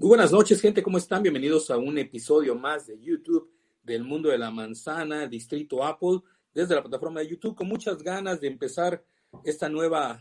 Muy 0.00 0.08
buenas 0.08 0.32
noches, 0.32 0.62
gente, 0.62 0.82
¿cómo 0.82 0.96
están? 0.96 1.22
Bienvenidos 1.22 1.70
a 1.70 1.76
un 1.76 1.98
episodio 1.98 2.54
más 2.54 2.86
de 2.86 2.98
YouTube 2.98 3.52
del 3.82 4.02
mundo 4.02 4.30
de 4.30 4.38
la 4.38 4.50
manzana, 4.50 5.26
Distrito 5.26 5.84
Apple, 5.84 6.22
desde 6.54 6.74
la 6.74 6.80
plataforma 6.80 7.20
de 7.20 7.28
YouTube, 7.28 7.54
con 7.54 7.68
muchas 7.68 8.02
ganas 8.02 8.40
de 8.40 8.48
empezar 8.48 9.04
esta 9.44 9.68
nueva 9.68 10.18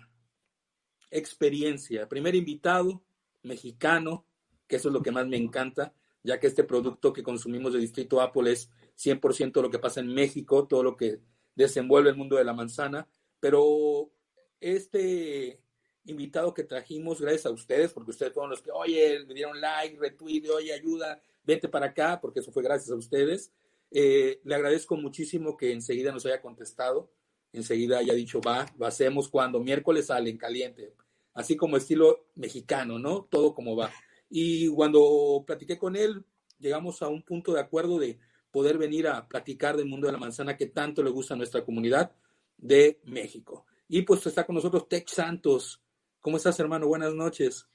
experiencia. 1.09 2.09
Primer 2.09 2.35
invitado, 2.35 3.01
mexicano, 3.41 4.25
que 4.67 4.75
eso 4.75 4.89
es 4.89 4.93
lo 4.93 5.01
que 5.01 5.13
más 5.13 5.27
me 5.27 5.37
encanta, 5.37 5.93
ya 6.23 6.41
que 6.41 6.47
este 6.47 6.65
producto 6.65 7.13
que 7.13 7.23
consumimos 7.23 7.71
de 7.71 7.79
Distrito 7.79 8.19
Apple 8.19 8.51
es 8.51 8.69
100% 8.97 9.61
lo 9.61 9.69
que 9.69 9.79
pasa 9.79 10.01
en 10.01 10.13
México, 10.13 10.67
todo 10.67 10.83
lo 10.83 10.97
que 10.97 11.21
desenvuelve 11.55 12.09
el 12.09 12.17
mundo 12.17 12.35
de 12.35 12.43
la 12.43 12.51
manzana, 12.51 13.07
pero 13.39 14.11
este 14.59 15.61
invitado 16.05 16.53
que 16.53 16.63
trajimos, 16.63 17.21
gracias 17.21 17.45
a 17.45 17.51
ustedes, 17.51 17.93
porque 17.93 18.11
ustedes 18.11 18.33
fueron 18.33 18.49
los 18.49 18.61
que, 18.61 18.71
oye, 18.71 19.19
le 19.19 19.33
dieron 19.33 19.59
like, 19.59 19.97
retweet, 19.99 20.49
oye, 20.49 20.73
ayuda, 20.73 21.21
vete 21.43 21.67
para 21.67 21.87
acá, 21.87 22.19
porque 22.21 22.39
eso 22.39 22.51
fue 22.51 22.63
gracias 22.63 22.91
a 22.91 22.95
ustedes. 22.95 23.51
Eh, 23.91 24.39
le 24.43 24.55
agradezco 24.55 24.95
muchísimo 24.95 25.57
que 25.57 25.71
enseguida 25.71 26.11
nos 26.11 26.25
haya 26.25 26.41
contestado, 26.41 27.11
enseguida 27.51 27.99
haya 27.99 28.13
dicho, 28.13 28.41
va, 28.41 28.65
lo 28.77 28.85
hacemos 28.85 29.29
cuando 29.29 29.59
miércoles 29.59 30.07
salen 30.07 30.37
caliente, 30.37 30.93
así 31.33 31.55
como 31.55 31.77
estilo 31.77 32.27
mexicano, 32.35 32.99
¿no? 32.99 33.27
Todo 33.29 33.53
como 33.53 33.75
va. 33.75 33.91
Y 34.29 34.67
cuando 34.69 35.43
platiqué 35.45 35.77
con 35.77 35.95
él, 35.95 36.23
llegamos 36.59 37.01
a 37.01 37.07
un 37.07 37.23
punto 37.23 37.53
de 37.53 37.61
acuerdo 37.61 37.97
de 37.97 38.19
poder 38.51 38.77
venir 38.77 39.07
a 39.07 39.27
platicar 39.27 39.77
del 39.77 39.87
mundo 39.87 40.07
de 40.07 40.13
la 40.13 40.19
manzana 40.19 40.57
que 40.57 40.67
tanto 40.67 41.03
le 41.03 41.09
gusta 41.09 41.33
a 41.33 41.37
nuestra 41.37 41.63
comunidad 41.63 42.11
de 42.57 42.99
México. 43.05 43.65
Y 43.87 44.03
pues 44.03 44.25
está 44.27 44.45
con 44.45 44.55
nosotros 44.55 44.87
Tech 44.87 45.07
Santos, 45.07 45.81
¿Cómo 46.21 46.37
estás, 46.37 46.59
hermano? 46.59 46.87
Buenas 46.87 47.13
noches. 47.13 47.67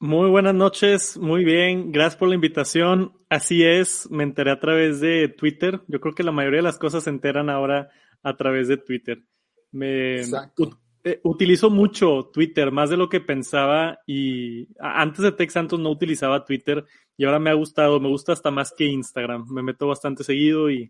Muy 0.00 0.30
buenas 0.30 0.54
noches, 0.54 1.18
muy 1.18 1.44
bien, 1.44 1.90
gracias 1.90 2.16
por 2.16 2.28
la 2.28 2.36
invitación. 2.36 3.12
Así 3.28 3.64
es, 3.64 4.08
me 4.10 4.22
enteré 4.22 4.52
a 4.52 4.60
través 4.60 5.00
de 5.00 5.28
Twitter. 5.28 5.80
Yo 5.88 6.00
creo 6.00 6.14
que 6.14 6.22
la 6.22 6.30
mayoría 6.30 6.58
de 6.58 6.64
las 6.64 6.78
cosas 6.78 7.04
se 7.04 7.10
enteran 7.10 7.50
ahora 7.50 7.90
a 8.22 8.36
través 8.36 8.68
de 8.68 8.76
Twitter. 8.76 9.24
Me 9.72 10.20
eh, 10.20 11.20
utilizo 11.24 11.68
mucho 11.68 12.30
Twitter, 12.32 12.70
más 12.70 12.90
de 12.90 12.96
lo 12.96 13.08
que 13.08 13.20
pensaba 13.20 13.98
y 14.06 14.68
antes 14.78 15.22
de 15.22 15.32
Tech 15.32 15.50
Santos 15.50 15.80
no 15.80 15.90
utilizaba 15.90 16.44
Twitter 16.44 16.86
y 17.16 17.24
ahora 17.24 17.40
me 17.40 17.50
ha 17.50 17.54
gustado, 17.54 17.98
me 17.98 18.08
gusta 18.08 18.32
hasta 18.32 18.52
más 18.52 18.72
que 18.72 18.84
Instagram. 18.84 19.46
Me 19.50 19.64
meto 19.64 19.88
bastante 19.88 20.22
seguido 20.22 20.70
y 20.70 20.88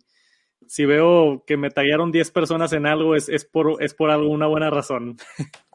si 0.66 0.84
veo 0.84 1.44
que 1.46 1.56
me 1.56 1.70
tallaron 1.70 2.12
10 2.12 2.30
personas 2.30 2.72
en 2.72 2.86
algo, 2.86 3.14
es, 3.14 3.28
es, 3.28 3.44
por, 3.44 3.82
es 3.82 3.94
por 3.94 4.10
alguna 4.10 4.46
buena 4.46 4.70
razón. 4.70 5.16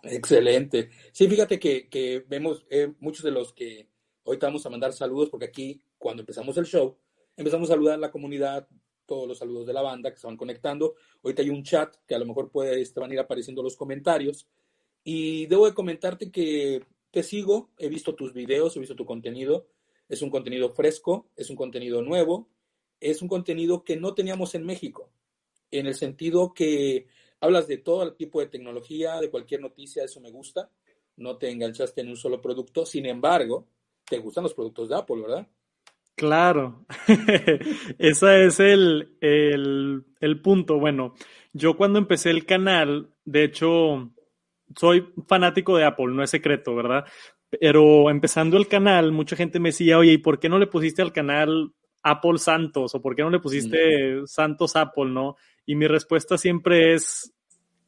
Excelente. 0.03 0.89
Sí, 1.11 1.27
fíjate 1.27 1.59
que, 1.59 1.87
que 1.89 2.23
vemos 2.27 2.65
eh, 2.69 2.93
muchos 2.99 3.23
de 3.23 3.31
los 3.31 3.53
que 3.53 3.87
ahorita 4.25 4.47
vamos 4.47 4.65
a 4.65 4.69
mandar 4.69 4.93
saludos, 4.93 5.29
porque 5.29 5.45
aquí, 5.45 5.81
cuando 5.97 6.21
empezamos 6.21 6.57
el 6.57 6.65
show, 6.65 6.97
empezamos 7.35 7.69
a 7.69 7.73
saludar 7.73 7.95
a 7.95 8.01
la 8.01 8.11
comunidad, 8.11 8.67
todos 9.05 9.27
los 9.27 9.37
saludos 9.37 9.65
de 9.65 9.73
la 9.73 9.81
banda 9.81 10.11
que 10.11 10.17
se 10.17 10.27
van 10.27 10.37
conectando. 10.37 10.95
Ahorita 11.23 11.41
hay 11.41 11.49
un 11.49 11.63
chat 11.63 11.95
que 12.07 12.15
a 12.15 12.19
lo 12.19 12.25
mejor 12.25 12.49
puede, 12.49 12.81
este, 12.81 12.99
van 12.99 13.11
a 13.11 13.13
ir 13.13 13.19
apareciendo 13.19 13.63
los 13.63 13.75
comentarios. 13.75 14.47
Y 15.03 15.47
debo 15.47 15.65
de 15.65 15.73
comentarte 15.73 16.31
que 16.31 16.85
te 17.11 17.23
sigo, 17.23 17.71
he 17.77 17.89
visto 17.89 18.15
tus 18.15 18.33
videos, 18.33 18.75
he 18.75 18.79
visto 18.79 18.95
tu 18.95 19.05
contenido. 19.05 19.67
Es 20.07 20.21
un 20.21 20.29
contenido 20.29 20.69
fresco, 20.69 21.29
es 21.35 21.49
un 21.49 21.55
contenido 21.55 22.01
nuevo, 22.01 22.49
es 23.03 23.21
un 23.21 23.27
contenido 23.27 23.83
que 23.83 23.97
no 23.97 24.13
teníamos 24.13 24.55
en 24.55 24.65
México, 24.65 25.09
en 25.71 25.87
el 25.87 25.95
sentido 25.95 26.53
que 26.53 27.07
hablas 27.39 27.67
de 27.67 27.77
todo 27.77 28.03
el 28.03 28.15
tipo 28.15 28.39
de 28.39 28.47
tecnología, 28.47 29.19
de 29.19 29.29
cualquier 29.29 29.61
noticia, 29.61 30.03
eso 30.03 30.21
me 30.21 30.31
gusta, 30.31 30.69
no 31.17 31.37
te 31.37 31.49
enganchaste 31.49 32.01
en 32.01 32.09
un 32.09 32.17
solo 32.17 32.41
producto, 32.41 32.85
sin 32.85 33.05
embargo, 33.05 33.67
te 34.05 34.17
gustan 34.19 34.43
los 34.43 34.53
productos 34.53 34.89
de 34.89 34.95
Apple, 34.95 35.21
¿verdad? 35.21 35.47
Claro, 36.15 36.85
ese 37.97 38.45
es 38.45 38.59
el, 38.59 39.17
el, 39.19 40.05
el 40.19 40.41
punto. 40.41 40.79
Bueno, 40.79 41.15
yo 41.53 41.75
cuando 41.75 41.99
empecé 41.99 42.29
el 42.29 42.45
canal, 42.45 43.09
de 43.25 43.43
hecho, 43.43 44.11
soy 44.77 45.11
fanático 45.27 45.75
de 45.75 45.85
Apple, 45.85 46.13
no 46.13 46.23
es 46.23 46.29
secreto, 46.29 46.75
¿verdad? 46.75 47.05
Pero 47.49 48.09
empezando 48.09 48.57
el 48.57 48.67
canal, 48.67 49.11
mucha 49.11 49.35
gente 49.35 49.59
me 49.59 49.69
decía, 49.69 49.97
oye, 49.97 50.13
¿y 50.13 50.17
por 50.17 50.39
qué 50.39 50.49
no 50.49 50.59
le 50.59 50.67
pusiste 50.67 51.01
al 51.01 51.13
canal 51.13 51.73
Apple 52.03 52.37
Santos 52.37 52.93
o 52.93 53.01
por 53.01 53.15
qué 53.15 53.23
no 53.23 53.29
le 53.29 53.39
pusiste 53.39 54.27
Santos 54.27 54.75
Apple, 54.75 55.05
¿no? 55.05 55.37
Y 55.65 55.75
mi 55.75 55.87
respuesta 55.87 56.37
siempre 56.37 56.93
es, 56.93 57.33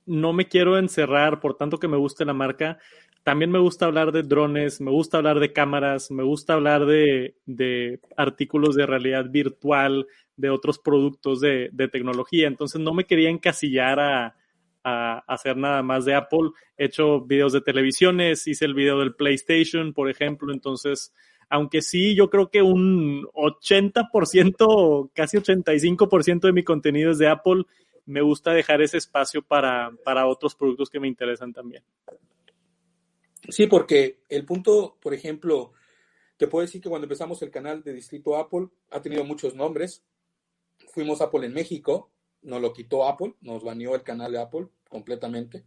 no 0.06 0.32
me 0.34 0.48
quiero 0.48 0.78
encerrar 0.78 1.40
por 1.42 1.56
tanto 1.56 1.78
que 1.78 1.90
me 1.90 1.98
guste 1.98 2.26
la 2.26 2.34
marca. 2.34 2.80
También 3.24 3.52
me 3.52 3.60
gusta 3.60 3.86
hablar 3.86 4.12
de 4.12 4.24
drones, 4.24 4.80
me 4.80 4.92
gusta 4.92 5.18
hablar 5.18 5.40
de 5.40 5.52
cámaras, 5.52 6.12
me 6.12 6.24
gusta 6.24 6.54
hablar 6.54 6.86
de, 6.86 7.36
de 7.46 8.00
artículos 8.16 8.76
de 8.76 8.86
realidad 8.86 9.26
virtual, 9.30 10.08
de 10.38 10.50
otros 10.50 10.80
productos 10.80 11.42
de, 11.42 11.70
de, 11.74 11.88
tecnología. 11.88 12.48
Entonces 12.48 12.80
no 12.80 12.94
me 12.94 13.06
quería 13.06 13.30
encasillar 13.30 14.00
a, 14.00 14.36
a, 14.84 15.24
hacer 15.28 15.58
nada 15.58 15.82
más 15.82 16.06
de 16.06 16.14
Apple. 16.14 16.52
He 16.78 16.86
hecho 16.86 17.22
videos 17.22 17.52
de 17.52 17.62
televisiones, 17.62 18.48
hice 18.48 18.66
el 18.66 18.76
video 18.76 19.00
del 19.00 19.16
PlayStation, 19.16 19.92
por 19.92 20.10
ejemplo. 20.10 20.54
Entonces, 20.54 21.12
aunque 21.50 21.82
sí, 21.82 22.16
yo 22.16 22.30
creo 22.30 22.50
que 22.50 22.62
un 22.62 23.24
80%, 23.34 25.10
casi 25.14 25.38
85% 25.38 26.42
de 26.42 26.54
mi 26.54 26.64
contenido 26.64 27.12
es 27.12 27.18
de 27.18 27.28
Apple, 27.28 27.64
me 28.06 28.22
gusta 28.22 28.52
dejar 28.52 28.82
ese 28.82 28.98
espacio 28.98 29.42
para, 29.42 29.92
para 30.04 30.28
otros 30.28 30.56
productos 30.56 30.90
que 30.90 31.00
me 31.00 31.08
interesan 31.08 31.54
también. 31.54 31.84
Sí, 33.50 33.68
porque 33.68 34.20
el 34.30 34.46
punto, 34.46 34.98
por 35.02 35.14
ejemplo, 35.14 35.74
te 36.38 36.48
puedo 36.48 36.66
decir 36.66 36.82
que 36.82 36.90
cuando 36.90 37.06
empezamos 37.06 37.42
el 37.42 37.52
canal 37.52 37.84
de 37.84 37.94
Distrito 37.94 38.38
Apple, 38.38 38.68
ha 38.92 39.02
tenido 39.02 39.24
muchos 39.24 39.56
nombres. 39.56 40.04
Fuimos 40.90 41.22
Apple 41.22 41.46
en 41.46 41.54
México, 41.54 42.12
nos 42.42 42.62
lo 42.62 42.74
quitó 42.74 43.08
Apple, 43.08 43.36
nos 43.42 43.64
baneó 43.64 43.96
el 43.96 44.04
canal 44.04 44.32
de 44.32 44.42
Apple 44.42 44.68
completamente, 44.90 45.64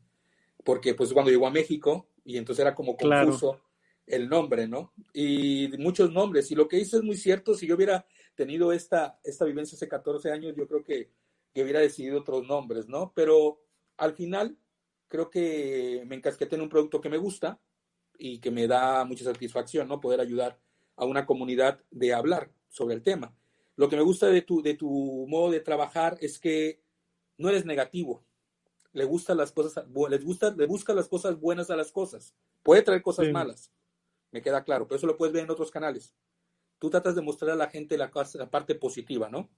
porque 0.64 0.94
pues 0.94 1.12
cuando 1.12 1.31
llegó 1.31 1.47
a 1.47 1.50
México, 1.50 2.08
y 2.25 2.37
entonces 2.37 2.62
era 2.62 2.75
como 2.75 2.97
confuso 2.97 3.61
el 4.08 4.28
nombre, 4.28 4.69
¿no? 4.69 4.93
Y 5.12 5.69
muchos 5.78 6.12
nombres. 6.12 6.50
Y 6.50 6.55
lo 6.55 6.69
que 6.69 6.78
hizo 6.78 6.96
es 6.96 7.02
muy 7.02 7.16
cierto. 7.16 7.55
Si 7.55 7.66
yo 7.66 7.76
hubiera 7.76 8.06
tenido 8.34 8.72
esta, 8.72 9.19
esta 9.25 9.44
vivencia 9.44 9.76
hace 9.76 9.88
14 9.88 10.31
años, 10.31 10.55
yo 10.56 10.66
creo 10.66 10.84
que, 10.84 11.10
que 11.52 11.62
hubiera 11.62 11.81
decidido 11.81 12.20
otros 12.20 12.46
nombres, 12.46 12.88
¿no? 12.88 13.12
Pero 13.14 13.60
al 13.96 14.14
final, 14.14 14.56
creo 15.08 15.31
que 15.31 16.05
me 16.06 16.16
encasqueté 16.16 16.56
en 16.56 16.62
un 16.62 16.69
producto 16.69 17.00
que 17.00 17.08
me 17.08 17.19
gusta 17.19 17.60
y 18.19 18.40
que 18.40 18.50
me 18.50 18.66
da 18.66 19.05
mucha 19.05 19.25
satisfacción, 19.25 19.88
¿no? 19.88 20.00
Poder 20.00 20.20
ayudar 20.20 20.58
a 20.96 21.04
una 21.04 21.26
comunidad 21.26 21.81
de 21.90 22.12
hablar 22.12 22.50
sobre 22.69 22.94
el 22.94 23.02
tema. 23.02 23.34
Lo 23.76 23.88
que 23.88 23.96
me 23.96 24.02
gusta 24.02 24.26
de 24.26 24.43
tu, 24.43 24.61
de 24.62 24.75
tu 24.75 25.26
modo 25.28 25.50
de 25.50 25.61
trabajar 25.61 26.19
es 26.20 26.38
que 26.38 26.82
no 27.37 27.49
eres 27.49 27.64
negativo. 27.64 28.25
Le 28.93 29.04
gustan 29.04 29.37
las 29.37 29.52
cosas, 29.52 29.84
les 30.11 30.25
gusta, 30.25 30.50
le 30.50 30.66
busca 30.66 30.93
las 30.93 31.08
cosas 31.08 31.38
buenas 31.38 31.70
a 31.70 31.76
las 31.76 31.93
cosas. 31.93 32.34
Puede 32.62 32.82
traer 32.82 33.02
cosas 33.02 33.31
malas, 33.31 33.70
me 34.30 34.42
queda 34.42 34.64
claro, 34.64 34.86
pero 34.86 34.96
eso 34.96 35.06
lo 35.06 35.16
puedes 35.16 35.32
ver 35.32 35.44
en 35.44 35.50
otros 35.50 35.70
canales. 35.70 36.14
Tú 36.78 36.90
tratas 36.90 37.14
de 37.14 37.22
mostrar 37.22 37.52
a 37.52 37.56
la 37.56 37.69
gente 37.69 37.98
la, 37.98 38.10
parte 38.10 38.75
positiva, 38.75 39.28
¿no? 39.28 39.48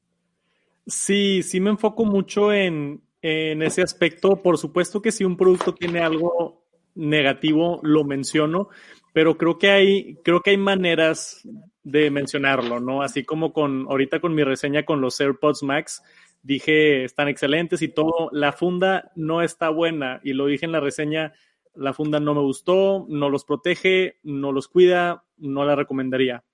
Sí, 0.86 1.42
sí 1.42 1.60
me 1.60 1.70
enfoco 1.70 2.04
mucho 2.04 2.52
en, 2.52 3.02
en 3.20 3.62
ese 3.62 3.82
aspecto. 3.82 4.36
Por 4.36 4.56
supuesto 4.58 5.02
que 5.02 5.12
si 5.12 5.24
un 5.24 5.36
producto 5.36 5.74
tiene 5.74 6.00
algo 6.00 6.64
negativo, 6.94 7.80
lo 7.82 8.04
menciono, 8.04 8.68
pero 9.12 9.36
creo 9.36 9.58
que 9.58 9.70
hay, 9.70 10.14
creo 10.24 10.40
que 10.40 10.50
hay 10.50 10.56
maneras 10.56 11.46
de 11.82 12.10
mencionarlo, 12.10 12.80
¿no? 12.80 13.02
Así 13.02 13.24
como 13.24 13.52
con, 13.52 13.86
ahorita 13.88 14.20
con 14.20 14.34
mi 14.34 14.44
reseña 14.44 14.84
con 14.84 15.00
los 15.00 15.20
AirPods 15.20 15.62
Max, 15.62 16.02
dije, 16.42 17.04
están 17.04 17.28
excelentes 17.28 17.82
y 17.82 17.88
todo, 17.88 18.30
la 18.32 18.52
funda 18.52 19.10
no 19.14 19.42
está 19.42 19.68
buena 19.68 20.20
y 20.22 20.32
lo 20.32 20.46
dije 20.46 20.66
en 20.66 20.72
la 20.72 20.80
reseña, 20.80 21.32
la 21.74 21.92
funda 21.92 22.20
no 22.20 22.34
me 22.34 22.40
gustó, 22.40 23.06
no 23.08 23.28
los 23.28 23.44
protege, 23.44 24.18
no 24.22 24.52
los 24.52 24.68
cuida, 24.68 25.24
no 25.38 25.64
la 25.64 25.76
recomendaría. 25.76 26.44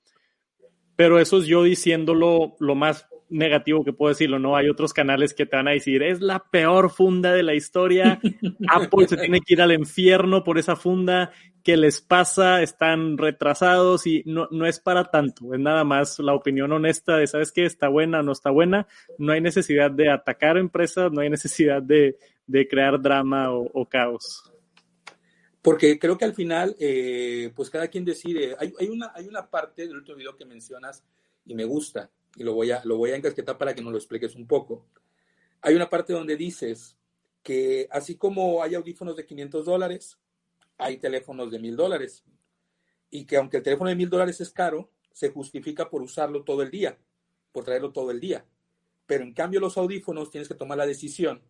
Pero 0.94 1.18
eso 1.18 1.38
es 1.38 1.46
yo 1.46 1.62
diciéndolo 1.62 2.56
lo 2.58 2.74
más 2.74 3.08
negativo 3.28 3.84
que 3.84 3.92
puedo 3.92 4.10
decirlo, 4.10 4.38
¿no? 4.38 4.56
Hay 4.56 4.68
otros 4.68 4.92
canales 4.92 5.34
que 5.34 5.46
te 5.46 5.56
van 5.56 5.68
a 5.68 5.72
decir, 5.72 6.02
es 6.02 6.20
la 6.20 6.38
peor 6.38 6.90
funda 6.90 7.32
de 7.32 7.42
la 7.42 7.54
historia, 7.54 8.20
Apple 8.68 9.08
se 9.08 9.16
tiene 9.16 9.40
que 9.40 9.54
ir 9.54 9.62
al 9.62 9.72
infierno 9.72 10.44
por 10.44 10.58
esa 10.58 10.76
funda, 10.76 11.32
¿qué 11.62 11.76
les 11.76 12.00
pasa? 12.00 12.62
Están 12.62 13.18
retrasados 13.18 14.06
y 14.06 14.22
no, 14.26 14.48
no 14.50 14.66
es 14.66 14.78
para 14.78 15.04
tanto, 15.04 15.54
es 15.54 15.60
nada 15.60 15.84
más 15.84 16.18
la 16.18 16.34
opinión 16.34 16.72
honesta 16.72 17.16
de, 17.16 17.26
¿sabes 17.26 17.52
qué? 17.52 17.64
Está 17.64 17.88
buena 17.88 18.20
o 18.20 18.22
no 18.22 18.32
está 18.32 18.50
buena, 18.50 18.86
no 19.18 19.32
hay 19.32 19.40
necesidad 19.40 19.90
de 19.90 20.10
atacar 20.10 20.56
empresas, 20.56 21.10
no 21.10 21.20
hay 21.20 21.30
necesidad 21.30 21.82
de, 21.82 22.16
de 22.46 22.68
crear 22.68 23.00
drama 23.00 23.50
o, 23.52 23.68
o, 23.72 23.88
caos. 23.88 24.52
Porque 25.66 25.98
creo 25.98 26.16
que 26.16 26.24
al 26.24 26.32
final, 26.32 26.76
eh, 26.78 27.50
pues 27.56 27.70
cada 27.70 27.88
quien 27.88 28.04
decide, 28.04 28.54
hay, 28.56 28.72
hay, 28.78 28.88
una, 28.88 29.10
hay 29.12 29.26
una 29.26 29.50
parte 29.50 29.82
del 29.82 29.96
último 29.96 30.16
video 30.16 30.36
que 30.36 30.44
mencionas 30.44 31.02
y 31.44 31.56
me 31.56 31.64
gusta, 31.64 32.08
y 32.36 32.44
lo 32.44 32.54
voy 32.54 32.70
a, 32.70 32.84
lo 32.84 32.96
voy 32.96 33.10
a 33.10 33.16
encasquetar 33.16 33.58
para 33.58 33.74
que 33.74 33.82
nos 33.82 33.90
lo 33.90 33.98
expliques 33.98 34.36
un 34.36 34.46
poco. 34.46 34.86
Hay 35.62 35.74
una 35.74 35.90
parte 35.90 36.12
donde 36.12 36.36
dices 36.36 36.96
que 37.42 37.88
así 37.90 38.14
como 38.14 38.62
hay 38.62 38.76
audífonos 38.76 39.16
de 39.16 39.26
500 39.26 39.66
dólares, 39.66 40.16
hay 40.78 40.98
teléfonos 40.98 41.50
de 41.50 41.58
1000 41.58 41.74
dólares. 41.74 42.22
Y 43.10 43.24
que 43.24 43.36
aunque 43.36 43.56
el 43.56 43.64
teléfono 43.64 43.90
de 43.90 43.96
1000 43.96 44.08
dólares 44.08 44.40
es 44.40 44.50
caro, 44.50 44.92
se 45.12 45.30
justifica 45.30 45.90
por 45.90 46.00
usarlo 46.00 46.44
todo 46.44 46.62
el 46.62 46.70
día, 46.70 46.96
por 47.50 47.64
traerlo 47.64 47.90
todo 47.90 48.12
el 48.12 48.20
día. 48.20 48.46
Pero 49.04 49.24
en 49.24 49.34
cambio 49.34 49.58
los 49.58 49.76
audífonos 49.76 50.30
tienes 50.30 50.46
que 50.46 50.54
tomar 50.54 50.78
la 50.78 50.86
decisión 50.86 51.42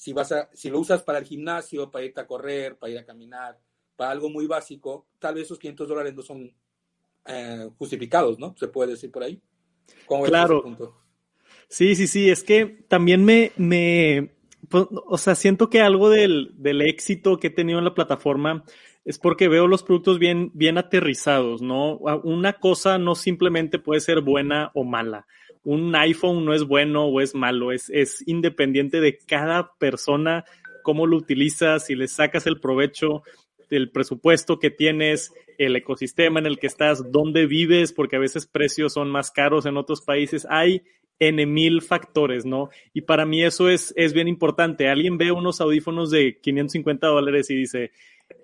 si, 0.00 0.14
vas 0.14 0.32
a, 0.32 0.48
si 0.54 0.70
lo 0.70 0.78
usas 0.78 1.02
para 1.02 1.18
el 1.18 1.26
gimnasio, 1.26 1.90
para 1.90 2.06
irte 2.06 2.22
a 2.22 2.26
correr, 2.26 2.78
para 2.78 2.90
ir 2.90 2.98
a 2.98 3.04
caminar, 3.04 3.58
para 3.96 4.12
algo 4.12 4.30
muy 4.30 4.46
básico, 4.46 5.06
tal 5.18 5.34
vez 5.34 5.44
esos 5.44 5.58
500 5.58 5.88
dólares 5.88 6.14
no 6.14 6.22
son 6.22 6.50
eh, 7.26 7.68
justificados, 7.76 8.38
¿no? 8.38 8.56
Se 8.58 8.68
puede 8.68 8.92
decir 8.92 9.10
por 9.10 9.24
ahí 9.24 9.42
claro. 10.24 10.96
Sí, 11.68 11.94
sí, 11.94 12.06
sí, 12.06 12.30
es 12.30 12.42
que 12.42 12.64
también 12.88 13.26
me, 13.26 13.52
me 13.58 14.30
pues, 14.70 14.86
o 14.90 15.18
sea, 15.18 15.34
siento 15.34 15.68
que 15.68 15.82
algo 15.82 16.08
del, 16.08 16.54
del, 16.56 16.80
éxito 16.80 17.38
que 17.38 17.48
he 17.48 17.50
tenido 17.50 17.78
en 17.78 17.84
la 17.84 17.94
plataforma 17.94 18.64
es 19.04 19.18
porque 19.18 19.48
veo 19.48 19.66
los 19.66 19.82
productos 19.82 20.18
bien, 20.18 20.50
bien 20.54 20.78
aterrizados, 20.78 21.60
¿no? 21.60 21.98
Una 22.24 22.54
cosa 22.54 22.96
no 22.96 23.14
simplemente 23.14 23.78
puede 23.78 24.00
ser 24.00 24.22
buena 24.22 24.70
o 24.72 24.84
mala. 24.84 25.26
Un 25.62 25.94
iPhone 25.94 26.44
no 26.44 26.54
es 26.54 26.64
bueno 26.64 27.04
o 27.04 27.20
es 27.20 27.34
malo, 27.34 27.72
es, 27.72 27.90
es 27.90 28.26
independiente 28.26 29.00
de 29.00 29.18
cada 29.18 29.72
persona, 29.78 30.44
cómo 30.82 31.06
lo 31.06 31.16
utilizas, 31.16 31.86
si 31.86 31.94
le 31.94 32.08
sacas 32.08 32.46
el 32.46 32.60
provecho 32.60 33.22
del 33.68 33.90
presupuesto 33.90 34.58
que 34.58 34.70
tienes, 34.70 35.32
el 35.58 35.76
ecosistema 35.76 36.40
en 36.40 36.46
el 36.46 36.58
que 36.58 36.66
estás, 36.66 37.10
dónde 37.12 37.46
vives, 37.46 37.92
porque 37.92 38.16
a 38.16 38.20
veces 38.20 38.46
precios 38.46 38.94
son 38.94 39.10
más 39.10 39.30
caros 39.30 39.66
en 39.66 39.76
otros 39.76 40.02
países. 40.02 40.46
Hay 40.50 40.82
N 41.20 41.44
mil 41.46 41.82
factores, 41.82 42.46
¿no? 42.46 42.70
Y 42.94 43.02
para 43.02 43.26
mí 43.26 43.44
eso 43.44 43.68
es, 43.68 43.92
es 43.96 44.12
bien 44.14 44.26
importante. 44.26 44.88
Alguien 44.88 45.18
ve 45.18 45.30
unos 45.30 45.60
audífonos 45.60 46.10
de 46.10 46.38
550 46.40 47.06
dólares 47.06 47.50
y 47.50 47.56
dice, 47.56 47.92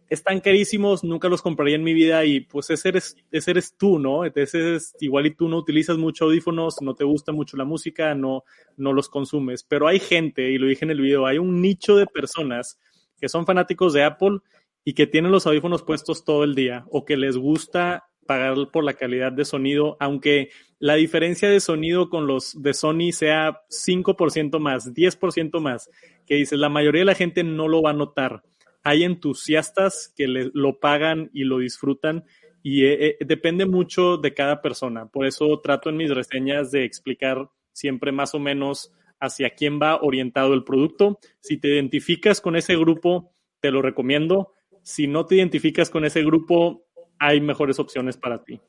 están 0.09 0.41
carísimos, 0.41 1.03
nunca 1.03 1.29
los 1.29 1.43
compraría 1.43 1.77
en 1.77 1.83
mi 1.83 1.93
vida 1.93 2.25
y 2.25 2.41
pues 2.41 2.71
ese 2.71 2.91
eres, 2.91 3.17
ese 3.33 3.51
eres 3.51 3.77
tú, 3.77 3.99
¿no? 3.99 4.25
Entonces, 4.25 4.95
igual 5.01 5.27
y 5.27 5.35
tú 5.35 5.49
no 5.49 5.57
utilizas 5.57 5.99
mucho 5.99 6.27
audífonos, 6.27 6.77
no 6.81 6.95
te 6.95 7.05
gusta 7.05 7.33
mucho 7.33 7.57
la 7.57 7.65
música, 7.65 8.15
no, 8.15 8.45
no 8.77 8.93
los 8.93 9.09
consumes. 9.09 9.65
Pero 9.65 9.89
hay 9.89 9.99
gente, 9.99 10.51
y 10.51 10.59
lo 10.59 10.67
dije 10.67 10.85
en 10.85 10.93
el 10.93 11.01
video, 11.01 11.27
hay 11.27 11.39
un 11.39 11.61
nicho 11.61 11.97
de 11.97 12.07
personas 12.07 12.79
que 13.21 13.29
son 13.29 13.47
fanáticos 13.47 13.93
de 13.93 14.05
Apple 14.05 14.39
y 14.85 14.95
que 14.95 15.07
tienen 15.07 15.33
los 15.33 15.47
audífonos 15.47 15.83
puestos 15.83 16.25
todo 16.25 16.45
el 16.45 16.55
día 16.55 16.85
o 16.91 17.05
que 17.05 17.17
les 17.17 17.37
gusta 17.37 18.05
pagar 18.27 18.57
por 18.73 18.85
la 18.85 18.95
calidad 18.95 19.33
de 19.33 19.45
sonido, 19.45 19.97
aunque 20.01 20.51
la 20.79 20.95
diferencia 20.95 21.49
de 21.49 21.61
sonido 21.61 22.11
con 22.11 22.27
los 22.27 22.61
de 22.61 22.75
Sony 22.75 23.13
sea 23.13 23.63
5% 23.71 24.59
más, 24.59 24.93
10% 24.93 25.61
más, 25.61 25.91
que 26.27 26.35
dices, 26.35 26.59
la 26.59 26.69
mayoría 26.69 27.01
de 27.01 27.07
la 27.07 27.15
gente 27.15 27.45
no 27.45 27.69
lo 27.69 27.83
va 27.83 27.91
a 27.91 27.95
notar. 27.95 28.43
Hay 28.87 29.05
entusiastas 29.05 30.13
que 30.17 30.29
le, 30.29 30.51
lo 30.55 30.79
pagan 30.79 31.31
y 31.33 31.45
lo 31.45 31.59
disfrutan 31.59 32.25
y 32.63 32.85
eh, 32.85 33.07
eh, 33.09 33.17
depende 33.25 33.67
mucho 33.67 34.17
de 34.17 34.35
cada 34.35 34.63
persona. 34.63 35.07
Por 35.07 35.27
eso 35.27 35.61
trato 35.61 35.91
en 35.91 35.97
mis 35.97 36.15
reseñas 36.15 36.71
de 36.71 36.85
explicar 36.85 37.51
siempre 37.73 38.13
más 38.13 38.35
o 38.35 38.39
menos 38.39 38.93
hacia 39.19 39.51
quién 39.51 39.81
va 39.81 40.01
orientado 40.01 40.55
el 40.55 40.65
producto. 40.65 41.19
Si 41.41 41.57
te 41.59 41.69
identificas 41.69 42.41
con 42.41 42.55
ese 42.55 42.77
grupo, 42.77 43.33
te 43.61 43.71
lo 43.71 43.83
recomiendo 43.83 44.53
si 44.87 45.09
no 45.09 45.27
te 45.27 45.35
identificas 45.35 45.91
con 45.91 46.05
ese 46.05 46.23
grupo, 46.23 46.87
hay 47.19 47.41
mejores 47.41 47.81
opciones 47.81 48.17
para 48.17 48.45
ti. 48.45 48.61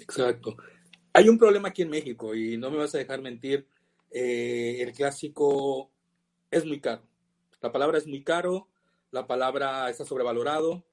Exacto. 0.00 0.56
Hay 1.12 1.28
un 1.28 1.38
problema 1.38 1.68
aquí 1.68 1.82
en 1.82 1.90
México 1.90 2.34
y 2.34 2.56
no 2.56 2.72
me 2.72 2.78
vas 2.78 2.92
a 2.96 2.98
dejar 2.98 3.22
mentir, 3.22 3.68
eh, 4.10 4.78
el 4.80 4.92
clásico 4.92 5.92
es 6.50 6.66
muy 6.66 6.80
caro. 6.80 7.02
La 7.62 7.70
palabra 7.70 7.98
es 7.98 8.06
muy 8.08 8.24
caro, 8.24 8.66
la 9.14 9.28
palabra 9.28 9.88
está 9.90 10.04
sobrevalorado, 10.04 10.84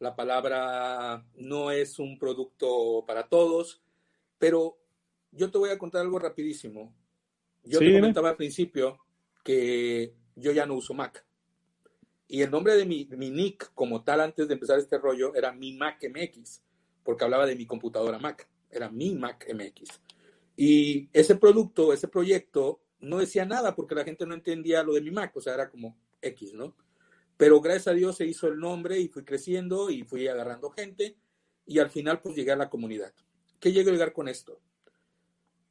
la 0.00 0.16
palabra 0.16 1.24
no 1.36 1.70
es 1.70 2.00
un 2.00 2.18
producto 2.18 3.04
para 3.06 3.28
todos, 3.28 3.80
pero 4.38 4.76
yo 5.30 5.52
te 5.52 5.58
voy 5.58 5.70
a 5.70 5.78
contar 5.78 6.00
algo 6.00 6.18
rapidísimo. 6.18 6.92
Yo 7.62 7.78
te 7.78 7.94
comentaba 7.94 8.30
al 8.30 8.36
principio 8.36 8.98
que 9.44 10.16
yo 10.34 10.50
ya 10.50 10.66
no 10.66 10.74
uso 10.74 10.94
Mac. 10.94 11.24
Y 12.26 12.42
el 12.42 12.50
nombre 12.50 12.74
de 12.74 12.86
mi, 12.86 13.04
nick 13.06 13.72
como 13.72 14.02
tal 14.02 14.20
antes 14.20 14.48
de 14.48 14.54
empezar 14.54 14.80
este 14.80 14.98
rollo 14.98 15.32
era 15.36 15.52
mi 15.52 15.72
Mac 15.74 16.02
MX, 16.02 16.64
porque 17.04 17.22
hablaba 17.22 17.46
de 17.46 17.54
mi 17.54 17.66
computadora 17.66 18.18
Mac, 18.18 18.48
era 18.68 18.90
mi 18.90 19.14
Mac 19.14 19.46
MX. 19.48 20.00
Y 20.56 21.08
ese 21.12 21.36
producto, 21.36 21.92
ese 21.92 22.08
proyecto, 22.08 22.80
no 22.98 23.18
decía 23.18 23.44
nada 23.44 23.76
porque 23.76 23.94
la 23.94 24.02
gente 24.02 24.26
no 24.26 24.34
entendía 24.34 24.82
lo 24.82 24.92
de 24.92 25.02
mi 25.02 25.12
Mac, 25.12 25.36
o 25.36 25.40
sea, 25.40 25.54
era 25.54 25.70
como 25.70 25.96
X, 26.20 26.52
¿no? 26.52 26.74
Pero 27.40 27.60
gracias 27.60 27.88
a 27.88 27.92
Dios 27.92 28.16
se 28.16 28.26
hizo 28.26 28.46
el 28.46 28.58
nombre 28.58 29.00
y 29.00 29.08
fui 29.08 29.24
creciendo 29.24 29.90
y 29.90 30.04
fui 30.04 30.28
agarrando 30.28 30.70
gente 30.70 31.16
y 31.66 31.80
al 31.80 31.90
final 31.90 32.20
pues 32.20 32.36
llegué 32.36 32.52
a 32.52 32.56
la 32.56 32.70
comunidad. 32.70 33.12
¿Qué 33.58 33.72
llego 33.72 33.90
a 33.90 33.92
llegar 33.92 34.12
con 34.12 34.28
esto? 34.28 34.60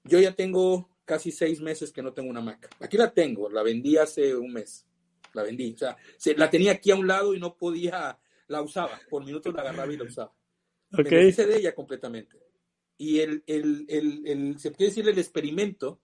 Yo 0.03 0.19
ya 0.19 0.35
tengo 0.35 0.89
casi 1.05 1.31
seis 1.31 1.61
meses 1.61 1.93
que 1.93 2.01
no 2.01 2.13
tengo 2.13 2.29
una 2.29 2.41
Mac. 2.41 2.67
Aquí 2.79 2.97
la 2.97 3.13
tengo, 3.13 3.49
la 3.49 3.63
vendí 3.63 3.95
hace 3.97 4.35
un 4.35 4.51
mes 4.51 4.85
la 5.33 5.43
vendí. 5.43 5.73
O 5.73 5.77
sea, 5.77 5.97
se, 6.17 6.35
la 6.35 6.49
tenía 6.49 6.73
aquí 6.73 6.91
a 6.91 6.95
un 6.95 7.07
lado 7.07 7.33
y 7.33 7.39
no 7.39 7.55
podía, 7.55 8.17
la 8.47 8.61
usaba. 8.61 8.99
Por 9.09 9.25
minutos 9.25 9.53
la 9.53 9.61
agarraba 9.61 9.91
y 9.93 9.97
la 9.97 10.03
usaba. 10.05 10.33
Okay. 10.91 11.17
Me 11.17 11.27
hice 11.27 11.45
de 11.45 11.57
ella 11.57 11.75
completamente. 11.75 12.37
Y 12.97 13.19
el, 13.19 13.43
el, 13.47 13.85
el, 13.87 14.27
el, 14.27 14.59
se 14.59 14.71
puede 14.71 14.89
decir, 14.89 15.07
el 15.07 15.17
experimento 15.17 15.99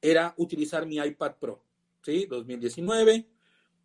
era 0.00 0.34
utilizar 0.36 0.86
mi 0.86 0.96
iPad 0.96 1.36
Pro. 1.40 1.64
¿Sí? 2.02 2.26
2019, 2.26 3.26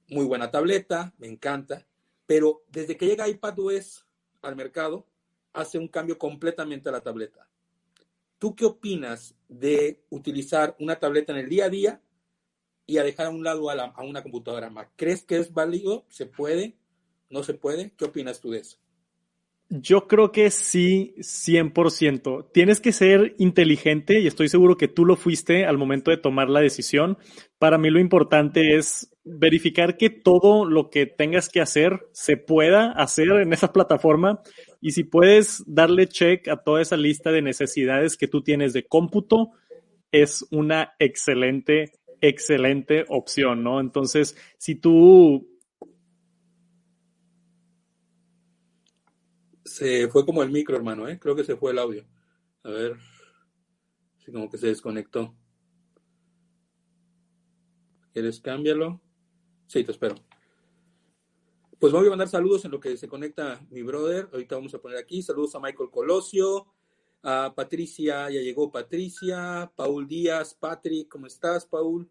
muy 0.09 0.25
buena 0.25 0.51
tableta, 0.51 1.13
me 1.17 1.27
encanta. 1.27 1.85
Pero 2.25 2.63
desde 2.69 2.97
que 2.97 3.05
llega 3.05 3.27
iPadOS 3.27 4.05
al 4.41 4.55
mercado, 4.55 5.05
hace 5.53 5.77
un 5.77 5.87
cambio 5.87 6.17
completamente 6.17 6.89
a 6.89 6.91
la 6.91 7.01
tableta. 7.01 7.47
¿Tú 8.39 8.55
qué 8.55 8.65
opinas 8.65 9.35
de 9.47 10.03
utilizar 10.09 10.75
una 10.79 10.99
tableta 10.99 11.31
en 11.31 11.39
el 11.39 11.49
día 11.49 11.65
a 11.65 11.69
día 11.69 12.01
y 12.85 12.97
a 12.97 13.03
dejar 13.03 13.27
a 13.27 13.29
un 13.29 13.43
lado 13.43 13.69
a, 13.69 13.93
una 14.03 14.23
computadora 14.23 14.69
Mac. 14.69 14.91
¿Crees 14.95 15.23
que 15.23 15.37
es 15.37 15.53
válido? 15.53 16.05
¿Se 16.09 16.25
puede? 16.25 16.75
¿No 17.29 17.43
se 17.43 17.53
puede? 17.53 17.93
¿Qué 17.97 18.05
opinas 18.05 18.39
tú 18.39 18.51
de 18.51 18.59
eso? 18.59 18.77
Yo 19.69 20.07
creo 20.07 20.31
que 20.31 20.51
sí, 20.51 21.15
100%. 21.17 22.51
Tienes 22.51 22.79
que 22.79 22.91
ser 22.91 23.35
inteligente 23.39 24.19
y 24.19 24.27
estoy 24.27 24.49
seguro 24.49 24.77
que 24.77 24.87
tú 24.87 25.05
lo 25.05 25.15
fuiste 25.15 25.65
al 25.65 25.77
momento 25.77 26.11
de 26.11 26.17
tomar 26.17 26.49
la 26.49 26.59
decisión. 26.59 27.17
Para 27.57 27.77
mí 27.77 27.89
lo 27.89 27.99
importante 27.99 28.75
es 28.75 29.12
verificar 29.25 29.97
que 29.97 30.09
todo 30.09 30.65
lo 30.65 30.89
que 30.89 31.05
tengas 31.05 31.49
que 31.49 31.61
hacer 31.61 32.07
se 32.11 32.37
pueda 32.37 32.91
hacer 32.91 33.29
en 33.29 33.53
esa 33.53 33.71
plataforma 33.71 34.41
y 34.81 34.91
si 34.91 35.03
puedes 35.03 35.63
darle 35.65 36.07
check 36.07 36.47
a 36.49 36.57
toda 36.57 36.81
esa 36.81 36.97
lista 36.97 37.31
de 37.31 37.41
necesidades 37.41 38.17
que 38.17 38.27
tú 38.27 38.41
tienes 38.41 38.73
de 38.73 38.85
cómputo, 38.85 39.51
es 40.11 40.45
una 40.51 40.93
excelente 40.99 41.93
excelente 42.23 43.05
opción, 43.09 43.63
¿no? 43.63 43.81
Entonces, 43.81 44.35
si 44.57 44.75
tú... 44.75 45.45
Se 49.65 50.07
fue 50.07 50.25
como 50.25 50.41
el 50.41 50.49
micro, 50.49 50.77
hermano, 50.77 51.07
¿eh? 51.09 51.19
Creo 51.19 51.35
que 51.35 51.43
se 51.43 51.57
fue 51.57 51.71
el 51.71 51.79
audio. 51.79 52.05
A 52.63 52.69
ver, 52.69 52.95
sí, 54.19 54.31
como 54.31 54.49
que 54.49 54.57
se 54.57 54.67
desconectó. 54.67 55.35
¿Quieres 58.13 58.39
cámbialo? 58.39 59.01
Sí, 59.73 59.83
te 59.83 59.91
espero. 59.91 60.13
Pues 61.79 61.91
voy 61.91 62.05
a 62.05 62.11
mandar 62.11 62.27
saludos 62.27 62.63
en 62.63 62.69
lo 62.69 62.79
que 62.79 62.95
se 62.95 63.07
conecta 63.07 63.59
mi 63.71 63.81
brother. 63.81 64.29
Ahorita 64.31 64.53
vamos 64.53 64.71
a 64.75 64.77
poner 64.77 64.99
aquí. 64.99 65.23
Saludos 65.23 65.55
a 65.55 65.59
Michael 65.59 65.89
Colosio, 65.89 66.67
a 67.23 67.51
Patricia, 67.55 68.29
ya 68.29 68.39
llegó 68.39 68.71
Patricia, 68.71 69.71
Paul 69.75 70.07
Díaz, 70.07 70.53
Patrick, 70.53 71.07
¿cómo 71.07 71.25
estás, 71.25 71.65
Paul? 71.65 72.07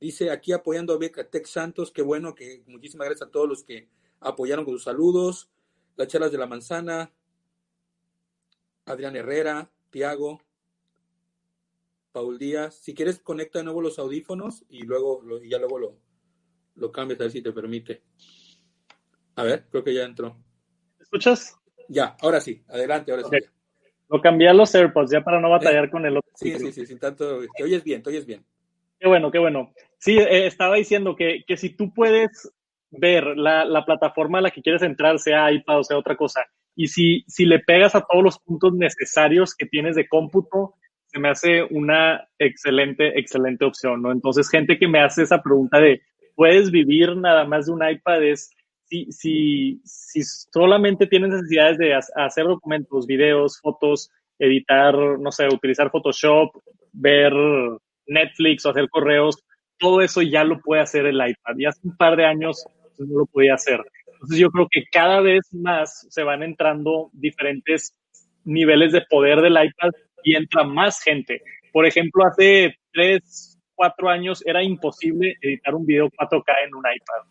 Dice 0.00 0.32
aquí 0.32 0.50
apoyando 0.50 0.92
a 0.92 0.98
Beca 0.98 1.22
Tech 1.22 1.46
Santos, 1.46 1.92
qué 1.92 2.02
bueno, 2.02 2.34
que 2.34 2.64
muchísimas 2.66 3.06
gracias 3.06 3.28
a 3.28 3.30
todos 3.30 3.48
los 3.48 3.62
que 3.62 3.88
apoyaron 4.18 4.64
con 4.64 4.74
sus 4.74 4.82
saludos. 4.82 5.48
Las 5.94 6.08
charlas 6.08 6.32
de 6.32 6.38
la 6.38 6.48
manzana, 6.48 7.12
Adrián 8.86 9.14
Herrera, 9.14 9.70
Tiago, 9.90 10.40
Paul 12.10 12.38
Díaz. 12.38 12.74
Si 12.74 12.92
quieres, 12.92 13.20
conecta 13.20 13.60
de 13.60 13.66
nuevo 13.66 13.82
los 13.82 14.00
audífonos 14.00 14.64
y 14.68 14.82
luego 14.82 15.22
y 15.40 15.50
ya 15.50 15.58
luego 15.58 15.78
lo, 15.78 16.03
lo 16.76 16.90
cambias 16.90 17.20
a 17.20 17.24
ver 17.24 17.32
si 17.32 17.42
te 17.42 17.52
permite. 17.52 18.02
A 19.36 19.42
ver, 19.42 19.66
creo 19.70 19.84
que 19.84 19.94
ya 19.94 20.04
entró. 20.04 20.36
escuchas? 21.00 21.56
Ya, 21.88 22.16
ahora 22.20 22.40
sí, 22.40 22.62
adelante, 22.68 23.12
ahora 23.12 23.24
sí. 23.24 23.36
Lo 24.08 24.20
cambié 24.20 24.48
a 24.48 24.54
los 24.54 24.74
AirPods 24.74 25.10
ya 25.10 25.22
para 25.22 25.40
no 25.40 25.50
batallar 25.50 25.90
con 25.90 26.04
el 26.06 26.16
otro. 26.16 26.30
Sí, 26.34 26.56
sí, 26.58 26.72
sí, 26.72 26.86
sin 26.86 26.98
tanto. 26.98 27.40
Te 27.56 27.64
oyes 27.64 27.82
bien, 27.82 28.02
te 28.02 28.10
oyes 28.10 28.26
bien. 28.26 28.44
Qué 28.98 29.08
bueno, 29.08 29.30
qué 29.30 29.38
bueno. 29.38 29.72
Sí, 29.98 30.18
eh, 30.18 30.46
estaba 30.46 30.76
diciendo 30.76 31.16
que, 31.16 31.44
que, 31.46 31.56
si 31.56 31.70
tú 31.70 31.92
puedes 31.92 32.52
ver 32.90 33.36
la, 33.36 33.64
la, 33.64 33.84
plataforma 33.84 34.38
a 34.38 34.42
la 34.42 34.50
que 34.50 34.62
quieres 34.62 34.82
entrar, 34.82 35.18
sea 35.18 35.50
iPad 35.50 35.80
o 35.80 35.84
sea 35.84 35.98
otra 35.98 36.16
cosa, 36.16 36.44
y 36.76 36.88
si, 36.88 37.24
si 37.26 37.44
le 37.44 37.60
pegas 37.60 37.94
a 37.94 38.02
todos 38.02 38.22
los 38.22 38.38
puntos 38.38 38.72
necesarios 38.74 39.54
que 39.54 39.66
tienes 39.66 39.96
de 39.96 40.08
cómputo, 40.08 40.74
se 41.06 41.18
me 41.18 41.28
hace 41.28 41.62
una 41.62 42.28
excelente, 42.38 43.18
excelente 43.18 43.64
opción, 43.64 44.02
¿no? 44.02 44.10
Entonces, 44.10 44.50
gente 44.50 44.78
que 44.78 44.88
me 44.88 45.00
hace 45.00 45.22
esa 45.22 45.42
pregunta 45.42 45.78
de, 45.78 46.02
¿puedes 46.34 46.70
vivir 46.70 47.16
nada 47.16 47.44
más 47.44 47.66
de 47.66 47.72
un 47.72 47.88
iPad? 47.88 48.22
Es, 48.22 48.50
si, 48.84 49.06
si, 49.10 49.80
si 49.84 50.22
solamente 50.22 51.06
tienes 51.06 51.30
necesidades 51.30 51.78
de 51.78 51.94
hacer 51.94 52.44
documentos, 52.44 53.06
videos, 53.06 53.60
fotos, 53.60 54.10
editar, 54.38 54.94
no 54.94 55.30
sé, 55.30 55.46
utilizar 55.46 55.90
Photoshop, 55.90 56.50
ver 56.92 57.32
Netflix 58.06 58.66
o 58.66 58.70
hacer 58.70 58.88
correos, 58.88 59.42
todo 59.78 60.00
eso 60.00 60.22
ya 60.22 60.44
lo 60.44 60.60
puede 60.60 60.82
hacer 60.82 61.06
el 61.06 61.16
iPad. 61.16 61.54
Y 61.58 61.66
hace 61.66 61.80
un 61.84 61.96
par 61.96 62.16
de 62.16 62.24
años 62.24 62.64
no 62.98 63.20
lo 63.20 63.26
podía 63.26 63.54
hacer. 63.54 63.80
Entonces 64.12 64.38
yo 64.38 64.50
creo 64.50 64.68
que 64.70 64.84
cada 64.90 65.20
vez 65.20 65.52
más 65.52 66.06
se 66.08 66.22
van 66.22 66.42
entrando 66.42 67.10
diferentes 67.12 67.94
niveles 68.44 68.92
de 68.92 69.02
poder 69.08 69.40
del 69.40 69.52
iPad 69.52 69.90
y 70.22 70.36
entra 70.36 70.64
más 70.64 71.02
gente. 71.02 71.42
Por 71.72 71.86
ejemplo, 71.86 72.24
hace 72.24 72.76
tres, 72.92 73.53
cuatro 73.74 74.08
años 74.08 74.42
era 74.46 74.62
imposible 74.62 75.36
editar 75.40 75.74
un 75.74 75.86
video 75.86 76.08
4K 76.10 76.52
en 76.66 76.74
un 76.74 76.84
iPad. 76.84 77.28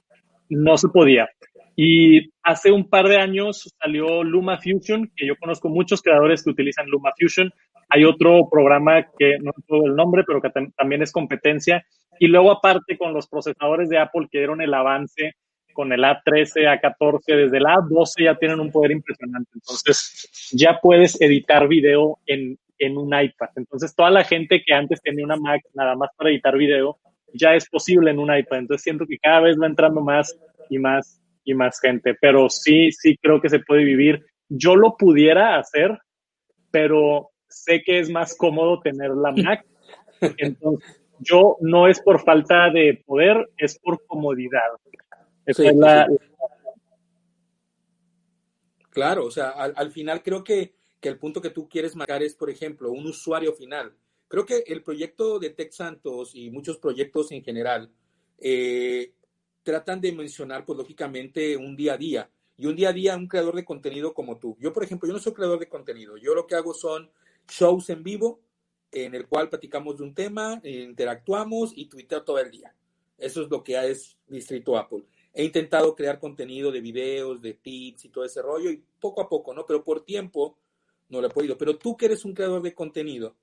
No 0.50 0.78
se 0.78 0.90
podía. 0.90 1.30
Y 1.76 2.32
hace 2.44 2.72
un 2.72 2.90
par 2.90 3.08
de 3.08 3.18
años 3.18 3.74
salió 3.82 4.24
LumaFusion, 4.24 5.12
que 5.16 5.26
yo 5.26 5.36
conozco 5.38 5.70
muchos 5.70 6.02
creadores 6.02 6.44
que 6.44 6.52
utilizan 6.52 6.88
LumaFusion. 6.88 7.52
Hay 7.90 8.06
otro 8.06 8.48
programa 8.50 9.08
que 9.18 9.38
no 9.40 9.52
recuerdo 9.56 9.88
el 9.88 9.96
nombre, 9.96 10.24
pero 10.26 10.42
que 10.42 10.52
también 10.76 11.02
es 11.02 11.12
competencia. 11.12 11.86
Y 12.20 12.28
luego 12.28 12.52
aparte 12.52 12.98
con 12.98 13.14
los 13.14 13.28
procesadores 13.28 13.90
de 13.90 13.98
Apple 13.98 14.28
que 14.32 14.40
dieron 14.40 14.62
el 14.62 14.74
avance 14.74 15.34
con 15.74 15.92
el 15.92 16.04
A13, 16.04 16.80
A14, 16.80 17.36
desde 17.36 17.58
el 17.58 17.66
A12 17.66 18.24
ya 18.24 18.36
tienen 18.36 18.60
un 18.60 18.72
poder 18.72 18.92
impresionante. 18.92 19.50
Entonces 19.56 20.52
ya 20.54 20.80
puedes 20.82 21.20
editar 21.20 21.68
video 21.68 22.20
en, 22.26 22.58
en 22.80 22.98
un 22.98 23.08
iPad. 23.08 23.50
Entonces 23.56 23.96
toda 23.96 24.10
la 24.10 24.24
gente 24.24 24.63
que 24.65 24.74
antes 24.74 25.01
tenía 25.01 25.25
una 25.25 25.38
Mac 25.38 25.62
nada 25.74 25.96
más 25.96 26.10
para 26.15 26.30
editar 26.30 26.58
video, 26.58 27.00
ya 27.34 27.56
es 27.56 27.68
posible 27.70 28.12
en 28.12 28.20
un 28.20 28.36
iPad. 28.36 28.60
Entonces 28.60 28.84
siento 28.84 29.06
que 29.08 29.18
cada 29.20 29.42
vez 29.42 29.58
va 29.60 29.68
entrando 29.68 30.01
más 30.01 30.38
y 30.70 30.80
más 30.80 31.22
y 31.44 31.53
más 31.53 31.80
gente. 31.80 32.15
Pero 32.20 32.50
sí, 32.50 32.92
sí 32.92 33.18
creo 33.18 33.42
que 33.42 33.50
se 33.50 33.60
puede 33.60 33.84
vivir. 33.84 34.25
Yo 34.50 34.75
lo 34.75 34.96
pudiera 34.98 35.58
hacer, 35.58 35.98
pero 36.72 37.32
sé 37.48 37.82
que 37.84 38.00
es 38.00 38.10
más 38.10 38.36
cómodo 38.36 38.80
tener 38.82 39.12
la 39.12 39.32
Mac. 39.44 39.65
Entonces, 40.38 41.01
yo 41.20 41.58
no 41.62 41.88
es 41.88 42.01
por 42.01 42.24
falta 42.24 42.70
de 42.70 43.01
poder, 43.06 43.50
es 43.58 43.80
por 43.80 44.06
comodidad. 44.06 44.62
Esa 45.46 45.70
es 45.70 45.75
la, 45.75 46.08
Claro, 48.94 49.25
o 49.25 49.32
sea, 49.32 49.50
al, 49.50 49.74
al 49.75 49.92
final 49.92 50.22
creo 50.22 50.44
que, 50.44 50.75
que, 51.04 51.10
el 51.10 51.20
punto 51.20 51.42
que 51.42 51.50
tú 51.50 51.68
quieres 51.68 51.96
marcar 51.98 52.24
es, 52.24 52.34
por 52.34 52.50
ejemplo, 52.50 52.90
un 52.92 53.06
usuario 53.06 53.54
final. 53.54 53.94
Creo 54.30 54.46
que 54.46 54.64
el 54.66 54.82
proyecto 54.82 55.38
de 55.38 55.50
Tech 55.50 55.72
Santos 55.72 56.32
y 56.34 56.50
muchos 56.50 56.78
proyectos 56.78 57.32
en 57.34 57.44
general 57.44 57.92
eh, 58.40 59.14
tratan 59.64 60.00
de 60.00 60.14
mencionar, 60.14 60.66
pues 60.66 60.78
lógicamente, 60.78 61.58
un 61.58 61.76
día 61.76 61.96
a 61.96 61.98
día. 61.98 62.30
Y 62.56 62.68
un 62.68 62.76
día 62.76 62.90
a 62.90 62.94
día, 62.94 63.18
un 63.18 63.28
creador 63.28 63.56
de 63.56 63.66
contenido 63.66 64.14
como 64.14 64.38
tú. 64.38 64.56
Yo, 64.60 64.72
por 64.72 64.84
ejemplo, 64.84 65.08
yo 65.08 65.14
no 65.14 65.20
soy 65.20 65.34
creador 65.34 65.60
de 65.60 65.68
contenido. 65.68 66.16
Yo 66.16 66.34
lo 66.34 66.48
que 66.48 66.56
hago 66.56 66.74
son 66.74 67.12
shows 67.50 67.90
en 67.90 68.02
vivo, 68.02 68.40
en 68.92 69.14
el 69.14 69.28
cual 69.28 69.50
platicamos 69.50 69.98
de 69.98 70.04
un 70.04 70.14
tema, 70.14 70.62
interactuamos 70.64 71.74
y 71.76 71.88
tuiteo 71.88 72.24
todo 72.24 72.40
el 72.40 72.50
día. 72.50 72.74
Eso 73.18 73.42
es 73.42 73.50
lo 73.50 73.62
que 73.62 73.76
es 73.90 74.18
Distrito 74.28 74.78
Apple. 74.78 75.04
He 75.34 75.44
intentado 75.44 75.96
crear 75.96 76.20
contenido 76.20 76.72
de 76.72 76.80
videos, 76.80 77.42
de 77.42 77.56
tips 77.56 78.06
y 78.06 78.10
todo 78.10 78.24
ese 78.24 78.42
rollo, 78.42 78.70
y 78.70 78.84
poco 79.00 79.22
a 79.22 79.28
poco, 79.28 79.54
¿no? 79.54 79.66
Pero 79.66 79.84
por 79.84 80.06
tiempo 80.06 80.58
no 81.10 81.22
lo 81.22 81.28
he 81.28 81.32
podido. 81.32 81.58
Pero 81.58 81.78
tú 81.78 81.96
que 81.96 82.06
eres 82.06 82.26
un 82.26 82.34
creador 82.34 82.62
de 82.62 82.74
contenido, 82.74 83.36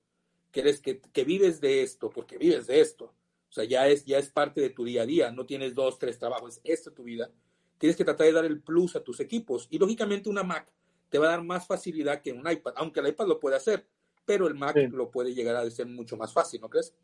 que 0.51 0.61
eres 0.61 0.81
que, 0.81 0.99
que 0.99 1.23
vives 1.23 1.61
de 1.61 1.81
esto, 1.81 2.09
porque 2.09 2.37
vives 2.37 2.67
de 2.67 2.81
esto, 2.81 3.13
o 3.51 3.53
sea, 3.53 3.65
ya 3.65 3.87
es, 3.87 4.05
ya 4.05 4.17
es 4.17 4.29
parte 4.29 4.61
de 4.61 4.69
tu 4.69 4.85
día 4.85 5.01
a 5.01 5.05
día, 5.05 5.31
no 5.31 5.45
tienes 5.45 5.75
dos, 5.75 5.99
tres 5.99 6.17
trabajos, 6.17 6.61
es 6.63 6.79
esta 6.79 6.91
tu 6.91 7.03
vida. 7.03 7.29
Tienes 7.77 7.97
que 7.97 8.05
tratar 8.05 8.27
de 8.27 8.33
dar 8.33 8.45
el 8.45 8.61
plus 8.61 8.95
a 8.95 9.03
tus 9.03 9.19
equipos. 9.19 9.67
Y 9.69 9.77
lógicamente 9.77 10.29
una 10.29 10.43
Mac 10.43 10.71
te 11.09 11.17
va 11.17 11.27
a 11.27 11.31
dar 11.31 11.43
más 11.43 11.67
facilidad 11.67 12.21
que 12.21 12.31
un 12.31 12.49
iPad, 12.49 12.73
aunque 12.77 13.01
el 13.01 13.09
iPad 13.09 13.27
lo 13.27 13.39
puede 13.39 13.57
hacer, 13.57 13.85
pero 14.25 14.47
el 14.47 14.55
Mac 14.55 14.75
sí. 14.75 14.87
lo 14.87 15.11
puede 15.11 15.33
llegar 15.33 15.57
a 15.57 15.69
ser 15.69 15.87
mucho 15.87 16.15
más 16.15 16.31
fácil, 16.31 16.61
¿no 16.61 16.69
crees? 16.69 16.95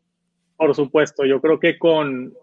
Por 0.56 0.74
supuesto, 0.74 1.26
yo 1.26 1.40
creo 1.42 1.60
que 1.60 1.78
con, 1.78 2.34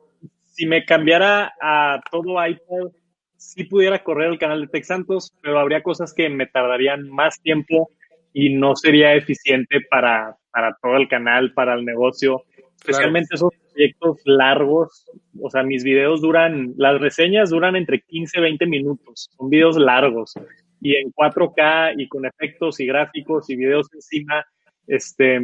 si 0.44 0.68
me 0.68 0.86
cambiara 0.86 1.56
a 1.60 2.00
todo 2.12 2.46
iPad, 2.46 2.92
sí 3.38 3.64
pudiera 3.64 4.04
correr 4.04 4.32
el 4.32 4.38
canal 4.38 4.62
de 4.62 4.68
Tech 4.68 4.84
Santos, 4.84 5.34
pero 5.42 5.60
habría 5.60 5.82
cosas 5.82 6.14
que 6.14 6.30
me 6.30 6.46
tardarían 6.46 7.10
más 7.10 7.42
tiempo 7.42 7.90
y 8.38 8.54
no 8.54 8.76
sería 8.76 9.14
eficiente 9.14 9.80
para, 9.90 10.36
para 10.52 10.76
todo 10.82 10.98
el 10.98 11.08
canal, 11.08 11.54
para 11.54 11.74
el 11.74 11.86
negocio, 11.86 12.44
especialmente 12.76 13.30
claro. 13.30 13.48
esos 13.48 13.72
proyectos 13.72 14.22
largos, 14.26 15.10
o 15.42 15.50
sea, 15.50 15.64
mis 15.64 15.86
videos 15.86 16.20
duran, 16.20 16.74
las 16.76 17.00
reseñas 17.00 17.50
duran 17.50 17.78
entre 17.78 18.02
15 18.02 18.38
y 18.38 18.42
20 18.42 18.66
minutos, 18.66 19.30
son 19.38 19.50
videos 19.50 19.78
largos. 19.78 20.34
Y 20.82 20.98
en 20.98 21.14
4K 21.14 21.94
y 21.98 22.10
con 22.10 22.26
efectos 22.26 22.82
y 22.82 22.86
gráficos 22.88 23.50
y 23.50 23.56
videos 23.56 23.88
encima, 23.94 24.46
este, 24.86 25.40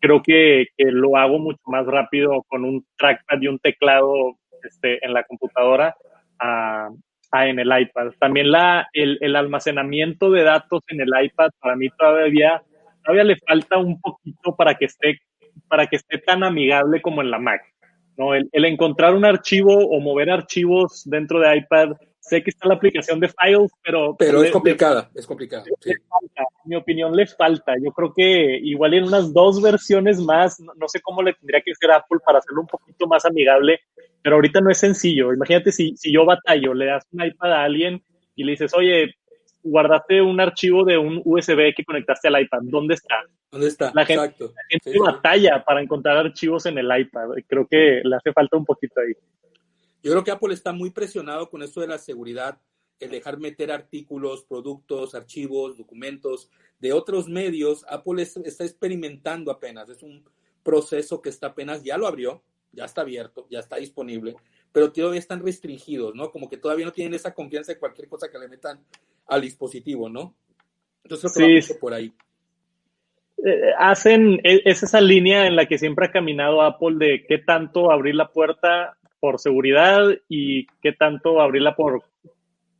creo 0.00 0.20
que, 0.20 0.66
que 0.76 0.86
lo 0.90 1.16
hago 1.16 1.38
mucho 1.38 1.62
más 1.66 1.86
rápido 1.86 2.42
con 2.48 2.64
un 2.64 2.84
trackpad 2.98 3.40
y 3.40 3.46
un 3.46 3.60
teclado 3.60 4.36
este, 4.64 4.98
en 5.06 5.14
la 5.14 5.22
computadora 5.22 5.94
a, 6.40 6.90
a 7.32 7.48
en 7.48 7.58
el 7.58 7.68
iPad. 7.76 8.12
También 8.20 8.52
la, 8.52 8.88
el, 8.92 9.18
el, 9.20 9.34
almacenamiento 9.34 10.30
de 10.30 10.44
datos 10.44 10.82
en 10.88 11.00
el 11.00 11.08
iPad 11.24 11.50
para 11.60 11.74
mí 11.74 11.88
todavía, 11.98 12.62
todavía 13.04 13.24
le 13.24 13.36
falta 13.36 13.78
un 13.78 14.00
poquito 14.00 14.54
para 14.54 14.74
que 14.74 14.84
esté 14.84 15.18
para 15.68 15.86
que 15.86 15.96
esté 15.96 16.18
tan 16.18 16.44
amigable 16.44 17.00
como 17.00 17.22
en 17.22 17.30
la 17.30 17.38
Mac. 17.38 17.62
¿no? 18.16 18.34
El, 18.34 18.48
encontrar 18.52 19.14
un 19.14 19.24
archivo 19.24 19.74
o 19.74 20.00
mover 20.00 20.30
archivos 20.30 21.02
dentro 21.06 21.40
de 21.40 21.56
iPad, 21.56 21.92
sé 22.22 22.42
que 22.42 22.50
está 22.50 22.68
la 22.68 22.74
aplicación 22.74 23.18
de 23.20 23.28
Files, 23.28 23.70
pero... 23.82 24.16
Pero 24.16 24.42
es 24.42 24.50
complicada, 24.50 25.10
es 25.14 25.26
complicada. 25.26 25.64
Sí. 25.80 25.90
Mi 26.64 26.76
opinión 26.76 27.14
le 27.14 27.26
falta. 27.26 27.74
Yo 27.82 27.90
creo 27.90 28.14
que 28.14 28.58
igual 28.62 28.94
en 28.94 29.04
unas 29.04 29.32
dos 29.34 29.60
versiones 29.60 30.20
más, 30.20 30.60
no, 30.60 30.72
no, 30.76 30.88
sé 30.88 31.00
cómo 31.00 31.22
le 31.22 31.34
tendría 31.34 31.60
que 31.60 31.72
hacer 31.72 31.90
Apple 31.90 32.20
para 32.24 32.38
hacerlo 32.38 32.62
un 32.62 32.68
poquito 32.68 33.06
más 33.08 33.24
amigable, 33.24 33.80
pero 34.22 34.36
ahorita 34.36 34.60
no 34.60 34.70
es 34.70 34.78
sencillo. 34.78 35.34
Imagínate 35.34 35.72
si, 35.72 35.96
si 35.96 36.12
yo 36.12 36.24
batallo, 36.24 36.72
le 36.74 36.86
das 36.86 37.04
un 37.12 37.24
iPad 37.24 37.52
a 37.52 37.64
alguien 37.64 38.02
y 38.36 38.44
le 38.44 38.52
dices, 38.52 38.72
oye, 38.74 39.14
guardaste 39.64 40.22
un 40.22 40.40
archivo 40.40 40.84
de 40.84 40.98
un 40.98 41.20
USB 41.24 41.74
que 41.74 41.84
conectaste 41.84 42.28
al 42.28 42.40
iPad, 42.40 42.60
¿dónde 42.62 42.94
está? 42.94 43.16
¿Dónde 43.50 43.66
está? 43.66 43.90
La 43.94 44.06
gente, 44.06 44.24
Exacto. 44.24 44.52
La 44.54 44.62
gente 44.70 44.92
sí. 44.92 44.98
batalla 44.98 45.62
para 45.64 45.82
encontrar 45.82 46.16
archivos 46.18 46.66
en 46.66 46.78
el 46.78 46.86
iPad. 46.86 47.28
Creo 47.46 47.66
que 47.66 48.00
le 48.02 48.16
hace 48.16 48.32
falta 48.32 48.56
un 48.56 48.64
poquito 48.64 49.00
ahí. 49.00 49.12
Yo 50.02 50.10
creo 50.10 50.24
que 50.24 50.30
Apple 50.30 50.54
está 50.54 50.72
muy 50.72 50.90
presionado 50.90 51.48
con 51.48 51.62
esto 51.62 51.80
de 51.80 51.86
la 51.86 51.98
seguridad, 51.98 52.60
el 52.98 53.10
dejar 53.10 53.38
meter 53.38 53.70
artículos, 53.70 54.44
productos, 54.44 55.14
archivos, 55.14 55.78
documentos 55.78 56.50
de 56.80 56.92
otros 56.92 57.28
medios. 57.28 57.84
Apple 57.88 58.22
es, 58.22 58.36
está 58.38 58.64
experimentando 58.64 59.50
apenas. 59.50 59.88
Es 59.88 60.02
un 60.02 60.24
proceso 60.62 61.20
que 61.22 61.28
está 61.28 61.48
apenas, 61.48 61.82
ya 61.82 61.96
lo 61.96 62.06
abrió, 62.06 62.42
ya 62.72 62.84
está 62.84 63.02
abierto, 63.02 63.46
ya 63.50 63.60
está 63.60 63.76
disponible, 63.76 64.34
pero 64.72 64.92
todavía 64.92 65.18
están 65.18 65.44
restringidos, 65.44 66.14
¿no? 66.14 66.30
Como 66.30 66.48
que 66.48 66.56
todavía 66.56 66.86
no 66.86 66.92
tienen 66.92 67.14
esa 67.14 67.34
confianza 67.34 67.72
de 67.72 67.78
cualquier 67.78 68.08
cosa 68.08 68.30
que 68.30 68.38
le 68.38 68.48
metan 68.48 68.80
al 69.26 69.42
dispositivo, 69.42 70.08
¿no? 70.08 70.34
Entonces 71.04 71.32
creo 71.32 71.48
que 71.48 71.62
sí. 71.62 71.72
va 71.74 71.80
por 71.80 71.94
ahí. 71.94 72.12
Eh, 73.44 73.72
hacen, 73.78 74.40
es 74.44 74.82
esa 74.82 75.00
línea 75.00 75.46
en 75.46 75.56
la 75.56 75.66
que 75.66 75.78
siempre 75.78 76.06
ha 76.06 76.12
caminado 76.12 76.62
Apple 76.62 76.94
de 76.96 77.24
qué 77.26 77.38
tanto 77.38 77.90
abrir 77.90 78.14
la 78.14 78.30
puerta 78.30 78.96
por 79.22 79.38
seguridad 79.38 80.02
y 80.28 80.66
qué 80.82 80.92
tanto 80.92 81.40
abrirla 81.40 81.76
por 81.76 82.02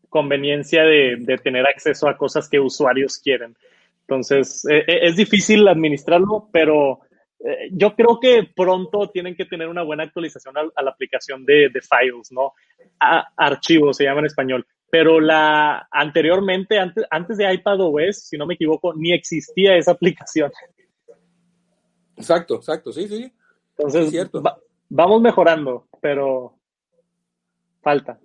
conveniencia 0.09 0.83
de, 0.83 1.19
de 1.21 1.39
tener 1.39 1.65
acceso 1.69 2.09
a 2.09 2.17
cosas 2.17 2.49
que 2.49 2.59
usuarios 2.59 3.19
quieren. 3.19 3.55
Entonces, 4.01 4.65
eh, 4.69 4.83
eh, 4.89 4.99
es 5.03 5.15
difícil 5.15 5.69
administrarlo, 5.69 6.49
pero 6.53 6.99
eh, 7.39 7.69
yo 7.71 7.95
creo 7.95 8.19
que 8.21 8.51
pronto 8.57 9.09
tienen 9.11 9.37
que 9.37 9.45
tener 9.45 9.69
una 9.69 9.85
buena 9.85 10.03
actualización 10.03 10.57
a, 10.59 10.83
la 10.83 10.91
aplicación 10.91 11.45
de, 11.45 11.69
de 11.69 11.81
files, 11.81 12.33
¿no? 12.33 12.55
archivos 13.37 13.97
se 13.97 14.05
llama 14.05 14.19
en 14.19 14.27
español. 14.27 14.67
Pero 14.91 15.21
la 15.21 15.87
anteriormente, 15.93 16.77
antes, 16.81 17.05
antes 17.09 17.39
de 17.39 17.55
iPadOS, 17.55 18.29
si 18.29 18.37
no 18.37 18.47
me 18.47 18.55
equivoco, 18.55 18.93
ni 18.95 19.13
existía 19.13 19.77
esa 19.77 19.93
aplicación. 19.93 20.51
Exacto, 22.17 22.57
exacto, 22.57 22.93
sí, 22.93 23.07
sí. 23.07 23.33
Entonces, 23.77 24.11
cierto. 24.11 24.43
vamos 24.89 25.23
mejorando, 25.23 25.87
pero 26.03 26.59
falta. 27.81 28.21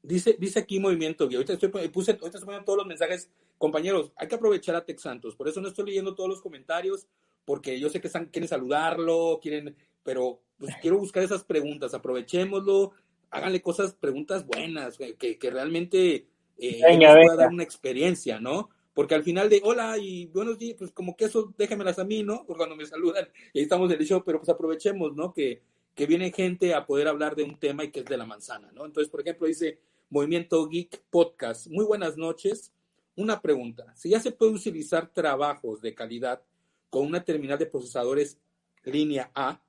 Dice, 0.00 0.36
dice 0.38 0.60
aquí 0.60 0.78
Movimiento 0.78 1.24
Ahorita 1.24 1.54
estoy, 1.54 1.68
puse, 1.88 2.12
ahorita 2.12 2.26
estoy 2.28 2.44
poniendo 2.44 2.64
todos 2.64 2.78
los 2.78 2.86
mensajes. 2.86 3.28
Compañeros, 3.58 4.12
hay 4.14 4.28
que 4.28 4.36
aprovechar 4.36 4.76
a 4.76 4.84
Tex 4.84 5.02
Santos. 5.02 5.34
Por 5.34 5.48
eso 5.48 5.60
no 5.60 5.66
estoy 5.66 5.86
leyendo 5.86 6.14
todos 6.14 6.30
los 6.30 6.40
comentarios, 6.40 7.08
porque 7.44 7.80
yo 7.80 7.90
sé 7.90 8.00
que 8.00 8.06
están, 8.06 8.26
quieren 8.26 8.48
saludarlo, 8.48 9.40
quieren, 9.42 9.76
pero 10.04 10.40
pues, 10.58 10.76
quiero 10.80 10.96
buscar 10.96 11.24
esas 11.24 11.42
preguntas. 11.42 11.92
Aprovechémoslo, 11.92 12.92
háganle 13.30 13.60
cosas, 13.62 13.94
preguntas 13.94 14.46
buenas, 14.46 14.96
que, 14.96 15.38
que 15.38 15.50
realmente 15.50 16.28
eh, 16.56 16.80
pueda 16.80 17.34
dar 17.34 17.48
una 17.48 17.64
experiencia, 17.64 18.38
¿no? 18.38 18.70
Porque 18.94 19.16
al 19.16 19.24
final 19.24 19.48
de 19.48 19.60
hola 19.64 19.98
y 19.98 20.26
buenos 20.26 20.56
días, 20.56 20.76
pues 20.78 20.92
como 20.92 21.16
que 21.16 21.24
eso 21.24 21.52
déjenmelas 21.58 21.98
a 21.98 22.04
mí, 22.04 22.22
¿no? 22.22 22.46
Por 22.46 22.56
cuando 22.56 22.76
me 22.76 22.86
saludan 22.86 23.28
y 23.52 23.58
ahí 23.58 23.64
estamos 23.64 23.90
en 23.90 23.98
el 24.00 24.06
show, 24.06 24.22
pero 24.24 24.38
pues 24.38 24.48
aprovechemos, 24.48 25.16
¿no? 25.16 25.32
Que, 25.32 25.62
que 25.98 26.06
viene 26.06 26.30
gente 26.30 26.74
a 26.74 26.86
poder 26.86 27.08
hablar 27.08 27.34
de 27.34 27.42
un 27.42 27.58
tema 27.58 27.82
y 27.82 27.90
que 27.90 27.98
es 27.98 28.06
de 28.06 28.16
la 28.16 28.24
manzana, 28.24 28.70
¿no? 28.72 28.86
Entonces, 28.86 29.10
por 29.10 29.20
ejemplo, 29.20 29.48
dice, 29.48 29.80
Movimiento 30.10 30.64
Geek 30.68 31.02
Podcast. 31.10 31.66
Muy 31.66 31.84
buenas 31.84 32.16
noches. 32.16 32.72
Una 33.16 33.42
pregunta. 33.42 33.92
Si 33.96 34.10
ya 34.10 34.20
se 34.20 34.30
puede 34.30 34.52
utilizar 34.52 35.12
trabajos 35.12 35.80
de 35.80 35.96
calidad 35.96 36.40
con 36.88 37.04
una 37.04 37.24
terminal 37.24 37.58
de 37.58 37.66
procesadores 37.66 38.40
línea 38.84 39.32
A, 39.34 39.60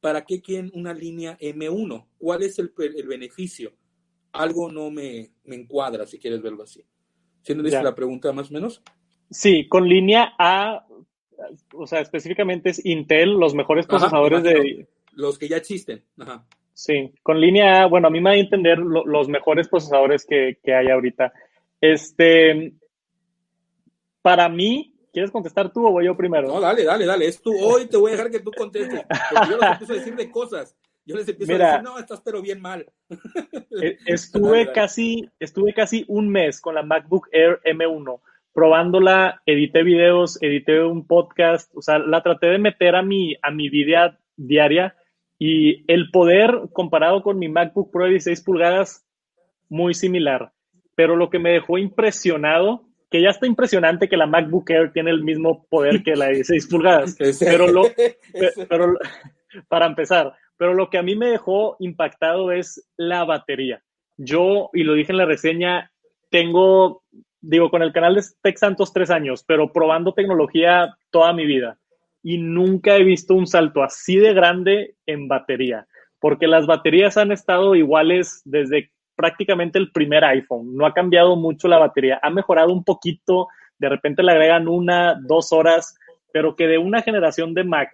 ¿para 0.00 0.24
qué 0.24 0.40
quieren 0.40 0.70
una 0.74 0.94
línea 0.94 1.36
M1? 1.40 2.06
¿Cuál 2.18 2.44
es 2.44 2.60
el, 2.60 2.72
beneficio? 3.08 3.72
Algo 4.30 4.70
no 4.70 4.92
me, 4.92 5.32
encuadra, 5.44 6.06
si 6.06 6.20
quieres 6.20 6.40
verlo 6.40 6.62
así. 6.62 6.84
¿Siendo 7.42 7.64
la 7.64 7.96
pregunta 7.96 8.32
más 8.32 8.48
o 8.48 8.54
menos? 8.54 8.80
Sí, 9.28 9.66
con 9.66 9.88
línea 9.88 10.34
A, 10.38 10.86
o 11.72 11.88
sea, 11.88 11.98
específicamente 11.98 12.70
es 12.70 12.86
Intel, 12.86 13.30
los 13.30 13.56
mejores 13.56 13.88
procesadores 13.88 14.44
de... 14.44 14.86
Los 15.16 15.38
que 15.38 15.48
ya 15.48 15.56
existen. 15.56 16.04
Ajá. 16.18 16.44
Sí, 16.74 17.12
con 17.22 17.40
línea 17.40 17.82
A, 17.82 17.86
bueno, 17.86 18.08
a 18.08 18.10
mí 18.10 18.20
me 18.20 18.30
da 18.30 18.36
a 18.36 18.38
entender 18.38 18.78
los 18.78 19.28
mejores 19.28 19.68
procesadores 19.68 20.26
que, 20.26 20.58
hay 20.66 20.90
ahorita. 20.90 21.32
Este, 21.80 22.74
para 24.22 24.48
mí, 24.48 24.92
¿quieres 25.12 25.30
contestar 25.30 25.72
tú 25.72 25.86
o 25.86 25.92
voy 25.92 26.06
yo 26.06 26.16
primero? 26.16 26.48
No, 26.48 26.60
dale, 26.60 26.82
dale, 26.82 27.06
dale, 27.06 27.28
es 27.28 27.40
tú. 27.40 27.54
Hoy 27.56 27.86
te 27.86 27.96
voy 27.96 28.10
a 28.10 28.16
dejar 28.16 28.30
que 28.30 28.40
tú 28.40 28.50
contestes. 28.50 29.04
Porque 29.08 29.50
yo 29.50 29.58
les 29.58 29.70
empiezo 29.70 29.92
a 29.92 29.96
decir 29.96 30.16
de 30.16 30.30
cosas. 30.30 30.76
Yo 31.06 31.16
les 31.16 31.28
empiezo 31.28 31.54
a 31.54 31.58
decir, 31.58 31.82
no, 31.84 31.98
estás 31.98 32.20
pero 32.22 32.42
bien 32.42 32.60
mal. 32.60 32.90
E, 33.80 33.96
estuve 34.06 34.72
casi, 34.72 35.30
estuve 35.38 35.74
casi 35.74 36.04
un 36.08 36.28
mes 36.28 36.60
con 36.60 36.74
la 36.74 36.82
MacBook 36.82 37.28
Air 37.30 37.60
M1 37.64 38.20
probándola, 38.52 39.42
edité 39.46 39.82
videos, 39.82 40.40
edité 40.40 40.82
un 40.82 41.06
podcast, 41.06 41.70
o 41.74 41.82
sea, 41.82 41.98
la 41.98 42.22
traté 42.22 42.46
de 42.46 42.58
meter 42.58 42.94
a 42.94 43.02
mi, 43.02 43.36
a 43.42 43.50
mi 43.50 43.68
vida 43.68 44.18
diaria 44.36 44.96
y 45.38 45.90
el 45.92 46.10
poder 46.10 46.68
comparado 46.72 47.22
con 47.22 47.38
mi 47.38 47.48
MacBook 47.48 47.90
Pro 47.90 48.04
de 48.04 48.10
16 48.10 48.42
pulgadas, 48.42 49.06
muy 49.68 49.94
similar. 49.94 50.52
Pero 50.94 51.16
lo 51.16 51.30
que 51.30 51.38
me 51.38 51.50
dejó 51.50 51.78
impresionado, 51.78 52.84
que 53.10 53.20
ya 53.20 53.30
está 53.30 53.46
impresionante 53.46 54.08
que 54.08 54.16
la 54.16 54.26
MacBook 54.26 54.70
Air 54.70 54.92
tiene 54.92 55.10
el 55.10 55.24
mismo 55.24 55.66
poder 55.68 56.02
que 56.02 56.16
la 56.16 56.26
de 56.26 56.34
16 56.34 56.68
pulgadas, 56.68 57.16
pero, 57.40 57.66
lo, 57.66 57.82
pero 58.68 58.94
para 59.68 59.86
empezar, 59.86 60.32
pero 60.56 60.74
lo 60.74 60.88
que 60.88 60.98
a 60.98 61.02
mí 61.02 61.16
me 61.16 61.28
dejó 61.28 61.76
impactado 61.80 62.52
es 62.52 62.88
la 62.96 63.24
batería. 63.24 63.82
Yo, 64.16 64.70
y 64.72 64.84
lo 64.84 64.94
dije 64.94 65.10
en 65.10 65.18
la 65.18 65.26
reseña, 65.26 65.90
tengo, 66.30 67.02
digo, 67.40 67.70
con 67.70 67.82
el 67.82 67.92
canal 67.92 68.14
de 68.14 68.22
Tech 68.42 68.56
Santos 68.56 68.92
tres 68.92 69.10
años, 69.10 69.44
pero 69.44 69.72
probando 69.72 70.14
tecnología 70.14 70.96
toda 71.10 71.32
mi 71.32 71.46
vida 71.46 71.78
y 72.24 72.38
nunca 72.38 72.96
he 72.96 73.04
visto 73.04 73.34
un 73.34 73.46
salto 73.46 73.82
así 73.82 74.16
de 74.16 74.32
grande 74.32 74.94
en 75.06 75.28
batería, 75.28 75.86
porque 76.18 76.48
las 76.48 76.66
baterías 76.66 77.18
han 77.18 77.30
estado 77.30 77.74
iguales 77.74 78.40
desde 78.46 78.90
prácticamente 79.14 79.78
el 79.78 79.92
primer 79.92 80.24
iPhone. 80.24 80.74
No 80.74 80.86
ha 80.86 80.94
cambiado 80.94 81.36
mucho 81.36 81.68
la 81.68 81.78
batería, 81.78 82.18
ha 82.22 82.30
mejorado 82.30 82.72
un 82.72 82.82
poquito, 82.82 83.48
de 83.78 83.90
repente 83.90 84.22
le 84.22 84.32
agregan 84.32 84.68
una, 84.68 85.20
dos 85.22 85.52
horas, 85.52 85.96
pero 86.32 86.56
que 86.56 86.66
de 86.66 86.78
una 86.78 87.02
generación 87.02 87.52
de 87.52 87.62
Mac 87.62 87.92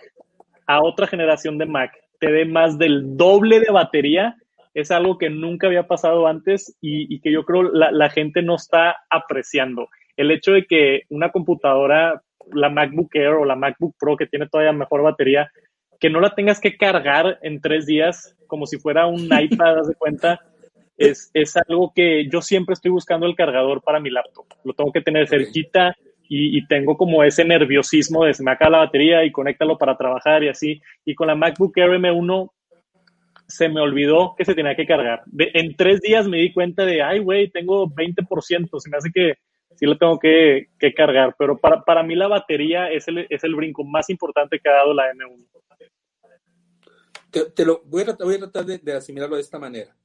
a 0.66 0.80
otra 0.80 1.08
generación 1.08 1.58
de 1.58 1.66
Mac 1.66 1.92
te 2.20 2.30
dé 2.30 2.44
más 2.44 2.78
del 2.78 3.16
doble 3.16 3.58
de 3.58 3.72
batería, 3.72 4.36
es 4.74 4.92
algo 4.92 5.18
que 5.18 5.28
nunca 5.28 5.66
había 5.66 5.88
pasado 5.88 6.28
antes 6.28 6.76
y, 6.80 7.20
que 7.20 7.32
yo 7.32 7.44
creo 7.44 7.64
la, 7.64 7.90
la 7.90 8.10
gente 8.10 8.42
no 8.42 8.54
está 8.54 8.96
apreciando. 9.10 9.88
El 10.16 10.30
hecho 10.30 10.52
de 10.52 10.66
que 10.66 11.02
una 11.08 11.32
computadora 11.32 12.22
la 12.52 12.68
MacBook 12.68 13.14
Air 13.14 13.34
o 13.34 13.44
la 13.44 13.56
MacBook 13.56 13.94
Pro 13.98 14.16
que 14.16 14.26
tiene 14.26 14.48
todavía 14.48 14.72
mejor 14.72 15.02
batería, 15.02 15.50
que 15.98 16.10
no 16.10 16.20
la 16.20 16.34
tengas 16.34 16.60
que 16.60 16.76
cargar 16.76 17.38
en 17.42 17.60
tres 17.60 17.86
días 17.86 18.36
como 18.46 18.66
si 18.66 18.78
fuera 18.78 19.06
un 19.06 19.28
iPad, 19.40 19.78
haz 19.78 19.88
de 19.88 19.94
cuenta, 19.94 20.40
es, 20.96 21.30
es, 21.32 21.56
algo 21.56 21.92
que 21.94 22.28
yo 22.28 22.42
siempre 22.42 22.74
estoy 22.74 22.90
buscando 22.90 23.26
el 23.26 23.34
cargador 23.34 23.82
para 23.82 24.00
mi 24.00 24.10
laptop. 24.10 24.46
Lo 24.64 24.74
tengo 24.74 24.92
que 24.92 25.00
tener 25.00 25.28
cerquita 25.28 25.96
y, 26.28 26.58
y 26.58 26.66
tengo 26.66 26.96
como 26.96 27.24
ese 27.24 27.44
nerviosismo 27.44 28.24
de 28.24 28.34
se 28.34 28.42
me 28.42 28.50
acaba 28.50 28.72
la 28.72 28.78
batería 28.78 29.24
y 29.24 29.32
conéctalo 29.32 29.78
para 29.78 29.96
trabajar 29.96 30.44
y 30.44 30.48
así. 30.48 30.82
Y 31.06 31.14
con 31.14 31.28
la 31.28 31.34
MacBook 31.34 31.76
Air 31.78 31.92
M1 31.92 32.50
se 33.50 33.68
me 33.68 33.80
olvidó 33.80 34.34
que 34.36 34.44
se 34.44 34.54
tenía 34.54 34.76
que 34.76 34.86
cargar. 34.86 35.22
De, 35.26 35.50
en 35.54 35.74
tres 35.74 36.00
días 36.00 36.28
me 36.28 36.38
di 36.38 36.52
cuenta 36.52 36.84
de, 36.84 37.02
ay, 37.02 37.18
güey, 37.18 37.50
tengo 37.50 37.88
20%, 37.88 38.78
se 38.78 38.90
me 38.90 38.96
hace 38.96 39.10
que 39.10 39.34
sí 39.76 39.86
lo 39.86 39.96
tengo 39.96 40.18
que, 40.18 40.68
cargar, 40.96 41.34
pero 41.38 41.58
para, 41.58 41.82
para, 41.82 42.02
mí 42.02 42.14
la 42.14 42.28
batería 42.28 42.90
es 42.90 43.08
el, 43.08 43.26
es 43.30 43.44
el 43.44 43.54
brinco 43.54 43.84
más 43.84 44.10
importante 44.10 44.58
que 44.60 44.68
ha 44.68 44.74
dado 44.74 44.94
la 44.94 45.12
M1. 45.12 45.46
Te, 47.54 47.64
lo 47.64 47.82
voy 47.84 48.02
a 48.02 48.06
tratar, 48.06 48.26
voy 48.26 48.36
a 48.36 48.50
tratar 48.50 48.66
de, 48.66 48.92
asimilarlo 48.92 49.36
de 49.36 49.42
esta 49.42 49.58
manera, 49.58 49.96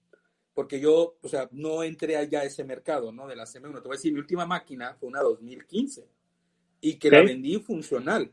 porque 0.54 0.80
yo, 0.80 1.18
o 1.22 1.28
sea, 1.28 1.50
no 1.52 1.82
entré 1.82 2.18
allá 2.18 2.42
a 2.42 2.44
ese 2.44 2.64
mercado, 2.64 3.12
¿no? 3.12 3.28
De 3.28 3.36
la 3.36 3.46
M1. 3.46 3.82
Te 3.82 3.88
voy 3.88 3.96
a 3.96 3.98
decir, 3.98 4.14
mi 4.14 4.20
última 4.20 4.46
máquina 4.46 4.96
fue 5.00 5.10
una 5.10 5.22
2015 5.22 6.08
y 6.82 7.00
que 7.00 7.10
la 7.10 7.24
vendí 7.24 7.58
funcional. 7.58 8.32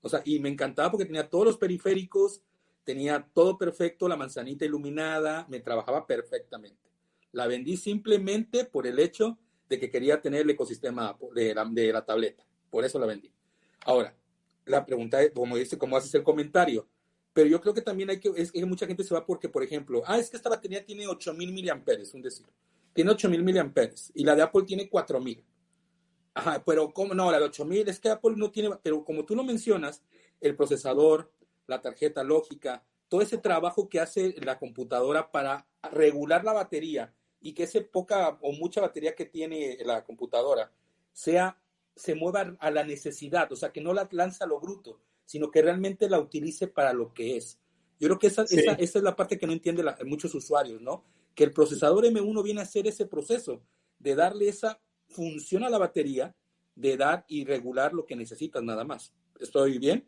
O 0.00 0.08
sea, 0.08 0.22
y 0.24 0.40
me 0.40 0.48
encantaba 0.48 0.90
porque 0.90 1.06
tenía 1.06 1.30
todos 1.30 1.44
los 1.44 1.56
periféricos, 1.56 2.42
tenía 2.82 3.28
todo 3.32 3.56
perfecto, 3.56 4.08
la 4.08 4.16
manzanita 4.16 4.64
iluminada, 4.64 5.46
me 5.48 5.60
trabajaba 5.60 6.04
perfectamente. 6.04 6.90
La 7.30 7.46
vendí 7.46 7.76
simplemente 7.76 8.64
por 8.64 8.88
el 8.88 8.98
hecho 8.98 9.38
de 9.68 9.78
que 9.78 9.90
quería 9.90 10.20
tener 10.20 10.42
el 10.42 10.50
ecosistema 10.50 11.16
de 11.34 11.54
la, 11.54 11.64
de 11.64 11.92
la 11.92 12.04
tableta. 12.04 12.44
Por 12.70 12.84
eso 12.84 12.98
la 12.98 13.06
vendí. 13.06 13.32
Ahora, 13.84 14.14
la 14.64 14.84
pregunta 14.84 15.22
es, 15.22 15.32
como 15.32 15.56
dice, 15.56 15.78
¿cómo 15.78 15.96
haces 15.96 16.14
el 16.14 16.22
comentario? 16.22 16.86
Pero 17.32 17.48
yo 17.48 17.60
creo 17.60 17.74
que 17.74 17.80
también 17.80 18.10
hay 18.10 18.20
que, 18.20 18.30
es 18.36 18.52
que 18.52 18.64
mucha 18.66 18.86
gente 18.86 19.04
se 19.04 19.14
va 19.14 19.24
porque, 19.24 19.48
por 19.48 19.62
ejemplo, 19.62 20.02
ah, 20.06 20.18
es 20.18 20.28
que 20.28 20.36
esta 20.36 20.50
batería 20.50 20.84
tiene 20.84 21.06
8000 21.06 21.52
miliamperes, 21.52 22.12
un 22.14 22.22
decir. 22.22 22.46
Tiene 22.92 23.10
8000 23.10 23.42
miliamperes 23.42 24.12
y 24.14 24.24
la 24.24 24.34
de 24.36 24.42
Apple 24.42 24.64
tiene 24.66 24.88
4000. 24.88 25.42
Ajá, 26.34 26.62
pero 26.64 26.92
¿cómo 26.92 27.14
no? 27.14 27.30
La 27.30 27.38
de 27.38 27.46
8000 27.46 27.88
es 27.88 28.00
que 28.00 28.10
Apple 28.10 28.34
no 28.36 28.50
tiene, 28.50 28.70
pero 28.82 29.04
como 29.04 29.24
tú 29.24 29.34
lo 29.34 29.44
mencionas, 29.44 30.02
el 30.40 30.56
procesador, 30.56 31.30
la 31.66 31.80
tarjeta 31.80 32.22
lógica, 32.22 32.84
todo 33.08 33.20
ese 33.20 33.38
trabajo 33.38 33.88
que 33.88 34.00
hace 34.00 34.34
la 34.40 34.58
computadora 34.58 35.30
para 35.30 35.66
regular 35.90 36.44
la 36.44 36.52
batería 36.52 37.14
y 37.42 37.52
que 37.52 37.64
esa 37.64 37.80
poca 37.90 38.38
o 38.40 38.52
mucha 38.52 38.80
batería 38.80 39.14
que 39.14 39.26
tiene 39.26 39.76
la 39.84 40.04
computadora 40.04 40.72
sea 41.12 41.58
se 41.94 42.14
mueva 42.14 42.56
a 42.58 42.70
la 42.70 42.84
necesidad, 42.84 43.52
o 43.52 43.56
sea, 43.56 43.70
que 43.70 43.82
no 43.82 43.92
la 43.92 44.08
lanza 44.12 44.44
a 44.44 44.48
lo 44.48 44.58
bruto, 44.60 45.00
sino 45.26 45.50
que 45.50 45.60
realmente 45.60 46.08
la 46.08 46.20
utilice 46.20 46.66
para 46.66 46.92
lo 46.92 47.12
que 47.12 47.36
es. 47.36 47.58
Yo 48.00 48.08
creo 48.08 48.18
que 48.18 48.28
esa, 48.28 48.42
esa, 48.42 48.72
esa 48.72 48.98
es 48.98 49.04
la 49.04 49.14
parte 49.14 49.38
que 49.38 49.46
no 49.46 49.52
entienden 49.52 49.86
muchos 50.06 50.34
usuarios, 50.34 50.80
¿no? 50.80 51.04
Que 51.34 51.44
el 51.44 51.52
procesador 51.52 52.04
M1 52.04 52.42
viene 52.42 52.60
a 52.60 52.64
hacer 52.64 52.86
ese 52.86 53.06
proceso 53.06 53.62
de 53.98 54.14
darle 54.14 54.48
esa 54.48 54.80
función 55.08 55.64
a 55.64 55.70
la 55.70 55.78
batería, 55.78 56.34
de 56.74 56.96
dar 56.96 57.24
y 57.28 57.44
regular 57.44 57.92
lo 57.92 58.06
que 58.06 58.16
necesitas 58.16 58.62
nada 58.62 58.84
más. 58.84 59.12
¿Estoy 59.38 59.78
bien? 59.78 60.04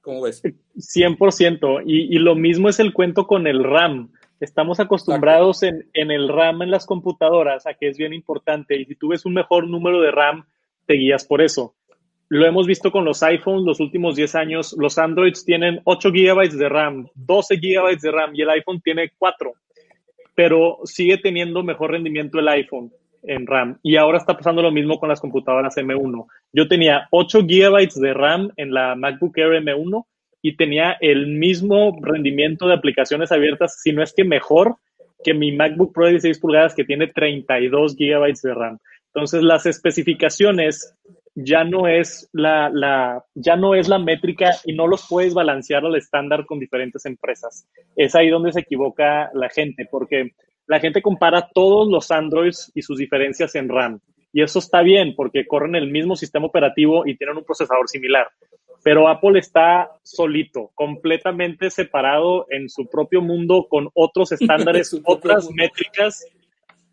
¿Cómo 0.00 0.22
ves? 0.22 0.42
100%. 0.42 1.82
Y, 1.86 2.14
y 2.14 2.18
lo 2.18 2.34
mismo 2.34 2.68
es 2.68 2.80
el 2.80 2.92
cuento 2.92 3.26
con 3.26 3.46
el 3.46 3.62
RAM. 3.62 4.12
Estamos 4.40 4.78
acostumbrados 4.78 5.64
en, 5.64 5.84
el 5.92 6.28
RAM 6.28 6.62
en 6.62 6.70
las 6.70 6.86
computadoras 6.86 7.66
a 7.66 7.74
que 7.74 7.88
es 7.88 7.98
bien 7.98 8.12
importante 8.12 8.76
y 8.76 8.84
si 8.84 8.94
tú 8.94 9.08
ves 9.08 9.26
un 9.26 9.34
mejor 9.34 9.66
número 9.66 10.00
de 10.00 10.12
RAM, 10.12 10.46
te 10.86 10.94
guías 10.94 11.24
por 11.24 11.42
eso. 11.42 11.74
Lo 12.28 12.46
hemos 12.46 12.66
visto 12.66 12.92
con 12.92 13.04
los 13.04 13.22
iPhones 13.22 13.64
los 13.64 13.80
últimos 13.80 14.14
10 14.14 14.34
años. 14.36 14.76
Los 14.78 14.98
Androids 14.98 15.44
tienen 15.44 15.80
8 15.84 16.10
GB 16.10 16.50
de 16.50 16.68
RAM, 16.68 17.08
12 17.14 17.56
GB 17.56 17.98
de 18.00 18.10
RAM 18.12 18.30
y 18.34 18.42
el 18.42 18.50
iPhone 18.50 18.80
tiene 18.80 19.10
4. 19.18 19.52
pero 20.34 20.78
sigue 20.84 21.18
teniendo 21.18 21.64
mejor 21.64 21.90
rendimiento 21.90 22.38
el 22.38 22.48
iPhone 22.48 22.92
en 23.24 23.44
RAM. 23.44 23.78
Y 23.82 23.96
ahora 23.96 24.18
está 24.18 24.36
pasando 24.36 24.62
lo 24.62 24.70
mismo 24.70 25.00
con 25.00 25.08
las 25.08 25.20
computadoras 25.20 25.76
M1. 25.76 26.26
Yo 26.52 26.68
tenía 26.68 27.08
8 27.10 27.40
GB 27.40 27.88
de 27.94 28.14
RAM 28.14 28.52
en 28.56 28.72
la 28.72 28.94
MacBook 28.94 29.36
Air 29.36 29.60
M1 29.64 30.06
y 30.42 30.56
tenía 30.56 30.96
el 31.00 31.26
mismo 31.26 31.98
rendimiento 32.00 32.68
de 32.68 32.74
aplicaciones 32.74 33.32
abiertas, 33.32 33.80
si 33.82 33.92
no 33.92 34.02
es 34.02 34.12
que 34.12 34.24
mejor, 34.24 34.76
que 35.24 35.34
mi 35.34 35.52
MacBook 35.52 35.92
Pro 35.92 36.06
de 36.06 36.12
16 36.12 36.38
pulgadas 36.38 36.74
que 36.74 36.84
tiene 36.84 37.08
32 37.08 37.96
GB 37.96 38.34
de 38.42 38.54
RAM. 38.54 38.78
Entonces, 39.06 39.42
las 39.42 39.66
especificaciones 39.66 40.94
ya 41.34 41.64
no 41.64 41.86
es 41.86 42.28
la, 42.32 42.68
la, 42.72 43.24
ya 43.34 43.56
no 43.56 43.74
es 43.74 43.88
la 43.88 43.98
métrica 43.98 44.52
y 44.64 44.74
no 44.74 44.86
los 44.86 45.06
puedes 45.08 45.34
balancear 45.34 45.84
al 45.84 45.96
estándar 45.96 46.46
con 46.46 46.58
diferentes 46.58 47.04
empresas. 47.06 47.66
Es 47.96 48.14
ahí 48.14 48.28
donde 48.28 48.52
se 48.52 48.60
equivoca 48.60 49.30
la 49.34 49.48
gente, 49.48 49.86
porque 49.90 50.32
la 50.66 50.80
gente 50.80 51.02
compara 51.02 51.48
todos 51.54 51.88
los 51.88 52.10
Androids 52.10 52.70
y 52.74 52.82
sus 52.82 52.98
diferencias 52.98 53.54
en 53.54 53.68
RAM. 53.68 54.00
Y 54.32 54.42
eso 54.42 54.58
está 54.58 54.82
bien, 54.82 55.14
porque 55.16 55.46
corren 55.46 55.74
el 55.74 55.90
mismo 55.90 56.16
sistema 56.16 56.46
operativo 56.46 57.06
y 57.06 57.16
tienen 57.16 57.38
un 57.38 57.44
procesador 57.44 57.88
similar. 57.88 58.28
Pero 58.82 59.08
Apple 59.08 59.38
está 59.38 59.90
solito, 60.02 60.70
completamente 60.74 61.70
separado 61.70 62.46
en 62.50 62.68
su 62.68 62.86
propio 62.86 63.20
mundo 63.20 63.66
con 63.68 63.88
otros 63.94 64.32
estándares, 64.32 64.98
otras 65.04 65.50
métricas 65.50 66.24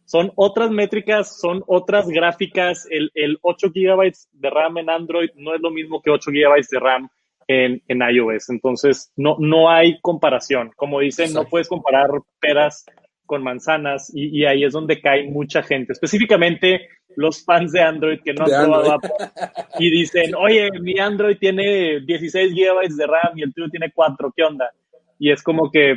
son 0.05 0.31
otras 0.35 0.69
métricas, 0.69 1.39
son 1.39 1.63
otras 1.67 2.07
gráficas. 2.07 2.87
El, 2.89 3.11
el 3.15 3.39
8 3.41 3.71
GB 3.73 4.13
de 4.33 4.49
RAM 4.49 4.77
en 4.77 4.89
Android 4.89 5.29
no 5.35 5.55
es 5.55 5.61
lo 5.61 5.71
mismo 5.71 6.01
que 6.01 6.11
8 6.11 6.31
GB 6.31 6.67
de 6.69 6.79
RAM 6.79 7.09
en, 7.47 7.81
en, 7.87 8.01
iOS. 8.01 8.49
Entonces, 8.49 9.11
no, 9.15 9.35
no 9.39 9.69
hay 9.69 9.99
comparación. 10.01 10.71
Como 10.75 10.99
dicen, 10.99 11.33
no 11.33 11.45
puedes 11.45 11.67
comparar 11.67 12.09
peras 12.39 12.85
con 13.25 13.43
manzanas 13.43 14.11
y, 14.13 14.39
y, 14.39 14.45
ahí 14.45 14.63
es 14.63 14.73
donde 14.73 15.01
cae 15.01 15.23
mucha 15.29 15.63
gente, 15.63 15.93
específicamente 15.93 16.89
los 17.15 17.43
fans 17.43 17.71
de 17.71 17.81
Android 17.81 18.19
que 18.23 18.33
no 18.33 18.43
han 18.43 18.65
probado 18.65 18.91
Apple 18.91 19.09
y 19.79 19.89
dicen, 19.89 20.35
oye, 20.35 20.69
mi 20.79 20.99
Android 20.99 21.37
tiene 21.37 22.01
16 22.01 22.53
GB 22.53 22.95
de 22.95 23.07
RAM 23.07 23.37
y 23.37 23.43
el 23.43 23.53
tuyo 23.53 23.69
tiene 23.69 23.91
4, 23.93 24.33
¿qué 24.35 24.43
onda? 24.43 24.69
Y 25.17 25.31
es 25.31 25.41
como 25.41 25.71
que 25.71 25.95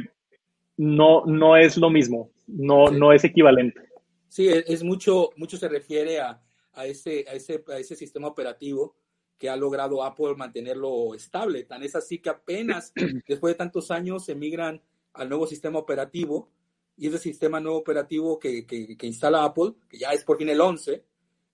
no, 0.76 1.24
no 1.26 1.56
es 1.56 1.76
lo 1.76 1.90
mismo, 1.90 2.30
no, 2.46 2.90
no 2.90 3.12
es 3.12 3.24
equivalente. 3.24 3.80
Sí, 4.28 4.48
e, 4.48 4.64
es 4.66 4.82
mucho, 4.82 5.30
mucho 5.36 5.56
se 5.56 5.68
refiere 5.68 6.20
a, 6.20 6.40
a, 6.74 6.86
ese, 6.86 7.24
a, 7.28 7.32
ese, 7.32 7.64
a 7.68 7.78
ese 7.78 7.96
sistema 7.96 8.28
operativo 8.28 8.96
que 9.36 9.48
ha 9.48 9.56
logrado 9.56 10.02
Apple 10.02 10.34
mantenerlo 10.36 11.14
estable. 11.14 11.64
Tan 11.64 11.82
es 11.82 11.94
así 11.94 12.18
que 12.18 12.30
apenas 12.30 12.92
después 13.26 13.54
de 13.54 13.58
tantos 13.58 13.90
años 13.90 14.24
se 14.24 14.34
migran 14.34 14.80
al 15.14 15.28
nuevo 15.28 15.46
sistema 15.46 15.78
operativo 15.78 16.50
y 16.98 17.06
ese 17.06 17.18
sistema 17.18 17.60
nuevo 17.60 17.78
operativo 17.78 18.38
que, 18.38 18.66
que, 18.66 18.96
que 18.96 19.06
instala 19.06 19.44
Apple, 19.44 19.74
que 19.88 19.98
ya 19.98 20.10
es 20.10 20.24
por 20.24 20.36
fin 20.36 20.48
el 20.48 20.60
11, 20.60 21.04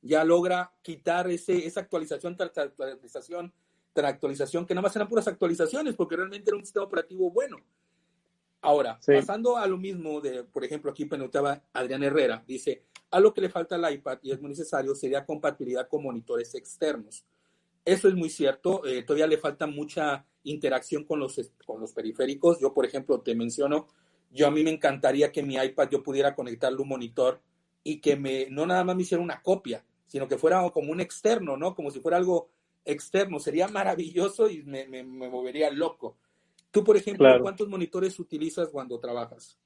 ya 0.00 0.24
logra 0.24 0.72
quitar 0.82 1.30
ese, 1.30 1.66
esa 1.66 1.80
actualización 1.80 2.36
tras 2.36 2.56
actualización, 2.56 3.52
tras 3.92 4.12
actualización, 4.12 4.66
que 4.66 4.74
nada 4.74 4.82
más 4.82 4.96
eran 4.96 5.08
puras 5.08 5.28
actualizaciones, 5.28 5.94
porque 5.94 6.16
realmente 6.16 6.50
era 6.50 6.56
un 6.56 6.64
sistema 6.64 6.86
operativo 6.86 7.30
bueno. 7.30 7.58
Ahora, 8.62 8.98
pasando 9.04 9.58
a 9.58 9.66
lo 9.66 9.76
mismo 9.76 10.22
de, 10.22 10.44
por 10.44 10.64
ejemplo, 10.64 10.90
aquí 10.90 11.04
penutaba 11.04 11.62
Adrián 11.74 12.02
Herrera, 12.02 12.42
dice, 12.46 12.84
a 13.10 13.20
lo 13.20 13.34
que 13.34 13.42
le 13.42 13.50
falta 13.50 13.74
al 13.74 13.92
iPad 13.92 14.18
y 14.22 14.32
es 14.32 14.40
muy 14.40 14.48
necesario 14.48 14.94
sería 14.94 15.26
compatibilidad 15.26 15.86
con 15.86 16.02
monitores 16.02 16.54
externos. 16.54 17.24
Eso 17.84 18.08
es 18.08 18.14
muy 18.14 18.30
cierto, 18.30 18.86
eh, 18.86 19.02
todavía 19.02 19.26
le 19.26 19.36
falta 19.36 19.66
mucha 19.66 20.24
interacción 20.44 21.04
con 21.04 21.20
los, 21.20 21.38
con 21.66 21.80
los 21.80 21.92
periféricos. 21.92 22.58
Yo, 22.58 22.72
por 22.72 22.86
ejemplo, 22.86 23.20
te 23.20 23.34
menciono, 23.34 23.88
yo 24.34 24.46
a 24.46 24.50
mí 24.50 24.62
me 24.62 24.70
encantaría 24.70 25.32
que 25.32 25.42
mi 25.42 25.54
iPad 25.54 25.88
yo 25.90 26.02
pudiera 26.02 26.34
conectarle 26.34 26.82
un 26.82 26.88
monitor 26.88 27.40
y 27.82 28.00
que 28.00 28.16
me, 28.16 28.48
no 28.50 28.66
nada 28.66 28.84
más 28.84 28.96
me 28.96 29.02
hiciera 29.02 29.22
una 29.22 29.40
copia, 29.40 29.84
sino 30.06 30.28
que 30.28 30.36
fuera 30.36 30.68
como 30.70 30.92
un 30.92 31.00
externo, 31.00 31.56
¿no? 31.56 31.74
Como 31.74 31.90
si 31.90 32.00
fuera 32.00 32.16
algo 32.18 32.50
externo. 32.84 33.38
Sería 33.38 33.68
maravilloso 33.68 34.50
y 34.50 34.62
me, 34.64 34.86
me, 34.86 35.02
me 35.02 35.28
movería 35.30 35.70
loco. 35.70 36.16
Tú, 36.70 36.82
por 36.82 36.96
ejemplo, 36.96 37.28
¿cuántos 37.40 37.68
monitores 37.68 38.18
utilizas 38.18 38.68
cuando 38.68 38.98
trabajas? 38.98 39.56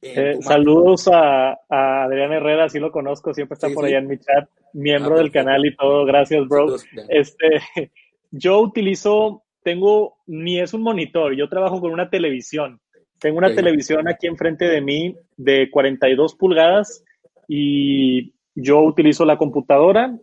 Eh, 0.00 0.38
saludos 0.40 1.08
a, 1.12 1.58
Adrián 1.68 2.32
Herrera, 2.32 2.68
sí 2.68 2.78
lo 2.78 2.90
conozco, 2.90 3.34
siempre 3.34 3.54
está 3.54 3.68
por 3.68 3.84
allá 3.84 3.98
en 3.98 4.06
mi 4.06 4.18
chat, 4.18 4.48
miembro 4.72 5.14
ah, 5.14 5.18
del 5.18 5.30
canal 5.30 5.64
y 5.66 5.74
todo, 5.74 6.04
gracias, 6.04 6.46
bro. 6.48 6.76
Este, 7.08 7.60
yo 8.30 8.60
utilizo, 8.60 9.42
tengo, 9.62 10.18
ni 10.26 10.60
es 10.60 10.74
un 10.74 10.82
monitor, 10.82 11.34
yo 11.34 11.48
trabajo 11.48 11.80
con 11.80 11.92
una 11.92 12.08
televisión. 12.08 12.80
Tengo 13.26 13.38
una 13.38 13.52
televisión 13.52 14.06
aquí 14.06 14.28
enfrente 14.28 14.66
de 14.66 14.80
mí 14.80 15.16
de 15.36 15.68
42 15.68 16.36
pulgadas 16.36 17.04
y 17.48 18.34
yo 18.54 18.82
utilizo 18.82 19.24
la 19.24 19.36
computadora 19.36 20.16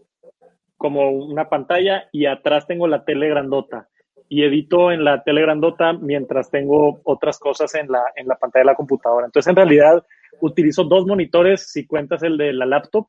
como 0.78 1.12
una 1.12 1.50
pantalla 1.50 2.08
y 2.14 2.28
atrás 2.28 2.66
tengo 2.66 2.88
la 2.88 3.04
tele 3.04 3.28
grandota 3.28 3.90
y 4.30 4.46
edito 4.46 4.90
en 4.90 5.04
la 5.04 5.22
tele 5.22 5.42
grandota 5.42 5.92
mientras 5.92 6.50
tengo 6.50 7.02
otras 7.04 7.40
cosas 7.40 7.76
en 7.76 7.92
la, 7.92 8.06
en 8.16 8.26
la 8.26 8.38
pantalla 8.38 8.62
de 8.62 8.72
la 8.72 8.76
computadora. 8.76 9.26
Entonces, 9.26 9.50
en 9.50 9.58
realidad, 9.58 10.02
utilizo 10.40 10.86
dos 10.86 11.06
monitores 11.06 11.74
si 11.74 11.86
cuentas 11.86 12.24
el 12.24 12.38
de 12.38 12.54
la 12.54 12.66
laptop 12.66 13.08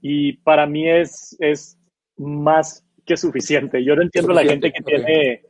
y 0.00 0.38
para 0.38 0.66
mí 0.66 0.88
es, 0.88 1.36
es 1.40 1.78
más 2.16 2.86
que 3.04 3.18
suficiente. 3.18 3.84
Yo 3.84 3.96
no 3.96 4.00
entiendo 4.00 4.32
la 4.32 4.44
gente 4.44 4.72
que 4.72 4.82
tiene 4.82 5.42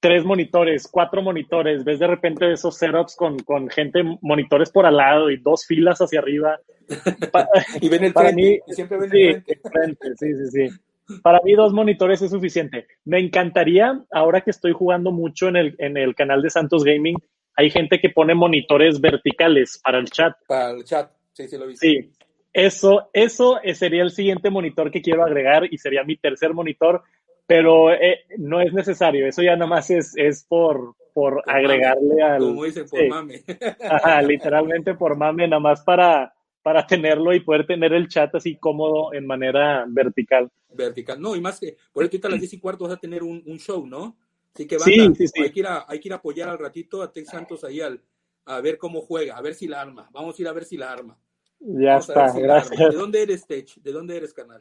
tres 0.00 0.24
monitores, 0.24 0.88
cuatro 0.90 1.22
monitores, 1.22 1.84
ves 1.84 1.98
de 1.98 2.06
repente 2.06 2.52
esos 2.52 2.76
setups 2.76 3.16
con, 3.16 3.38
con 3.40 3.68
gente, 3.68 4.02
monitores 4.20 4.70
por 4.70 4.86
al 4.86 4.96
lado 4.96 5.30
y 5.30 5.38
dos 5.38 5.66
filas 5.66 5.98
hacia 6.00 6.20
arriba. 6.20 6.60
y 7.80 7.88
ven 7.88 8.04
el 8.04 8.12
para 8.12 8.32
mí, 8.32 8.58
siempre 8.68 8.98
ven 8.98 9.10
el 9.12 9.60
frente. 9.70 10.14
Sí, 10.16 10.34
sí, 10.34 10.68
sí. 10.68 11.20
Para 11.22 11.40
mí 11.42 11.54
dos 11.54 11.72
monitores 11.72 12.20
es 12.22 12.30
suficiente. 12.30 12.86
Me 13.04 13.20
encantaría, 13.20 14.00
ahora 14.10 14.40
que 14.40 14.50
estoy 14.50 14.72
jugando 14.72 15.12
mucho 15.12 15.48
en 15.48 15.56
el, 15.56 15.74
en 15.78 15.96
el 15.96 16.14
canal 16.14 16.42
de 16.42 16.50
Santos 16.50 16.84
Gaming, 16.84 17.16
hay 17.56 17.70
gente 17.70 18.00
que 18.00 18.10
pone 18.10 18.34
monitores 18.34 19.00
verticales 19.00 19.80
para 19.82 19.98
el 19.98 20.10
chat. 20.10 20.34
Para 20.46 20.70
el 20.72 20.84
chat, 20.84 21.10
sí, 21.32 21.48
sí 21.48 21.56
lo 21.56 21.66
vi. 21.66 21.76
Sí, 21.76 22.10
eso, 22.52 23.08
eso 23.12 23.60
sería 23.74 24.02
el 24.02 24.10
siguiente 24.10 24.50
monitor 24.50 24.90
que 24.90 25.00
quiero 25.00 25.24
agregar 25.24 25.66
y 25.70 25.78
sería 25.78 26.04
mi 26.04 26.16
tercer 26.16 26.52
monitor, 26.54 27.02
pero 27.46 27.92
eh, 27.92 28.24
no 28.38 28.60
es 28.60 28.72
necesario, 28.72 29.26
eso 29.26 29.42
ya 29.42 29.54
nada 29.56 29.66
más 29.66 29.90
es, 29.90 30.16
es 30.16 30.44
por, 30.44 30.94
por 31.14 31.42
agregarle 31.46 32.22
al... 32.22 32.38
Como 32.40 32.64
dicen, 32.64 32.86
por 32.88 33.06
mame. 33.08 33.42
Ajá, 33.88 34.22
literalmente 34.22 34.94
por 34.94 35.16
mame, 35.16 35.48
nada 35.48 35.60
más 35.60 35.82
para 35.82 36.32
para 36.66 36.84
tenerlo 36.84 37.32
y 37.32 37.38
poder 37.38 37.64
tener 37.64 37.92
el 37.92 38.08
chat 38.08 38.34
así 38.34 38.56
cómodo 38.56 39.14
en 39.14 39.24
manera 39.24 39.84
vertical. 39.86 40.50
Vertical, 40.74 41.20
no, 41.20 41.36
y 41.36 41.40
más 41.40 41.60
que, 41.60 41.76
por 41.92 42.02
eso 42.02 42.10
ahorita 42.10 42.26
a 42.26 42.30
las 42.32 42.40
10 42.40 42.54
y 42.54 42.58
cuarto 42.58 42.82
vas 42.82 42.94
a 42.94 42.96
tener 42.96 43.22
un, 43.22 43.40
un 43.46 43.56
show, 43.60 43.86
¿no? 43.86 44.16
Así 44.52 44.66
que 44.66 44.76
sí, 44.80 45.14
sí, 45.16 45.28
sí. 45.28 45.42
Hay, 45.44 45.52
que 45.52 45.60
ir 45.60 45.66
a, 45.68 45.84
hay 45.86 46.00
que 46.00 46.08
ir 46.08 46.12
a 46.12 46.16
apoyar 46.16 46.48
al 46.48 46.58
ratito 46.58 47.02
a 47.02 47.12
Tex 47.12 47.28
Santos 47.28 47.62
ahí 47.62 47.80
al, 47.80 48.02
a 48.46 48.60
ver 48.60 48.78
cómo 48.78 49.02
juega, 49.02 49.36
a 49.36 49.42
ver 49.42 49.54
si 49.54 49.68
la 49.68 49.80
arma. 49.80 50.10
Vamos 50.12 50.36
a 50.36 50.42
ir 50.42 50.48
a 50.48 50.52
ver 50.52 50.64
si 50.64 50.76
la 50.76 50.90
arma. 50.90 51.16
Ya 51.60 51.98
está, 51.98 52.32
gracias. 52.32 52.90
¿De 52.90 52.96
dónde 52.96 53.22
eres, 53.22 53.46
Tech? 53.46 53.72
¿De 53.76 53.92
dónde 53.92 54.16
eres, 54.16 54.34
canal? 54.34 54.60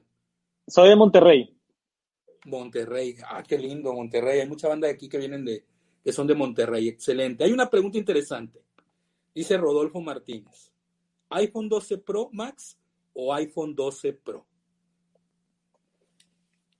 Soy 0.67 0.89
de 0.89 0.95
Monterrey. 0.95 1.57
Monterrey, 2.45 3.15
ah, 3.27 3.43
qué 3.43 3.57
lindo, 3.57 3.93
Monterrey. 3.93 4.39
Hay 4.39 4.47
mucha 4.47 4.67
banda 4.67 4.87
de 4.87 4.93
aquí 4.93 5.09
que 5.09 5.17
vienen 5.17 5.45
de, 5.45 5.63
que 6.03 6.11
son 6.11 6.27
de 6.27 6.35
Monterrey, 6.35 6.87
excelente. 6.87 7.43
Hay 7.43 7.51
una 7.51 7.69
pregunta 7.69 7.97
interesante. 7.97 8.61
Dice 9.33 9.57
Rodolfo 9.57 9.99
Martínez 10.01 10.71
iPhone 11.29 11.69
12 11.69 11.97
Pro 11.99 12.29
Max 12.31 12.77
o 13.13 13.33
iPhone 13.33 13.75
12 13.75 14.13
Pro? 14.13 14.45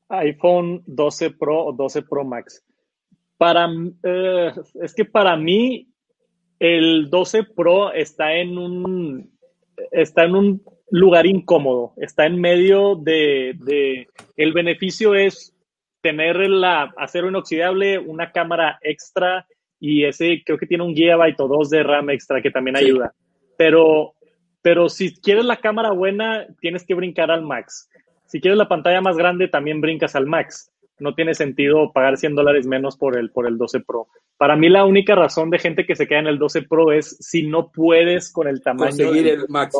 iPhone 0.09 0.83
12 0.85 1.31
Pro 1.31 1.65
o 1.65 1.73
12 1.73 2.01
Pro 2.03 2.23
Max. 2.23 2.63
Para, 3.37 3.67
eh, 4.03 4.51
es 4.81 4.93
que 4.93 5.05
para 5.05 5.35
mí 5.35 5.87
el 6.59 7.09
12 7.09 7.43
Pro 7.55 7.91
está 7.91 8.33
en 8.35 8.57
un 8.57 9.35
está 9.91 10.23
en 10.23 10.35
un 10.35 10.63
lugar 10.89 11.25
incómodo, 11.25 11.93
está 11.97 12.25
en 12.25 12.39
medio 12.39 12.95
de, 12.95 13.57
de 13.59 14.07
el 14.37 14.53
beneficio 14.53 15.15
es 15.15 15.54
tener 16.05 16.37
la 16.51 16.93
acero 16.97 17.29
inoxidable, 17.29 17.97
una 17.97 18.31
cámara 18.31 18.77
extra 18.83 19.47
y 19.79 20.05
ese 20.05 20.43
creo 20.45 20.59
que 20.59 20.67
tiene 20.67 20.83
un 20.83 20.93
gigabyte 20.93 21.39
o 21.39 21.47
dos 21.47 21.71
de 21.71 21.81
RAM 21.81 22.11
extra 22.11 22.43
que 22.43 22.51
también 22.51 22.77
ayuda. 22.77 23.11
Pero 23.57 24.13
pero 24.61 24.87
si 24.87 25.15
quieres 25.15 25.45
la 25.45 25.57
cámara 25.57 25.91
buena, 25.91 26.45
tienes 26.59 26.85
que 26.85 26.93
brincar 26.93 27.31
al 27.31 27.41
max. 27.41 27.89
Si 28.27 28.39
quieres 28.39 28.57
la 28.57 28.67
pantalla 28.67 29.01
más 29.01 29.17
grande, 29.17 29.47
también 29.47 29.81
brincas 29.81 30.15
al 30.15 30.27
max. 30.27 30.71
No 30.99 31.15
tiene 31.15 31.33
sentido 31.33 31.91
pagar 31.91 32.17
100 32.17 32.35
dólares 32.35 32.67
menos 32.67 32.97
por 32.97 33.17
el, 33.17 33.31
por 33.31 33.47
el 33.47 33.57
12 33.57 33.79
Pro. 33.79 34.07
Para 34.37 34.55
mí 34.55 34.69
la 34.69 34.85
única 34.85 35.15
razón 35.15 35.49
de 35.49 35.57
gente 35.57 35.87
que 35.87 35.95
se 35.95 36.05
queda 36.05 36.19
en 36.19 36.27
el 36.27 36.37
12 36.37 36.61
Pro 36.63 36.91
es 36.91 37.17
si 37.19 37.47
no 37.47 37.71
puedes 37.71 38.31
con 38.31 38.47
el 38.47 38.61
tamaño 38.61 38.91
Conseguir 38.91 39.27
el 39.27 39.45
max. 39.49 39.75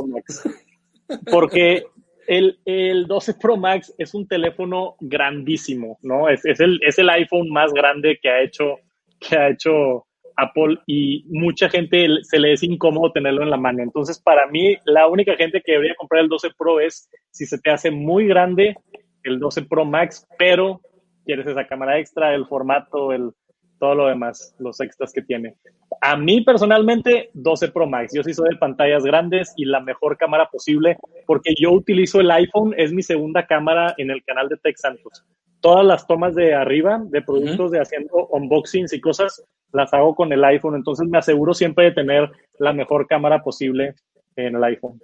Porque 1.32 1.84
el, 2.28 2.60
el, 2.66 3.08
12 3.08 3.36
Pro 3.36 3.58
Max 3.58 3.94
es 3.98 4.14
un 4.14 4.28
teléfono 4.28 4.96
grandísimo, 5.00 5.98
¿no? 6.02 6.30
Es, 6.30 6.46
es, 6.46 6.60
el, 6.60 6.80
es 6.84 6.98
el 7.00 7.10
iPhone 7.10 7.50
más 7.50 7.74
grande 7.74 8.20
que 8.22 8.30
ha 8.30 8.42
hecho, 8.42 8.78
que 9.20 9.38
ha 9.38 9.50
hecho 9.50 10.06
Apple 10.38 10.78
y 10.86 11.26
mucha 11.30 11.70
gente 11.70 12.08
se 12.24 12.40
le 12.40 12.54
es 12.54 12.64
incómodo 12.64 13.12
tenerlo 13.12 13.44
en 13.44 13.50
la 13.50 13.58
mano. 13.58 13.84
Entonces, 13.84 14.20
para 14.20 14.48
mí, 14.48 14.78
la 14.86 15.08
única 15.08 15.36
gente 15.36 15.62
que 15.64 15.74
debería 15.74 15.96
comprar 15.96 16.24
el 16.24 16.30
12 16.30 16.50
Pro 16.58 16.80
es 16.80 17.10
si 17.32 17.46
se 17.46 17.60
te 17.60 17.72
hace 17.72 17.92
muy 17.92 18.28
grande 18.28 18.76
el 19.24 19.40
12 19.40 19.64
Pro 19.64 19.86
Max, 19.86 20.28
pero 20.38 20.82
quieres 21.26 21.48
esa 21.48 21.68
cámara 21.68 22.00
extra, 22.00 22.34
el 22.36 22.46
formato, 22.46 23.12
el 23.12 23.32
todo 23.80 23.96
lo 23.96 24.08
demás, 24.08 24.56
los 24.60 24.80
extras 24.82 25.12
que 25.12 25.22
tiene. 25.22 25.56
A 26.02 26.18
mí 26.18 26.42
personalmente, 26.42 27.30
12 27.34 27.70
Pro 27.70 27.88
Max. 27.88 28.14
Yo 28.14 28.24
sí 28.24 28.34
soy 28.34 28.50
de 28.50 28.58
pantallas 28.58 29.04
grandes 29.04 29.54
y 29.58 29.66
la 29.66 29.80
mejor 29.80 30.18
cámara 30.18 30.50
posible 30.50 30.98
porque 31.26 31.54
yo 31.60 31.72
utilizo 31.72 32.20
el 32.20 32.32
iPhone, 32.32 32.74
es 32.78 32.92
mi 32.92 33.04
segunda 33.04 33.46
cámara 33.46 33.94
en 33.98 34.12
el 34.12 34.24
canal 34.24 34.50
de 34.50 34.58
Tech 34.58 34.78
Santos 34.78 35.26
todas 35.66 35.84
las 35.84 36.06
tomas 36.06 36.36
de 36.36 36.54
arriba 36.54 37.02
de 37.10 37.24
productos 37.24 37.72
de 37.72 37.80
haciendo 37.80 38.28
unboxings 38.28 38.94
y 38.94 39.02
cosas 39.02 39.44
las 39.72 39.92
hago 39.96 40.14
con 40.14 40.32
el 40.32 40.44
iPhone, 40.44 40.76
entonces 40.76 41.08
me 41.08 41.18
aseguro 41.18 41.56
siempre 41.56 41.86
de 41.86 41.92
tener 41.92 42.32
la 42.60 42.72
mejor 42.72 43.08
cámara 43.08 43.42
posible 43.42 43.96
en 44.36 44.56
el 44.56 44.64
iPhone. 44.64 45.02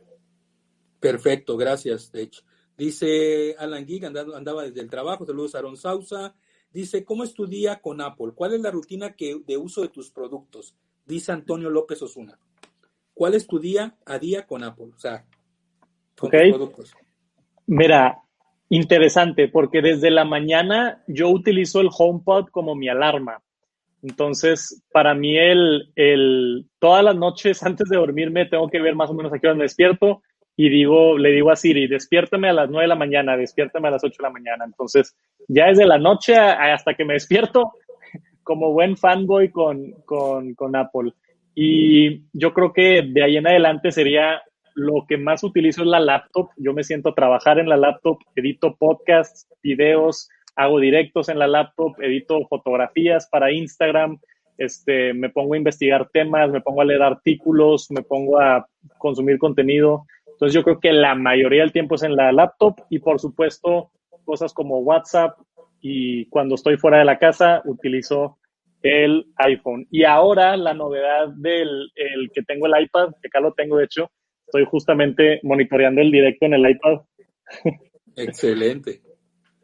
Perfecto, 1.00 1.58
gracias, 1.58 2.12
hecho. 2.14 2.44
Dice 2.78 3.56
Alan 3.58 3.88
Gig, 3.88 4.06
andaba, 4.06 4.62
desde 4.62 4.82
el 4.82 4.90
trabajo, 4.92 5.26
saludos 5.26 5.56
a 5.56 5.58
Aaron 5.58 5.78
Sausa. 5.78 6.36
Dice, 6.74 7.04
¿cómo 7.04 7.24
es 7.24 7.34
tu 7.34 7.48
día 7.48 7.82
con 7.82 8.02
Apple? 8.02 8.32
¿Cuál 8.34 8.54
es 8.54 8.62
la 8.62 8.72
rutina 8.72 9.14
que, 9.14 9.42
de 9.46 9.58
uso 9.58 9.82
de 9.82 9.90
tus 9.90 10.10
productos? 10.10 10.76
Dice 11.06 11.32
Antonio 11.32 11.70
López 11.70 12.02
Osuna. 12.02 12.40
¿Cuál 13.14 13.34
es 13.34 13.46
tu 13.46 13.60
día 13.60 13.98
a 14.06 14.18
día 14.18 14.48
con 14.48 14.64
Apple? 14.64 14.92
O 14.96 15.00
sea, 15.00 15.26
con 16.18 16.32
tus 16.32 16.40
productos. 16.40 16.94
Mira, 17.68 18.22
interesante 18.70 19.50
porque 19.50 19.82
desde 19.82 20.10
la 20.12 20.24
mañana 20.24 21.04
yo 21.08 21.30
utilizo 21.30 21.82
el 21.82 21.90
HomePod 21.96 22.50
como 22.52 22.76
mi 22.76 22.88
alarma. 22.88 23.42
Entonces, 24.02 24.82
para 24.92 25.14
mí, 25.14 25.38
el, 25.38 25.92
el, 25.96 26.68
todas 26.80 27.04
las 27.04 27.16
noches 27.16 27.62
antes 27.64 27.90
de 27.90 27.98
dormirme 27.98 28.46
tengo 28.46 28.70
que 28.70 28.82
ver 28.82 28.96
más 28.96 29.10
o 29.10 29.14
menos 29.14 29.34
a 29.34 29.40
qué 29.40 29.48
hora 29.48 29.58
me 29.58 29.64
despierto 29.64 30.22
y 30.64 30.70
digo, 30.70 31.18
le 31.18 31.32
digo 31.32 31.50
a 31.50 31.56
Siri, 31.56 31.88
despiértame 31.88 32.48
a 32.48 32.54
las 32.54 32.70
9 32.70 32.84
de 32.84 32.88
la 32.88 32.96
mañana, 32.96 33.36
despiértame 33.36 33.88
a 33.88 33.92
las 33.92 34.04
8 34.04 34.16
de 34.20 34.28
la 34.28 34.30
mañana. 34.30 34.64
Entonces, 34.64 35.16
ya 35.48 35.66
desde 35.66 35.88
la 35.88 35.98
noche 35.98 36.36
hasta 36.36 36.94
que 36.94 37.04
me 37.04 37.16
despierto, 37.16 37.72
como 38.44 38.72
buen 38.72 38.96
fanboy 38.96 39.50
con, 39.50 39.92
con, 40.06 40.54
con 40.54 40.76
Apple. 40.76 41.14
Y 41.56 42.26
yo 42.32 42.54
creo 42.54 42.74
que 42.74 43.02
de 43.02 43.24
ahí 43.24 43.38
en 43.38 43.48
adelante 43.48 43.92
sería 43.92 44.44
lo 44.76 45.04
que 45.10 45.18
más 45.18 45.44
utilizo 45.44 45.82
es 45.82 45.88
la 45.88 46.00
laptop. 46.00 46.50
Yo 46.58 46.74
me 46.74 46.84
siento 46.84 47.10
a 47.10 47.16
trabajar 47.16 47.58
en 47.58 47.68
la 47.68 47.78
laptop, 47.78 48.20
edito 48.36 48.76
podcasts, 48.76 49.48
videos, 49.64 50.30
hago 50.56 50.80
directos 50.80 51.30
en 51.30 51.40
la 51.40 51.48
laptop, 51.48 52.00
edito 52.02 52.46
fotografías 52.48 53.28
para 53.32 53.52
Instagram, 53.52 54.20
este, 54.60 55.16
me 55.16 55.30
pongo 55.30 55.56
a 55.56 55.58
investigar 55.58 56.08
temas, 56.14 56.52
me 56.52 56.62
pongo 56.62 56.82
a 56.82 56.86
leer 56.86 57.02
artículos, 57.02 57.90
me 57.90 58.04
pongo 58.04 58.40
a 58.40 58.68
consumir 59.00 59.40
contenido. 59.40 60.06
Entonces 60.42 60.56
yo 60.56 60.64
creo 60.64 60.80
que 60.80 60.92
la 60.92 61.14
mayoría 61.14 61.62
del 61.62 61.72
tiempo 61.72 61.94
es 61.94 62.02
en 62.02 62.16
la 62.16 62.32
laptop 62.32 62.74
y 62.90 62.98
por 62.98 63.20
supuesto 63.20 63.92
cosas 64.26 64.56
como 64.56 64.80
WhatsApp 64.80 65.38
y 65.82 66.26
cuando 66.30 66.56
estoy 66.56 66.78
fuera 66.78 66.98
de 66.98 67.06
la 67.06 67.20
casa 67.20 67.62
utilizo 67.64 68.40
el 68.82 69.28
iPhone. 69.36 69.86
Y 69.92 70.04
ahora 70.04 70.58
la 70.58 70.74
novedad 70.74 71.28
del 71.36 71.92
el 71.94 72.32
que 72.34 72.42
tengo 72.42 72.66
el 72.66 72.84
iPad, 72.86 73.10
que 73.22 73.28
acá 73.28 73.40
lo 73.40 73.54
tengo 73.54 73.78
de 73.78 73.86
hecho, 73.86 74.10
estoy 74.48 74.66
justamente 74.66 75.40
monitoreando 75.44 76.02
el 76.02 76.10
directo 76.10 76.48
en 76.48 76.56
el 76.56 76.72
iPad. 76.72 77.02
Excelente. 78.16 79.00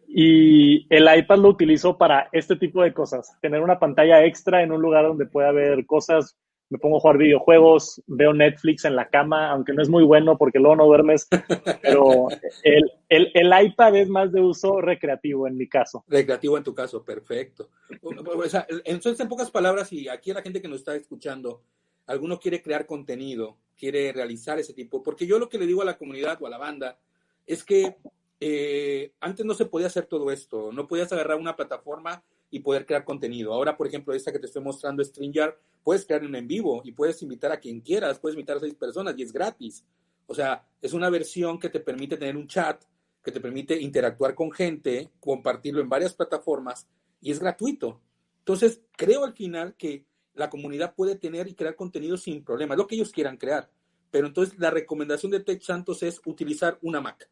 Y 0.07 0.85
el 0.93 1.07
iPad 1.11 1.39
lo 1.39 1.49
utilizo 1.49 1.97
para 1.97 2.29
este 2.31 2.55
tipo 2.55 2.83
de 2.83 2.93
cosas, 2.93 3.35
tener 3.41 3.61
una 3.61 3.79
pantalla 3.79 4.23
extra 4.25 4.61
en 4.61 4.71
un 4.71 4.83
lugar 4.83 5.05
donde 5.05 5.25
pueda 5.25 5.51
ver 5.51 5.87
cosas, 5.87 6.37
me 6.69 6.77
pongo 6.77 6.97
a 6.97 6.99
jugar 6.99 7.17
videojuegos, 7.17 8.01
veo 8.07 8.33
Netflix 8.33 8.85
en 8.85 8.95
la 8.95 9.09
cama, 9.09 9.51
aunque 9.51 9.73
no 9.73 9.81
es 9.81 9.89
muy 9.89 10.03
bueno 10.03 10.37
porque 10.37 10.59
luego 10.59 10.75
no 10.75 10.85
duermes, 10.85 11.27
pero 11.81 12.27
el, 12.63 12.91
el, 13.09 13.31
el 13.33 13.65
iPad 13.65 13.95
es 13.95 14.09
más 14.09 14.31
de 14.31 14.41
uso 14.41 14.81
recreativo 14.81 15.47
en 15.47 15.57
mi 15.57 15.67
caso. 15.67 16.03
Recreativo 16.07 16.57
en 16.57 16.63
tu 16.63 16.73
caso, 16.73 17.03
perfecto. 17.03 17.69
O 18.01 18.43
sea, 18.49 18.67
entonces, 18.83 19.19
en 19.19 19.29
pocas 19.29 19.51
palabras, 19.51 19.91
y 19.93 20.09
aquí 20.09 20.31
a 20.31 20.35
la 20.35 20.41
gente 20.41 20.61
que 20.61 20.67
nos 20.67 20.79
está 20.79 20.95
escuchando, 20.95 21.61
alguno 22.07 22.39
quiere 22.39 22.61
crear 22.61 22.85
contenido, 22.85 23.57
quiere 23.77 24.11
realizar 24.11 24.59
ese 24.59 24.73
tipo, 24.73 25.03
porque 25.03 25.27
yo 25.27 25.39
lo 25.39 25.49
que 25.49 25.57
le 25.57 25.67
digo 25.67 25.81
a 25.81 25.85
la 25.85 25.97
comunidad 25.97 26.41
o 26.41 26.47
a 26.47 26.49
la 26.49 26.57
banda 26.57 26.97
es 27.45 27.63
que 27.63 27.95
eh, 28.39 29.11
antes 29.19 29.45
no 29.45 29.53
se 29.53 29.65
podía 29.65 29.87
hacer 29.87 30.05
todo 30.05 30.31
esto, 30.31 30.71
no 30.71 30.87
podías 30.87 31.11
agarrar 31.11 31.37
una 31.37 31.55
plataforma 31.55 32.23
y 32.49 32.59
poder 32.59 32.85
crear 32.85 33.03
contenido. 33.03 33.53
Ahora, 33.53 33.75
por 33.75 33.87
ejemplo, 33.87 34.13
esta 34.13 34.31
que 34.31 34.39
te 34.39 34.45
estoy 34.45 34.63
mostrando, 34.63 35.03
StreamYard, 35.03 35.55
puedes 35.83 36.05
crear 36.05 36.23
en 36.23 36.47
vivo 36.47 36.81
y 36.83 36.91
puedes 36.91 37.21
invitar 37.21 37.51
a 37.51 37.59
quien 37.59 37.81
quieras, 37.81 38.19
puedes 38.19 38.35
invitar 38.35 38.57
a 38.57 38.59
seis 38.59 38.75
personas 38.75 39.15
y 39.17 39.23
es 39.23 39.31
gratis. 39.31 39.85
O 40.25 40.35
sea, 40.35 40.67
es 40.81 40.93
una 40.93 41.09
versión 41.09 41.59
que 41.59 41.69
te 41.69 41.79
permite 41.79 42.17
tener 42.17 42.35
un 42.35 42.47
chat, 42.47 42.83
que 43.23 43.31
te 43.31 43.39
permite 43.39 43.79
interactuar 43.79 44.35
con 44.35 44.51
gente, 44.51 45.11
compartirlo 45.19 45.81
en 45.81 45.89
varias 45.89 46.13
plataformas 46.13 46.87
y 47.21 47.31
es 47.31 47.39
gratuito. 47.39 48.01
Entonces, 48.39 48.81
creo 48.95 49.25
al 49.25 49.33
final 49.33 49.75
que 49.75 50.05
la 50.33 50.49
comunidad 50.49 50.95
puede 50.95 51.15
tener 51.15 51.47
y 51.47 51.55
crear 51.55 51.75
contenido 51.75 52.17
sin 52.17 52.43
problema, 52.43 52.75
lo 52.75 52.87
que 52.87 52.95
ellos 52.95 53.11
quieran 53.11 53.37
crear. 53.37 53.69
Pero 54.11 54.27
entonces 54.27 54.57
la 54.59 54.69
recomendación 54.69 55.31
de 55.31 55.41
Tech 55.41 55.61
Santos 55.61 56.03
es 56.03 56.21
utilizar 56.25 56.77
una 56.81 57.01
Mac. 57.01 57.29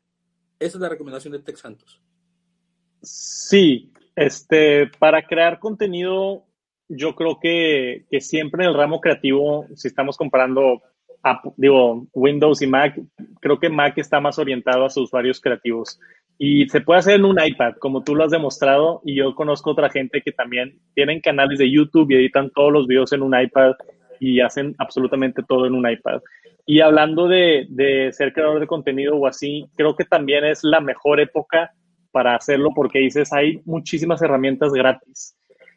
Esa 0.60 0.78
es 0.78 0.82
la 0.82 0.89
recomendación 0.89 1.32
de 1.34 1.39
Tech 1.39 1.58
Santos. 1.58 2.01
Sí, 3.01 3.93
este, 4.15 4.88
para 4.99 5.23
crear 5.25 5.60
contenido, 5.60 6.43
yo 6.88 7.15
creo 7.15 7.39
que, 7.39 8.06
que 8.10 8.21
siempre 8.21 8.63
en 8.63 8.69
el 8.69 8.78
ramo 8.78 9.01
creativo, 9.01 9.65
si 9.75 9.88
estamos 9.88 10.17
comparando, 10.17 10.82
digo, 11.58 12.08
Windows 12.13 12.62
y 12.62 12.67
Mac, 12.67 12.99
creo 13.41 13.60
que 13.60 13.69
Mac 13.69 13.97
está 13.97 14.19
más 14.19 14.38
orientado 14.39 14.86
a 14.86 14.89
sus 14.89 15.06
usuarios 15.06 15.41
creativos. 15.41 15.99
Y 16.38 16.67
se 16.67 16.82
puede 16.82 16.99
hacer 16.99 17.15
en 17.15 17.25
un 17.25 17.38
iPad, 17.41 17.75
como 17.80 18.04
tú 18.04 18.13
lo 18.13 18.23
has 18.23 18.32
demostrado, 18.32 19.01
y 19.06 19.15
yo 19.15 19.34
conozco 19.36 19.71
otra 19.71 19.89
gente 19.89 20.21
que 20.21 20.32
también 20.32 20.80
tienen 20.93 21.21
canales 21.21 21.60
de 21.60 21.71
YouTube 21.71 22.12
y 22.12 22.15
editan 22.15 22.49
todos 22.51 22.71
los 22.71 22.88
videos 22.88 23.13
en 23.13 23.21
un 23.21 23.39
iPad 23.39 23.73
y 24.19 24.41
hacen 24.41 24.75
absolutamente 24.78 25.43
todo 25.47 25.65
en 25.65 25.73
un 25.73 25.89
iPad. 25.89 26.21
Y 26.65 26.82
hablando 26.82 27.28
de, 27.28 27.67
de 27.69 28.12
ser 28.12 28.34
creador 28.34 28.60
de 28.60 28.67
contenido 28.67 29.15
o 29.15 29.28
así, 29.28 29.65
creo 29.75 29.95
que 29.95 30.04
también 30.04 30.43
es 30.45 30.63
la 30.63 30.80
mejor 30.80 31.19
época 31.19 31.71
para 32.15 32.34
hacerlo 32.34 32.69
porque 32.73 32.99
dices, 32.99 33.34
hay 33.34 33.60
muchísimas 33.65 34.21
herramientas 34.21 34.71
gratis. 34.71 35.36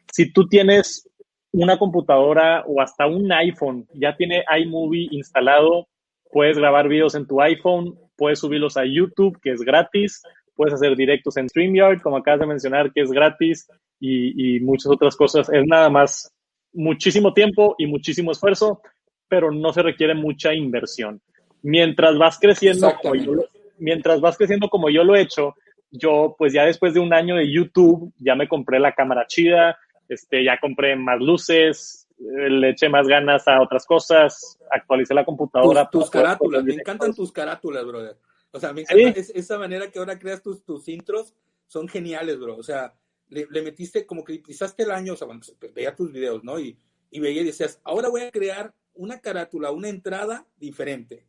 Si 0.09 0.31
tú 0.31 0.47
tienes 0.47 1.05
una 1.51 1.77
computadora 1.77 2.63
o 2.65 2.79
hasta 2.79 3.07
un 3.07 3.29
iPhone, 3.29 3.85
ya 3.93 4.15
tiene 4.15 4.45
iMovie 4.57 5.09
instalado, 5.11 5.89
puedes 6.31 6.57
grabar 6.57 6.87
videos 6.87 7.13
en 7.15 7.27
tu 7.27 7.41
iPhone, 7.41 7.93
puedes 8.15 8.39
subirlos 8.39 8.77
a 8.77 8.85
YouTube, 8.85 9.37
que 9.41 9.51
es 9.51 9.59
gratis, 9.63 10.23
puedes 10.55 10.73
hacer 10.73 10.95
directos 10.95 11.35
en 11.35 11.49
StreamYard, 11.49 11.99
como 12.01 12.15
acabas 12.15 12.39
de 12.39 12.47
mencionar, 12.47 12.93
que 12.93 13.01
es 13.01 13.11
gratis, 13.11 13.67
y, 13.99 14.61
muchas 14.61 14.93
otras 14.93 15.17
cosas. 15.17 15.49
Es 15.49 15.65
nada 15.67 15.89
más 15.89 16.33
muchísimo 16.71 17.33
tiempo 17.33 17.75
y 17.77 17.85
muchísimo 17.85 18.31
esfuerzo, 18.31 18.81
pero 19.27 19.51
no 19.51 19.73
se 19.73 19.81
requiere 19.81 20.15
mucha 20.15 20.53
inversión. 20.53 21.19
Mientras 21.63 22.17
vas 22.17 22.39
creciendo, 22.39 22.93
como 23.01 23.15
yo, 23.15 23.33
mientras 23.77 24.21
vas 24.21 24.37
creciendo 24.37 24.69
como 24.69 24.89
yo 24.89 25.03
lo 25.03 25.17
he 25.17 25.21
hecho, 25.21 25.55
yo 25.91 26.35
pues 26.37 26.53
ya 26.53 26.65
después 26.65 26.93
de 26.93 26.99
un 26.99 27.13
año 27.13 27.35
de 27.35 27.51
YouTube 27.51 28.13
ya 28.17 28.35
me 28.35 28.47
compré 28.47 28.79
la 28.79 28.93
cámara 28.93 29.27
chida, 29.27 29.77
este, 30.07 30.43
ya 30.43 30.59
compré 30.59 30.95
más 30.95 31.19
luces, 31.19 32.07
le 32.19 32.69
eché 32.69 32.89
más 32.89 33.07
ganas 33.07 33.47
a 33.47 33.61
otras 33.61 33.85
cosas, 33.85 34.57
actualicé 34.71 35.13
la 35.13 35.25
computadora. 35.25 35.89
tus 35.89 36.09
carátulas, 36.09 36.63
me 36.63 36.73
encantan 36.73 37.13
tus 37.13 37.31
carátulas, 37.31 37.85
brother. 37.85 38.17
O 38.51 38.59
sea, 38.59 38.73
me 38.73 38.81
encanta 38.81 39.19
esa 39.19 39.57
manera 39.59 39.91
que 39.91 39.99
ahora 39.99 40.17
creas 40.17 40.41
tus, 40.41 40.63
tus 40.63 40.87
intros, 40.87 41.35
son 41.67 41.87
geniales, 41.87 42.39
bro. 42.39 42.57
O 42.57 42.63
sea, 42.63 42.95
le, 43.29 43.61
metiste 43.61 44.05
como 44.05 44.23
que 44.23 44.39
pisaste 44.39 44.83
el 44.83 44.91
año, 44.91 45.13
o 45.13 45.15
sea, 45.15 45.27
pues, 45.27 45.73
veía 45.73 45.95
tus 45.95 46.11
videos, 46.11 46.43
¿no? 46.43 46.59
Y, 46.59 46.77
y 47.11 47.19
veía 47.19 47.41
y 47.41 47.45
decías, 47.45 47.79
ahora 47.83 48.09
voy 48.09 48.21
a 48.21 48.31
crear 48.31 48.73
una 48.93 49.19
carátula, 49.19 49.71
una 49.71 49.89
entrada 49.89 50.47
diferente. 50.57 51.25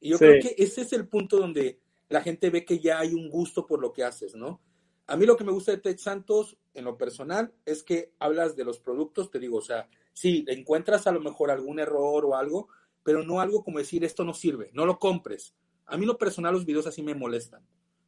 Y 0.00 0.10
yo 0.10 0.18
creo 0.18 0.42
que 0.42 0.54
ese 0.58 0.82
es 0.82 0.92
el 0.92 1.08
punto 1.08 1.38
donde 1.38 1.80
la 2.14 2.22
gente 2.22 2.48
ve 2.48 2.64
que 2.64 2.78
ya 2.78 3.00
hay 3.00 3.12
un 3.12 3.28
gusto 3.28 3.66
por 3.66 3.80
lo 3.80 3.92
que 3.92 4.04
haces, 4.04 4.36
¿no? 4.36 4.62
A 5.08 5.16
mí 5.16 5.26
lo 5.26 5.36
que 5.36 5.42
me 5.42 5.50
gusta 5.50 5.72
de 5.72 5.78
Tech 5.78 5.98
Santos, 5.98 6.56
en 6.72 6.84
lo 6.84 6.96
personal, 6.96 7.52
es 7.66 7.82
que 7.82 8.14
hablas 8.20 8.54
de 8.54 8.64
los 8.64 8.78
productos, 8.78 9.32
te 9.32 9.40
digo, 9.40 9.58
o 9.58 9.62
sea, 9.62 9.88
sí, 10.12 10.44
encuentras 10.46 11.08
a 11.08 11.10
lo 11.12 11.20
mejor 11.20 11.50
algún 11.50 11.80
error 11.80 12.24
o 12.24 12.36
algo, 12.36 12.68
pero 13.02 13.24
no 13.24 13.40
algo 13.40 13.64
como 13.64 13.80
decir, 13.80 14.04
esto 14.04 14.22
no 14.22 14.32
sirve, 14.32 14.70
no 14.74 14.86
lo 14.86 15.00
compres. 15.00 15.56
A 15.86 15.96
mí 15.96 16.06
lo 16.06 16.16
personal 16.16 16.54
los 16.54 16.64
videos 16.64 16.86
así 16.86 17.02
me 17.02 17.16
molestan. 17.16 17.66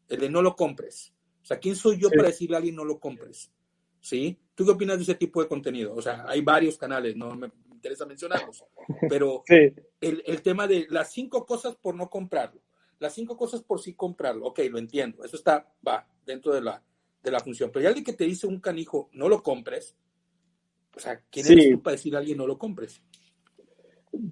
El 0.09 0.21
de 0.21 0.31
no 0.31 0.40
lo 0.40 0.55
compres. 0.55 1.12
O 1.42 1.45
sea, 1.45 1.59
¿quién 1.59 1.75
soy 1.75 1.99
yo 1.99 2.09
para 2.09 2.29
decirle 2.29 2.55
a 2.55 2.59
alguien 2.59 2.77
no 2.77 2.85
lo 2.85 3.01
compres? 3.01 3.51
¿Sí? 3.99 4.38
¿Tú 4.55 4.64
qué 4.64 4.71
opinas 4.71 4.99
de 4.99 5.03
ese 5.03 5.16
tipo 5.16 5.42
de 5.42 5.49
contenido? 5.49 5.95
O 5.97 6.01
sea, 6.01 6.25
hay 6.29 6.42
varios 6.42 6.79
canales, 6.79 7.16
no 7.16 7.35
me 7.35 7.51
interesa 7.73 8.07
mencionarlos, 8.07 8.64
pero 9.09 9.42
el, 9.49 10.23
el, 10.25 10.42
tema 10.42 10.69
de 10.69 10.87
las 10.90 11.12
cinco 11.12 11.45
cosas 11.45 11.75
por 11.75 11.97
no 11.97 12.09
comprarlo, 12.09 12.61
las 12.99 13.15
cinco 13.15 13.37
cosas 13.37 13.63
por 13.63 13.81
sí 13.81 13.95
comprarlo, 13.95 14.47
ok, 14.47 14.61
lo 14.71 14.79
entiendo, 14.79 15.25
eso 15.25 15.37
está, 15.37 15.73
va, 15.87 16.07
dentro 16.25 16.53
de 16.53 16.63
la, 16.63 16.83
de 17.23 17.31
la 17.31 17.41
función, 17.41 17.71
pero 17.73 17.83
ya 17.83 17.89
alguien 17.89 18.05
que 18.05 18.13
te 18.13 18.25
dice 18.25 18.47
un 18.47 18.61
canijo, 18.61 19.11
no 19.13 19.29
lo 19.29 19.43
compres, 19.43 19.97
O 20.95 21.01
sea, 21.01 21.21
¿quién 21.31 21.47
eres 21.47 21.71
tú 21.71 21.83
para 21.83 21.93
decir 21.93 22.15
a 22.15 22.19
alguien 22.21 22.39
no 22.39 22.47
lo 22.47 22.59
compres? 22.59 23.03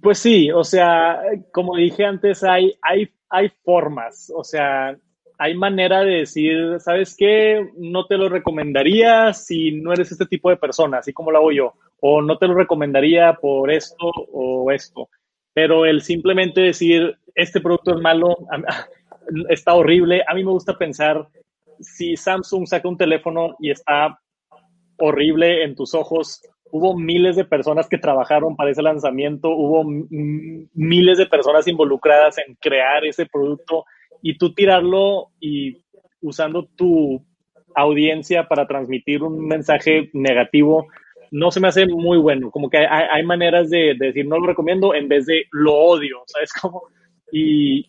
Pues 0.01 0.19
sí, 0.19 0.51
o 0.51 0.65
sea, 0.65 1.21
como 1.53 1.77
dije 1.77 2.05
antes, 2.05 2.43
hay, 2.43 2.73
hay, 2.81 3.11
hay 3.29 3.51
formas, 3.63 4.33
o 4.35 4.43
sea, 4.43 4.99
hay 5.39 5.55
manera 5.55 6.01
de 6.01 6.19
decir, 6.19 6.81
¿sabes 6.81 7.15
qué? 7.17 7.71
No 7.77 8.07
te 8.07 8.17
lo 8.17 8.29
recomendaría 8.29 9.33
si 9.33 9.73
no 9.73 9.93
eres 9.93 10.13
este 10.13 10.27
tipo 10.27 10.49
de 10.49 10.57
persona, 10.57 10.99
así 10.99 11.13
como 11.13 11.31
lo 11.31 11.39
hago 11.39 11.53
yo, 11.53 11.75
o 12.01 12.23
no 12.23 12.39
te 12.39 12.47
lo 12.47 12.55
recomendaría 12.55 13.35
por 13.35 13.71
esto 13.71 14.11
o 14.33 14.71
esto, 14.71 15.09
pero 15.55 15.87
el 15.87 16.03
simplemente 16.03 16.61
decir, 16.61 17.17
este 17.35 17.61
producto 17.61 17.95
es 17.95 18.01
malo, 18.01 18.37
está 19.49 19.75
horrible, 19.75 20.23
a 20.27 20.35
mí 20.35 20.45
me 20.45 20.51
gusta 20.51 20.77
pensar, 20.77 21.27
si 21.81 22.17
Samsung 22.17 22.67
saca 22.67 22.89
un 22.89 22.99
teléfono 22.99 23.57
y 23.61 23.71
está 23.71 24.19
horrible 24.99 25.65
en 25.65 25.75
tus 25.75 25.95
ojos, 25.95 26.43
hubo 26.71 26.97
miles 26.99 27.37
de 27.37 27.45
personas 27.45 27.89
que 27.89 27.99
trabajaron 27.99 28.57
para 28.57 28.71
ese 28.71 28.83
lanzamiento, 28.83 29.49
hubo 29.51 29.85
miles 29.85 31.19
de 31.19 31.27
personas 31.27 31.69
involucradas 31.69 32.37
en 32.39 32.57
crear 32.57 33.05
ese 33.05 33.27
producto 33.27 33.85
y 34.23 34.39
tú 34.39 34.55
tirarlo 34.55 35.31
y 35.39 35.85
usando 36.21 36.67
tu 36.75 37.25
audiencia 37.77 38.49
para 38.49 38.67
transmitir 38.67 39.23
un 39.23 39.47
mensaje 39.47 40.11
negativo, 40.15 40.89
no 41.35 41.51
se 41.51 41.59
me 41.59 41.67
hace 41.67 41.85
muy 41.87 42.19
bueno. 42.19 42.53
Como 42.53 42.71
que 42.71 42.79
hay, 42.79 43.25
maneras 43.25 43.69
de, 43.69 43.97
decir 43.99 44.25
no 44.25 44.39
lo 44.39 44.47
recomiendo 44.47 44.95
en 44.95 45.09
vez 45.09 45.27
de 45.27 45.47
lo 45.51 45.75
odio, 45.75 46.23
¿sabes 46.27 46.53
cómo? 46.63 46.83
Y, 47.33 47.89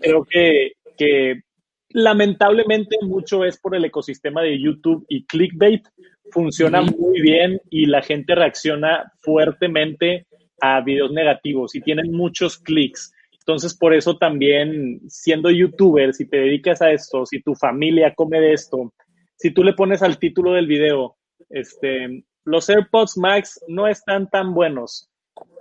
creo 0.00 0.26
que, 0.28 0.72
que 0.98 1.40
lamentablemente 1.88 2.98
mucho 3.00 3.46
es 3.46 3.58
por 3.58 3.74
el 3.74 3.86
ecosistema 3.86 4.42
de 4.42 4.60
YouTube 4.60 5.06
y 5.08 5.24
clickbait, 5.24 5.86
funciona 6.30 6.82
muy 6.82 7.22
bien 7.22 7.58
y 7.70 7.86
la 7.86 8.02
gente 8.02 8.34
reacciona 8.34 9.10
fuertemente 9.20 10.26
a 10.60 10.82
videos 10.82 11.12
negativos 11.12 11.74
y 11.74 11.80
tienen 11.80 12.12
muchos 12.12 12.58
clics. 12.58 13.14
Entonces, 13.38 13.74
por 13.74 13.94
eso 13.94 14.18
también, 14.18 15.00
siendo 15.08 15.50
youtuber, 15.50 16.12
si 16.12 16.28
te 16.28 16.36
dedicas 16.36 16.82
a 16.82 16.92
esto, 16.92 17.24
si 17.24 17.40
tu 17.40 17.54
familia 17.54 18.14
come 18.14 18.38
de 18.38 18.52
esto, 18.52 18.92
si 19.36 19.50
tú 19.50 19.64
le 19.64 19.72
pones 19.72 20.02
al 20.02 20.18
título 20.18 20.52
del 20.52 20.66
video, 20.66 21.16
este, 21.48 22.24
los 22.44 22.68
AirPods 22.68 23.16
Max 23.16 23.60
no 23.68 23.86
están 23.86 24.28
tan 24.30 24.54
buenos. 24.54 25.08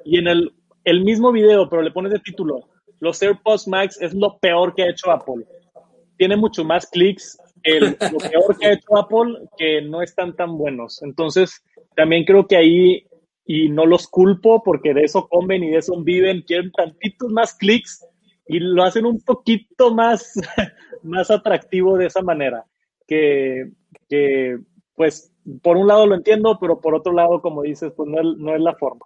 Y 0.04 0.18
en 0.18 0.28
el, 0.28 0.52
el 0.84 1.04
mismo 1.04 1.32
video, 1.32 1.70
pero 1.70 1.82
le 1.82 1.92
pones 1.92 2.12
de 2.12 2.20
título, 2.20 2.70
los 3.00 3.22
AirPods 3.22 3.68
Max 3.68 4.00
es 4.02 4.14
lo 4.14 4.38
peor 4.40 4.74
que 4.76 4.84
ha 4.84 4.90
hecho 4.90 5.12
Apple. 5.12 5.46
Tiene 6.18 6.36
mucho 6.36 6.64
más 6.64 6.86
clics 6.88 7.38
el, 7.64 7.98
lo 8.12 8.18
peor 8.32 8.58
que 8.60 8.68
ha 8.68 8.74
hecho 8.74 8.98
Apple, 8.98 9.48
que 9.58 9.82
no 9.82 10.02
están 10.02 10.36
tan 10.36 10.58
buenos. 10.58 11.02
Entonces, 11.02 11.64
también 11.96 12.26
creo 12.26 12.48
que 12.48 12.58
ahí, 12.58 13.06
y 13.46 13.70
no 13.70 13.86
los 13.86 14.08
culpo 14.08 14.62
porque 14.64 14.94
de 14.94 15.04
eso 15.04 15.28
comen 15.28 15.64
y 15.64 15.72
de 15.72 15.78
eso 15.78 16.02
viven, 16.02 16.44
quieren 16.44 16.72
tantitos 16.72 17.32
más 17.32 17.56
clics 17.56 18.06
y 18.48 18.60
lo 18.60 18.84
hacen 18.84 19.06
un 19.06 19.20
poquito 19.22 19.94
más, 19.94 20.34
más 21.04 21.32
atractivo 21.32 21.98
de 21.98 22.06
esa 22.08 22.22
manera. 22.22 22.66
Que, 23.08 23.72
que, 24.08 24.58
pues, 24.96 25.31
por 25.62 25.78
un 25.78 25.88
lado 25.88 26.06
lo 26.08 26.16
entiendo, 26.16 26.58
pero 26.60 26.80
por 26.80 26.96
otro 26.96 27.14
lado, 27.14 27.42
como 27.42 27.64
dices, 27.64 27.92
pues 27.96 28.10
no 28.10 28.20
es, 28.20 28.38
no 28.38 28.56
es 28.56 28.62
la 28.62 28.76
forma. 28.76 29.06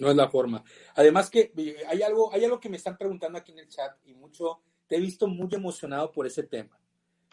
No 0.00 0.10
es 0.10 0.16
la 0.16 0.28
forma. 0.28 0.62
Además 0.94 1.28
que 1.30 1.52
hay 1.88 2.02
algo, 2.02 2.32
hay 2.32 2.44
algo 2.44 2.60
que 2.60 2.68
me 2.68 2.76
están 2.76 2.96
preguntando 2.96 3.38
aquí 3.38 3.52
en 3.52 3.58
el 3.60 3.68
chat 3.68 3.96
y 4.04 4.14
mucho, 4.14 4.60
te 4.86 4.96
he 4.96 5.00
visto 5.00 5.26
muy 5.26 5.48
emocionado 5.52 6.12
por 6.12 6.26
ese 6.26 6.44
tema. 6.44 6.78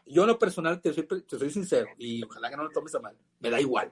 Yo 0.06 0.24
en 0.24 0.30
lo 0.30 0.40
personal 0.40 0.82
te 0.82 0.94
soy, 0.94 1.06
te 1.06 1.38
soy 1.38 1.50
sincero 1.50 1.88
y 1.98 2.24
ojalá 2.24 2.50
que 2.50 2.58
no 2.58 2.64
lo 2.64 2.70
tomes 2.70 2.94
a 2.96 3.00
mal, 3.00 3.18
me 3.40 3.50
da 3.50 3.60
igual. 3.60 3.92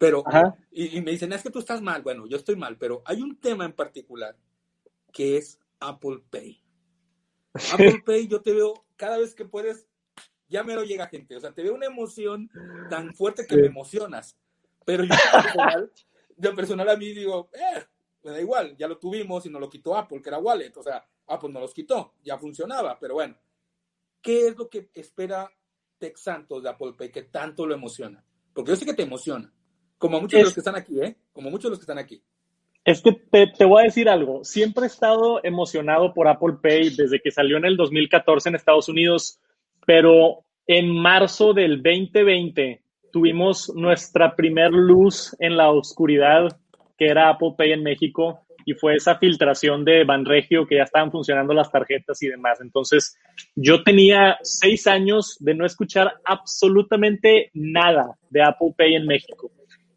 Pero, 0.00 0.24
y, 0.70 0.98
me 1.02 1.10
dicen, 1.10 1.30
es 1.34 1.42
que 1.42 1.50
tú 1.50 1.58
estás 1.58 1.82
mal. 1.82 2.00
Bueno, 2.00 2.26
yo 2.26 2.38
estoy 2.38 2.56
mal, 2.56 2.78
pero 2.78 3.02
hay 3.04 3.20
un 3.20 3.38
tema 3.38 3.66
en 3.66 3.74
particular 3.74 4.34
que 5.12 5.36
es 5.36 5.60
Apple 5.78 6.22
Pay. 6.30 6.62
Apple 7.74 8.02
Pay, 8.06 8.26
yo 8.26 8.40
te 8.40 8.54
veo 8.54 8.86
cada 8.96 9.18
vez 9.18 9.34
que 9.34 9.44
puedes, 9.44 9.86
ya 10.50 10.62
me 10.62 10.74
lo 10.74 10.84
llega 10.84 11.06
gente. 11.06 11.36
O 11.36 11.40
sea, 11.40 11.52
te 11.52 11.62
veo 11.62 11.74
una 11.74 11.86
emoción 11.86 12.50
tan 12.90 13.14
fuerte 13.14 13.46
que 13.46 13.56
me 13.56 13.68
emocionas. 13.68 14.36
Pero 14.84 15.04
yo 15.04 15.14
personal, 15.32 15.92
yo 16.36 16.54
personal 16.54 16.88
a 16.90 16.96
mí 16.96 17.12
digo, 17.12 17.48
eh, 17.54 17.84
me 18.24 18.32
da 18.32 18.40
igual, 18.40 18.76
ya 18.76 18.88
lo 18.88 18.98
tuvimos 18.98 19.46
y 19.46 19.50
nos 19.50 19.60
lo 19.60 19.70
quitó 19.70 19.96
Apple, 19.96 20.20
que 20.20 20.28
era 20.28 20.38
Wallet. 20.38 20.76
O 20.76 20.82
sea, 20.82 21.02
Apple 21.28 21.50
no 21.50 21.60
los 21.60 21.72
quitó, 21.72 22.14
ya 22.22 22.36
funcionaba, 22.36 22.98
pero 22.98 23.14
bueno. 23.14 23.36
¿qué 24.22 24.48
es 24.48 24.56
lo 24.56 24.68
que 24.68 24.88
espera 24.94 25.50
Tex 25.98 26.20
Santos 26.20 26.62
de 26.62 26.68
Apple 26.68 26.94
Pay 26.96 27.10
que 27.10 27.22
tanto 27.22 27.66
lo 27.66 27.74
emociona? 27.74 28.24
Porque 28.52 28.70
yo 28.70 28.76
sé 28.76 28.84
que 28.84 28.94
te 28.94 29.02
emociona, 29.02 29.52
como 29.98 30.20
muchos 30.20 30.38
de 30.38 30.44
los 30.44 30.54
que 30.54 30.60
están 30.60 30.76
aquí, 30.76 31.00
¿eh? 31.00 31.16
Como 31.32 31.50
muchos 31.50 31.64
de 31.64 31.70
los 31.70 31.78
que 31.78 31.84
están 31.84 31.98
aquí. 31.98 32.22
Es 32.84 33.02
que 33.02 33.12
te, 33.12 33.46
te, 33.46 33.64
voy 33.64 33.82
a 33.82 33.84
decir 33.84 34.08
algo. 34.08 34.42
Siempre 34.42 34.84
he 34.84 34.86
estado 34.86 35.40
emocionado 35.44 36.14
por 36.14 36.26
Apple 36.26 36.56
Pay 36.62 36.96
desde 36.96 37.20
que 37.20 37.30
salió 37.30 37.58
en 37.58 37.66
el 37.66 37.76
2014 37.76 38.48
en 38.48 38.54
Estados 38.54 38.88
Unidos, 38.88 39.38
pero 39.86 40.44
en 40.66 40.88
marzo 40.88 41.52
del 41.52 41.82
2020 41.82 42.82
tuvimos 43.12 43.72
nuestra 43.74 44.36
primer 44.36 44.70
luz 44.70 45.36
en 45.40 45.56
la 45.56 45.70
oscuridad, 45.70 46.56
que 46.96 47.06
era 47.06 47.30
Apple 47.30 47.54
Pay 47.56 47.72
en 47.72 47.82
México 47.82 48.40
y 48.64 48.74
fue 48.74 48.94
esa 48.94 49.16
filtración 49.16 49.84
de 49.84 50.04
Banregio 50.04 50.66
que 50.66 50.76
ya 50.76 50.84
estaban 50.84 51.10
funcionando 51.10 51.54
las 51.54 51.70
tarjetas 51.70 52.22
y 52.22 52.28
demás. 52.28 52.60
Entonces, 52.60 53.18
yo 53.56 53.82
tenía 53.82 54.38
seis 54.42 54.86
años 54.86 55.36
de 55.40 55.54
no 55.54 55.66
escuchar 55.66 56.12
absolutamente 56.24 57.50
nada 57.54 58.16
de 58.28 58.42
Apple 58.42 58.74
Pay 58.76 58.94
en 58.94 59.06
México. 59.06 59.50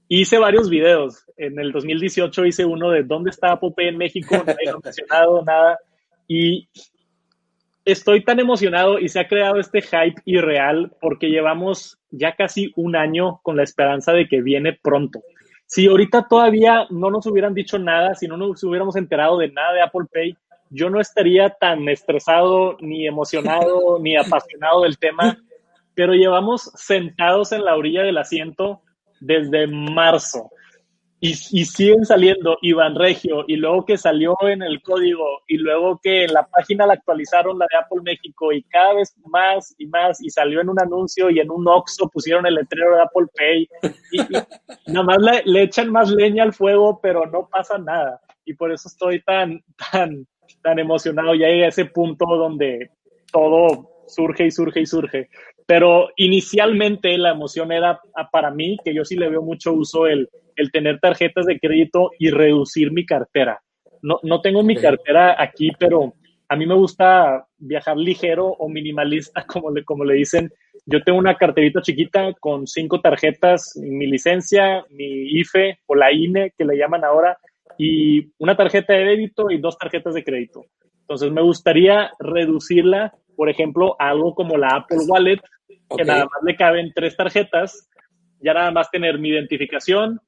Hice 0.07 0.37
varios 0.37 0.69
videos. 0.69 1.25
En 1.37 1.59
el 1.59 1.71
2018 1.71 2.45
hice 2.45 2.65
uno 2.65 2.89
de 2.89 3.03
dónde 3.03 3.31
está 3.31 3.51
Apple 3.51 3.73
Pay 3.75 3.89
en 3.89 3.97
México, 3.97 4.35
no 4.35 4.51
había 4.51 4.77
mencionado 4.83 5.43
nada. 5.43 5.77
Y 6.27 6.69
estoy 7.85 8.23
tan 8.23 8.39
emocionado 8.39 8.99
y 8.99 9.09
se 9.09 9.19
ha 9.19 9.27
creado 9.27 9.59
este 9.59 9.81
hype 9.81 10.21
irreal 10.25 10.91
porque 11.01 11.29
llevamos 11.29 11.97
ya 12.11 12.35
casi 12.35 12.71
un 12.75 12.95
año 12.95 13.39
con 13.43 13.57
la 13.57 13.63
esperanza 13.63 14.13
de 14.13 14.27
que 14.27 14.41
viene 14.41 14.77
pronto. 14.81 15.21
Si 15.65 15.87
ahorita 15.87 16.27
todavía 16.29 16.85
no 16.89 17.09
nos 17.09 17.25
hubieran 17.25 17.53
dicho 17.53 17.79
nada, 17.79 18.15
si 18.15 18.27
no 18.27 18.37
nos 18.37 18.63
hubiéramos 18.63 18.95
enterado 18.95 19.37
de 19.37 19.51
nada 19.51 19.73
de 19.73 19.81
Apple 19.81 20.05
Pay, 20.11 20.37
yo 20.69 20.89
no 20.89 20.99
estaría 20.99 21.49
tan 21.49 21.87
estresado, 21.89 22.77
ni 22.79 23.07
emocionado, 23.07 23.99
ni 24.01 24.15
apasionado 24.15 24.83
del 24.83 24.97
tema, 24.97 25.37
pero 25.93 26.13
llevamos 26.13 26.71
sentados 26.75 27.51
en 27.51 27.65
la 27.65 27.75
orilla 27.75 28.03
del 28.03 28.17
asiento 28.17 28.81
desde 29.19 29.67
marzo 29.67 30.49
y, 31.25 31.63
siguen 31.63 32.03
saliendo 32.03 32.57
Iván 32.61 32.95
Regio, 32.95 33.45
y 33.47 33.55
luego 33.55 33.85
que 33.85 33.97
salió 33.97 34.35
en 34.41 34.61
el 34.61 34.81
código, 34.81 35.25
y 35.47 35.55
luego 35.55 35.97
que 36.03 36.25
en 36.25 36.33
la 36.33 36.45
página 36.45 36.85
la 36.85 36.95
actualizaron 36.95 37.57
la 37.57 37.65
de 37.71 37.77
Apple 37.77 38.01
México, 38.03 38.51
y 38.51 38.61
cada 38.63 38.95
vez 38.95 39.15
más 39.27 39.73
y 39.77 39.85
más, 39.85 40.21
y 40.21 40.29
salió 40.29 40.59
en 40.59 40.67
un 40.67 40.81
anuncio 40.81 41.29
y 41.29 41.39
en 41.39 41.49
un 41.49 41.65
Oxxo 41.65 42.09
pusieron 42.09 42.45
el 42.45 42.55
letrero 42.55 42.97
de 42.97 43.03
Apple 43.03 43.27
Pay, 43.37 43.69
y, 44.11 44.91
nada 44.91 45.05
más 45.05 45.17
le, 45.19 45.43
le, 45.45 45.61
echan 45.63 45.89
más 45.89 46.11
leña 46.11 46.43
al 46.43 46.51
fuego, 46.51 46.99
pero 47.01 47.25
no 47.25 47.47
pasa 47.49 47.77
nada. 47.77 48.19
Y 48.43 48.55
por 48.55 48.73
eso 48.73 48.89
estoy 48.89 49.21
tan, 49.21 49.63
tan, 49.91 50.27
tan 50.61 50.77
emocionado. 50.77 51.35
Ya 51.35 51.47
llegué 51.47 51.63
a 51.63 51.69
ese 51.69 51.85
punto 51.85 52.25
donde 52.25 52.91
todo 53.31 53.89
surge 54.07 54.47
y 54.47 54.51
surge 54.51 54.81
y 54.81 54.85
surge. 54.85 55.29
Pero 55.65 56.09
inicialmente 56.17 57.17
la 57.17 57.31
emoción 57.31 57.71
era 57.71 58.01
para 58.29 58.51
mí, 58.51 58.77
que 58.83 58.93
yo 58.93 59.05
sí 59.05 59.15
le 59.15 59.29
veo 59.29 59.41
mucho 59.41 59.71
uso 59.71 60.05
el 60.05 60.27
el 60.55 60.71
tener 60.71 60.99
tarjetas 60.99 61.45
de 61.45 61.59
crédito 61.59 62.11
y 62.19 62.29
reducir 62.29 62.91
mi 62.91 63.05
cartera. 63.05 63.61
No, 64.01 64.19
no 64.23 64.41
tengo 64.41 64.63
mi 64.63 64.75
cartera 64.75 65.35
aquí, 65.41 65.71
pero 65.79 66.13
a 66.49 66.55
mí 66.55 66.67
me 66.67 66.75
gusta 66.75 67.47
viajar 67.57 67.97
ligero 67.97 68.47
o 68.47 68.69
minimalista, 68.69 69.43
como 69.47 69.71
le, 69.71 69.83
como 69.83 70.05
le 70.05 70.15
dicen. 70.15 70.51
Yo 70.85 71.01
tengo 71.03 71.17
una 71.17 71.35
carterita 71.35 71.81
chiquita 71.81 72.33
con 72.39 72.67
cinco 72.67 72.99
tarjetas, 73.01 73.73
mi 73.77 74.05
licencia, 74.05 74.83
mi 74.89 75.39
IFE 75.39 75.79
o 75.85 75.95
la 75.95 76.11
INE, 76.11 76.53
que 76.57 76.65
le 76.65 76.77
llaman 76.77 77.05
ahora, 77.05 77.37
y 77.77 78.31
una 78.37 78.55
tarjeta 78.55 78.93
de 78.93 79.05
débito 79.05 79.49
y 79.49 79.59
dos 79.59 79.77
tarjetas 79.77 80.13
de 80.13 80.23
crédito. 80.23 80.65
Entonces 81.01 81.31
me 81.31 81.41
gustaría 81.41 82.11
reducirla, 82.19 83.13
por 83.35 83.49
ejemplo, 83.49 83.95
a 83.99 84.09
algo 84.09 84.35
como 84.35 84.57
la 84.57 84.69
Apple 84.69 85.05
Wallet, 85.07 85.41
que 85.95 86.03
nada 86.03 86.25
más 86.25 86.43
le 86.43 86.55
caben 86.55 86.91
tres 86.93 87.15
tarjetas, 87.15 87.89
ya 88.41 88.53
nada 88.53 88.71
más 88.71 88.91
tener 88.91 89.19
mi 89.19 89.29
identificación, 89.29 90.19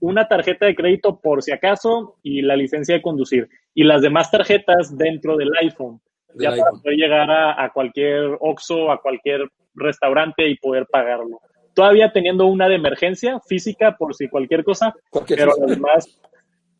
una 0.00 0.26
tarjeta 0.26 0.66
de 0.66 0.74
crédito 0.74 1.20
por 1.20 1.42
si 1.42 1.52
acaso 1.52 2.16
y 2.22 2.42
la 2.42 2.56
licencia 2.56 2.94
de 2.94 3.02
conducir. 3.02 3.48
Y 3.74 3.84
las 3.84 4.02
demás 4.02 4.30
tarjetas 4.30 4.96
dentro 4.96 5.36
del 5.36 5.50
iPhone. 5.60 6.00
ya 6.34 6.50
para 6.50 6.70
poder 6.70 6.96
llegar 6.96 7.30
a, 7.30 7.70
cualquier 7.72 8.36
Oxxo, 8.40 8.90
a 8.90 9.00
cualquier 9.00 9.48
restaurante 9.74 10.48
y 10.48 10.56
poder 10.56 10.86
pagarlo. 10.86 11.40
Todavía 11.74 12.12
teniendo 12.12 12.46
una 12.46 12.68
de 12.68 12.76
emergencia 12.76 13.40
física 13.40 13.96
por 13.96 14.14
si 14.14 14.28
cualquier 14.28 14.64
cosa, 14.64 14.94
pero 15.28 15.52
las 15.58 15.70
demás, 15.70 16.20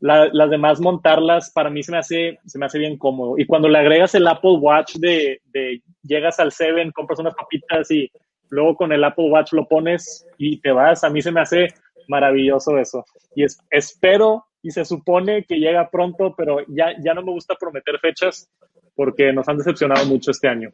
las 0.01 0.51
demás 0.51 0.81
montarlas 0.81 1.53
para 1.53 1.71
mí 1.71 1.83
se 1.83 1.93
me, 1.93 1.99
hace, 1.99 2.39
se 2.45 2.59
me 2.59 2.67
hace 2.67 2.79
bien 2.79 2.97
cómodo. 2.97 3.35
Y 3.39 3.47
cuando 3.47 3.69
le 3.69 3.79
agregas 3.79 4.15
el 4.15 4.27
Apple 4.27 4.59
Watch 4.61 4.97
de, 4.97 5.41
de 5.53 5.83
llegas 6.03 6.41
al 6.41 6.53
Seven, 6.53 6.91
compras 6.93 7.21
unas 7.21 7.35
papitas 7.35 7.91
y 7.91 8.11
luego 8.51 8.77
con 8.77 8.93
el 8.93 9.05
Apple 9.05 9.31
Watch 9.31 9.53
lo 9.53 9.67
pones 9.67 10.27
y 10.39 10.61
te 10.61 10.73
vas, 10.73 11.03
a 11.05 11.11
mí 11.11 11.23
se 11.23 11.33
me 11.33 11.41
hace 11.41 11.69
maravilloso 12.11 12.77
eso. 12.77 13.05
Y 13.35 13.45
es, 13.45 13.59
espero 13.71 14.47
y 14.63 14.71
se 14.73 14.85
supone 14.85 15.45
que 15.45 15.57
llega 15.57 15.89
pronto, 15.91 16.35
pero 16.37 16.59
ya, 16.69 16.95
ya 17.03 17.15
no 17.15 17.23
me 17.23 17.33
gusta 17.33 17.55
prometer 17.55 17.99
fechas 17.99 18.51
porque 18.95 19.33
nos 19.33 19.49
han 19.49 19.57
decepcionado 19.57 20.05
mucho 20.05 20.33
este 20.33 20.49
año. 20.49 20.73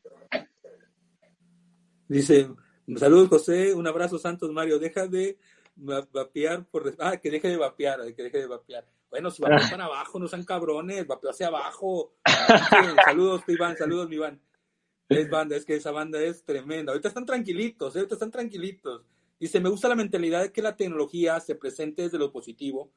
Dice, 2.09 2.49
saludos 2.97 3.28
José, 3.28 3.74
un 3.74 3.87
abrazo 3.87 4.18
Santos 4.18 4.51
Mario, 4.51 4.78
deja 4.78 5.07
de 5.07 5.39
vapear 5.76 6.64
por... 6.64 6.95
Ah, 6.99 7.18
que 7.18 7.30
deje 7.30 7.49
de 7.49 7.57
vapear, 7.57 8.01
que 8.14 8.22
deje 8.22 8.39
de 8.39 8.47
vapear. 8.47 8.84
Bueno, 9.11 9.30
si 9.30 9.43
vapean 9.43 9.70
para 9.70 9.84
abajo, 9.84 10.18
no 10.18 10.26
sean 10.26 10.45
cabrones, 10.45 11.07
vapeo 11.07 11.30
hacia 11.30 11.49
abajo. 11.49 12.14
saludos, 13.05 13.43
Iván, 13.47 13.76
saludos, 13.76 14.09
mi 14.09 14.16
Iván. 14.16 14.41
Es 15.09 15.30
banda, 15.30 15.55
es 15.55 15.64
que 15.64 15.76
esa 15.76 15.93
banda 15.93 16.20
es 16.20 16.45
tremenda. 16.45 16.91
Ahorita 16.91 17.09
están 17.09 17.26
tranquilitos, 17.26 17.95
¿eh? 17.95 18.01
ahorita 18.01 18.16
están 18.16 18.32
tranquilitos. 18.32 19.05
Dice, 19.39 19.61
me 19.61 19.68
gusta 19.68 19.89
la 19.89 19.95
mentalidad 19.95 20.43
de 20.43 20.53
que 20.53 20.62
la 20.62 20.76
tecnología 20.76 21.39
se 21.41 21.55
presente 21.55 22.03
desde 22.03 22.18
lo 22.18 22.32
positivo 22.32 22.91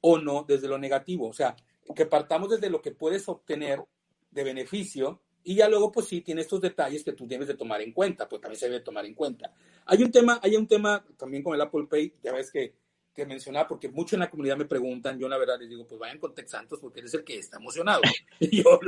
o 0.00 0.18
no 0.18 0.44
desde 0.46 0.68
lo 0.68 0.78
negativo. 0.78 1.28
O 1.28 1.32
sea, 1.32 1.56
que 1.94 2.06
partamos 2.06 2.50
desde 2.50 2.70
lo 2.70 2.82
que 2.82 2.92
puedes 2.92 3.28
obtener 3.28 3.82
de 4.30 4.44
beneficio 4.44 5.22
y 5.42 5.54
ya 5.54 5.68
luego, 5.68 5.90
pues 5.90 6.06
sí, 6.06 6.20
tiene 6.20 6.42
estos 6.42 6.60
detalles 6.60 7.02
que 7.02 7.12
tú 7.12 7.26
debes 7.26 7.48
de 7.48 7.54
tomar 7.54 7.80
en 7.80 7.92
cuenta, 7.92 8.28
pues 8.28 8.42
también 8.42 8.60
se 8.60 8.66
debe 8.68 8.80
tomar 8.80 9.06
en 9.06 9.14
cuenta. 9.14 9.54
Hay 9.86 10.02
un 10.02 10.10
tema, 10.10 10.38
hay 10.42 10.56
un 10.56 10.66
tema 10.66 11.04
también 11.16 11.42
con 11.42 11.54
el 11.54 11.60
Apple 11.60 11.86
Pay, 11.88 12.16
ya 12.22 12.32
ves 12.32 12.50
que, 12.50 12.74
que 13.18 13.26
mencionaba, 13.26 13.66
porque 13.66 13.88
mucho 13.88 14.14
en 14.14 14.20
la 14.20 14.30
comunidad 14.30 14.56
me 14.56 14.64
preguntan, 14.64 15.18
yo 15.18 15.28
la 15.28 15.36
verdad 15.36 15.58
les 15.58 15.68
digo, 15.68 15.84
pues 15.86 15.98
vayan 15.98 16.18
con 16.18 16.34
Tex 16.34 16.52
Santos 16.52 16.78
porque 16.80 17.00
eres 17.00 17.12
el 17.14 17.24
que 17.24 17.38
está 17.38 17.56
emocionado. 17.56 18.00
Y 18.40 18.62
yo, 18.62 18.78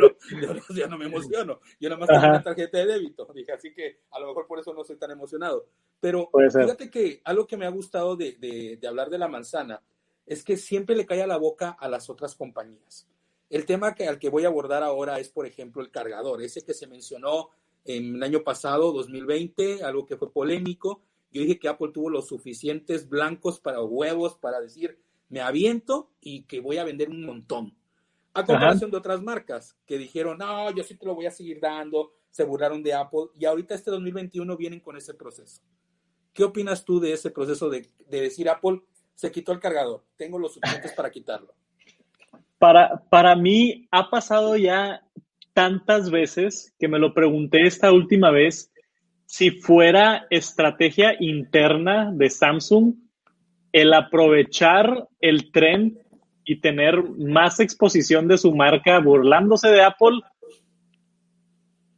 yo, 0.70 0.86
no 0.88 0.96
me 0.96 1.06
emociono, 1.06 1.58
yo 1.80 1.88
nada 1.88 1.98
más 1.98 2.08
tengo 2.08 2.20
una 2.20 2.42
tarjeta 2.42 2.78
de 2.78 2.86
débito, 2.86 3.28
dije, 3.34 3.50
así 3.50 3.74
que 3.74 4.02
a 4.12 4.20
lo 4.20 4.28
mejor 4.28 4.46
por 4.46 4.60
eso 4.60 4.72
no 4.72 4.84
soy 4.84 4.96
tan 4.96 5.10
emocionado. 5.10 5.66
Pero 5.98 6.30
fíjate 6.32 6.88
que 6.88 7.20
algo 7.24 7.48
que 7.48 7.56
me 7.56 7.66
ha 7.66 7.70
gustado 7.70 8.14
de, 8.14 8.36
de, 8.38 8.78
de 8.80 8.88
hablar 8.88 9.10
de 9.10 9.18
la 9.18 9.26
manzana 9.26 9.82
es 10.24 10.44
que 10.44 10.56
siempre 10.56 10.94
le 10.94 11.04
cae 11.04 11.22
a 11.22 11.26
la 11.26 11.36
boca 11.36 11.70
a 11.70 11.88
las 11.88 12.08
otras 12.08 12.36
compañías. 12.36 13.08
El 13.48 13.66
tema 13.66 13.96
que, 13.96 14.06
al 14.06 14.20
que 14.20 14.30
voy 14.30 14.44
a 14.44 14.48
abordar 14.48 14.84
ahora 14.84 15.18
es, 15.18 15.28
por 15.28 15.44
ejemplo, 15.44 15.82
el 15.82 15.90
cargador, 15.90 16.40
ese 16.40 16.62
que 16.62 16.72
se 16.72 16.86
mencionó 16.86 17.50
en 17.84 18.14
el 18.14 18.22
año 18.22 18.44
pasado, 18.44 18.92
2020, 18.92 19.82
algo 19.82 20.06
que 20.06 20.16
fue 20.16 20.32
polémico. 20.32 21.02
Yo 21.32 21.42
dije 21.42 21.58
que 21.58 21.68
Apple 21.68 21.90
tuvo 21.92 22.10
los 22.10 22.28
suficientes 22.28 23.08
blancos 23.08 23.60
para 23.60 23.82
huevos 23.82 24.36
para 24.36 24.60
decir, 24.60 24.98
me 25.28 25.40
aviento 25.40 26.10
y 26.20 26.42
que 26.42 26.60
voy 26.60 26.78
a 26.78 26.84
vender 26.84 27.08
un 27.08 27.24
montón. 27.24 27.76
A 28.34 28.44
comparación 28.44 28.90
de 28.90 28.96
otras 28.96 29.22
marcas 29.22 29.76
que 29.86 29.98
dijeron, 29.98 30.38
no, 30.38 30.70
yo 30.74 30.84
sí 30.84 30.94
te 30.94 31.06
lo 31.06 31.14
voy 31.14 31.26
a 31.26 31.30
seguir 31.30 31.60
dando, 31.60 32.12
se 32.30 32.44
burlaron 32.44 32.82
de 32.82 32.94
Apple 32.94 33.28
y 33.34 33.44
ahorita 33.44 33.74
este 33.74 33.90
2021 33.90 34.56
vienen 34.56 34.80
con 34.80 34.96
ese 34.96 35.14
proceso. 35.14 35.62
¿Qué 36.32 36.44
opinas 36.44 36.84
tú 36.84 37.00
de 37.00 37.12
ese 37.12 37.30
proceso 37.30 37.68
de, 37.68 37.88
de 38.08 38.20
decir 38.20 38.48
Apple 38.48 38.82
se 39.14 39.32
quitó 39.32 39.52
el 39.52 39.60
cargador, 39.60 40.04
tengo 40.16 40.38
los 40.38 40.54
suficientes 40.54 40.92
para 40.92 41.10
quitarlo? 41.10 41.54
Para, 42.58 43.02
para 43.08 43.34
mí 43.36 43.88
ha 43.90 44.10
pasado 44.10 44.56
ya 44.56 45.04
tantas 45.54 46.10
veces 46.10 46.74
que 46.78 46.88
me 46.88 46.98
lo 46.98 47.14
pregunté 47.14 47.66
esta 47.66 47.92
última 47.92 48.30
vez 48.30 48.70
si 49.30 49.52
fuera 49.52 50.26
estrategia 50.28 51.14
interna 51.20 52.10
de 52.12 52.28
Samsung 52.28 52.96
el 53.70 53.94
aprovechar 53.94 55.06
el 55.20 55.52
tren 55.52 56.00
y 56.44 56.60
tener 56.60 57.00
más 57.16 57.60
exposición 57.60 58.26
de 58.26 58.38
su 58.38 58.52
marca 58.56 58.98
burlándose 58.98 59.68
de 59.68 59.84
Apple 59.84 60.18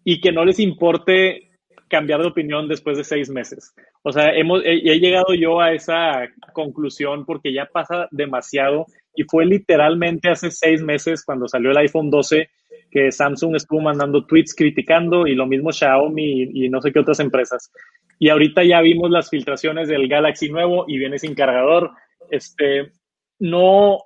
y 0.05 0.21
que 0.21 0.31
no 0.31 0.45
les 0.45 0.59
importe 0.59 1.49
cambiar 1.89 2.21
de 2.21 2.29
opinión 2.29 2.69
después 2.69 2.99
de 2.99 3.05
seis 3.05 3.31
meses. 3.31 3.73
O 4.03 4.13
sea, 4.13 4.35
hemos, 4.35 4.63
he, 4.63 4.93
he 4.93 5.01
llegado 5.01 5.33
yo 5.33 5.59
a 5.59 5.73
esa 5.73 6.29
conclusión 6.53 7.25
porque 7.25 7.51
ya 7.51 7.65
pasa 7.65 8.09
demasiado 8.11 8.85
y 9.17 9.23
fue 9.25 9.47
literalmente 9.47 10.29
hace 10.29 10.51
seis 10.51 10.83
meses 10.83 11.25
cuando 11.25 11.49
salió 11.49 11.71
el 11.71 11.79
iPhone 11.79 12.11
12 12.11 12.51
que 12.93 13.11
Samsung 13.11 13.57
estuvo 13.57 13.81
mandando 13.81 14.27
tweets 14.27 14.55
criticando 14.55 15.27
y 15.27 15.35
lo 15.35 15.47
mismo 15.47 15.73
Xiaomi 15.73 16.51
y, 16.53 16.69
no 16.69 16.81
sé 16.81 16.93
qué 16.93 17.01
otras 17.01 17.21
empresas. 17.21 17.73
Y 18.19 18.29
ahorita 18.29 18.63
ya 18.63 18.81
vimos 18.83 19.11
las 19.11 19.31
filtraciones 19.31 19.89
del 19.89 20.07
Galaxy 20.09 20.51
nuevo 20.51 20.85
y 20.87 20.99
viene 20.99 21.19
sin 21.19 21.35
cargador. 21.35 21.91
Este, 22.31 22.93
no, 23.39 23.99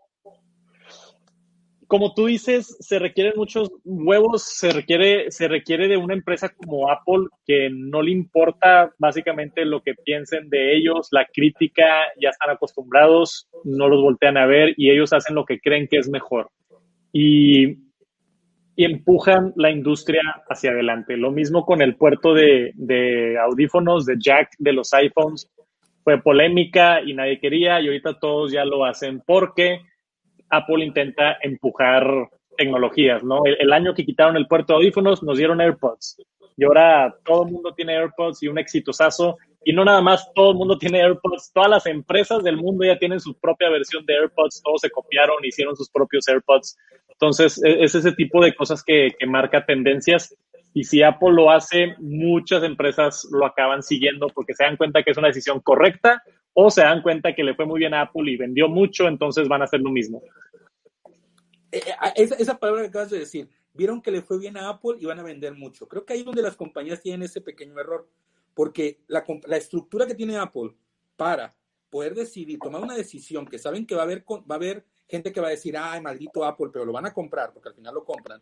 como 1.89 2.15
tú 2.15 2.27
dices, 2.27 2.77
se 2.79 3.01
requieren 3.01 3.35
muchos 3.37 3.71
huevos, 3.85 4.45
se 4.45 4.71
requiere, 4.71 5.31
se 5.33 5.49
requiere 5.49 5.89
de 5.89 5.97
una 5.97 6.15
empresa 6.15 6.49
como 6.49 6.91
Apple 6.91 7.27
que 7.45 7.69
no 7.71 8.03
le 8.03 8.13
importa 8.13 8.93
básicamente 8.99 9.65
lo 9.65 9.83
que 9.83 9.95
piensen 9.95 10.49
de 10.49 10.77
ellos, 10.77 11.09
la 11.11 11.27
crítica, 11.27 12.05
ya 12.21 12.31
están 12.31 12.51
acostumbrados, 12.51 13.49
no 13.65 13.89
los 13.89 14.01
voltean 14.01 14.37
a 14.37 14.47
ver 14.47 14.75
y 14.77 14.91
ellos 14.91 15.13
hacen 15.13 15.35
lo 15.35 15.45
que 15.45 15.59
creen 15.59 15.89
que 15.89 15.99
es 15.99 16.09
mejor. 16.09 16.51
Y, 17.13 17.86
y 18.77 18.85
empujan 18.85 19.53
la 19.57 19.71
industria 19.71 20.21
hacia 20.49 20.71
adelante. 20.71 21.17
Lo 21.17 21.33
mismo 21.33 21.65
con 21.65 21.81
el 21.81 21.97
puerto 21.97 22.35
de, 22.35 22.73
de 22.75 23.39
audífonos, 23.39 24.05
de 24.05 24.17
jack 24.19 24.51
de 24.59 24.75
los 24.75 24.93
iPhones. 24.93 25.51
Fue 26.05 26.23
polémica 26.23 27.01
y 27.01 27.15
nadie 27.15 27.41
quería 27.41 27.81
y 27.81 27.87
ahorita 27.89 28.21
todos 28.21 28.53
ya 28.53 28.65
lo 28.65 28.85
hacen 28.85 29.23
porque 29.27 29.81
Apple 30.51 30.85
intenta 30.85 31.39
empujar 31.43 32.29
tecnologías, 32.57 33.23
¿no? 33.23 33.43
El, 33.45 33.73
año 33.73 33.95
que 33.95 34.05
quitaron 34.05 34.37
el 34.37 34.47
puerto 34.47 34.73
de 34.73 34.79
audífonos 34.79 35.23
nos 35.23 35.39
dieron 35.39 35.61
AirPods 35.61 36.17
y 36.57 36.65
ahora 36.65 37.15
todo 37.25 37.45
el 37.45 37.53
mundo 37.53 37.75
tiene 37.75 37.97
AirPods 37.97 38.43
y 38.43 38.49
un 38.49 38.59
exitosazo 38.59 39.37
y 39.67 39.73
no 39.73 39.85
nada 39.85 40.01
más 40.01 40.33
todo 40.33 40.53
el 40.53 40.57
mundo 40.57 40.79
tiene 40.79 41.03
AirPods, 41.03 41.51
todas 41.53 41.69
las 41.69 41.87
empresas 41.87 42.45
del 42.45 42.57
mundo 42.57 42.85
ya 42.85 42.97
tienen 43.01 43.19
su 43.19 43.35
propia 43.35 43.69
versión 43.69 44.07
de 44.07 44.15
AirPods, 44.15 44.63
todos 44.63 44.81
se 44.81 44.91
copiaron, 44.91 45.45
hicieron 45.45 45.75
sus 45.75 45.91
propios 45.91 46.29
AirPods. 46.29 46.79
Entonces, 47.09 47.61
e, 47.65 47.83
es 47.83 47.93
ese 47.97 48.13
tipo 48.13 48.41
de 48.41 48.55
cosas 48.55 48.85
que, 48.85 49.11
que 49.19 49.27
marca 49.27 49.67
tendencias 49.67 50.33
y 50.73 50.85
si 50.85 51.03
Apple 51.03 51.33
lo 51.33 51.51
hace, 51.51 51.97
muchas 51.99 52.63
empresas 52.63 53.27
lo 53.33 53.45
acaban 53.45 53.83
siguiendo 53.83 54.29
porque 54.29 54.55
se 54.55 54.63
dan 54.63 54.77
cuenta 54.77 55.03
que 55.03 55.11
es 55.11 55.19
una 55.19 55.27
decisión 55.27 55.59
correcta 55.59 56.23
o 56.53 56.71
se 56.71 56.83
dan 56.83 57.03
cuenta 57.03 57.35
que 57.35 57.43
le 57.43 57.57
fue 57.57 57.67
muy 57.67 57.81
bien 57.81 57.93
a 57.93 58.03
Apple 58.03 58.31
y 58.31 58.37
vendió 58.37 58.69
mucho, 58.69 59.09
entonces 59.09 59.49
van 59.49 59.63
a 59.63 59.65
hacer 59.65 59.81
lo 59.81 59.91
mismo. 59.91 60.23
Eh, 61.73 61.81
eh, 62.15 62.29
esa, 62.39 62.57
palabra 62.57 62.83
que 62.83 62.89
acabas 62.89 63.11
de 63.11 63.19
decir, 63.19 63.49
vieron 63.75 64.01
que 64.01 64.13
le 64.13 64.23
fue 64.23 64.39
bien 64.39 64.57
a 64.57 64.69
Apple 64.69 64.95
y 65.01 65.07
van 65.07 65.19
a 65.19 65.25
vender 65.25 65.55
mucho. 65.55 65.89
Creo 65.89 66.05
que 66.05 66.13
ahí 66.13 66.21
es 66.21 66.25
donde 66.25 66.43
las 66.43 66.55
compañías 66.55 67.03
tienen 67.03 67.25
ese 67.25 67.41
pequeño 67.41 67.81
error, 67.81 68.09
porque 68.57 69.03
la, 69.07 69.23
estructura 69.59 70.07
que 70.07 70.15
tiene 70.15 70.39
Apple 70.39 70.75
para 71.15 71.55
poder 71.91 72.15
decidir, 72.15 72.59
tomar 72.59 72.83
una 72.83 72.97
decisión 72.97 73.47
que 73.47 73.59
saben 73.59 73.87
que 73.87 73.95
va 73.95 74.01
a 74.01 74.05
haber, 74.05 74.25
va 74.27 74.43
a 74.49 74.55
haber 74.55 74.87
gente 75.07 75.31
que 75.31 75.43
va 75.43 75.49
a 75.49 75.51
decir, 75.51 75.77
ay, 75.77 76.01
maldito 76.01 76.43
Apple, 76.43 76.71
pero 76.73 76.87
lo 76.87 76.93
van 76.93 77.05
a 77.05 77.13
comprar, 77.13 77.53
porque 77.53 77.69
al 77.69 77.75
final 77.75 77.95
lo 77.95 78.03
compran, 78.03 78.41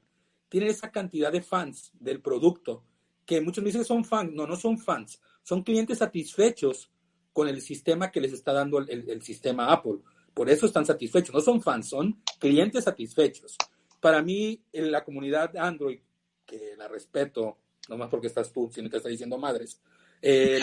tienen 0.48 0.70
esa 0.70 0.92
cantidad 0.92 1.32
de 1.32 1.42
fans 1.42 1.90
del 1.98 2.22
producto, 2.22 2.84
que 3.26 3.40
muchos 3.40 3.64
dicen 3.64 3.80
que 3.80 3.88
son 3.88 4.04
fans, 4.04 4.32
no, 4.32 4.46
no 4.46 4.54
son 4.54 4.78
fans, 4.78 5.20
son 5.42 5.64
clientes 5.64 5.98
satisfechos 5.98 6.92
con 7.32 7.48
el 7.48 7.60
sistema 7.60 8.12
que 8.12 8.20
les 8.20 8.34
está 8.34 8.52
dando 8.52 8.78
el, 8.78 9.22
sistema 9.22 9.72
Apple. 9.72 9.98
Por 10.32 10.48
eso 10.48 10.66
están 10.66 10.86
satisfechos. 10.86 11.34
No 11.34 11.40
son 11.40 11.60
fans, 11.60 11.88
son 11.88 12.22
clientes 12.38 12.84
satisfechos. 12.84 13.56
Para 13.98 14.22
mí, 14.22 14.62
en 14.72 14.92
la 14.92 15.02
comunidad 15.02 15.56
Android, 15.56 15.98
que 16.46 16.76
la 16.76 16.86
respeto, 16.86 17.58
no 17.88 17.96
más 17.96 18.08
porque 18.08 18.28
estás 18.28 18.52
tú, 18.52 18.70
sino 18.72 18.88
que 18.88 18.98
estás 18.98 19.10
diciendo 19.10 19.36
madres, 19.38 19.80
eh. 20.24 20.60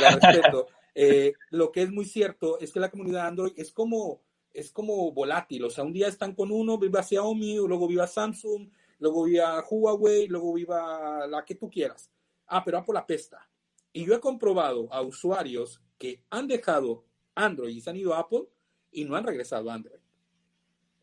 Eh, 0.93 1.33
lo 1.51 1.71
que 1.71 1.83
es 1.83 1.91
muy 1.91 2.05
cierto 2.05 2.59
es 2.59 2.73
que 2.73 2.79
la 2.79 2.91
comunidad 2.91 3.27
Android 3.27 3.53
es 3.55 3.71
como, 3.71 4.21
es 4.53 4.71
como 4.71 5.11
volátil. 5.11 5.63
O 5.63 5.69
sea, 5.69 5.83
un 5.83 5.93
día 5.93 6.07
están 6.07 6.35
con 6.35 6.51
uno, 6.51 6.77
viva 6.77 7.03
Xiaomi, 7.03 7.55
luego 7.55 7.87
viva 7.87 8.07
Samsung, 8.07 8.69
luego 8.99 9.23
viva 9.23 9.63
Huawei, 9.69 10.27
luego 10.27 10.53
viva 10.53 11.27
la 11.27 11.45
que 11.45 11.55
tú 11.55 11.69
quieras. 11.69 12.11
Ah, 12.47 12.63
pero 12.63 12.79
Apple 12.79 12.99
apesta. 12.99 13.47
Y 13.93 14.05
yo 14.05 14.13
he 14.15 14.19
comprobado 14.19 14.91
a 14.91 15.01
usuarios 15.01 15.81
que 15.97 16.23
han 16.29 16.47
dejado 16.47 17.05
Android 17.35 17.75
y 17.75 17.81
se 17.81 17.89
han 17.89 17.97
ido 17.97 18.13
a 18.13 18.19
Apple 18.19 18.47
y 18.91 19.05
no 19.05 19.15
han 19.15 19.25
regresado 19.25 19.69
a 19.69 19.75
Android. 19.75 19.99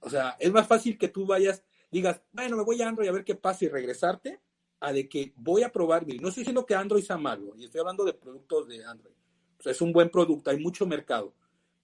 O 0.00 0.11
sea, 0.11 0.36
es 0.38 0.52
más 0.52 0.66
fácil 0.66 0.96
que 0.96 1.09
tú 1.09 1.26
vayas, 1.26 1.64
digas, 1.90 2.20
bueno, 2.32 2.56
me 2.56 2.62
voy 2.62 2.80
a 2.82 2.88
Android 2.88 3.09
a 3.09 3.12
ver 3.12 3.24
qué 3.24 3.34
pasa 3.34 3.64
y 3.64 3.68
regresarte, 3.68 4.40
a 4.81 4.93
de 4.93 5.09
que 5.09 5.33
voy 5.37 5.62
a 5.62 5.72
probar. 5.72 6.07
No 6.07 6.29
estoy 6.29 6.43
diciendo 6.43 6.66
que 6.66 6.74
Android 6.74 7.03
sea 7.03 7.16
malo, 7.16 7.55
y 7.57 7.64
estoy 7.64 7.81
hablando 7.81 8.05
de 8.05 8.14
productos 8.14 8.68
de 8.68 8.85
Android. 8.85 9.14
O 9.59 9.62
sea, 9.62 9.72
es 9.72 9.81
un 9.81 9.93
buen 9.93 10.11
producto, 10.11 10.51
hay 10.51 10.59
mucho 10.59 10.87
mercado. 10.87 11.35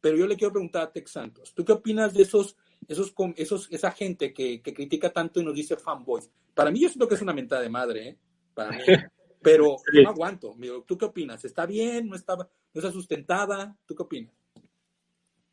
Pero 0.01 0.17
yo 0.17 0.27
le 0.27 0.37
quiero 0.37 0.53
preguntar 0.53 0.83
a 0.83 0.93
Tex 0.93 1.11
Santos, 1.11 1.55
¿tú 1.55 1.65
qué 1.65 1.73
opinas 1.73 2.13
de 2.13 2.23
esos, 2.23 2.57
esos, 2.87 3.15
esos, 3.37 3.69
esa 3.73 3.91
gente 3.91 4.35
que, 4.35 4.61
que 4.61 4.75
critica 4.75 5.11
tanto 5.11 5.41
y 5.41 5.45
nos 5.45 5.55
dice 5.55 5.77
fanboys? 5.77 6.31
Para 6.55 6.71
mí 6.71 6.81
yo 6.81 6.89
siento 6.89 7.09
que 7.09 7.15
es 7.15 7.23
una 7.23 7.33
mentada 7.33 7.63
de 7.63 7.71
madre, 7.71 8.09
¿eh? 8.09 8.19
Para 8.53 8.71
mí. 8.71 8.79
Pero 9.45 9.77
no 9.93 10.09
aguanto. 10.09 10.57
¿Tú 10.87 10.97
qué 10.97 11.05
opinas? 11.05 11.45
¿Está 11.45 11.67
bien? 11.67 12.09
¿No 12.09 12.17
está, 12.17 12.35
no 12.35 12.47
está 12.75 12.91
sustentada? 12.91 13.77
¿Tú 13.85 13.95
qué 13.95 14.03
opinas? 14.03 14.33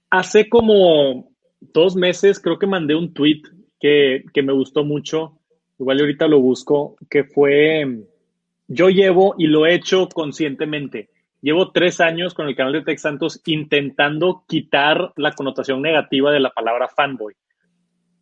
Hace 0.10 0.48
como 0.48 1.30
dos 1.60 1.96
meses 1.96 2.40
creo 2.40 2.58
que 2.58 2.68
mandé 2.68 2.96
un 2.96 3.14
tweet 3.14 3.42
que, 3.82 4.24
que 4.34 4.44
me 4.44 4.54
gustó 4.54 4.86
mucho. 4.86 5.41
Igual 5.82 6.00
ahorita 6.00 6.28
lo 6.28 6.40
busco, 6.40 6.96
que 7.10 7.26
fue, 7.26 8.06
yo 8.68 8.90
llevo 8.90 9.36
y 9.38 9.48
lo 9.48 9.66
he 9.66 9.76
hecho 9.76 10.08
conscientemente 10.08 11.10
llevo 11.42 11.72
tres 11.72 12.00
años 12.00 12.34
con 12.34 12.48
el 12.48 12.56
canal 12.56 12.74
de 12.74 12.84
Tech 12.84 13.00
Santos 13.00 13.42
intentando 13.46 14.44
quitar 14.48 15.12
la 15.18 15.34
connotación 15.34 15.82
negativa 15.82 16.32
de 16.32 16.40
la 16.40 16.52
palabra 16.52 16.88
fanboy. 16.88 17.34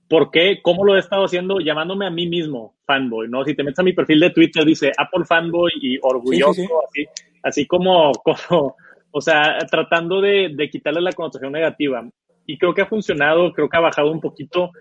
¿Por 0.07 0.31
qué? 0.31 0.59
¿Cómo 0.61 0.83
lo 0.85 0.95
he 0.95 0.99
estado 0.99 1.25
haciendo? 1.25 1.59
Llamándome 1.59 2.07
a 2.07 2.09
mí 2.09 2.27
mismo 2.27 2.75
fanboy, 2.85 3.27
¿no? 3.27 3.43
Si 3.45 3.55
te 3.55 3.63
metes 3.63 3.79
a 3.79 3.83
mi 3.83 3.93
perfil 3.93 4.21
de 4.21 4.31
Twitter, 4.31 4.65
dice 4.65 4.91
Apple 4.97 5.25
fanboy 5.25 5.71
y 5.79 5.99
orgulloso, 6.01 6.63
Así, 6.87 7.05
así 7.43 7.67
como, 7.67 8.11
como, 8.23 8.75
o 9.11 9.21
sea, 9.21 9.59
tratando 9.69 10.19
de, 10.19 10.49
de 10.55 10.69
quitarle 10.69 11.01
la 11.01 11.13
connotación 11.13 11.51
negativa. 11.51 12.09
Y 12.47 12.57
creo 12.57 12.73
que 12.73 12.81
ha 12.81 12.87
funcionado, 12.87 13.53
creo 13.53 13.69
que 13.69 13.77
ha 13.77 13.81
bajado 13.81 14.11
un 14.11 14.19
poquito. 14.19 14.71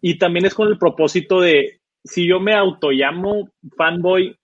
Y 0.00 0.18
también 0.18 0.46
es 0.46 0.54
con 0.54 0.66
el 0.66 0.78
propósito 0.78 1.40
de, 1.40 1.78
si 2.06 2.26
yo 2.26 2.40
me 2.40 2.54
autollamo 2.54 3.50
fanboy, 3.76 4.36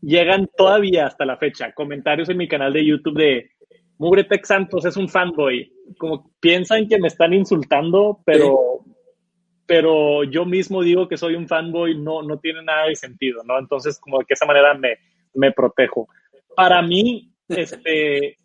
llegan 0.00 0.48
todavía 0.56 1.06
hasta 1.06 1.24
la 1.24 1.36
fecha 1.36 1.72
comentarios 1.72 2.28
en 2.28 2.38
mi 2.38 2.48
canal 2.48 2.72
de 2.72 2.84
YouTube 2.84 3.18
de 3.18 3.50
Mugre 3.98 4.24
Tech 4.24 4.46
Santos 4.46 4.86
es 4.86 4.96
un 4.96 5.10
fanboy. 5.10 5.70
Como 5.98 6.32
piensan 6.40 6.88
que 6.88 6.98
me 6.98 7.08
están 7.08 7.34
insultando, 7.34 8.20
pero, 8.24 8.82
pero 9.66 10.24
yo 10.24 10.46
mismo 10.46 10.82
digo 10.82 11.06
que 11.06 11.18
soy 11.18 11.34
un 11.34 11.46
fanboy, 11.46 11.98
no, 11.98 12.22
no 12.22 12.38
tiene 12.38 12.62
nada 12.62 12.86
de 12.86 12.96
sentido, 12.96 13.44
¿no? 13.44 13.58
Entonces, 13.58 14.00
como 14.00 14.18
de 14.18 14.24
que 14.24 14.32
esa 14.32 14.46
manera 14.46 14.72
me, 14.72 14.96
me 15.34 15.52
protejo. 15.52 16.08
Para 16.56 16.80
mí, 16.80 17.30
este, 17.48 18.38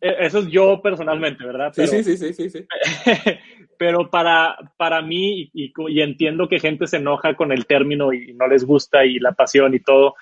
eso 0.00 0.38
es 0.40 0.46
yo 0.48 0.80
personalmente, 0.82 1.44
¿verdad? 1.44 1.72
sí, 1.74 1.86
sí, 1.86 2.16
sí, 2.16 2.32
sí, 2.32 2.50
sí. 2.50 2.66
pero 3.78 4.10
para, 4.10 4.56
para 4.76 5.02
mí, 5.02 5.50
y, 5.54 5.72
y, 5.88 6.00
entiendo 6.00 6.48
que 6.48 6.60
gente 6.60 6.86
se 6.86 6.98
enoja 6.98 7.34
con 7.34 7.52
el 7.52 7.66
término 7.66 8.12
y 8.12 8.32
no 8.34 8.46
les 8.46 8.64
gusta 8.64 9.04
y 9.04 9.18
la 9.18 9.32
pasión 9.32 9.74
y 9.74 9.80
todo, 9.80 10.14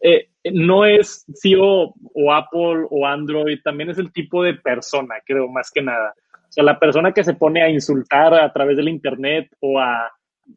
eh, 0.00 0.28
no 0.52 0.84
es 0.84 1.26
CEO 1.42 1.94
o 2.14 2.32
Apple 2.32 2.86
o 2.90 3.06
Android, 3.06 3.58
también 3.62 3.90
es 3.90 3.98
el 3.98 4.12
tipo 4.12 4.42
de 4.42 4.54
persona, 4.54 5.16
creo, 5.24 5.48
más 5.48 5.70
que 5.70 5.82
nada. 5.82 6.14
O 6.34 6.52
sea, 6.52 6.64
la 6.64 6.78
persona 6.78 7.12
que 7.12 7.24
se 7.24 7.34
pone 7.34 7.62
a 7.62 7.70
insultar 7.70 8.34
a 8.34 8.52
través 8.52 8.76
del 8.76 8.88
Internet 8.88 9.48
o 9.60 9.78
a 9.78 10.10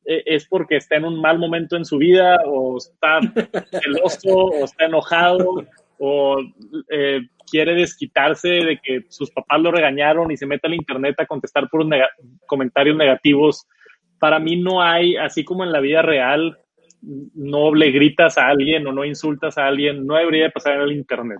eh, 0.05 0.23
es 0.25 0.47
porque 0.47 0.77
está 0.77 0.95
en 0.95 1.05
un 1.05 1.21
mal 1.21 1.37
momento 1.37 1.75
en 1.75 1.85
su 1.85 1.97
vida 1.97 2.37
o 2.45 2.77
está 2.77 3.19
celoso 3.83 4.35
o 4.35 4.65
está 4.65 4.85
enojado 4.85 5.63
o 5.99 6.37
eh, 6.89 7.21
quiere 7.49 7.75
desquitarse 7.75 8.49
de 8.49 8.79
que 8.81 9.03
sus 9.09 9.31
papás 9.31 9.61
lo 9.61 9.71
regañaron 9.71 10.31
y 10.31 10.37
se 10.37 10.45
mete 10.45 10.67
al 10.67 10.73
internet 10.73 11.19
a 11.19 11.25
contestar 11.25 11.69
por 11.69 11.85
comentarios 12.45 12.97
negativos. 12.97 13.67
Para 14.19 14.39
mí 14.39 14.55
no 14.55 14.81
hay, 14.81 15.15
así 15.17 15.43
como 15.43 15.63
en 15.63 15.71
la 15.71 15.79
vida 15.79 16.01
real, 16.01 16.57
no 17.35 17.73
le 17.73 17.91
gritas 17.91 18.37
a 18.37 18.47
alguien 18.47 18.87
o 18.87 18.93
no 18.93 19.03
insultas 19.05 19.57
a 19.57 19.67
alguien, 19.67 20.05
no 20.05 20.15
debería 20.15 20.49
pasar 20.49 20.75
en 20.75 20.81
el 20.81 20.91
Internet. 20.93 21.39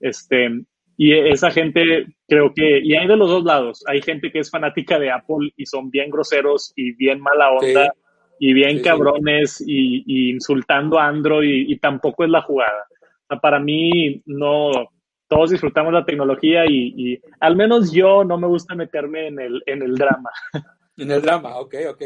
Este, 0.00 0.50
y 0.96 1.12
esa 1.12 1.50
gente 1.50 2.06
creo 2.28 2.52
que, 2.54 2.80
y 2.82 2.94
hay 2.94 3.06
de 3.06 3.16
los 3.16 3.28
dos 3.28 3.44
lados, 3.44 3.84
hay 3.86 4.00
gente 4.02 4.30
que 4.32 4.40
es 4.40 4.50
fanática 4.50 4.98
de 4.98 5.10
Apple 5.10 5.52
y 5.56 5.66
son 5.66 5.90
bien 5.90 6.10
groseros 6.10 6.72
y 6.74 6.92
bien 6.92 7.20
mala 7.20 7.50
onda 7.50 7.92
y 8.38 8.52
bien 8.52 8.82
cabrones 8.82 9.62
Y, 9.66 10.30
insultando 10.30 10.98
a 10.98 11.06
Android 11.06 11.68
y, 11.68 11.78
tampoco 11.78 12.24
es 12.24 12.30
la 12.30 12.42
jugada. 12.42 12.84
Para 13.42 13.58
mí 13.58 14.22
no, 14.26 14.70
todos 15.28 15.50
disfrutamos 15.50 15.92
la 15.92 16.04
tecnología 16.04 16.64
y, 16.66 16.94
y, 16.96 17.20
al 17.40 17.56
menos 17.56 17.92
yo 17.92 18.24
no 18.24 18.38
me 18.38 18.46
gusta 18.46 18.74
meterme 18.74 19.28
en 19.28 19.40
el, 19.40 19.62
en 19.66 19.82
el 19.82 19.94
drama. 19.94 20.30
En 20.98 21.10
el 21.10 21.20
drama, 21.20 21.58
ok, 21.58 21.74
ok. 21.90 22.02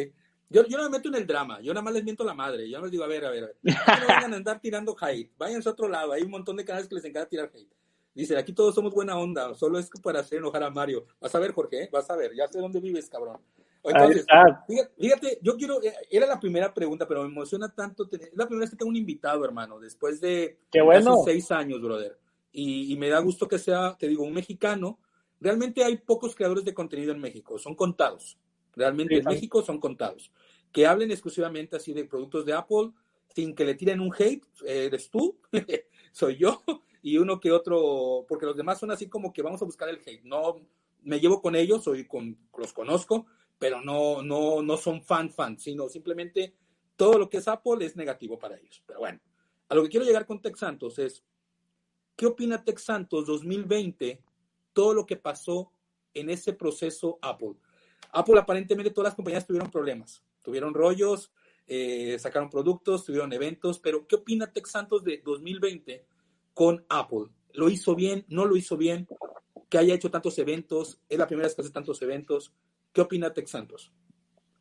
Yo, 0.49 0.67
yo 0.67 0.77
no 0.77 0.83
me 0.83 0.99
meto 0.99 1.09
en 1.11 1.15
el 1.15 1.25
drama, 1.25 1.61
yo 1.61 1.73
nada 1.73 1.85
más 1.85 1.95
les 1.95 2.03
miento 2.03 2.25
la 2.25 2.35
madre. 2.35 2.69
Yo 2.69 2.81
les 2.81 2.91
digo, 2.91 3.05
a 3.05 3.07
ver, 3.07 3.25
a 3.25 3.31
ver, 3.31 3.45
a 3.45 3.47
ver. 3.47 3.57
No 3.63 3.73
vayan 4.09 4.35
a 4.35 4.37
andar 4.37 4.61
tirando 4.61 4.97
hate, 5.01 5.31
váyanse 5.39 5.69
a 5.69 5.73
otro 5.73 5.87
lado. 5.87 6.13
Hay 6.13 6.23
un 6.23 6.31
montón 6.33 6.57
de 6.57 6.65
canales 6.65 6.89
que 6.89 6.97
les 6.97 7.05
encanta 7.05 7.29
tirar 7.29 7.53
hate. 7.55 7.71
Dice, 8.13 8.37
aquí 8.37 8.53
todos 8.53 8.75
somos 8.75 8.93
buena 8.93 9.17
onda, 9.17 9.55
solo 9.55 9.79
es 9.79 9.89
para 10.03 10.19
hacer 10.19 10.39
enojar 10.39 10.65
a 10.65 10.71
Mario. 10.71 11.07
Vas 11.21 11.33
a 11.37 11.39
ver, 11.39 11.53
Jorge, 11.53 11.85
¿eh? 11.85 11.89
vas 11.93 12.11
a 12.11 12.17
ver, 12.17 12.35
ya 12.35 12.49
sé 12.49 12.59
dónde 12.59 12.81
vives, 12.81 13.09
cabrón. 13.09 13.39
Entonces, 13.83 14.27
fíjate, 14.99 15.39
yo 15.43 15.57
quiero, 15.57 15.83
eh, 15.83 15.95
era 16.11 16.27
la 16.27 16.39
primera 16.39 16.73
pregunta, 16.73 17.09
pero 17.09 17.23
me 17.23 17.29
emociona 17.29 17.73
tanto. 17.75 18.07
Tener, 18.07 18.29
es 18.29 18.37
la 18.37 18.47
primera 18.47 18.65
vez 18.65 18.71
que 18.71 18.77
tengo 18.77 18.91
un 18.91 18.97
invitado, 18.97 19.45
hermano, 19.45 19.81
después 19.81 20.21
de 20.21 20.59
Qué 20.71 20.83
bueno. 20.83 21.23
seis 21.25 21.51
años, 21.51 21.81
brother. 21.81 22.19
Y, 22.53 22.93
y, 22.93 22.97
me 22.97 23.09
da 23.09 23.21
gusto 23.21 23.49
que 23.49 23.59
sea, 23.59 23.97
te 23.99 24.09
digo, 24.09 24.25
un 24.25 24.35
mexicano. 24.35 24.99
Realmente 25.41 25.83
hay 25.83 25.97
pocos 25.97 26.35
creadores 26.35 26.65
de 26.65 26.75
contenido 26.75 27.13
en 27.13 27.21
México, 27.21 27.59
son 27.59 27.75
contados. 27.75 28.39
Realmente 28.75 29.17
en 29.17 29.25
México 29.25 29.63
son 29.63 29.79
contados 29.79 30.31
que 30.73 30.87
hablen 30.87 31.11
exclusivamente 31.11 31.77
así 31.77 31.93
de 31.93 32.05
productos 32.05 32.45
de 32.47 32.53
Apple 32.53 32.91
sin 33.35 33.55
que 33.55 33.65
le 33.65 33.75
tiren 33.75 34.01
un 34.01 34.13
hate, 34.17 34.45
eh, 34.67 34.87
eres 34.87 35.11
tú, 35.11 35.39
soy 36.13 36.37
yo, 36.37 36.63
y 37.03 37.17
uno 37.19 37.39
que 37.39 37.53
otro, 37.53 38.27
porque 38.29 38.47
los 38.47 38.57
demás 38.57 38.79
son 38.79 38.91
así 38.91 39.09
como 39.09 39.33
que 39.33 39.43
vamos 39.43 39.63
a 39.63 39.65
buscar 39.65 39.89
el 39.89 40.01
hate. 40.05 40.25
No 40.25 40.57
me 41.03 41.21
llevo 41.21 41.41
con 41.41 41.55
ellos, 41.55 41.85
soy 41.85 42.07
con, 42.07 42.37
los 42.59 42.73
conozco, 42.73 43.27
pero 43.61 43.81
no, 43.81 44.23
no, 44.23 44.61
no 44.61 44.77
son 44.77 45.05
fan 45.05 45.31
fan, 45.31 45.57
sino 45.57 45.89
simplemente 45.89 46.57
todo 46.97 47.17
lo 47.17 47.31
que 47.31 47.37
es 47.37 47.47
Apple 47.47 47.87
es 47.87 47.95
negativo 47.95 48.37
para 48.37 48.57
ellos. 48.57 48.83
Pero 48.85 48.99
bueno, 48.99 49.21
a 49.69 49.75
lo 49.77 49.85
que 49.85 49.91
quiero 49.91 50.05
llegar 50.05 50.27
con 50.27 50.43
Tex 50.43 50.59
Santos 50.59 50.99
es, 50.99 51.23
¿qué 52.17 52.27
opina 52.27 52.65
Tex 52.65 52.83
Santos 52.83 53.27
2020, 53.27 54.21
todo 54.73 54.95
lo 54.95 55.07
que 55.07 55.17
pasó 55.17 55.73
en 56.13 56.31
ese 56.31 56.55
proceso 56.55 57.21
Apple? 57.23 57.55
Apple 58.11 58.41
aparentemente 58.41 58.91
todas 58.91 59.11
las 59.11 59.15
compañías 59.15 59.47
tuvieron 59.47 59.71
problemas 59.71 60.25
tuvieron 60.43 60.75
rollos, 60.75 61.33
eh, 61.67 62.19
sacaron 62.19 62.51
productos, 62.51 63.05
tuvieron 63.05 63.33
eventos, 63.33 63.79
pero 63.79 64.07
¿qué 64.07 64.17
opina 64.17 64.53
Tex 64.53 64.71
Santos 64.71 65.05
de 65.05 65.23
2020 65.25 66.05
con 66.55 66.85
Apple? 66.89 67.27
¿Lo 67.53 67.69
hizo 67.69 67.95
bien? 67.95 68.25
¿No 68.29 68.47
lo 68.47 68.57
hizo 68.57 68.77
bien? 68.77 69.09
Que 69.69 69.79
haya 69.79 69.95
hecho 69.95 70.11
tantos 70.11 70.39
eventos, 70.39 71.01
es 71.09 71.19
la 71.19 71.27
primera 71.27 71.47
vez 71.47 71.55
que 71.55 71.63
hace 71.63 71.71
tantos 71.71 72.03
eventos. 72.03 72.53
¿Qué 72.93 73.01
opina 73.01 73.33
Tex 73.33 73.51
Santos? 73.51 73.93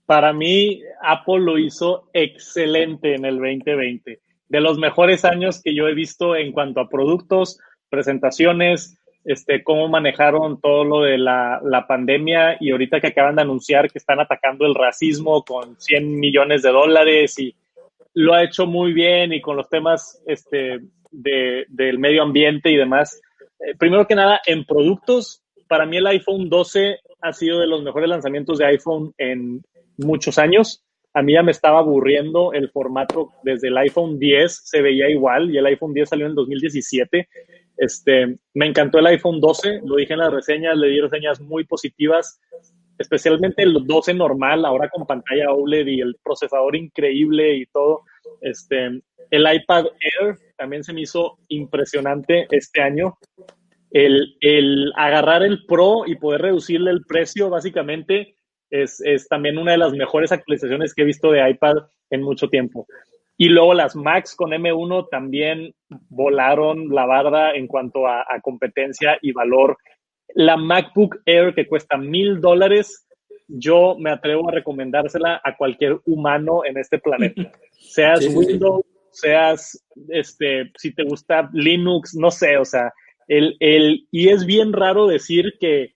Para 0.06 0.34
mí, 0.34 0.82
Apple 1.02 1.40
lo 1.40 1.58
hizo 1.58 2.10
excelente 2.14 3.16
en 3.16 3.26
el 3.26 3.36
2020. 3.36 4.20
De 4.48 4.62
los 4.62 4.78
mejores 4.78 5.26
años 5.26 5.62
que 5.62 5.76
yo 5.76 5.88
he 5.88 5.94
visto 5.94 6.36
en 6.36 6.52
cuanto 6.52 6.80
a 6.80 6.90
productos, 6.90 7.60
presentaciones, 7.90 9.00
este, 9.26 9.64
cómo 9.64 9.88
manejaron 9.88 10.60
todo 10.60 10.84
lo 10.84 11.02
de 11.02 11.18
la, 11.18 11.60
la, 11.64 11.86
pandemia 11.86 12.58
y 12.60 12.72
ahorita 12.72 13.00
que 13.00 13.08
acaban 13.08 13.36
de 13.36 13.42
anunciar 13.42 13.92
que 13.92 14.00
están 14.00 14.20
atacando 14.20 14.66
el 14.66 14.74
racismo 14.74 15.44
con 15.44 15.80
100 15.80 16.20
millones 16.20 16.64
de 16.64 16.72
dólares 16.72 17.38
y 17.38 17.54
lo 18.14 18.34
ha 18.34 18.44
hecho 18.44 18.66
muy 18.66 18.94
bien 18.94 19.34
y 19.34 19.42
con 19.42 19.56
los 19.56 19.70
temas 19.70 20.22
este, 20.26 20.80
de, 21.12 21.66
del 21.68 22.00
medio 22.00 22.24
ambiente 22.24 22.72
y 22.72 22.78
demás. 22.78 23.22
Eh, 23.60 23.76
primero 23.78 24.08
que 24.08 24.16
nada, 24.16 24.42
en 24.46 24.66
productos, 24.66 25.44
para 25.70 25.86
mí 25.86 25.98
el 25.98 26.08
iPhone 26.08 26.50
12 26.50 27.00
ha 27.22 27.32
sido 27.34 27.62
de 27.62 27.68
los 27.68 27.82
mejores 27.84 28.10
lanzamientos 28.10 28.58
de 28.58 28.66
iPhone 28.66 29.14
en 29.18 29.62
muchos 29.98 30.38
años. 30.38 30.84
A 31.14 31.22
mí 31.22 31.34
ya 31.34 31.44
me 31.44 31.52
estaba 31.52 31.80
aburriendo 31.80 32.52
el 32.52 32.70
formato 32.70 33.32
desde 33.44 33.70
el 33.70 33.78
iPhone 33.78 34.20
10, 34.20 34.62
se 34.66 34.82
veía 34.82 35.10
igual 35.10 35.50
y 35.50 35.58
el 35.58 35.66
iPhone 35.66 35.94
10 35.94 36.10
salió 36.10 36.26
en 36.28 36.36
2017 36.36 37.28
este, 37.80 38.38
me 38.54 38.66
encantó 38.66 39.00
el 39.00 39.08
iPhone 39.08 39.40
12, 39.40 39.82
lo 39.86 39.96
dije 39.96 40.12
en 40.12 40.20
las 40.20 40.34
reseñas, 40.34 40.78
le 40.78 40.90
di 40.90 41.00
reseñas 41.00 41.40
muy 41.40 41.64
positivas, 41.64 42.42
especialmente 42.98 43.64
el 43.64 43.88
12 43.88 44.14
normal, 44.16 44.66
ahora 44.66 44.90
con 44.90 45.08
pantalla 45.08 45.54
OLED 45.54 45.88
y 45.88 46.02
el 46.02 46.18
procesador 46.22 46.76
increíble 46.76 47.56
y 47.56 47.66
todo. 47.68 48.02
Este, 48.42 49.02
el 49.32 49.54
iPad 49.56 49.86
Air 50.20 50.38
también 50.58 50.84
se 50.84 50.92
me 50.92 51.02
hizo 51.02 51.40
impresionante 51.48 52.48
este 52.52 52.82
año. 52.82 53.18
El, 53.92 54.36
el 54.42 54.92
agarrar 54.96 55.44
el 55.44 55.66
Pro 55.66 56.04
y 56.06 56.16
poder 56.16 56.42
reducirle 56.42 56.92
el 56.92 57.06
precio, 57.06 57.50
básicamente, 57.50 58.36
es, 58.70 59.02
es 59.02 59.28
también 59.28 59.58
una 59.58 59.72
de 59.72 59.80
las 59.80 59.94
mejores 59.94 60.32
actualizaciones 60.32 60.94
que 60.94 61.02
he 61.02 61.06
visto 61.06 61.32
de 61.32 61.50
iPad 61.50 61.78
en 62.10 62.22
mucho 62.22 62.50
tiempo. 62.50 62.88
Y 63.42 63.48
luego 63.48 63.74
las 63.74 63.96
Max 63.96 64.36
con 64.36 64.52
M1 64.52 65.08
también 65.10 65.74
volaron 66.10 66.90
la 66.90 67.06
barda 67.06 67.54
en 67.54 67.68
cuanto 67.68 68.06
a, 68.06 68.26
competencia 68.42 69.18
y 69.22 69.32
valor. 69.32 69.78
La 70.36 70.58
MacBook 70.58 71.22
Air 71.26 71.56
que 71.56 71.66
cuesta 71.66 71.98
mil 71.98 72.42
dólares, 72.42 73.08
yo 73.48 73.96
me 73.98 74.12
atrevo 74.12 74.50
a 74.50 74.52
recomendársela 74.52 75.40
a 75.42 75.56
cualquier 75.56 76.00
humano 76.06 76.66
en 76.66 76.78
este 76.78 77.00
planeta. 77.00 77.50
Seas 77.72 78.28
Windows, 78.28 78.84
seas, 79.12 79.86
este, 80.10 80.70
si 80.76 80.94
te 80.94 81.04
gusta 81.04 81.50
Linux, 81.54 82.16
no 82.16 82.32
sé, 82.32 82.58
o 82.58 82.66
sea, 82.66 82.94
el, 83.30 83.56
el, 83.60 84.08
y 84.12 84.30
es 84.30 84.46
bien 84.46 84.74
raro 84.74 85.08
decir 85.08 85.54
que 85.60 85.94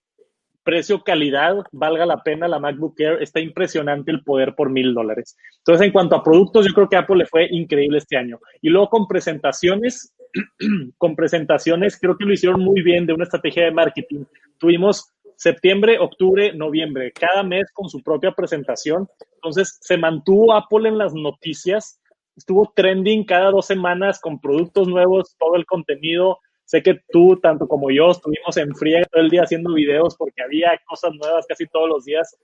precio-calidad 0.62 1.56
valga 1.72 2.06
la 2.06 2.22
pena 2.22 2.48
la 2.48 2.58
MacBook 2.58 2.98
Air, 2.98 3.22
está 3.22 3.40
impresionante 3.40 4.10
el 4.10 4.22
poder 4.22 4.54
por 4.54 4.70
mil 4.70 4.94
dólares. 4.94 5.36
Entonces, 5.58 5.86
en 5.86 5.92
cuanto 5.92 6.16
a 6.16 6.22
productos, 6.22 6.66
yo 6.66 6.72
creo 6.72 6.88
que 6.88 6.96
Apple 6.96 7.18
le 7.18 7.26
fue 7.26 7.48
increíble 7.50 7.98
este 7.98 8.16
año. 8.16 8.38
Y 8.62 8.70
luego 8.70 8.88
con 8.88 9.06
presentaciones, 9.06 10.14
con 10.96 11.14
presentaciones, 11.14 11.98
creo 12.00 12.16
que 12.16 12.24
lo 12.24 12.32
hicieron 12.32 12.62
muy 12.62 12.82
bien 12.82 13.04
de 13.04 13.12
una 13.12 13.24
estrategia 13.24 13.64
de 13.64 13.72
marketing. 13.72 14.24
Tuvimos 14.58 15.12
septiembre, 15.36 15.98
octubre, 15.98 16.54
noviembre, 16.54 17.12
cada 17.12 17.42
mes 17.42 17.70
con 17.72 17.88
su 17.88 18.00
propia 18.02 18.32
presentación. 18.32 19.08
Entonces, 19.34 19.76
se 19.80 19.98
mantuvo 19.98 20.54
Apple 20.54 20.88
en 20.88 20.98
las 20.98 21.12
noticias, 21.12 22.00
estuvo 22.36 22.72
trending 22.74 23.24
cada 23.24 23.50
dos 23.50 23.66
semanas 23.66 24.20
con 24.20 24.40
productos 24.40 24.88
nuevos, 24.88 25.36
todo 25.38 25.56
el 25.56 25.66
contenido, 25.66 26.38
Sé 26.64 26.82
que 26.82 27.00
tú, 27.10 27.38
tanto 27.40 27.68
como 27.68 27.90
yo, 27.90 28.10
estuvimos 28.10 28.56
en 28.56 28.74
friega 28.74 29.06
todo 29.10 29.22
el 29.22 29.30
día 29.30 29.42
haciendo 29.42 29.74
videos 29.74 30.16
porque 30.16 30.42
había 30.42 30.80
cosas 30.86 31.12
nuevas 31.14 31.46
casi 31.46 31.66
todos 31.66 31.88
los 31.88 32.04
días. 32.04 32.36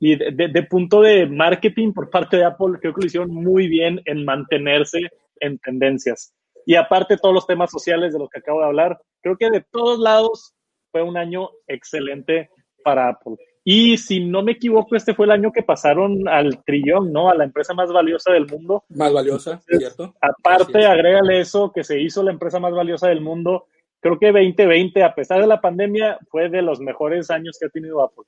Y 0.00 0.16
de, 0.16 0.62
punto 0.62 1.00
de 1.00 1.26
marketing 1.26 1.92
por 1.92 2.10
parte 2.10 2.36
de 2.36 2.44
Apple, 2.44 2.78
creo 2.80 2.94
que 2.94 3.00
lo 3.00 3.06
hicieron 3.06 3.30
muy 3.30 3.68
bien 3.68 4.00
en 4.04 4.24
mantenerse 4.24 5.00
en 5.40 5.58
tendencias. 5.58 6.32
Y 6.66 6.74
aparte 6.74 7.16
todos 7.16 7.34
los 7.34 7.46
temas 7.46 7.70
sociales 7.70 8.12
de 8.12 8.18
los 8.18 8.28
que 8.28 8.38
acabo 8.38 8.60
de 8.60 8.66
hablar, 8.66 9.00
creo 9.22 9.36
que 9.36 9.50
de 9.50 9.64
todos 9.72 9.98
lados 9.98 10.54
fue 10.92 11.02
un 11.02 11.16
año 11.16 11.50
excelente 11.66 12.50
para 12.84 13.08
Apple. 13.08 13.36
Y 13.70 13.98
si 13.98 14.20
no 14.20 14.42
me 14.42 14.52
equivoco, 14.52 14.96
este 14.96 15.12
fue 15.12 15.26
el 15.26 15.32
año 15.32 15.52
que 15.52 15.62
pasaron 15.62 16.26
al 16.26 16.64
trillón, 16.64 17.12
¿no? 17.12 17.28
A 17.28 17.34
la 17.34 17.44
empresa 17.44 17.74
más 17.74 17.92
valiosa 17.92 18.32
del 18.32 18.46
mundo. 18.46 18.84
Más 18.88 19.12
valiosa, 19.12 19.60
¿cierto? 19.60 20.14
Aparte, 20.22 20.86
agrégale 20.86 21.40
eso, 21.40 21.70
que 21.70 21.84
se 21.84 22.00
hizo 22.00 22.22
la 22.22 22.32
empresa 22.32 22.58
más 22.58 22.72
valiosa 22.72 23.08
del 23.08 23.20
mundo. 23.20 23.66
Creo 24.00 24.18
que 24.18 24.32
2020, 24.32 25.04
a 25.04 25.14
pesar 25.14 25.42
de 25.42 25.46
la 25.46 25.60
pandemia, 25.60 26.18
fue 26.30 26.48
de 26.48 26.62
los 26.62 26.80
mejores 26.80 27.30
años 27.30 27.58
que 27.60 27.66
ha 27.66 27.68
tenido 27.68 28.02
Apple. 28.02 28.24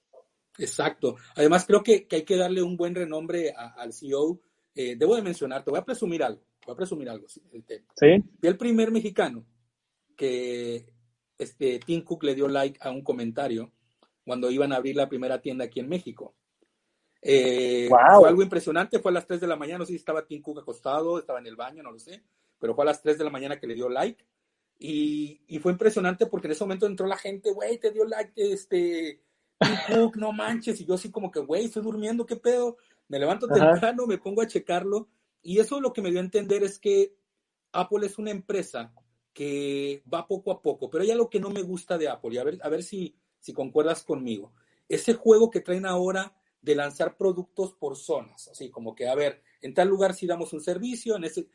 Exacto. 0.59 1.17
Además, 1.35 1.65
creo 1.65 1.83
que, 1.83 2.07
hay 2.11 2.23
que 2.25 2.37
darle 2.37 2.63
un 2.63 2.77
buen 2.77 2.95
renombre 2.95 3.55
al 3.57 3.95
CEO. 3.95 4.43
Eh, 4.75 4.95
debo 4.99 5.17
de 5.17 5.23
mencionar, 5.23 5.65
te 5.65 5.71
voy 5.71 5.81
a 5.81 5.87
presumir 5.87 6.23
algo. 6.23 6.43
Voy 6.67 6.75
a 6.75 6.77
presumir 6.77 7.09
algo. 7.09 7.27
¿Sí? 7.29 8.23
el 8.43 8.57
primer 8.59 8.91
mexicano 8.91 9.47
que 10.15 10.85
este, 11.39 11.79
Tim 11.79 12.05
Cook 12.05 12.25
le 12.25 12.35
dio 12.35 12.47
like 12.47 12.79
a 12.83 12.91
un 12.91 13.03
comentario 13.03 13.73
cuando 14.31 14.49
iban 14.49 14.73
a 14.73 14.77
abrir 14.77 14.95
la 14.95 15.09
primera 15.09 15.41
tienda 15.41 15.65
aquí 15.65 15.81
en 15.81 15.89
México. 15.89 16.37
Eh, 17.21 17.89
fue 17.89 18.29
algo 18.29 18.45
impresionante, 18.45 19.01
fue 19.01 19.11
a 19.11 19.15
las 19.15 19.27
3 19.27 19.41
de 19.41 19.49
la 19.49 19.57
mañana, 19.57 19.81
no 19.81 19.85
sé 19.85 19.91
si 19.91 19.97
estaba 19.97 20.25
Tim 20.25 20.41
Cook 20.41 20.61
acostado, 20.61 21.19
estaba 21.19 21.41
en 21.41 21.49
el 21.49 21.57
baño, 21.57 21.83
no 21.83 21.91
lo 21.91 21.99
sé, 21.99 22.23
pero 22.61 22.77
fue 22.77 22.85
a 22.85 22.87
las 22.87 23.03
3 23.03 23.19
de 23.19 23.25
la 23.25 23.31
mañana 23.31 23.59
que 23.59 23.67
le 23.67 23.75
dio 23.75 23.89
like. 23.89 24.25
Y, 24.79 25.43
y 25.49 25.59
fue 25.59 25.73
impresionante 25.73 26.27
porque 26.27 26.47
en 26.47 26.53
ese 26.53 26.63
momento 26.63 26.87
entró 26.87 27.09
la 27.09 27.17
gente, 27.17 27.51
güey, 27.51 27.79
te 27.79 27.91
dio 27.91 28.05
like, 28.05 28.33
este, 28.37 29.21
Tim 29.59 29.75
Cook, 29.89 30.17
no 30.17 30.31
manches. 30.31 30.81
Y 30.81 30.87
yo 30.87 30.95
así 30.95 31.11
como 31.11 31.33
que, 31.33 31.41
güey, 31.41 31.65
estoy 31.65 31.83
durmiendo, 31.83 32.25
¿qué 32.25 32.37
pedo? 32.37 32.77
Me 33.09 33.19
levanto 33.19 33.49
temprano, 33.49 34.07
me 34.07 34.19
pongo 34.19 34.43
a 34.43 34.47
checarlo. 34.47 35.09
Y 35.43 35.59
eso 35.59 35.81
lo 35.81 35.93
que 35.93 36.03
me 36.03 36.11
dio 36.11 36.21
a 36.21 36.23
entender 36.23 36.63
es 36.63 36.79
que 36.79 37.17
Apple 37.73 38.07
es 38.07 38.17
una 38.17 38.31
empresa 38.31 38.93
que 39.33 40.05
va 40.13 40.29
poco 40.29 40.53
a 40.53 40.63
poco, 40.63 40.89
pero 40.89 41.03
hay 41.03 41.11
algo 41.11 41.29
que 41.29 41.41
no 41.41 41.51
me 41.51 41.63
gusta 41.63 41.99
de 41.99 42.09
Apple, 42.09 42.35
y 42.35 42.39
a 42.39 42.45
ver, 42.45 42.59
a 42.63 42.69
ver 42.69 42.85
si, 42.85 43.17
si 43.41 43.53
concuerdas 43.53 44.05
conmigo. 44.05 44.53
Ese 44.89 45.15
juego 45.15 45.51
que 45.51 45.61
traen 45.61 45.87
ahora 45.87 46.35
de 46.63 46.75
lanzar 46.75 47.17
productos 47.17 47.73
por 47.73 47.97
zonas, 47.97 48.49
así 48.49 48.71
como 48.71 48.95
que, 48.95 49.09
a 49.09 49.15
ver, 49.15 49.43
en 49.63 49.75
tal 49.75 49.89
lugar 49.89 50.15
sí 50.15 50.27
damos 50.27 50.53
un 50.53 50.61
servicio, 50.61 51.17
en 51.17 51.25
ese... 51.25 51.49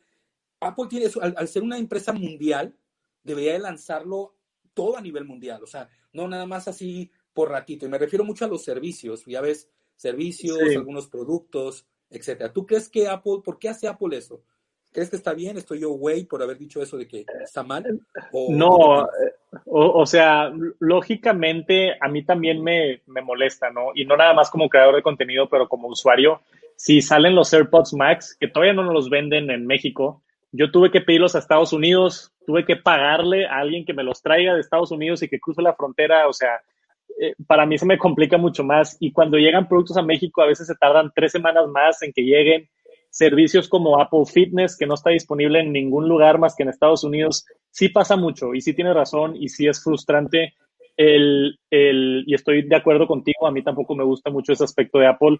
Apple 0.60 0.86
tiene 0.88 1.06
eso, 1.06 1.20
al, 1.22 1.48
ser 1.48 1.62
una 1.62 1.78
empresa 1.78 2.12
mundial, 2.12 2.74
debería 3.22 3.52
de 3.52 3.58
lanzarlo 3.60 4.34
todo 4.74 4.96
a 4.96 5.00
nivel 5.00 5.24
mundial, 5.24 5.62
o 5.62 5.66
sea, 5.66 5.88
no 6.12 6.28
nada 6.28 6.46
más 6.46 6.66
así 6.66 7.10
por 7.32 7.50
ratito, 7.50 7.86
y 7.86 7.88
me 7.88 7.98
refiero 7.98 8.24
mucho 8.24 8.46
a 8.46 8.48
los 8.48 8.64
servicios, 8.64 9.24
ya 9.26 9.40
ves, 9.40 9.68
servicios, 9.96 10.58
algunos 10.74 11.08
productos, 11.08 11.86
etcétera. 12.10 12.52
¿Tú 12.52 12.66
crees 12.66 12.88
que 12.88 13.08
Apple, 13.08 13.40
por 13.44 13.58
qué 13.58 13.68
hace 13.68 13.88
Apple 13.88 14.16
eso? 14.16 14.42
¿Crees 14.92 15.10
que 15.10 15.16
está 15.16 15.34
bien? 15.34 15.58
¿Estoy 15.58 15.80
yo 15.80 15.90
güey 15.90 16.24
por 16.24 16.42
haber 16.42 16.56
dicho 16.56 16.80
eso 16.80 16.96
de 16.96 17.06
que 17.06 17.26
está 17.42 17.62
mal? 17.62 17.84
no, 18.48 19.06
o, 19.64 20.06
sea, 20.06 20.52
lógicamente 20.78 21.96
a 22.00 22.08
mí 22.08 22.24
también 22.24 22.62
me, 22.62 23.00
me, 23.06 23.22
molesta, 23.22 23.70
¿no? 23.70 23.88
Y 23.94 24.04
no 24.04 24.16
nada 24.16 24.34
más 24.34 24.50
como 24.50 24.68
creador 24.68 24.96
de 24.96 25.02
contenido, 25.02 25.48
pero 25.48 25.68
como 25.68 25.88
usuario. 25.88 26.40
Si 26.76 27.00
salen 27.00 27.34
los 27.34 27.52
AirPods 27.52 27.94
Max, 27.94 28.36
que 28.38 28.48
todavía 28.48 28.74
no 28.74 28.84
nos 28.84 28.94
los 28.94 29.10
venden 29.10 29.50
en 29.50 29.66
México, 29.66 30.22
yo 30.52 30.70
tuve 30.70 30.90
que 30.90 31.00
pedirlos 31.00 31.34
a 31.34 31.38
Estados 31.38 31.72
Unidos, 31.72 32.32
tuve 32.46 32.64
que 32.64 32.76
pagarle 32.76 33.46
a 33.46 33.58
alguien 33.58 33.84
que 33.84 33.94
me 33.94 34.04
los 34.04 34.22
traiga 34.22 34.54
de 34.54 34.60
Estados 34.60 34.90
Unidos 34.90 35.22
y 35.22 35.28
que 35.28 35.40
cruce 35.40 35.62
la 35.62 35.74
frontera, 35.74 36.28
o 36.28 36.32
sea, 36.32 36.60
eh, 37.20 37.34
para 37.46 37.66
mí 37.66 37.78
se 37.78 37.86
me 37.86 37.98
complica 37.98 38.36
mucho 38.36 38.64
más. 38.64 38.96
Y 39.00 39.12
cuando 39.12 39.38
llegan 39.38 39.68
productos 39.68 39.96
a 39.96 40.02
México, 40.02 40.42
a 40.42 40.46
veces 40.46 40.66
se 40.66 40.74
tardan 40.74 41.12
tres 41.14 41.32
semanas 41.32 41.66
más 41.68 42.02
en 42.02 42.12
que 42.12 42.22
lleguen 42.22 42.68
servicios 43.16 43.66
como 43.66 43.98
Apple 43.98 44.26
Fitness, 44.26 44.76
que 44.76 44.86
no 44.86 44.92
está 44.92 45.08
disponible 45.08 45.60
en 45.60 45.72
ningún 45.72 46.06
lugar 46.06 46.38
más 46.38 46.54
que 46.54 46.64
en 46.64 46.68
Estados 46.68 47.02
Unidos, 47.02 47.46
sí 47.70 47.88
pasa 47.88 48.14
mucho 48.14 48.52
y 48.52 48.60
sí 48.60 48.74
tiene 48.74 48.92
razón 48.92 49.34
y 49.36 49.48
sí 49.48 49.66
es 49.66 49.82
frustrante. 49.82 50.52
El, 50.98 51.58
el, 51.70 52.24
y 52.26 52.34
estoy 52.34 52.68
de 52.68 52.76
acuerdo 52.76 53.06
contigo, 53.06 53.46
a 53.46 53.50
mí 53.50 53.62
tampoco 53.62 53.94
me 53.94 54.04
gusta 54.04 54.30
mucho 54.30 54.52
ese 54.52 54.64
aspecto 54.64 54.98
de 54.98 55.06
Apple, 55.06 55.38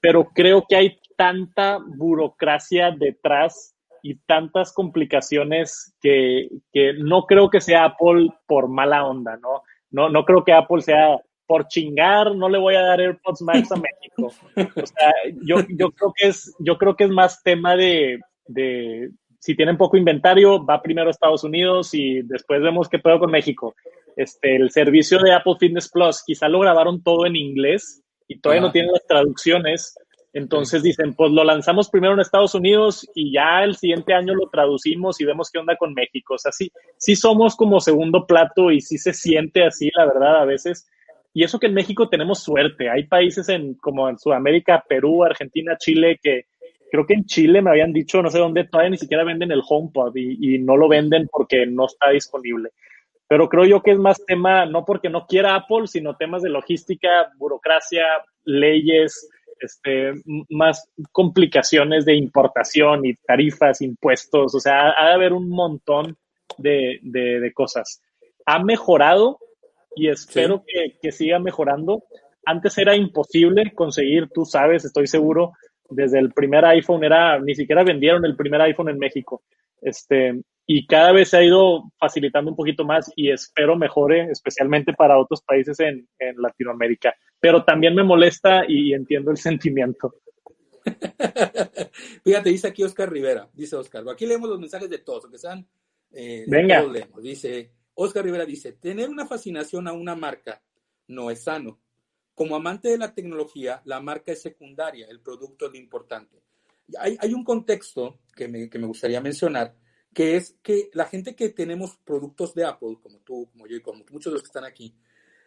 pero 0.00 0.28
creo 0.32 0.64
que 0.68 0.76
hay 0.76 0.98
tanta 1.16 1.80
burocracia 1.84 2.92
detrás 2.92 3.74
y 4.00 4.14
tantas 4.20 4.72
complicaciones 4.72 5.96
que, 6.00 6.48
que 6.72 6.92
no 6.94 7.24
creo 7.24 7.50
que 7.50 7.60
sea 7.60 7.84
Apple 7.84 8.30
por 8.46 8.68
mala 8.68 9.04
onda, 9.04 9.36
¿no? 9.38 9.62
No, 9.90 10.08
no 10.08 10.24
creo 10.24 10.44
que 10.44 10.52
Apple 10.52 10.82
sea 10.82 11.18
por 11.48 11.66
chingar, 11.66 12.36
no 12.36 12.48
le 12.48 12.58
voy 12.58 12.76
a 12.76 12.82
dar 12.82 13.00
AirPods 13.00 13.40
Max 13.40 13.72
a 13.72 13.76
México. 13.76 14.32
O 14.54 14.86
sea, 14.86 15.12
yo, 15.42 15.56
yo, 15.70 15.90
creo, 15.90 16.12
que 16.14 16.28
es, 16.28 16.54
yo 16.60 16.76
creo 16.76 16.94
que 16.94 17.04
es 17.04 17.10
más 17.10 17.42
tema 17.42 17.74
de, 17.74 18.20
de, 18.46 19.10
si 19.40 19.56
tienen 19.56 19.78
poco 19.78 19.96
inventario, 19.96 20.64
va 20.64 20.82
primero 20.82 21.08
a 21.08 21.10
Estados 21.10 21.42
Unidos 21.42 21.94
y 21.94 22.20
después 22.22 22.60
vemos 22.60 22.88
qué 22.88 22.98
pedo 22.98 23.18
con 23.18 23.30
México. 23.30 23.74
Este, 24.14 24.56
el 24.56 24.70
servicio 24.70 25.18
de 25.20 25.32
Apple 25.32 25.56
Fitness 25.58 25.90
Plus, 25.90 26.22
quizá 26.24 26.48
lo 26.48 26.60
grabaron 26.60 27.02
todo 27.02 27.24
en 27.24 27.34
inglés 27.34 28.02
y 28.28 28.38
todavía 28.38 28.66
no 28.66 28.72
tienen 28.72 28.92
las 28.92 29.06
traducciones. 29.06 29.96
Entonces 30.34 30.82
dicen, 30.82 31.14
pues 31.14 31.32
lo 31.32 31.44
lanzamos 31.44 31.88
primero 31.88 32.12
en 32.12 32.20
Estados 32.20 32.54
Unidos 32.54 33.08
y 33.14 33.32
ya 33.32 33.64
el 33.64 33.74
siguiente 33.76 34.12
año 34.12 34.34
lo 34.34 34.50
traducimos 34.50 35.18
y 35.18 35.24
vemos 35.24 35.50
qué 35.50 35.60
onda 35.60 35.76
con 35.76 35.94
México. 35.94 36.34
O 36.34 36.38
sea, 36.38 36.52
sí, 36.52 36.70
sí 36.98 37.16
somos 37.16 37.56
como 37.56 37.80
segundo 37.80 38.26
plato 38.26 38.70
y 38.70 38.82
sí 38.82 38.98
se 38.98 39.14
siente 39.14 39.64
así, 39.64 39.90
la 39.96 40.04
verdad, 40.04 40.42
a 40.42 40.44
veces 40.44 40.86
y 41.32 41.44
eso 41.44 41.58
que 41.58 41.66
en 41.66 41.74
México 41.74 42.08
tenemos 42.08 42.42
suerte. 42.42 42.88
Hay 42.90 43.06
países 43.06 43.48
en, 43.48 43.74
como 43.74 44.08
en 44.08 44.18
Sudamérica, 44.18 44.84
Perú, 44.88 45.24
Argentina, 45.24 45.76
Chile, 45.78 46.18
que 46.22 46.46
creo 46.90 47.06
que 47.06 47.14
en 47.14 47.24
Chile 47.26 47.62
me 47.62 47.70
habían 47.70 47.92
dicho, 47.92 48.22
no 48.22 48.30
sé 48.30 48.38
dónde, 48.38 48.64
todavía 48.64 48.90
ni 48.90 48.98
siquiera 48.98 49.24
venden 49.24 49.52
el 49.52 49.62
HomePod 49.66 50.16
y, 50.16 50.54
y 50.54 50.58
no 50.58 50.76
lo 50.76 50.88
venden 50.88 51.28
porque 51.30 51.66
no 51.66 51.86
está 51.86 52.10
disponible. 52.10 52.70
Pero 53.28 53.48
creo 53.48 53.66
yo 53.66 53.82
que 53.82 53.90
es 53.90 53.98
más 53.98 54.24
tema, 54.24 54.64
no 54.64 54.84
porque 54.84 55.10
no 55.10 55.26
quiera 55.26 55.54
Apple, 55.54 55.86
sino 55.86 56.16
temas 56.16 56.42
de 56.42 56.48
logística, 56.48 57.30
burocracia, 57.36 58.04
leyes, 58.44 59.28
este, 59.60 60.12
más 60.48 60.90
complicaciones 61.12 62.04
de 62.04 62.14
importación 62.14 63.04
y 63.04 63.14
tarifas, 63.14 63.82
impuestos, 63.82 64.54
o 64.54 64.60
sea, 64.60 64.94
ha 64.98 65.08
de 65.08 65.14
haber 65.14 65.32
un 65.32 65.50
montón 65.50 66.16
de, 66.56 67.00
de, 67.02 67.40
de 67.40 67.52
cosas. 67.52 68.00
Ha 68.46 68.62
mejorado, 68.62 69.38
y 69.98 70.08
espero 70.08 70.64
que, 70.64 71.10
siga 71.10 71.40
mejorando. 71.40 72.04
Antes 72.46 72.78
era 72.78 72.94
imposible 72.94 73.72
conseguir, 73.74 74.28
tú 74.32 74.44
sabes, 74.44 74.84
estoy 74.84 75.08
seguro, 75.08 75.54
desde 75.90 76.20
el 76.20 76.32
primer 76.32 76.64
iPhone 76.66 77.02
era, 77.02 77.40
ni 77.40 77.56
siquiera 77.56 77.82
vendieron 77.82 78.24
el 78.24 78.36
primer 78.36 78.60
iPhone 78.60 78.90
en 78.90 78.98
México. 78.98 79.42
Este, 79.82 80.40
y 80.66 80.86
cada 80.86 81.10
vez 81.10 81.30
se 81.30 81.38
ha 81.38 81.42
ido 81.42 81.90
facilitando 81.98 82.50
un 82.52 82.56
poquito 82.56 82.84
más 82.84 83.10
y 83.16 83.32
espero 83.32 83.76
mejore, 83.76 84.28
especialmente 84.30 84.92
para 84.92 85.18
otros 85.18 85.42
países 85.42 85.80
en, 85.80 86.06
Latinoamérica. 86.36 87.12
Pero 87.40 87.64
también 87.64 87.96
me 87.96 88.04
molesta 88.04 88.62
y 88.68 88.92
entiendo 88.92 89.32
el 89.32 89.36
sentimiento. 89.48 90.14
Fíjate, 92.24 92.50
dice 92.50 92.68
aquí 92.68 92.84
Oscar 92.84 93.10
Rivera, 93.10 93.48
dice 93.52 93.74
Oscar, 93.74 94.04
aquí 94.08 94.26
leemos 94.26 94.48
los 94.48 94.60
mensajes 94.60 94.88
de 94.88 94.98
todos, 94.98 95.24
aunque 95.24 95.38
sean... 95.38 95.66
Eh, 96.12 96.44
Venga. 96.46 96.86
Dice, 97.20 97.72
Oscar 98.00 98.24
Rivera 98.24 98.46
dice, 98.46 98.74
tener 98.74 99.08
una 99.08 99.26
fascinación 99.26 99.88
a 99.88 99.92
una 99.92 100.14
marca 100.14 100.62
no 101.08 101.32
es 101.32 101.42
sano. 101.42 101.80
Como 102.32 102.54
amante 102.54 102.88
de 102.90 102.96
la 102.96 103.12
tecnología, 103.12 103.82
la 103.86 104.00
marca 104.00 104.30
es 104.30 104.40
secundaria, 104.40 105.08
el 105.08 105.20
producto 105.20 105.66
es 105.66 105.72
lo 105.72 105.78
importante. 105.78 106.40
Hay, 107.00 107.34
un 107.34 107.42
contexto 107.42 108.20
que 108.36 108.46
me, 108.46 108.68
gustaría 108.86 109.20
mencionar, 109.20 109.74
que 110.14 110.36
es 110.36 110.56
que 110.62 110.90
la 110.92 111.06
gente 111.06 111.34
que 111.34 111.48
tenemos 111.48 111.96
productos 112.04 112.54
de 112.54 112.66
Apple, 112.66 112.98
como 113.02 113.18
tú, 113.18 113.50
como 113.50 113.66
yo 113.66 113.76
y 113.76 113.82
como 113.82 114.04
muchos 114.12 114.30
de 114.30 114.34
los 114.34 114.42
que 114.42 114.48
están 114.48 114.64
aquí, 114.64 114.94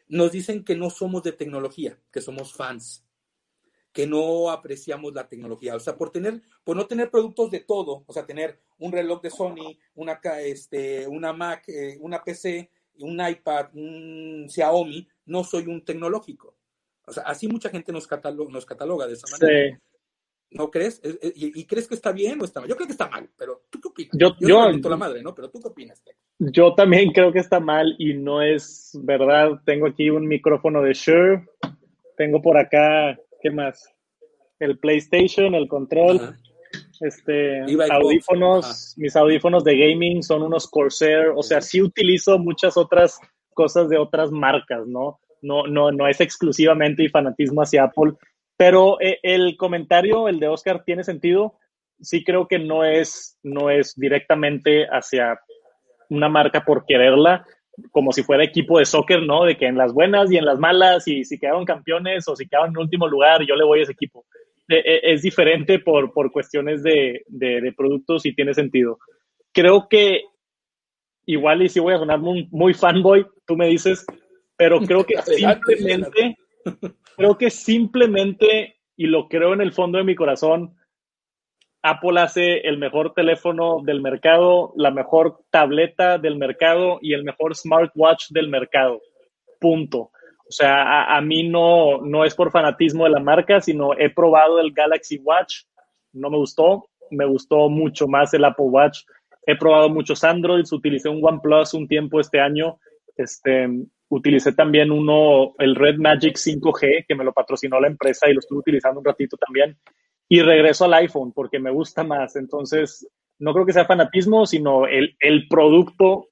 nos 0.09 0.33
dicen 0.33 0.65
que 0.65 0.75
no 0.75 0.89
somos 0.89 1.23
de 1.23 1.31
tecnología, 1.31 1.97
que 2.11 2.19
somos 2.19 2.53
fans 2.53 3.05
que 3.91 4.07
no 4.07 4.49
apreciamos 4.49 5.13
la 5.13 5.27
tecnología. 5.27 5.75
O 5.75 5.79
sea, 5.79 5.97
por 5.97 6.11
tener, 6.11 6.41
por 6.63 6.75
no 6.75 6.87
tener 6.87 7.09
productos 7.09 7.51
de 7.51 7.59
todo, 7.59 8.03
o 8.05 8.13
sea, 8.13 8.25
tener 8.25 8.59
un 8.77 8.91
reloj 8.91 9.21
de 9.21 9.29
Sony, 9.29 9.77
una, 9.95 10.19
este, 10.39 11.07
una 11.07 11.33
Mac, 11.33 11.67
eh, 11.67 11.97
una 11.99 12.23
PC, 12.23 12.69
un 12.99 13.19
iPad, 13.25 13.69
un 13.73 14.47
Xiaomi, 14.49 15.07
no 15.25 15.43
soy 15.43 15.67
un 15.67 15.83
tecnológico. 15.83 16.55
O 17.05 17.11
sea, 17.11 17.23
así 17.23 17.47
mucha 17.47 17.69
gente 17.69 17.91
nos, 17.91 18.07
cataloga, 18.07 18.51
nos 18.51 18.65
cataloga 18.65 19.07
de 19.07 19.13
esa 19.13 19.27
manera. 19.31 19.75
Sí. 19.75 19.83
¿No 20.51 20.69
crees? 20.69 21.01
¿Y, 21.33 21.63
crees 21.65 21.87
que 21.87 21.95
está 21.95 22.11
bien 22.11 22.41
o 22.41 22.43
está 22.43 22.59
mal? 22.59 22.67
Yo 22.67 22.75
creo 22.75 22.85
que 22.85 22.91
está 22.91 23.07
mal, 23.07 23.29
pero 23.37 23.63
¿tú 23.69 23.79
qué 23.79 23.87
opinas? 23.87 24.11
Yo, 24.17 24.35
yo, 24.37 24.89
la 24.89 24.97
madre, 24.97 25.23
¿no? 25.23 25.33
Pero 25.33 25.49
¿tú 25.49 25.61
qué 25.61 25.69
opinas? 25.69 26.03
Yo 26.39 26.75
también 26.75 27.11
creo 27.13 27.31
que 27.31 27.39
está 27.39 27.61
mal 27.61 27.95
y 27.97 28.15
no 28.15 28.41
es 28.41 28.91
verdad. 29.01 29.61
Tengo 29.65 29.87
aquí 29.87 30.09
un 30.09 30.27
micrófono 30.27 30.81
de 30.81 30.93
Shure. 30.93 31.47
Tengo 32.17 32.41
por 32.41 32.57
acá 32.57 33.17
¿Qué 33.41 33.49
más? 33.49 33.93
El 34.59 34.77
PlayStation, 34.77 35.55
el 35.55 35.67
control. 35.67 36.35
este, 36.99 37.61
audífonos, 37.91 38.93
mis 38.97 39.15
audífonos 39.15 39.63
de 39.63 39.77
gaming 39.77 40.21
son 40.21 40.43
unos 40.43 40.69
Corsair, 40.69 41.29
o 41.35 41.41
sea, 41.41 41.61
sí 41.61 41.81
utilizo 41.81 42.37
muchas 42.37 42.77
otras 42.77 43.19
cosas 43.53 43.89
de 43.89 43.97
otras 43.97 44.31
marcas, 44.31 44.87
¿no? 44.87 45.19
No, 45.41 45.65
no, 45.65 45.91
no 45.91 46.07
es 46.07 46.21
exclusivamente 46.21 47.03
y 47.03 47.09
fanatismo 47.09 47.63
hacia 47.63 47.85
Apple, 47.85 48.13
pero 48.55 49.01
eh, 49.01 49.17
el 49.23 49.57
comentario, 49.57 50.27
el 50.27 50.39
de 50.39 50.47
Oscar, 50.47 50.83
tiene 50.85 51.03
sentido. 51.03 51.57
Sí 51.99 52.23
creo 52.23 52.47
que 52.47 52.59
no 52.59 52.85
es, 52.85 53.39
no 53.41 53.71
es 53.71 53.95
directamente 53.95 54.85
hacia 54.85 55.39
una 56.09 56.29
marca 56.29 56.63
por 56.63 56.85
quererla, 56.85 57.45
como 57.91 58.11
si 58.11 58.23
fuera 58.23 58.43
equipo 58.43 58.79
de 58.79 58.85
soccer, 58.85 59.23
¿no? 59.23 59.45
De 59.45 59.57
que 59.57 59.67
en 59.67 59.77
las 59.77 59.93
buenas 59.93 60.31
y 60.31 60.37
en 60.37 60.45
las 60.45 60.59
malas, 60.59 61.07
y 61.07 61.23
si 61.23 61.39
quedaron 61.39 61.65
campeones 61.65 62.27
o 62.27 62.35
si 62.35 62.47
quedaron 62.47 62.69
en 62.69 62.77
último 62.77 63.07
lugar, 63.07 63.45
yo 63.45 63.55
le 63.55 63.63
voy 63.63 63.79
a 63.79 63.83
ese 63.83 63.93
equipo. 63.93 64.25
E, 64.67 64.75
e, 64.75 65.13
es 65.13 65.21
diferente 65.21 65.79
por, 65.79 66.13
por 66.13 66.31
cuestiones 66.31 66.83
de, 66.83 67.23
de, 67.27 67.73
productos 67.75 68.25
y 68.25 68.33
tiene 68.33 68.53
sentido. 68.53 68.99
Creo 69.51 69.87
que 69.89 70.23
igual 71.25 71.61
y 71.61 71.69
si 71.69 71.79
voy 71.79 71.93
a 71.93 71.99
sonar 71.99 72.19
muy, 72.19 72.47
muy 72.51 72.73
fanboy, 72.73 73.25
tú 73.45 73.55
me 73.55 73.67
dices, 73.67 74.05
pero 74.55 74.79
creo 74.81 75.05
que 75.05 75.21
simplemente, 75.21 76.37
creo 77.17 77.37
que 77.37 77.49
simplemente, 77.49 78.75
y 78.95 79.07
lo 79.07 79.27
creo 79.27 79.53
en 79.53 79.61
el 79.61 79.73
fondo 79.73 79.97
de 79.97 80.03
mi 80.03 80.15
corazón, 80.15 80.75
Apple 81.83 82.19
hace 82.19 82.59
el 82.59 82.77
mejor 82.77 83.13
teléfono 83.13 83.81
del 83.83 84.01
mercado, 84.01 84.73
la 84.75 84.91
mejor 84.91 85.39
tableta 85.49 86.17
del 86.17 86.37
mercado 86.37 86.99
y 87.01 87.13
el 87.13 87.23
mejor 87.23 87.55
smartwatch 87.55 88.29
del 88.29 88.49
mercado. 88.49 89.01
Punto. 89.59 90.11
O 90.47 90.53
sea, 90.53 91.15
a, 91.15 91.21
mí 91.21 91.47
no, 91.47 92.01
no 92.01 92.25
es 92.25 92.35
por 92.35 92.51
fanatismo 92.51 93.05
de 93.05 93.11
la 93.11 93.19
marca, 93.19 93.61
sino 93.61 93.93
he 93.97 94.09
probado 94.09 94.59
el 94.59 94.73
Galaxy 94.73 95.17
Watch, 95.23 95.63
no 96.11 96.29
me 96.29 96.37
gustó, 96.37 96.89
me 97.09 97.25
gustó 97.25 97.69
mucho 97.69 98.07
más 98.07 98.33
el 98.33 98.43
Apple 98.43 98.65
Watch. 98.65 98.99
He 99.45 99.55
probado 99.55 99.89
muchos 99.89 100.23
Androids, 100.23 100.73
utilicé 100.73 101.09
un 101.09 101.23
OnePlus 101.23 101.73
un 101.73 101.87
tiempo 101.87 102.19
este 102.19 102.41
año, 102.41 102.79
este, 103.15 103.67
utilicé 104.09 104.51
también 104.51 104.91
uno, 104.91 105.53
el 105.57 105.73
Red 105.73 105.95
Magic 105.97 106.35
5G, 106.35 107.05
que 107.07 107.15
me 107.15 107.23
lo 107.23 107.31
patrocinó 107.31 107.79
la 107.79 107.87
empresa 107.87 108.29
y 108.29 108.33
lo 108.33 108.39
estuve 108.39 108.59
utilizando 108.59 108.99
un 108.99 109.05
ratito 109.05 109.37
también. 109.37 109.77
Y 110.31 110.41
regreso 110.41 110.85
al 110.85 110.93
iPhone 110.93 111.33
porque 111.33 111.59
me 111.59 111.71
gusta 111.71 112.05
más. 112.05 112.37
Entonces, 112.37 113.05
no 113.37 113.51
creo 113.51 113.65
que 113.65 113.73
sea 113.73 113.83
fanatismo, 113.83 114.45
sino 114.45 114.87
el, 114.87 115.13
el 115.19 115.45
producto 115.49 116.29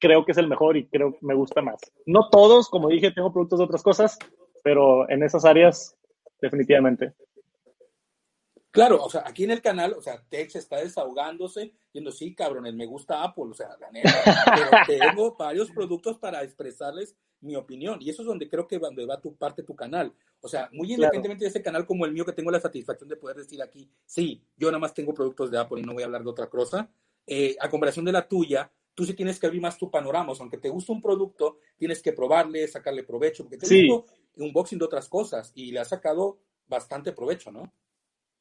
creo 0.00 0.24
que 0.24 0.32
es 0.32 0.38
el 0.38 0.48
mejor 0.48 0.78
y 0.78 0.86
creo 0.86 1.12
que 1.12 1.18
me 1.20 1.34
gusta 1.34 1.60
más. 1.60 1.78
No 2.06 2.30
todos, 2.30 2.70
como 2.70 2.88
dije, 2.88 3.10
tengo 3.10 3.34
productos 3.34 3.58
de 3.58 3.66
otras 3.66 3.82
cosas, 3.82 4.18
pero 4.64 5.06
en 5.10 5.22
esas 5.22 5.44
áreas 5.44 5.94
definitivamente. 6.40 7.12
Claro, 8.76 9.02
o 9.02 9.08
sea, 9.08 9.22
aquí 9.26 9.44
en 9.44 9.50
el 9.50 9.62
canal, 9.62 9.94
o 9.94 10.02
sea, 10.02 10.22
Tex 10.28 10.56
está 10.56 10.76
desahogándose, 10.76 11.72
diciendo, 11.86 12.12
sí, 12.12 12.34
cabrones, 12.34 12.74
me 12.74 12.84
gusta 12.84 13.22
Apple, 13.22 13.46
o 13.50 13.54
sea, 13.54 13.76
la 13.80 13.90
neta, 13.90 14.10
pero 14.54 14.70
tengo 14.86 15.34
varios 15.36 15.70
productos 15.70 16.18
para 16.18 16.42
expresarles 16.42 17.16
mi 17.40 17.56
opinión, 17.56 17.98
y 18.02 18.10
eso 18.10 18.22
es 18.22 18.28
donde 18.28 18.48
creo 18.48 18.66
que 18.66 18.78
donde 18.78 19.06
va 19.06 19.20
tu 19.20 19.34
parte 19.34 19.62
tu 19.62 19.74
canal. 19.74 20.12
O 20.40 20.48
sea, 20.48 20.68
muy 20.72 20.92
independientemente 20.92 21.44
de 21.44 21.48
ese 21.48 21.62
canal 21.62 21.86
como 21.86 22.04
el 22.04 22.12
mío, 22.12 22.26
que 22.26 22.32
tengo 22.32 22.50
la 22.50 22.60
satisfacción 22.60 23.08
de 23.08 23.16
poder 23.16 23.38
decir 23.38 23.62
aquí, 23.62 23.90
sí, 24.04 24.42
yo 24.56 24.68
nada 24.68 24.78
más 24.78 24.92
tengo 24.92 25.14
productos 25.14 25.50
de 25.50 25.58
Apple 25.58 25.80
y 25.80 25.82
no 25.82 25.94
voy 25.94 26.02
a 26.02 26.06
hablar 26.06 26.22
de 26.22 26.30
otra 26.30 26.48
cosa, 26.48 26.90
eh, 27.26 27.56
a 27.58 27.70
comparación 27.70 28.04
de 28.04 28.12
la 28.12 28.28
tuya, 28.28 28.70
tú 28.94 29.04
sí 29.04 29.14
tienes 29.14 29.38
que 29.38 29.46
abrir 29.46 29.62
más 29.62 29.78
tu 29.78 29.90
panorama. 29.90 30.32
aunque 30.38 30.58
te 30.58 30.68
guste 30.68 30.92
un 30.92 31.02
producto, 31.02 31.58
tienes 31.76 32.02
que 32.02 32.12
probarle, 32.12 32.66
sacarle 32.68 33.04
provecho, 33.04 33.44
porque 33.44 33.58
te 33.58 33.66
sí. 33.66 33.88
un 33.90 34.04
unboxing 34.36 34.78
de 34.78 34.84
otras 34.84 35.08
cosas 35.08 35.52
y 35.54 35.70
le 35.70 35.80
has 35.80 35.88
sacado 35.88 36.38
bastante 36.66 37.12
provecho, 37.12 37.52
¿no? 37.52 37.72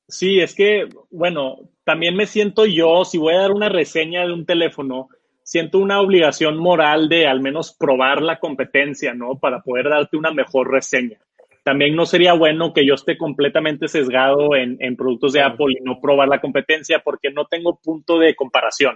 Sí, 0.07 0.39
es 0.39 0.53
que, 0.53 0.87
bueno, 1.09 1.57
también 1.83 2.15
me 2.15 2.27
siento 2.27 2.65
yo, 2.65 3.05
si 3.05 3.17
voy 3.17 3.33
a 3.33 3.41
dar 3.41 3.51
una 3.51 3.69
reseña 3.69 4.25
de 4.25 4.33
un 4.33 4.45
teléfono, 4.45 5.09
siento 5.43 5.79
una 5.79 5.99
obligación 5.99 6.57
moral 6.57 7.09
de 7.09 7.27
al 7.27 7.41
menos 7.41 7.73
probar 7.73 8.21
la 8.21 8.39
competencia, 8.39 9.13
¿no? 9.13 9.39
Para 9.39 9.61
poder 9.61 9.89
darte 9.89 10.17
una 10.17 10.31
mejor 10.31 10.71
reseña. 10.71 11.19
También 11.63 11.95
no 11.95 12.05
sería 12.05 12.33
bueno 12.33 12.73
que 12.73 12.85
yo 12.85 12.93
esté 12.93 13.17
completamente 13.17 13.87
sesgado 13.87 14.55
en, 14.55 14.77
en 14.79 14.95
productos 14.95 15.33
de 15.33 15.41
Apple 15.41 15.75
y 15.79 15.83
no 15.83 15.99
probar 15.99 16.27
la 16.27 16.39
competencia 16.39 16.99
porque 16.99 17.31
no 17.31 17.45
tengo 17.45 17.79
punto 17.81 18.19
de 18.19 18.35
comparación 18.35 18.95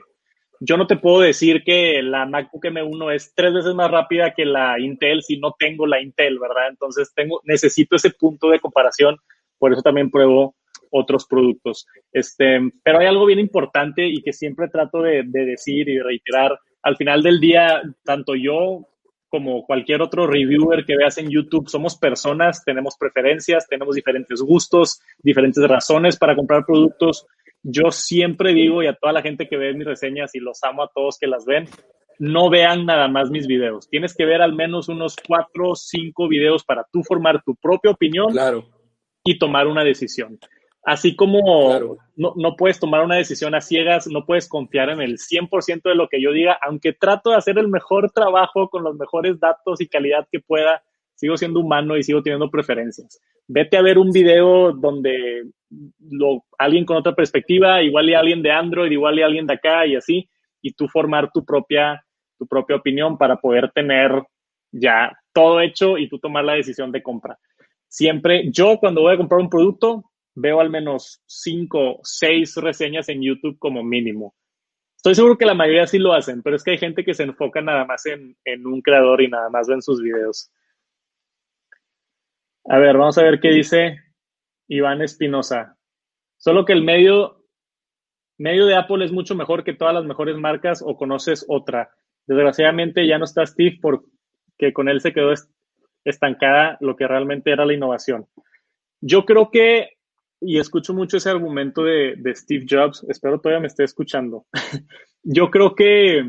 yo 0.60 0.78
no 0.78 0.88
te 0.88 0.98
puedo 0.98 1.22
decir 1.22 1.64
que 1.64 2.02
la 2.02 2.26
MacBook 2.26 2.66
M1 2.66 3.14
es 3.14 3.34
tres 3.34 3.54
veces 3.54 3.74
más 3.74 3.90
rápida 3.90 4.34
que 4.34 4.46
la 4.46 4.80
Intel 4.80 5.24
si 5.24 5.38
no 5.38 5.56
tengo 5.58 5.88
la 5.88 6.02
Intel, 6.02 6.38
¿verdad? 6.38 6.70
Entonces 6.70 7.14
tengo, 7.16 7.42
necesito 7.46 7.96
ese 7.96 8.12
punto 8.12 8.50
de 8.50 8.60
comparación, 8.60 9.18
por 9.58 9.72
eso 9.72 9.82
también 9.82 10.12
pruebo 10.12 10.56
otros 10.90 11.26
productos. 11.28 11.86
Este, 12.12 12.60
pero 12.84 13.00
hay 13.00 13.08
algo 13.08 13.26
bien 13.26 13.40
importante 13.40 14.08
y 14.08 14.22
que 14.22 14.34
siempre 14.34 14.70
trato 14.70 15.02
de, 15.02 15.24
de 15.26 15.46
decir 15.46 15.90
y 15.90 16.00
reiterar. 16.00 16.58
Al 16.82 16.96
final 16.96 17.22
del 17.22 17.40
día, 17.40 17.82
tanto 18.04 18.36
yo 18.36 18.86
como 19.28 19.64
cualquier 19.64 20.02
otro 20.02 20.26
reviewer 20.26 20.86
que 20.86 20.98
veas 20.98 21.20
en 21.20 21.30
YouTube, 21.30 21.70
somos 21.70 21.98
personas, 21.98 22.64
tenemos 22.66 22.96
preferencias, 22.98 23.68
tenemos 23.68 23.96
diferentes 23.96 24.42
gustos, 24.42 25.02
diferentes 25.20 25.64
razones 25.68 26.18
para 26.18 26.36
comprar 26.36 26.66
productos 26.66 27.28
yo 27.64 27.92
siempre 27.92 28.54
digo, 28.54 28.82
y 28.84 28.88
a 28.88 28.94
toda 28.94 29.14
la 29.14 29.22
gente 29.22 29.48
que 29.48 29.58
ve 29.58 29.74
mis 29.74 29.88
reseñas, 29.88 30.34
y 30.36 30.40
los 30.40 30.64
amo 30.64 30.84
a 30.84 30.92
todos 30.94 31.18
que 31.20 31.28
las 31.28 31.46
ven, 31.46 31.68
no 32.18 32.50
vean 32.50 32.86
nada 32.86 33.08
más 33.08 33.30
mis 33.30 33.48
videos. 33.48 33.90
Tienes 33.90 34.16
que 34.16 34.26
ver 34.26 34.42
al 34.42 34.54
menos 34.54 34.90
unos 34.90 35.16
cuatro 35.16 35.72
o 35.72 35.76
cinco 35.76 36.28
videos 36.28 36.64
para 36.64 36.86
tú 36.92 37.04
formar 37.04 37.42
tu 37.44 37.56
propia 37.56 37.92
opinión 37.92 38.28
y 39.24 39.38
tomar 39.38 39.68
una 39.68 39.84
decisión. 39.84 40.38
Así 40.84 41.16
como 41.16 41.98
no, 42.16 42.34
no, 42.36 42.56
puedes 42.56 42.80
tomar 42.80 43.04
una 43.04 43.16
decisión 43.16 43.54
a 43.54 43.62
ciegas, 43.62 44.08
no 44.08 44.26
puedes 44.26 44.48
confiar 44.48 44.90
en 44.90 45.02
el 45.02 45.18
100% 45.18 45.84
de 45.84 45.96
lo 45.96 46.08
que 46.08 46.22
yo 46.22 46.32
diga, 46.32 46.58
aunque 46.62 46.94
trato 46.94 47.32
de 47.32 47.36
hacer 47.36 47.58
el 47.58 47.68
mejor 47.68 48.12
trabajo 48.12 48.70
con 48.70 48.84
los 48.84 48.96
mejores 48.96 49.40
datos 49.40 49.82
y 49.82 49.88
calidad 49.88 50.28
que 50.32 50.40
pueda, 50.40 50.82
sigo 51.16 51.36
siendo 51.36 51.60
humano 51.60 51.98
y 51.98 52.04
sigo 52.04 52.24
teniendo 52.24 52.50
preferencias. 52.50 53.20
Vete 53.48 53.78
a 53.78 53.82
ver 53.82 53.98
un 53.98 54.12
video 54.12 54.72
donde 54.72 55.44
lo, 56.00 56.46
alguien 56.58 56.86
con 56.86 56.98
otra 56.98 57.14
perspectiva, 57.14 57.82
igual 57.84 58.10
y 58.10 58.14
alguien 58.14 58.42
de 58.42 58.52
Android, 58.52 58.92
igual 58.92 59.20
y 59.20 59.22
alguien 59.22 59.48
de 59.48 59.56
acá 59.56 59.86
y 59.86 59.96
así, 59.96 60.30
y 60.62 60.72
tú 60.74 60.88
formar 60.88 61.32
tu 61.32 61.44
propia, 61.44 62.04
tu 62.38 62.48
propia 62.48 62.78
opinión 62.78 63.18
para 63.18 63.36
poder 63.36 63.70
tener 63.72 64.24
ya 64.72 65.12
todo 65.34 65.60
hecho 65.62 65.98
y 65.98 66.08
tú 66.08 66.20
tomar 66.20 66.46
la 66.46 66.54
decisión 66.54 66.92
de 66.92 67.04
compra. 67.04 67.38
Siempre, 67.88 68.50
yo 68.52 68.78
cuando 68.78 69.02
voy 69.02 69.14
a 69.14 69.18
comprar 69.18 69.42
un 69.42 69.50
producto, 69.50 70.09
veo 70.40 70.62
al 70.62 70.70
menos 70.70 71.22
cinco, 71.26 72.00
seis 72.04 72.56
reseñas 72.56 73.10
en 73.10 73.22
YouTube 73.22 73.58
como 73.60 73.84
mínimo. 73.84 74.36
Estoy 74.96 75.16
seguro 75.16 75.38
que 75.38 75.46
la 75.46 75.54
mayoría 75.54 75.88
sí 75.88 75.98
lo 75.98 76.14
hacen, 76.14 76.42
pero 76.42 76.56
es 76.56 76.64
que 76.64 76.72
hay 76.72 76.78
gente 76.78 77.04
que 77.04 77.14
se 77.14 77.24
enfoca 77.24 77.62
nada 77.62 77.86
más 77.86 78.06
en, 78.06 78.36
en 78.44 78.66
un 78.68 78.82
creador 78.82 79.22
y 79.22 79.30
nada 79.30 79.50
más 79.50 79.68
ven 79.68 79.82
sus 79.82 80.02
videos. 80.02 80.52
A 82.66 82.78
ver, 82.78 82.98
vamos 82.98 83.18
a 83.18 83.24
ver 83.24 83.40
qué 83.40 83.50
dice 83.50 83.98
Iván 84.68 85.02
Espinosa. 85.02 85.78
Solo 86.38 86.66
que 86.66 86.74
el 86.74 86.84
medio, 86.84 87.46
medio 88.38 88.66
de 88.66 88.76
Apple 88.76 89.04
es 89.04 89.12
mucho 89.12 89.36
mejor 89.36 89.64
que 89.64 89.74
todas 89.74 89.94
las 89.94 90.06
mejores 90.06 90.38
marcas 90.38 90.84
o 90.86 90.96
conoces 90.96 91.46
otra. 91.48 91.92
Desgraciadamente 92.28 93.08
ya 93.08 93.18
no 93.18 93.26
está 93.26 93.46
Steve 93.46 93.80
porque 93.82 94.74
con 94.74 94.88
él 94.88 95.02
se 95.02 95.14
quedó 95.14 95.34
estancada 96.06 96.78
lo 96.80 96.96
que 96.96 97.08
realmente 97.08 97.52
era 97.52 97.66
la 97.66 97.74
innovación. 97.74 98.28
Yo 99.02 99.26
creo 99.26 99.50
que, 99.50 99.98
y 100.42 100.58
escucho 100.58 100.94
mucho 100.94 101.18
ese 101.18 101.30
argumento 101.30 101.84
de, 101.84 102.16
Steve 102.36 102.66
Jobs, 102.70 103.06
espero 103.10 103.40
todavía 103.40 103.62
me 103.62 103.68
esté 103.68 103.84
escuchando. 103.84 104.46
Yo 105.24 105.50
creo 105.52 105.76
que 105.76 106.24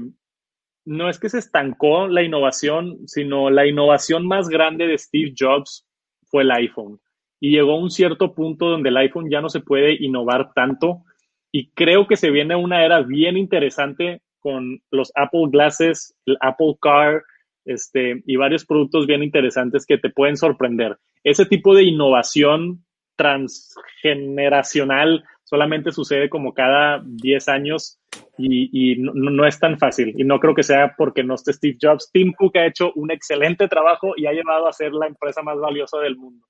no 0.84 1.08
es 1.08 1.18
que 1.18 1.28
se 1.28 1.38
estancó 1.38 2.08
la 2.08 2.22
innovación, 2.22 3.06
sino 3.06 3.50
la 3.50 3.66
innovación 3.66 4.26
más 4.26 4.48
grande 4.48 4.86
de 4.86 4.98
Steve 4.98 5.34
Jobs 5.38 5.86
fue 6.24 6.42
el 6.42 6.50
iPhone. 6.50 7.00
Y 7.38 7.52
llegó 7.52 7.72
a 7.72 7.80
un 7.80 7.90
cierto 7.90 8.34
punto 8.34 8.68
donde 8.68 8.88
el 8.88 8.96
iPhone 8.96 9.30
ya 9.30 9.40
no 9.40 9.48
se 9.48 9.60
puede 9.60 9.96
innovar 10.02 10.52
tanto. 10.54 11.04
Y 11.52 11.70
creo 11.70 12.06
que 12.06 12.16
se 12.16 12.30
viene 12.30 12.56
una 12.56 12.84
era 12.84 13.02
bien 13.02 13.36
interesante 13.36 14.22
con 14.40 14.82
los 14.90 15.12
Apple 15.14 15.48
Glasses, 15.50 16.14
el 16.26 16.36
Apple 16.40 16.76
Car, 16.80 17.22
este, 17.64 18.22
y 18.26 18.36
varios 18.36 18.64
productos 18.64 19.06
bien 19.06 19.22
interesantes 19.22 19.86
que 19.86 19.98
te 19.98 20.10
pueden 20.10 20.36
sorprender. 20.36 20.98
Ese 21.22 21.46
tipo 21.46 21.74
de 21.74 21.84
innovación 21.84 22.84
transgeneracional 23.20 25.22
solamente 25.44 25.92
sucede 25.92 26.30
como 26.30 26.54
cada 26.54 27.02
10 27.04 27.48
años 27.48 27.98
y, 28.38 28.96
no, 28.98 29.46
es 29.46 29.58
tan 29.58 29.78
fácil. 29.78 30.14
Y 30.16 30.24
no 30.24 30.40
creo 30.40 30.54
que 30.54 30.62
sea 30.62 30.94
porque 30.96 31.22
no 31.22 31.34
esté 31.34 31.52
Steve 31.52 31.76
Jobs. 31.80 32.10
Tim 32.10 32.32
Cook 32.32 32.56
ha 32.56 32.66
hecho 32.66 32.92
un 32.94 33.10
excelente 33.10 33.68
trabajo 33.68 34.14
y 34.16 34.26
ha 34.26 34.32
llevado 34.32 34.66
a 34.66 34.72
ser 34.72 34.92
la 34.92 35.06
empresa 35.06 35.42
más 35.42 35.58
valiosa 35.58 35.98
del 35.98 36.16
mundo. 36.16 36.46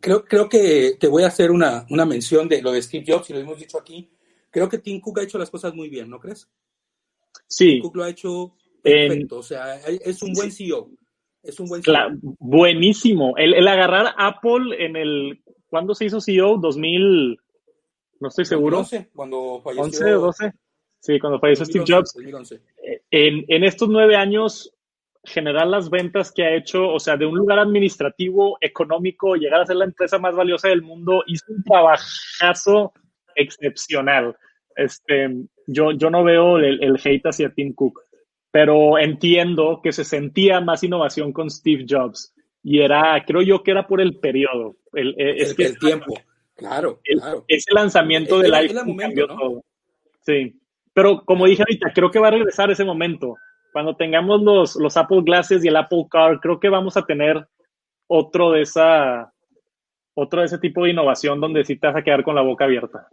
Creo, 0.00 0.24
creo 0.24 0.48
que 0.48 0.96
te 0.98 1.06
voy 1.06 1.22
a 1.22 1.28
hacer 1.28 1.52
una, 1.52 1.86
una 1.90 2.04
mención 2.04 2.48
de 2.48 2.60
lo 2.60 2.72
de 2.72 2.82
Steve 2.82 3.04
Jobs, 3.06 3.30
y 3.30 3.34
lo 3.34 3.38
hemos 3.38 3.58
dicho 3.58 3.78
aquí. 3.78 4.10
Creo 4.50 4.68
que 4.68 4.78
Tim 4.78 5.00
Cook 5.00 5.20
ha 5.20 5.22
hecho 5.22 5.38
las 5.38 5.50
cosas 5.50 5.72
muy 5.74 5.88
bien, 5.88 6.10
¿no 6.10 6.18
crees? 6.18 6.50
Sí. 7.46 7.74
Tim 7.74 7.82
Cook 7.82 7.96
lo 7.96 8.04
ha 8.04 8.10
hecho 8.10 8.56
perfecto. 8.82 9.38
o 9.38 9.42
sea, 9.42 9.76
es 9.76 10.22
un 10.22 10.32
buen 10.32 10.50
CEO. 10.50 10.90
Es 11.42 11.58
un 11.58 11.68
buen 11.68 11.82
CEO. 11.82 12.10
buenísimo. 12.38 13.34
El, 13.36 13.54
el 13.54 13.66
agarrar 13.68 14.14
Apple 14.16 14.84
en 14.84 14.96
el. 14.96 15.42
¿Cuándo 15.68 15.94
se 15.94 16.06
hizo 16.06 16.20
CEO? 16.20 16.58
2000. 16.58 17.38
no 18.20 18.28
estoy 18.28 18.44
seguro. 18.44 18.78
2011, 18.78 19.10
cuando 19.14 19.60
falleció. 19.62 19.84
11 19.84 20.14
o 20.14 20.20
12. 20.20 20.52
Sí, 21.00 21.18
cuando 21.18 21.40
falleció 21.40 21.64
2011, 21.64 21.72
Steve 21.72 21.98
Jobs. 21.98 22.14
2011. 22.14 22.60
En, 23.10 23.44
en 23.48 23.64
estos 23.64 23.88
nueve 23.88 24.16
años, 24.16 24.74
generar 25.24 25.66
las 25.66 25.90
ventas 25.90 26.32
que 26.32 26.44
ha 26.44 26.54
hecho, 26.54 26.88
o 26.88 27.00
sea, 27.00 27.16
de 27.16 27.26
un 27.26 27.36
lugar 27.36 27.58
administrativo, 27.58 28.58
económico, 28.60 29.34
llegar 29.34 29.60
a 29.60 29.66
ser 29.66 29.76
la 29.76 29.84
empresa 29.84 30.18
más 30.18 30.34
valiosa 30.34 30.68
del 30.68 30.82
mundo, 30.82 31.22
hizo 31.26 31.46
un 31.48 31.62
trabajazo 31.64 32.92
excepcional. 33.34 34.36
Este, 34.76 35.28
yo, 35.66 35.92
yo 35.92 36.10
no 36.10 36.24
veo 36.24 36.58
el, 36.58 36.82
el 36.82 36.96
hate 37.02 37.26
hacia 37.26 37.52
Tim 37.52 37.74
Cook, 37.74 38.00
pero 38.50 38.98
entiendo 38.98 39.80
que 39.82 39.92
se 39.92 40.04
sentía 40.04 40.60
más 40.60 40.82
innovación 40.82 41.32
con 41.32 41.50
Steve 41.50 41.86
Jobs. 41.88 42.34
Y 42.62 42.80
era, 42.80 43.22
creo 43.26 43.42
yo 43.42 43.62
que 43.62 43.70
era 43.70 43.86
por 43.86 44.00
el 44.00 44.18
periodo. 44.18 44.76
El, 44.92 45.14
es 45.18 45.50
el, 45.50 45.56
que 45.56 45.66
el 45.66 45.78
tiempo. 45.78 46.14
Claro, 46.54 47.00
el- 47.04 47.20
claro. 47.20 47.44
ese 47.48 47.72
lanzamiento 47.72 48.38
del 48.38 48.52
iPhone 48.54 48.88
momento, 48.88 49.02
cambió 49.02 49.26
¿no? 49.28 49.36
todo. 49.36 49.64
Sí. 50.20 50.60
Pero 50.92 51.22
como 51.24 51.46
dije 51.46 51.62
ahorita, 51.62 51.92
creo 51.94 52.10
que 52.10 52.18
va 52.18 52.28
a 52.28 52.32
regresar 52.32 52.70
ese 52.70 52.84
momento. 52.84 53.36
Cuando 53.72 53.96
tengamos 53.96 54.42
los, 54.42 54.76
los 54.76 54.96
Apple 54.96 55.22
Glasses 55.24 55.64
y 55.64 55.68
el 55.68 55.76
Apple 55.76 56.06
Car, 56.10 56.40
creo 56.40 56.58
que 56.58 56.68
vamos 56.68 56.96
a 56.96 57.06
tener 57.06 57.46
otro 58.08 58.50
de 58.50 58.62
esa, 58.62 59.32
otro 60.14 60.40
de 60.40 60.46
ese 60.46 60.58
tipo 60.58 60.84
de 60.84 60.90
innovación 60.90 61.40
donde 61.40 61.64
sí 61.64 61.76
te 61.76 61.86
vas 61.86 61.96
a 61.96 62.02
quedar 62.02 62.24
con 62.24 62.34
la 62.34 62.42
boca 62.42 62.64
abierta. 62.64 63.08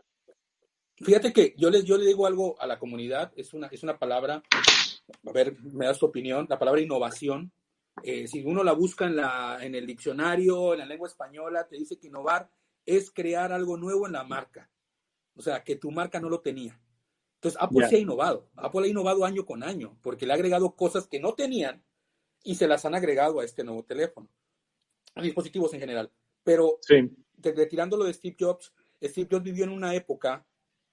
Fíjate 1.00 1.32
que 1.32 1.54
yo 1.58 1.70
les, 1.70 1.84
yo 1.86 1.98
le 1.98 2.06
digo 2.06 2.26
algo 2.26 2.60
a 2.60 2.66
la 2.68 2.80
comunidad, 2.80 3.32
es 3.36 3.54
una, 3.54 3.68
es 3.68 3.84
una 3.84 3.98
palabra, 4.00 4.42
a 5.26 5.32
ver, 5.32 5.56
me 5.62 5.86
das 5.86 6.00
tu 6.00 6.08
opinión, 6.08 6.48
la 6.50 6.58
palabra 6.60 6.82
innovación. 6.82 7.52
eh, 8.04 8.28
si 8.28 8.44
uno 8.44 8.64
la 8.64 8.74
busca 8.74 9.06
en, 9.06 9.16
la, 9.16 9.60
en 9.62 9.76
el 9.76 9.86
diccionario, 9.86 10.74
en 10.74 10.80
la 10.80 10.86
lengua 10.86 11.08
española, 11.08 11.68
te 11.68 11.78
dice 11.78 11.98
que 11.98 12.08
innovar 12.08 12.50
es 12.86 13.12
crear 13.12 13.52
algo 13.52 13.78
nuevo 13.78 14.06
en 14.08 14.14
la 14.14 14.24
marca. 14.24 14.70
O 15.36 15.42
sea, 15.42 15.64
que 15.64 15.76
tu 15.76 15.92
marca 15.92 16.20
no 16.20 16.30
lo 16.30 16.40
tenía. 16.42 16.80
Entonces, 17.36 17.62
Apple 17.62 17.82
Ya. 17.82 17.90
sí 17.90 17.96
ha 17.98 18.00
innovado. 18.00 18.50
Apple 18.56 18.86
ha 18.86 18.88
innovado 18.88 19.24
año 19.26 19.46
con 19.46 19.62
año, 19.64 19.98
porque 20.02 20.26
le 20.26 20.34
ha 20.34 20.36
agregado 20.36 20.76
cosas 20.76 21.08
que 21.08 21.20
no 21.20 21.34
tenían 21.36 21.84
y 22.44 22.56
se 22.56 22.68
las 22.68 22.86
han 22.86 22.96
agregado 22.96 23.40
a 23.40 23.46
este 23.46 23.64
nuevo 23.64 23.84
teléfono, 23.84 24.30
a 25.14 25.22
dispositivos 25.22 25.74
en 25.74 25.80
general. 25.80 26.12
Pero 26.44 26.80
Sí, 26.82 26.96
retirándolo 27.38 28.06
de 28.06 28.14
Steve 28.14 28.36
Jobs, 28.40 28.74
Steve 29.04 29.28
Jobs 29.30 29.44
vivió 29.44 29.66
en 29.66 29.72
una 29.72 29.94
época 29.94 30.47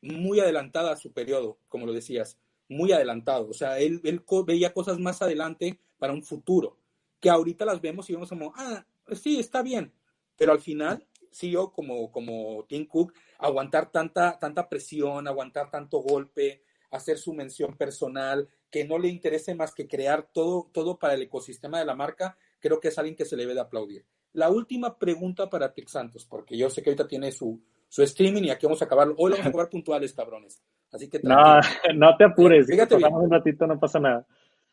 muy 0.05 0.40
adelantada 0.40 0.92
a 0.92 0.96
su 0.96 1.12
periodo, 1.12 1.59
como 1.68 1.86
lo 1.86 1.92
decías, 1.92 2.38
muy 2.68 2.92
adelantado. 2.92 3.48
O 3.48 3.55
sea, 3.55 3.78
él, 3.78 4.00
él 4.05 4.22
veía 4.46 4.72
cosas 4.72 4.98
más 4.98 5.22
adelante 5.22 5.80
para 5.98 6.12
un 6.12 6.22
futuro, 6.22 6.78
que 7.20 7.30
ahorita 7.30 7.64
las 7.64 7.80
vemos 7.80 8.09
y 8.09 8.12
vemos 8.12 8.28
como, 8.28 8.52
ah, 8.57 8.84
sí, 9.12 9.38
está 9.38 9.62
bien. 9.62 9.92
Pero 10.36 10.52
al 10.52 10.61
final, 10.61 11.07
sí, 11.30 11.50
yo 11.50 11.72
como, 11.72 12.11
como 12.11 12.64
Tim 12.68 12.86
Cook, 12.86 13.14
aguantar 13.38 13.90
tanta, 13.90 14.38
tanta 14.38 14.68
presión, 14.68 15.26
aguantar 15.26 15.70
tanto 15.70 15.98
golpe, 15.98 16.62
hacer 16.90 17.18
su 17.18 17.32
mención 17.32 17.76
personal, 17.76 18.48
que 18.70 18.84
no 18.84 18.98
le 18.98 19.09
interese 19.09 19.55
más 19.55 19.74
que 19.74 19.88
crear 19.88 20.28
todo, 20.32 20.70
todo 20.72 20.98
para 20.98 21.14
el 21.14 21.22
ecosistema 21.22 21.78
de 21.78 21.84
la 21.84 21.94
marca, 21.94 22.36
creo 22.61 22.80
que 22.80 22.88
es 22.88 22.98
alguien 22.98 23.16
que 23.16 23.24
se 23.24 23.36
le 23.36 23.42
debe 23.42 23.55
de 23.55 23.61
aplaudir. 23.61 24.05
La 24.32 24.50
última 24.50 24.98
pregunta 24.98 25.48
para 25.48 25.72
Tex 25.72 25.92
Santos, 25.92 26.24
porque 26.24 26.57
yo 26.57 26.68
sé 26.68 26.82
que 26.82 26.90
ahorita 26.90 27.07
tiene 27.07 27.30
su, 27.30 27.62
su 27.95 28.03
streaming 28.03 28.42
y 28.42 28.51
aquí 28.51 28.66
vamos 28.66 28.82
a 28.82 28.86
acabar. 28.86 29.07
Hoy 29.16 29.30
lo 29.30 29.36
vamos 29.36 29.47
a 29.47 29.49
acabar 29.51 29.70
puntuales, 29.70 30.12
cabrones. 30.12 30.61
Así 30.90 31.09
que 31.09 31.20
no, 31.22 31.36
tranquilo. 31.36 31.95
no 31.95 32.16
te 32.16 32.24
apures. 32.24 32.66
Fíjate 32.66 32.97
bien. 32.97 33.14
Un 33.14 33.30
ratito, 33.30 33.68
no 33.68 33.78
pasa 33.78 34.01
nada. 34.01 34.26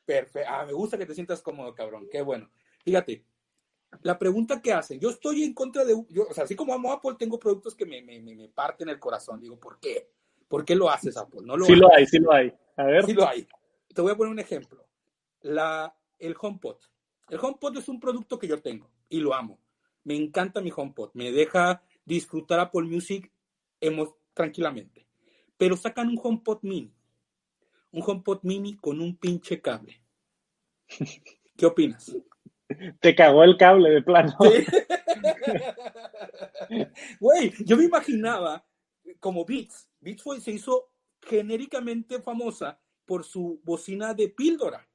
Perfecto. 0.03 0.49
Ah, 0.51 0.65
me 0.65 0.74
gusta 0.74 0.97
que 0.97 1.05
te 1.05 1.13
sientas 1.13 1.39
cómodo, 1.39 1.76
cabrón. 1.76 2.07
Qué 2.11 2.24
bueno. 2.24 2.49
Fíjate, 2.84 3.24
la 4.01 4.17
pregunta 4.17 4.59
que 4.59 4.74
hacen, 4.74 4.99
yo 4.99 5.11
estoy 5.11 5.43
en 5.43 5.53
contra 5.53 5.86
de, 5.86 5.93
yo, 6.09 6.24
o 6.28 6.34
sea, 6.34 6.45
así 6.45 6.55
como 6.55 6.74
amo 6.74 6.91
Apple, 6.91 7.11
tengo 7.19 7.38
productos 7.38 7.76
que 7.76 7.86
me, 7.86 8.01
me, 8.01 8.19
me, 8.19 8.49
parten 8.49 8.89
el 8.89 8.97
corazón. 8.97 9.39
Digo, 9.39 9.59
¿por 9.59 9.80
qué? 9.80 10.09
¿Por 10.47 10.65
qué 10.65 10.74
lo 10.74 10.89
haces, 10.89 11.15
Apple? 11.15 11.41
No 11.43 11.55
lo 11.57 11.65
Sí 11.65 11.76
lo 11.76 11.93
hay, 11.93 12.07
sí 12.07 12.17
lo 12.17 12.34
hay. 12.34 12.51
A 12.76 12.86
ver. 12.86 13.05
Sí 13.05 13.13
lo 13.13 13.28
hay. 13.28 13.47
Te 13.93 14.01
voy 14.01 14.13
a 14.13 14.15
poner 14.15 14.32
un 14.32 14.39
ejemplo. 14.39 14.84
La, 15.41 15.95
el 16.17 16.36
HomePod. 16.41 16.78
El 17.30 17.38
HomePod 17.39 17.78
es 17.78 17.88
un 17.88 17.99
producto 17.99 18.39
que 18.39 18.47
yo 18.47 18.59
tengo 18.63 18.89
y 19.09 19.19
lo 19.19 19.36
amo. 19.36 19.59
Me 20.05 20.15
encanta 20.15 20.59
mi 20.59 20.72
HomePod. 20.76 21.11
Me 21.13 21.32
deja 21.32 21.84
disfrutar 22.06 22.60
Apple 22.60 22.84
Music 22.84 23.32
tranquilamente. 24.34 25.08
Pero 25.58 25.78
sacan 25.78 26.08
un 26.10 26.20
HomePod 26.22 26.60
mini. 26.64 26.93
Un 27.91 28.04
HomePod 28.06 28.39
mini 28.43 28.76
con 28.78 28.99
un 29.02 29.16
pinche 29.18 29.62
cable. 29.62 30.02
¿Qué 31.58 31.66
opinas? 31.66 32.16
Te 32.99 33.14
cagó 33.16 33.43
el 33.43 33.58
cable 33.58 33.89
de 33.89 34.02
plano. 34.02 34.36
Güey, 37.20 37.54
yo 37.66 37.78
me 37.78 37.84
imaginaba 37.86 38.66
como 39.20 39.45
Beats. 39.45 39.89
Beats 39.99 40.24
fue, 40.24 40.39
se 40.39 40.52
hizo 40.52 40.89
genéricamente 41.22 42.22
famosa 42.22 42.80
por 43.06 43.24
su 43.26 43.60
bocina 43.64 44.14
de 44.14 44.30
píldora, 44.30 44.88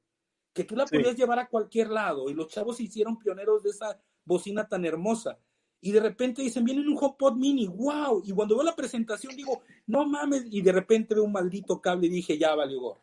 que 0.53 0.63
tú 0.63 0.75
la 0.75 0.87
Sí. 0.87 0.97
podías 0.97 1.15
llevar 1.15 1.39
a 1.39 1.47
cualquier 1.47 1.89
lado 1.89 2.29
y 2.29 2.33
los 2.33 2.47
chavos 2.47 2.77
se 2.77 2.83
hicieron 2.83 3.17
pioneros 3.19 3.61
de 3.63 3.69
esa 3.69 4.01
bocina 4.25 4.67
tan 4.67 4.85
hermosa. 4.85 5.39
Y 5.79 5.91
de 5.91 5.99
repente 5.99 6.41
dicen, 6.41 6.63
viene 6.63 6.81
en 6.81 6.89
un 6.89 6.97
HomePod 6.99 7.35
mini, 7.35 7.67
wow. 7.67 8.23
Y 8.25 8.31
cuando 8.31 8.55
veo 8.55 8.63
la 8.63 8.75
presentación 8.75 9.35
digo, 9.35 9.61
no 9.85 10.05
mames. 10.07 10.45
Y 10.49 10.61
de 10.61 10.71
repente 10.71 11.13
veo 11.13 11.23
un 11.23 11.31
maldito 11.31 11.79
cable 11.79 12.07
y 12.07 12.11
dije, 12.11 12.37
ya 12.37 12.55
valió 12.55 12.79
gorro. 12.79 13.01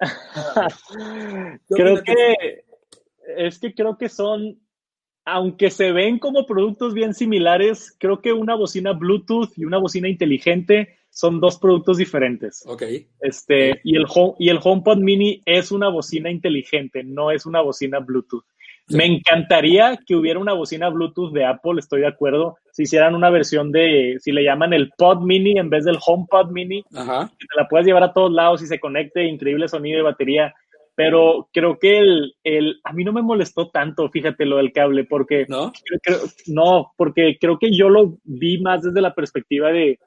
¿Qué 1.68 1.74
creo 1.74 2.02
que 2.02 2.64
es 3.36 3.58
que 3.58 3.74
creo 3.74 3.96
que 3.96 4.08
son, 4.08 4.60
aunque 5.24 5.70
se 5.70 5.92
ven 5.92 6.18
como 6.18 6.46
productos 6.46 6.94
bien 6.94 7.14
similares, 7.14 7.94
creo 7.98 8.20
que 8.20 8.32
una 8.32 8.54
bocina 8.54 8.92
Bluetooth 8.92 9.50
y 9.56 9.64
una 9.64 9.78
bocina 9.78 10.08
inteligente 10.08 10.98
son 11.10 11.40
dos 11.40 11.58
productos 11.58 11.98
diferentes. 11.98 12.64
Ok. 12.66 12.82
Este, 13.20 13.80
y 13.84 13.96
el, 13.96 14.04
home, 14.12 14.34
y 14.38 14.48
el 14.48 14.58
HomePod 14.62 14.98
Mini 14.98 15.42
es 15.46 15.70
una 15.70 15.88
bocina 15.88 16.28
inteligente, 16.28 17.04
no 17.04 17.30
es 17.30 17.46
una 17.46 17.60
bocina 17.60 18.00
Bluetooth. 18.00 18.44
Sí. 18.86 18.96
Me 18.96 19.06
encantaría 19.06 19.98
que 20.06 20.14
hubiera 20.14 20.38
una 20.38 20.52
bocina 20.52 20.90
Bluetooth 20.90 21.32
de 21.32 21.46
Apple, 21.46 21.78
estoy 21.78 22.02
de 22.02 22.06
acuerdo. 22.08 22.56
Si 22.72 22.82
hicieran 22.82 23.14
una 23.14 23.30
versión 23.30 23.72
de, 23.72 24.16
si 24.20 24.30
le 24.30 24.44
llaman 24.44 24.72
el 24.74 24.90
Pod 24.98 25.22
Mini 25.22 25.58
en 25.58 25.70
vez 25.70 25.84
del 25.84 25.98
HomePod 26.04 26.50
Mini, 26.50 26.84
Ajá. 26.94 27.30
que 27.38 27.46
te 27.46 27.56
la 27.56 27.66
puedes 27.68 27.86
llevar 27.86 28.02
a 28.02 28.12
todos 28.12 28.30
lados 28.30 28.62
y 28.62 28.66
se 28.66 28.78
conecte, 28.80 29.24
increíble 29.24 29.68
sonido 29.68 29.98
y 29.98 30.02
batería. 30.02 30.54
Pero 30.96 31.48
creo 31.52 31.78
que 31.78 31.98
el, 31.98 32.34
el, 32.44 32.80
a 32.84 32.92
mí 32.92 33.02
no 33.04 33.12
me 33.12 33.22
molestó 33.22 33.68
tanto, 33.70 34.08
fíjate, 34.10 34.44
lo 34.44 34.58
del 34.58 34.72
cable, 34.72 35.04
porque 35.04 35.46
¿No? 35.48 35.72
creo- 36.02 36.20
no, 36.46 36.92
porque 36.96 37.36
creo 37.40 37.58
que 37.58 37.74
yo 37.74 37.88
lo 37.88 38.18
vi 38.22 38.60
más 38.60 38.82
desde 38.82 39.00
la 39.00 39.14
perspectiva 39.14 39.72
de 39.72 39.98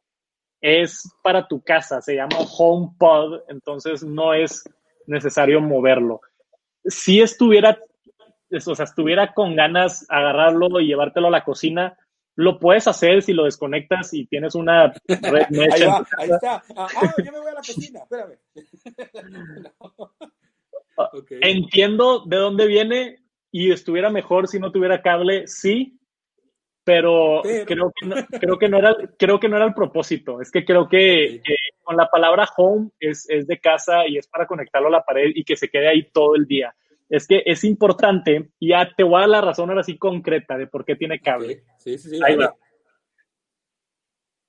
es 0.62 1.12
para 1.24 1.48
tu 1.48 1.62
casa, 1.62 2.00
se 2.02 2.16
llama 2.16 2.38
HomePod, 2.58 3.42
entonces 3.50 4.04
no 4.04 4.34
es 4.34 4.64
necesario 5.08 5.62
moverlo. 5.62 6.22
Si 6.86 7.20
estuviera, 7.22 7.78
o 8.52 8.76
sea, 8.76 8.86
estuviera 8.86 9.34
con 9.34 9.56
ganas 9.56 10.06
agarrarlo 10.10 10.80
y 10.80 10.88
llevártelo 10.88 11.28
a 11.28 11.32
la 11.32 11.44
cocina, 11.44 11.98
lo 12.36 12.60
puedes 12.60 12.88
hacer 12.88 13.24
si 13.24 13.34
lo 13.34 13.46
desconectas 13.46 14.14
y 14.14 14.28
tienes 14.28 14.56
una 14.56 14.94
red 15.08 15.48
mesh 15.50 15.74
Ahí 15.74 15.88
va, 15.88 16.08
ahí 16.18 16.30
está. 16.30 16.64
Ah, 16.76 16.88
ah, 16.96 17.14
yo 17.18 17.32
me 17.32 17.40
voy 17.40 17.50
a 17.50 17.54
la 17.56 17.62
cocina, 17.62 18.00
espérame. 18.02 18.38
No. 19.62 20.12
Ok. 21.14 21.32
Entiendo 21.42 22.24
de 22.26 22.38
dónde 22.38 22.66
viene 22.66 23.20
y 23.52 23.72
estuviera 23.72 24.10
mejor 24.10 24.48
si 24.48 24.60
no 24.60 24.72
tuviera 24.72 25.04
cable, 25.04 25.46
sí, 25.46 26.00
pero, 26.88 27.42
Pero- 27.44 27.66
Creo, 27.66 27.92
que 27.94 28.06
no, 28.08 28.16
creo, 28.40 28.58
que 28.58 28.70
no 28.70 28.78
era, 28.78 28.96
creo 29.20 29.40
que 29.40 29.50
no 29.50 29.58
era 29.58 29.66
el 29.66 29.74
propósito. 29.74 30.40
Es 30.40 30.50
que 30.50 30.64
creo 30.64 30.88
que, 30.88 31.42
que 31.44 31.56
con 31.84 31.98
la 31.98 32.08
palabra 32.08 32.48
home 32.56 32.92
es, 33.00 33.30
es 33.30 33.46
de 33.46 33.60
casa 33.60 34.08
y 34.08 34.18
es 34.18 34.26
para 34.28 34.48
conectarlo 34.48 34.88
a 34.88 34.92
la 34.92 35.04
pared 35.04 35.32
y 35.36 35.44
que 35.44 35.56
se 35.58 35.70
quede 35.70 35.90
ahí 35.90 36.10
todo 36.12 36.36
el 36.36 36.46
día. 36.48 36.74
Es 37.10 37.28
que 37.28 37.42
es 37.46 37.64
importante 37.64 38.50
y 38.60 38.70
ya 38.70 38.90
te 38.96 39.04
voy 39.04 39.18
a 39.18 39.20
dar 39.22 39.30
la 39.30 39.42
razón 39.42 39.70
ahora 39.70 39.84
sí 39.84 39.98
concreta 39.98 40.58
de 40.58 40.68
por 40.68 40.86
qué 40.86 40.96
tiene 40.96 41.20
cable. 41.20 41.64
Sí, 41.78 41.98
sí, 41.98 42.10
sí. 42.10 42.20
Ahí 42.24 42.36
va. 42.36 42.54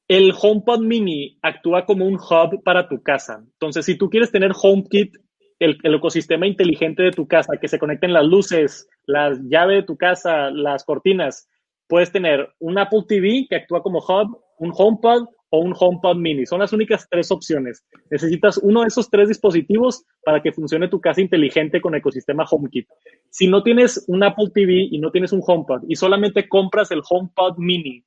El 0.08 0.32
HomePod 0.40 0.80
Mini 0.80 1.38
actúa 1.42 1.84
como 1.84 2.06
un 2.06 2.14
hub 2.14 2.62
para 2.64 2.88
tu 2.88 3.02
casa. 3.02 3.44
Entonces, 3.44 3.84
si 3.84 3.96
tú 3.96 4.08
quieres 4.08 4.32
tener 4.32 4.52
HomeKit, 4.60 5.16
el, 5.58 5.76
el 5.82 5.94
ecosistema 5.94 6.46
inteligente 6.46 7.02
de 7.02 7.10
tu 7.10 7.26
casa, 7.26 7.58
que 7.60 7.68
se 7.68 7.78
conecten 7.78 8.12
las 8.12 8.24
luces, 8.24 8.88
la 9.06 9.36
llave 9.42 9.74
de 9.74 9.82
tu 9.82 9.96
casa, 9.96 10.50
las 10.50 10.84
cortinas, 10.84 11.48
puedes 11.88 12.12
tener 12.12 12.48
un 12.58 12.78
Apple 12.78 13.04
TV 13.06 13.46
que 13.50 13.56
actúa 13.56 13.82
como 13.82 13.98
hub, 13.98 14.40
un 14.58 14.72
HomePod 14.74 15.26
o 15.50 15.60
un 15.60 15.74
HomePod 15.78 16.16
Mini. 16.16 16.46
Son 16.46 16.60
las 16.60 16.72
únicas 16.72 17.06
tres 17.10 17.30
opciones. 17.30 17.84
Necesitas 18.10 18.58
uno 18.58 18.82
de 18.82 18.88
esos 18.88 19.10
tres 19.10 19.28
dispositivos 19.28 20.04
para 20.24 20.42
que 20.42 20.52
funcione 20.52 20.88
tu 20.88 21.00
casa 21.00 21.20
inteligente 21.20 21.80
con 21.80 21.94
ecosistema 21.94 22.44
HomeKit. 22.48 22.88
Si 23.30 23.46
no 23.46 23.62
tienes 23.62 24.04
un 24.08 24.22
Apple 24.22 24.50
TV 24.52 24.88
y 24.90 24.98
no 24.98 25.10
tienes 25.10 25.32
un 25.32 25.42
HomePod 25.44 25.84
y 25.88 25.96
solamente 25.96 26.48
compras 26.48 26.90
el 26.90 27.02
HomePod 27.08 27.58
Mini, 27.58 28.04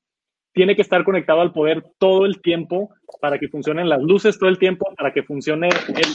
tiene 0.54 0.76
que 0.76 0.82
estar 0.82 1.04
conectado 1.04 1.42
al 1.42 1.54
poder 1.54 1.84
todo 1.98 2.26
el 2.26 2.42
tiempo 2.42 2.89
para 3.22 3.39
que 3.39 3.48
funcionen 3.48 3.88
las 3.88 4.02
luces 4.02 4.38
todo 4.38 4.50
el 4.50 4.60
tiempo, 4.60 4.86
para 4.98 5.14
que 5.14 5.24
funcione 5.24 5.70
el, 5.70 6.06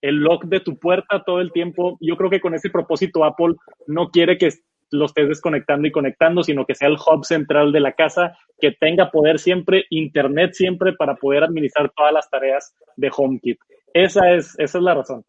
el 0.00 0.16
lock 0.16 0.44
de 0.46 0.60
tu 0.60 0.78
puerta 0.78 1.22
todo 1.24 1.40
el 1.40 1.52
tiempo. 1.52 1.98
Yo 2.00 2.16
creo 2.16 2.30
que 2.30 2.40
con 2.40 2.54
ese 2.54 2.70
propósito 2.70 3.24
Apple 3.24 3.54
no 3.86 4.10
quiere 4.10 4.38
que 4.38 4.50
lo 4.92 5.06
estés 5.06 5.28
desconectando 5.28 5.88
y 5.88 5.92
conectando, 5.92 6.42
sino 6.42 6.64
que 6.64 6.74
sea 6.74 6.88
el 6.88 6.96
hub 6.96 7.24
central 7.24 7.72
de 7.72 7.80
la 7.80 7.92
casa, 7.92 8.36
que 8.60 8.72
tenga 8.72 9.10
poder 9.10 9.38
siempre, 9.38 9.86
internet 9.90 10.52
siempre 10.54 10.92
para 10.92 11.16
poder 11.16 11.44
administrar 11.44 11.92
todas 11.96 12.12
las 12.12 12.30
tareas 12.30 12.74
de 12.96 13.10
HomeKit. 13.14 13.58
Esa 13.92 14.32
es, 14.32 14.58
esa 14.58 14.78
es 14.78 14.84
la 14.84 14.94
razón. 14.94 15.24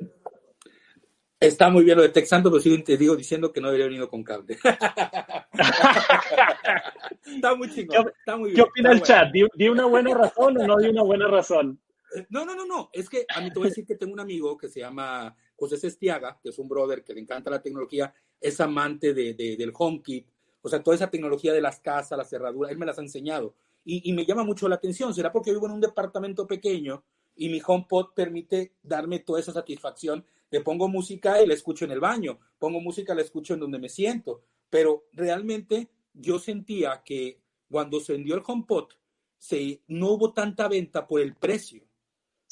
Está 1.40 1.70
muy 1.70 1.84
bien 1.84 1.98
lo 1.98 2.04
de 2.04 2.10
Texando, 2.10 2.50
pero 2.50 2.62
sí 2.62 2.84
te 2.84 2.96
digo 2.96 3.18
diciendo 3.18 3.52
que 3.52 3.60
no 3.60 3.68
debería 3.68 3.88
venir 3.88 4.08
con 4.08 4.24
cable. 4.24 4.58
está 7.26 7.56
muy 7.56 7.70
chingón. 7.70 8.10
Está 8.18 8.38
muy 8.38 8.52
bien, 8.52 8.56
¿Qué 8.56 8.62
opina 8.62 8.94
el 8.94 9.02
chat? 9.02 9.30
¿Di, 9.32 9.68
una 9.68 9.86
buena 9.86 10.14
razón 10.14 10.58
o 10.58 10.66
no 10.66 10.78
di 10.78 10.88
una 10.88 11.04
buena 11.04 11.28
razón? 11.28 11.82
No, 12.30 12.46
no, 12.46 12.56
no, 12.56 12.66
no. 12.66 12.90
Es 12.94 13.10
que 13.10 13.26
a 13.28 13.42
mí 13.42 13.52
te 13.52 13.60
voy 13.60 13.68
a 13.68 13.72
decir 13.72 13.86
que 13.86 13.96
tengo 13.96 14.14
un 14.14 14.22
amigo 14.22 14.58
que 14.58 14.70
se 14.70 14.80
llama 14.80 15.36
José 15.56 15.76
Sestiaga, 15.76 16.40
que 16.42 16.50
es 16.50 16.60
un 16.60 16.70
brother 16.70 17.04
que 17.04 17.14
le 17.14 17.20
encanta 17.20 17.50
la 17.50 17.62
tecnología, 17.62 18.14
es 18.44 18.60
amante 18.62 19.14
de, 19.14 19.34
del 19.34 19.74
HomeKit, 19.76 20.28
o 20.62 20.70
sea, 20.70 20.84
toda 20.84 20.96
esa 20.96 21.10
tecnología 21.10 21.54
de 21.54 21.62
las 21.62 21.80
casas, 21.80 22.18
las 22.18 22.30
cerraduras, 22.30 22.72
él 22.72 22.78
me 22.78 22.86
las 22.86 23.00
ha 23.00 23.02
enseñado. 23.02 23.56
Y, 23.84 24.10
y 24.10 24.14
me 24.14 24.26
llama 24.26 24.44
mucho 24.44 24.70
la 24.70 24.76
atención. 24.76 25.14
¿Será 25.14 25.32
porque 25.32 25.52
vivo 25.52 25.66
en 25.66 25.74
un 25.74 25.82
departamento 25.82 26.48
pequeño 26.48 27.04
y 27.36 27.50
mi 27.50 27.62
HomePod 27.66 28.14
permite 28.14 28.74
darme 28.82 29.20
toda 29.20 29.42
esa 29.42 29.52
satisfacción 29.52 30.24
le 30.54 30.62
pongo 30.62 30.88
música 30.88 31.42
y 31.42 31.48
la 31.48 31.56
escucho 31.56 31.84
en 31.84 31.90
el 31.90 32.00
baño, 32.00 32.38
pongo 32.60 32.80
música 32.80 33.14
y 33.14 33.16
la 33.16 33.24
escucho 33.24 33.56
en 33.56 33.60
donde 33.60 33.80
me 33.80 33.90
siento, 33.90 34.44
pero 34.70 35.06
realmente 35.12 35.90
yo 36.14 36.38
sentía 36.38 37.02
que 37.04 37.40
cuando 37.72 38.00
se 38.00 38.14
vendió 38.14 38.36
el 38.36 38.44
HomePod, 38.46 38.90
se, 39.36 39.82
no 39.88 40.12
hubo 40.12 40.32
tanta 40.32 40.68
venta 40.68 41.08
por 41.08 41.22
el 41.22 41.34
precio, 41.34 41.84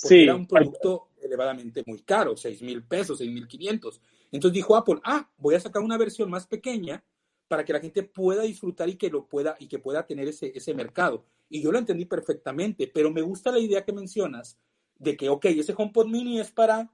porque 0.02 0.24
era 0.24 0.36
un 0.36 0.48
producto 0.48 1.10
elevadamente 1.22 1.84
muy 1.86 2.02
caro, 2.02 2.36
6 2.36 2.62
mil 2.62 2.84
pesos, 2.84 3.18
6 3.20 3.32
mil 3.32 3.48
500. 3.48 4.02
Entonces 4.32 4.56
dijo 4.56 4.76
Apple, 4.76 5.00
ah, 5.04 5.30
voy 5.38 5.56
a 5.56 5.60
sacar 5.60 5.82
una 5.82 5.98
versión 5.98 6.30
más 6.30 6.48
pequeña 6.48 7.04
para 7.48 7.66
que 7.66 7.74
la 7.74 7.80
gente 7.80 8.04
pueda 8.04 8.44
disfrutar 8.44 8.88
y 8.90 8.96
que 8.96 9.10
lo 9.10 9.28
pueda 9.28 9.58
y 9.60 9.68
que 9.68 9.80
pueda 9.80 10.06
tener 10.06 10.28
ese, 10.28 10.52
ese 10.56 10.74
mercado. 10.74 11.26
Y 11.50 11.62
yo 11.62 11.72
lo 11.72 11.78
entendí 11.78 12.06
perfectamente, 12.06 12.88
pero 12.88 13.12
me 13.12 13.22
gusta 13.22 13.52
la 13.52 13.60
idea 13.60 13.84
que 13.84 13.92
mencionas 13.92 14.58
de 14.98 15.18
que, 15.18 15.30
ok, 15.30 15.46
ese 15.46 15.74
HomePod 15.76 16.08
mini 16.08 16.40
es 16.40 16.52
para 16.52 16.90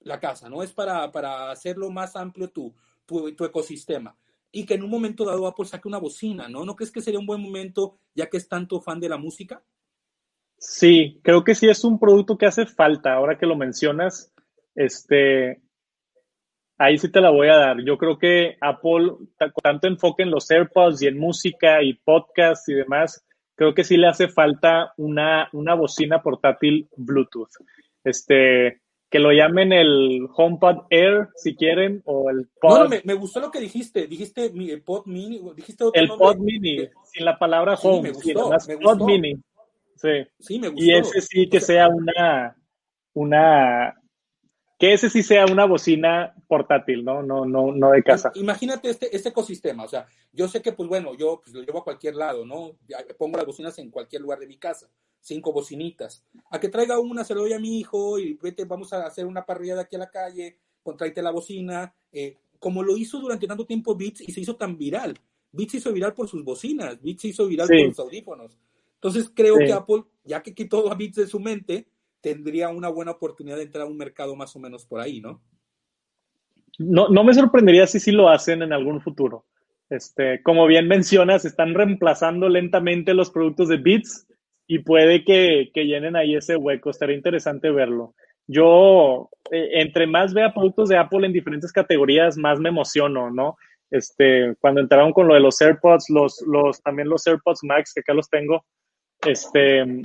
la 0.00 0.18
casa, 0.18 0.48
¿no? 0.48 0.62
Es 0.62 0.72
para, 0.72 1.12
para 1.12 1.50
hacerlo 1.50 1.90
más 1.90 2.16
amplio 2.16 2.50
tu, 2.50 2.74
tu, 3.06 3.28
ecosistema. 3.44 4.16
Y 4.50 4.66
que 4.66 4.74
en 4.74 4.82
un 4.82 4.90
momento 4.90 5.24
dado 5.24 5.46
Apple 5.46 5.66
saque 5.66 5.88
una 5.88 5.98
bocina, 5.98 6.48
¿no? 6.48 6.64
¿No 6.64 6.74
crees 6.76 6.90
que 6.90 7.00
sería 7.00 7.20
un 7.20 7.26
buen 7.26 7.40
momento 7.40 7.98
ya 8.14 8.28
que 8.28 8.36
es 8.36 8.48
tanto 8.48 8.80
fan 8.80 9.00
de 9.00 9.08
la 9.08 9.16
música? 9.16 9.62
Sí, 10.64 11.18
creo 11.24 11.42
que 11.42 11.56
sí 11.56 11.68
es 11.68 11.82
un 11.82 11.98
producto 11.98 12.38
que 12.38 12.46
hace 12.46 12.66
falta. 12.66 13.14
Ahora 13.14 13.36
que 13.36 13.46
lo 13.46 13.56
mencionas, 13.56 14.32
este, 14.76 15.60
ahí 16.78 16.98
sí 16.98 17.10
te 17.10 17.20
la 17.20 17.30
voy 17.30 17.48
a 17.48 17.56
dar. 17.56 17.82
Yo 17.84 17.98
creo 17.98 18.16
que 18.16 18.58
Apple, 18.60 19.10
tanto 19.60 19.88
enfoque 19.88 20.22
en 20.22 20.30
los 20.30 20.48
AirPods 20.48 21.02
y 21.02 21.08
en 21.08 21.18
música 21.18 21.82
y 21.82 21.94
podcast 21.94 22.68
y 22.68 22.74
demás, 22.74 23.26
creo 23.56 23.74
que 23.74 23.82
sí 23.82 23.96
le 23.96 24.06
hace 24.06 24.28
falta 24.28 24.94
una, 24.98 25.48
una 25.52 25.74
bocina 25.74 26.22
portátil 26.22 26.88
Bluetooth. 26.96 27.50
Este, 28.04 28.82
que 29.10 29.18
lo 29.18 29.32
llamen 29.32 29.72
el 29.72 30.28
HomePod 30.32 30.86
Air, 30.90 31.30
si 31.34 31.56
quieren, 31.56 32.02
o 32.04 32.30
el 32.30 32.48
Pod. 32.60 32.78
No, 32.78 32.84
no 32.84 32.96
me, 33.02 33.14
gustó 33.14 33.40
lo 33.40 33.50
que 33.50 33.58
dijiste. 33.58 34.06
Dijiste 34.06 34.52
mi, 34.52 34.76
Pod 34.76 35.06
Mini, 35.06 35.40
dijiste 35.56 35.82
otro 35.82 36.00
El 36.00 36.06
Pod 36.06 36.36
Mini, 36.36 36.88
sin 37.12 37.24
la 37.24 37.36
palabra 37.36 37.74
Home. 37.82 37.96
Sí, 37.96 38.02
me 38.02 38.10
gustó, 38.12 38.50
me 38.68 38.74
gustó. 38.76 38.98
Pod 38.98 39.06
Mini. 39.08 39.42
Sí. 39.96 40.26
sí, 40.38 40.58
me 40.58 40.68
gustó. 40.68 40.84
Y 40.84 40.94
ese 40.94 41.20
sí 41.20 41.48
que 41.48 41.60
sea 41.60 41.88
una, 41.88 42.56
una, 43.14 43.94
que 44.78 44.92
ese 44.92 45.10
sí 45.10 45.22
sea 45.22 45.46
una 45.46 45.64
bocina 45.64 46.34
portátil, 46.48 47.04
¿no? 47.04 47.22
No, 47.22 47.44
no, 47.44 47.72
no 47.72 47.90
de 47.90 48.02
casa. 48.02 48.32
Imagínate 48.34 48.90
este, 48.90 49.14
este 49.14 49.28
ecosistema, 49.30 49.84
o 49.84 49.88
sea, 49.88 50.06
yo 50.32 50.48
sé 50.48 50.60
que, 50.62 50.72
pues 50.72 50.88
bueno, 50.88 51.14
yo 51.14 51.40
pues, 51.42 51.54
lo 51.54 51.62
llevo 51.62 51.80
a 51.80 51.84
cualquier 51.84 52.16
lado, 52.16 52.44
¿no? 52.44 52.76
Pongo 53.18 53.36
las 53.36 53.46
bocinas 53.46 53.78
en 53.78 53.90
cualquier 53.90 54.22
lugar 54.22 54.38
de 54.38 54.46
mi 54.46 54.58
casa 54.58 54.90
cinco 55.22 55.52
bocinitas. 55.52 56.24
A 56.50 56.60
que 56.60 56.68
traiga 56.68 56.98
una, 56.98 57.24
se 57.24 57.34
lo 57.34 57.42
doy 57.42 57.54
a 57.54 57.58
mi 57.58 57.78
hijo 57.78 58.18
y 58.18 58.34
vete, 58.34 58.64
vamos 58.66 58.92
a 58.92 59.06
hacer 59.06 59.24
una 59.24 59.46
parrilla 59.46 59.76
de 59.76 59.82
aquí 59.82 59.96
a 59.96 60.00
la 60.00 60.10
calle, 60.10 60.58
contraite 60.82 61.22
la 61.22 61.30
bocina, 61.30 61.94
eh, 62.12 62.36
como 62.58 62.82
lo 62.82 62.96
hizo 62.96 63.18
durante 63.18 63.46
tanto 63.46 63.64
tiempo 63.64 63.96
Beats 63.96 64.20
y 64.20 64.32
se 64.32 64.40
hizo 64.40 64.56
tan 64.56 64.76
viral. 64.76 65.18
Beats 65.52 65.74
hizo 65.74 65.92
viral 65.92 66.12
por 66.12 66.28
sus 66.28 66.44
bocinas, 66.44 67.00
Beats 67.00 67.24
hizo 67.24 67.46
viral 67.46 67.68
por 67.68 67.88
sus 67.88 67.98
audífonos. 68.00 68.58
Entonces 69.02 69.32
creo 69.34 69.58
que 69.58 69.72
Apple, 69.72 70.04
ya 70.22 70.40
que 70.44 70.54
quitó 70.54 70.90
a 70.92 70.94
Beats 70.94 71.16
de 71.16 71.26
su 71.26 71.40
mente, 71.40 71.88
tendría 72.20 72.68
una 72.68 72.88
buena 72.88 73.10
oportunidad 73.10 73.56
de 73.56 73.64
entrar 73.64 73.82
a 73.84 73.90
un 73.90 73.96
mercado 73.96 74.36
más 74.36 74.54
o 74.54 74.60
menos 74.60 74.86
por 74.86 75.00
ahí, 75.00 75.20
¿no? 75.20 75.42
No, 76.78 77.08
no 77.08 77.24
me 77.24 77.34
sorprendería 77.34 77.88
si 77.88 77.98
sí 77.98 78.12
lo 78.12 78.28
hacen 78.28 78.62
en 78.62 78.72
algún 78.72 79.00
futuro. 79.00 79.44
Este, 79.90 80.40
como 80.44 80.68
bien 80.68 80.86
mencionas, 80.86 81.44
están 81.44 81.74
reemplazando 81.74 82.48
lentamente 82.48 83.12
los 83.12 83.30
productos 83.32 83.68
de 83.68 83.78
Beats 83.78 84.24
y 84.68 84.78
puede 84.78 85.24
que, 85.24 85.72
llenen 85.74 86.14
ahí 86.14 86.36
ese 86.36 86.54
hueco. 86.54 86.90
Estaría 86.90 87.16
interesante 87.16 87.72
verlo. 87.72 88.14
Yo, 88.46 89.30
eh, 89.50 89.80
entre 89.80 90.06
más 90.06 90.32
vea 90.32 90.54
productos 90.54 90.88
de 90.88 90.96
Apple 90.96 91.26
en 91.26 91.32
diferentes 91.32 91.72
categorías, 91.72 92.38
más 92.38 92.60
me 92.60 92.68
emociono, 92.68 93.32
¿no? 93.32 93.56
Este, 93.90 94.54
cuando 94.60 94.80
entraron 94.80 95.12
con 95.12 95.26
lo 95.26 95.34
de 95.34 95.40
los 95.40 95.60
AirPods, 95.60 96.08
los, 96.08 96.40
los, 96.46 96.80
también 96.82 97.08
los 97.08 97.26
AirPods 97.26 97.64
Max, 97.64 97.92
que 97.92 98.00
acá 98.00 98.14
los 98.14 98.30
tengo, 98.30 98.64
este, 99.26 100.02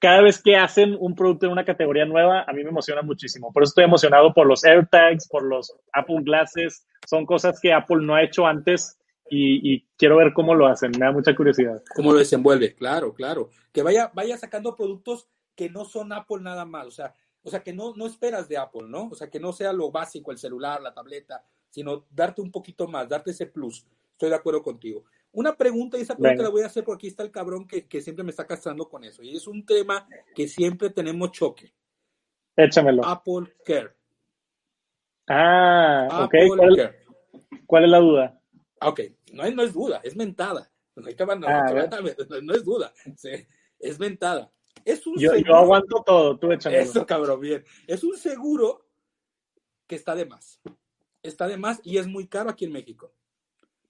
cada 0.00 0.20
vez 0.22 0.42
que 0.42 0.56
hacen 0.56 0.96
un 1.00 1.14
producto 1.14 1.46
en 1.46 1.52
una 1.52 1.64
categoría 1.64 2.04
nueva, 2.04 2.44
a 2.46 2.52
mí 2.52 2.62
me 2.62 2.70
emociona 2.70 3.02
muchísimo. 3.02 3.52
Por 3.52 3.62
eso 3.62 3.70
estoy 3.70 3.84
emocionado 3.84 4.34
por 4.34 4.46
los 4.46 4.64
AirTags, 4.64 5.28
por 5.28 5.44
los 5.44 5.74
Apple 5.92 6.22
Glasses. 6.22 6.86
Son 7.06 7.24
cosas 7.24 7.58
que 7.60 7.72
Apple 7.72 8.04
no 8.04 8.14
ha 8.14 8.22
hecho 8.22 8.46
antes 8.46 8.98
y, 9.30 9.86
quiero 9.96 10.16
ver 10.16 10.32
cómo 10.32 10.54
lo 10.54 10.66
hacen, 10.66 10.92
me 10.92 11.06
da 11.06 11.12
mucha 11.12 11.34
curiosidad. 11.34 11.82
Cómo 11.94 12.12
lo 12.12 12.18
desenvuelve, 12.18 12.74
claro, 12.74 13.14
claro. 13.14 13.50
Que 13.72 13.82
vaya, 13.82 14.10
vaya 14.14 14.36
sacando 14.36 14.76
productos 14.76 15.28
que 15.56 15.70
no 15.70 15.84
son 15.84 16.12
Apple 16.12 16.42
nada 16.42 16.64
más, 16.64 16.86
o 16.86 16.90
sea, 16.90 17.14
o 17.42 17.50
sea, 17.50 17.62
que 17.62 17.72
no, 17.72 17.94
no 17.94 18.06
esperas 18.06 18.48
de 18.48 18.56
Apple, 18.56 18.84
¿no? 18.88 19.08
O 19.08 19.14
sea, 19.14 19.30
que 19.30 19.38
no 19.38 19.52
sea 19.52 19.72
lo 19.72 19.90
básico, 19.90 20.30
el 20.30 20.38
celular, 20.38 20.80
la 20.80 20.94
tableta, 20.94 21.44
sino 21.68 22.06
darte 22.10 22.40
un 22.40 22.50
poquito 22.50 22.88
más, 22.88 23.08
darte 23.08 23.32
ese 23.32 23.46
plus. 23.46 23.86
Estoy 24.12 24.30
de 24.30 24.36
acuerdo 24.36 24.62
contigo. 24.62 25.04
Una 25.34 25.56
pregunta, 25.56 25.98
y 25.98 26.02
esa 26.02 26.16
pregunta 26.16 26.44
la 26.44 26.48
voy 26.48 26.62
a 26.62 26.66
hacer 26.66 26.84
porque 26.84 27.00
aquí 27.00 27.06
está 27.08 27.22
el 27.22 27.30
cabrón 27.30 27.66
que, 27.66 27.86
que 27.86 28.00
siempre 28.00 28.24
me 28.24 28.30
está 28.30 28.46
castrando 28.46 28.88
con 28.88 29.04
eso. 29.04 29.22
Y 29.22 29.36
es 29.36 29.46
un 29.46 29.66
tema 29.66 30.06
que 30.34 30.48
siempre 30.48 30.90
tenemos 30.90 31.32
choque. 31.32 31.74
Échamelo. 32.56 33.04
Apple 33.04 33.52
Care. 33.64 33.94
Ah, 35.28 36.06
Apple 36.24 36.46
ok. 36.46 36.56
¿Cuál, 36.56 36.96
¿Cuál 37.66 37.84
es 37.84 37.90
la 37.90 37.98
duda? 37.98 38.40
Ah, 38.80 38.88
ok, 38.90 39.00
no 39.32 39.44
es, 39.44 39.54
no 39.54 39.62
es 39.62 39.72
duda, 39.72 40.00
es 40.04 40.14
mentada. 40.14 40.70
No, 40.94 41.08
es 41.08 42.64
duda, 42.64 42.92
es 43.80 43.98
mentada. 43.98 44.52
Es 44.84 45.06
un 45.06 45.16
yo, 45.16 45.34
yo, 45.36 45.56
aguanto 45.56 46.02
todo, 46.04 46.38
tú 46.38 46.52
échame. 46.52 46.78
Eso, 46.78 47.04
cabrón, 47.06 47.40
bien. 47.40 47.64
Es 47.86 48.04
un 48.04 48.16
seguro 48.16 48.86
que 49.86 49.96
está 49.96 50.14
de 50.14 50.26
más. 50.26 50.60
Está 51.22 51.48
de 51.48 51.56
más 51.56 51.80
y 51.82 51.98
es 51.98 52.06
muy 52.06 52.28
caro 52.28 52.50
aquí 52.50 52.66
en 52.66 52.72
México. 52.72 53.12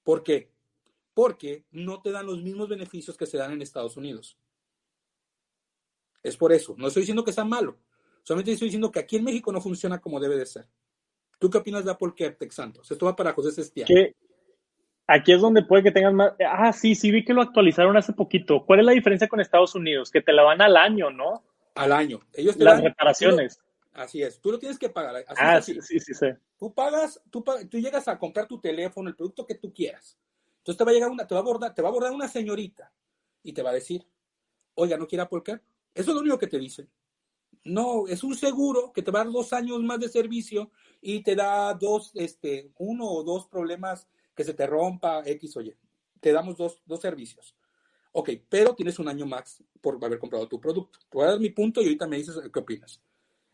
¿Por 0.03 0.23
qué? 0.23 0.54
Porque 1.15 1.65
no 1.71 2.03
te 2.03 2.11
dan 2.11 2.27
los 2.27 2.43
mismos 2.43 2.69
beneficios 2.69 3.17
que 3.17 3.27
se 3.27 3.39
dan 3.39 3.53
en 3.53 3.63
Estados 3.63 3.97
Unidos. 3.97 4.37
Es 6.23 6.37
por 6.37 6.53
eso. 6.53 6.75
No 6.77 6.89
estoy 6.89 7.03
diciendo 7.03 7.25
que 7.25 7.33
sea 7.33 7.45
malo. 7.45 7.79
Solamente 8.23 8.53
estoy 8.53 8.67
diciendo 8.67 8.91
que 8.91 9.01
aquí 9.01 9.17
en 9.17 9.25
México 9.25 9.53
no 9.53 9.61
funciona 9.61 10.01
como 10.01 10.19
debe 10.19 10.37
de 10.37 10.47
ser. 10.47 10.67
¿Tú 11.39 11.51
qué 11.51 11.59
opinas 11.59 11.85
de 11.85 11.91
Apple 11.91 12.15
Care, 12.17 12.37
Santos? 12.51 12.91
Esto 12.91 13.07
va 13.07 13.15
para 13.15 13.33
José 13.33 13.53
Sestia. 13.53 13.85
¿Qué, 13.87 14.15
Aquí 15.07 15.33
es 15.33 15.41
donde 15.41 15.63
puede 15.63 15.83
que 15.83 15.91
tengas 15.91 16.15
más. 16.15 16.33
Ah, 16.47 16.73
sí, 16.73 16.95
sí, 16.95 17.11
vi 17.11 17.25
que 17.25 17.35
lo 17.35 17.43
actualizaron 17.43 17.97
hace 17.97 18.13
poquito. 18.13 18.65
¿Cuál 18.65 18.81
es 18.81 18.87
la 18.87 18.93
diferencia 18.93 19.29
con 19.29 19.41
Estados 19.41 19.75
Unidos? 19.75 20.11
Que 20.11 20.23
te 20.23 20.33
la 20.33 20.43
van 20.43 20.63
al 20.63 20.77
año, 20.77 21.11
¿no? 21.11 21.45
Al 21.75 21.93
año. 21.93 22.21
Ellos 22.33 22.57
Las 22.57 22.83
reparaciones. 22.83 23.59
así 23.93 24.23
es. 24.23 24.41
Tú 24.41 24.51
lo 24.51 24.59
tienes 24.59 24.79
que 24.79 24.89
pagar. 24.89 25.25
ah, 25.37 25.61
sí, 25.61 25.79
sí, 25.83 26.01
sí, 26.01 26.15
sí. 26.15 26.27
Tú 26.59 26.73
pagas, 26.73 27.21
tú, 27.31 27.45
tú 27.71 27.79
llegas 27.79 28.09
a 28.09 28.19
comprar 28.19 28.47
tu 28.47 28.59
teléfono, 28.61 29.11
el 29.11 29.17
producto 29.17 29.45
que 29.45 29.57
tú 29.57 29.75
quieras. 29.75 30.19
Entonces 30.65 30.79
te 30.79 30.85
va 30.85 30.93
a 30.93 30.95
llegar 30.95 31.11
una, 31.11 31.27
te 31.27 31.35
va 31.35 31.41
a 31.41 31.43
abordar, 31.43 31.75
te 31.75 31.83
va 31.83 31.89
a 31.89 31.91
abordar 31.91 32.13
una 32.13 32.27
señorita 32.27 32.91
y 33.43 33.53
te 33.53 33.63
va 33.63 33.69
a 33.69 33.75
decir, 33.75 34.09
oiga, 34.77 34.97
¿no 34.97 35.07
quiere 35.07 35.21
Apple 35.21 35.43
Eso 35.47 35.61
es 35.95 36.07
lo 36.07 36.21
único 36.21 36.39
que 36.39 36.47
te 36.47 36.59
dice. 36.59 36.89
No, 37.65 38.09
es 38.09 38.25
un 38.25 38.35
seguro 38.35 38.91
que 38.91 39.03
te 39.03 39.11
va 39.11 39.21
a 39.21 39.25
dar 39.25 39.33
dos 39.33 39.53
años 39.53 39.83
más 39.83 40.01
de 40.01 40.09
servicio 40.09 40.71
y 41.03 41.23
te 41.23 41.37
da 41.37 41.75
dos, 41.75 42.13
este, 42.15 42.73
uno 42.79 43.07
o 43.07 43.23
dos 43.23 43.47
problemas 43.47 44.09
que 44.35 44.43
se 44.43 44.55
te 44.55 44.67
rompa 44.67 45.23
X 45.27 45.55
o 45.59 45.61
Y. 45.61 45.77
Te 46.19 46.33
damos 46.33 46.57
dos, 46.57 46.83
servicios. 46.99 47.55
Ok, 48.13 48.31
pero 48.49 48.75
tienes 48.75 48.99
un 48.99 49.09
año 49.09 49.27
más 49.27 49.63
por 49.83 50.03
haber 50.03 50.19
comprado 50.19 50.49
tu 50.49 50.59
producto. 50.59 50.99
Te 51.11 51.19
voy 51.19 51.25
a 51.27 51.33
dar 51.33 51.41
mi 51.41 51.51
punto 51.51 51.83
y 51.83 51.85
ahorita 51.85 52.07
me 52.07 52.17
dices 52.17 52.41
qué 52.51 52.59
opinas. 52.59 53.03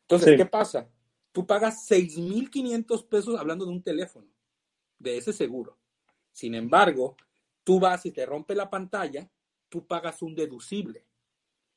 Entonces, 0.02 0.36
¿qué 0.36 0.46
pasa? 0.46 0.88
Tú 1.32 1.44
pagas 1.44 1.90
6.500 1.90 3.08
pesos 3.08 3.36
hablando 3.36 3.64
de 3.64 3.72
un 3.72 3.82
teléfono, 3.82 4.28
de 4.96 5.16
ese 5.16 5.32
seguro. 5.32 5.80
Sin 6.33 6.55
embargo, 6.55 7.16
tú 7.64 7.81
vas 7.81 8.07
y 8.07 8.12
te 8.12 8.26
rompe 8.26 8.55
la 8.55 8.70
pantalla, 8.70 9.28
tú 9.68 9.87
pagas 9.87 10.22
un 10.22 10.35
deducible. 10.35 11.05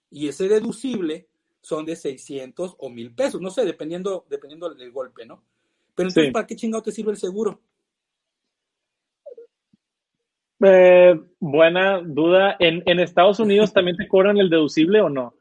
Y 0.09 0.27
ese 0.27 0.47
deducible 0.47 1.27
son 1.61 1.85
de 1.85 1.95
600 1.95 2.75
o 2.77 2.89
1,000 2.89 3.15
pesos, 3.15 3.41
no 3.41 3.49
sé, 3.49 3.65
dependiendo, 3.65 4.25
dependiendo 4.29 4.73
del 4.73 4.91
golpe, 4.91 5.25
¿no? 5.25 5.43
Pero 5.95 6.09
entonces, 6.09 6.33
¿para 6.33 6.47
qué 6.47 6.55
chingado 6.55 6.83
te 6.83 6.91
sirve 6.91 7.11
el 7.11 7.17
seguro? 7.17 7.61
Eh, 10.65 11.19
buena 11.39 12.01
duda. 12.01 12.55
¿En, 12.59 12.83
¿En, 12.85 12.99
Estados 12.99 13.39
Unidos 13.39 13.73
también 13.73 13.97
te 13.97 14.07
cobran 14.07 14.37
el 14.37 14.49
deducible 14.49 15.01
o 15.01 15.09
no? 15.09 15.35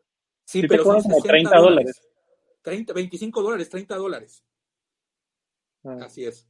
Sí, 0.45 0.63
pero 0.63 0.83
te 0.83 0.83
cobran 0.83 1.03
como 1.03 1.23
30 1.23 1.59
dólares. 1.59 2.03
30, 2.63 2.93
25 2.93 3.43
dólares, 3.43 3.69
30 3.69 3.97
dólares. 3.97 4.45
Ah. 5.85 5.99
Así 6.03 6.25
es. 6.25 6.49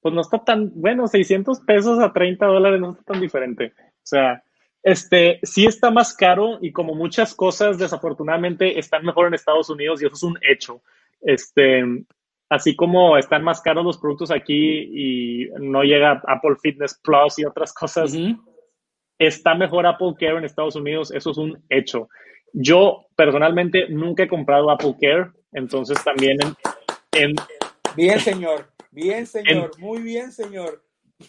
Pues 0.00 0.14
no 0.14 0.20
está 0.20 0.38
tan, 0.44 0.70
bueno, 0.74 1.08
600 1.08 1.60
pesos 1.60 1.98
a 1.98 2.12
30 2.12 2.46
dólares 2.46 2.80
no 2.80 2.92
está 2.92 3.12
tan 3.12 3.20
diferente. 3.20 3.72
O 3.78 4.06
sea, 4.08 4.42
este, 4.82 5.40
sí 5.42 5.66
está 5.66 5.90
más 5.90 6.14
caro 6.14 6.58
y 6.60 6.72
como 6.72 6.94
muchas 6.94 7.34
cosas, 7.34 7.78
desafortunadamente, 7.78 8.78
están 8.78 9.04
mejor 9.04 9.26
en 9.26 9.34
Estados 9.34 9.68
Unidos 9.70 10.00
y 10.00 10.06
eso 10.06 10.14
es 10.14 10.22
un 10.22 10.38
hecho. 10.42 10.82
Este, 11.20 11.84
así 12.48 12.76
como 12.76 13.16
están 13.16 13.42
más 13.42 13.60
caros 13.60 13.84
los 13.84 13.98
productos 13.98 14.30
aquí 14.30 14.54
y 14.54 15.48
no 15.60 15.82
llega 15.82 16.22
Apple 16.26 16.56
Fitness 16.62 16.98
Plus 17.02 17.38
y 17.38 17.44
otras 17.44 17.72
cosas, 17.72 18.16
está 19.18 19.54
mejor 19.54 19.86
Apple 19.86 20.14
Care 20.18 20.38
en 20.38 20.44
Estados 20.44 20.76
Unidos, 20.76 21.12
eso 21.12 21.30
es 21.30 21.38
un 21.38 21.62
hecho. 21.68 22.08
Yo 22.52 23.06
personalmente 23.16 23.88
nunca 23.88 24.22
he 24.22 24.28
comprado 24.28 24.70
Apple 24.70 24.94
Care, 25.00 25.30
entonces 25.52 26.02
también 26.02 26.38
en... 27.12 27.34
bien, 27.96 28.20
señor, 28.20 28.68
bien, 29.02 29.26
señor, 29.26 29.78
muy 29.78 30.02
bien, 30.02 30.32
señor. 30.32 30.84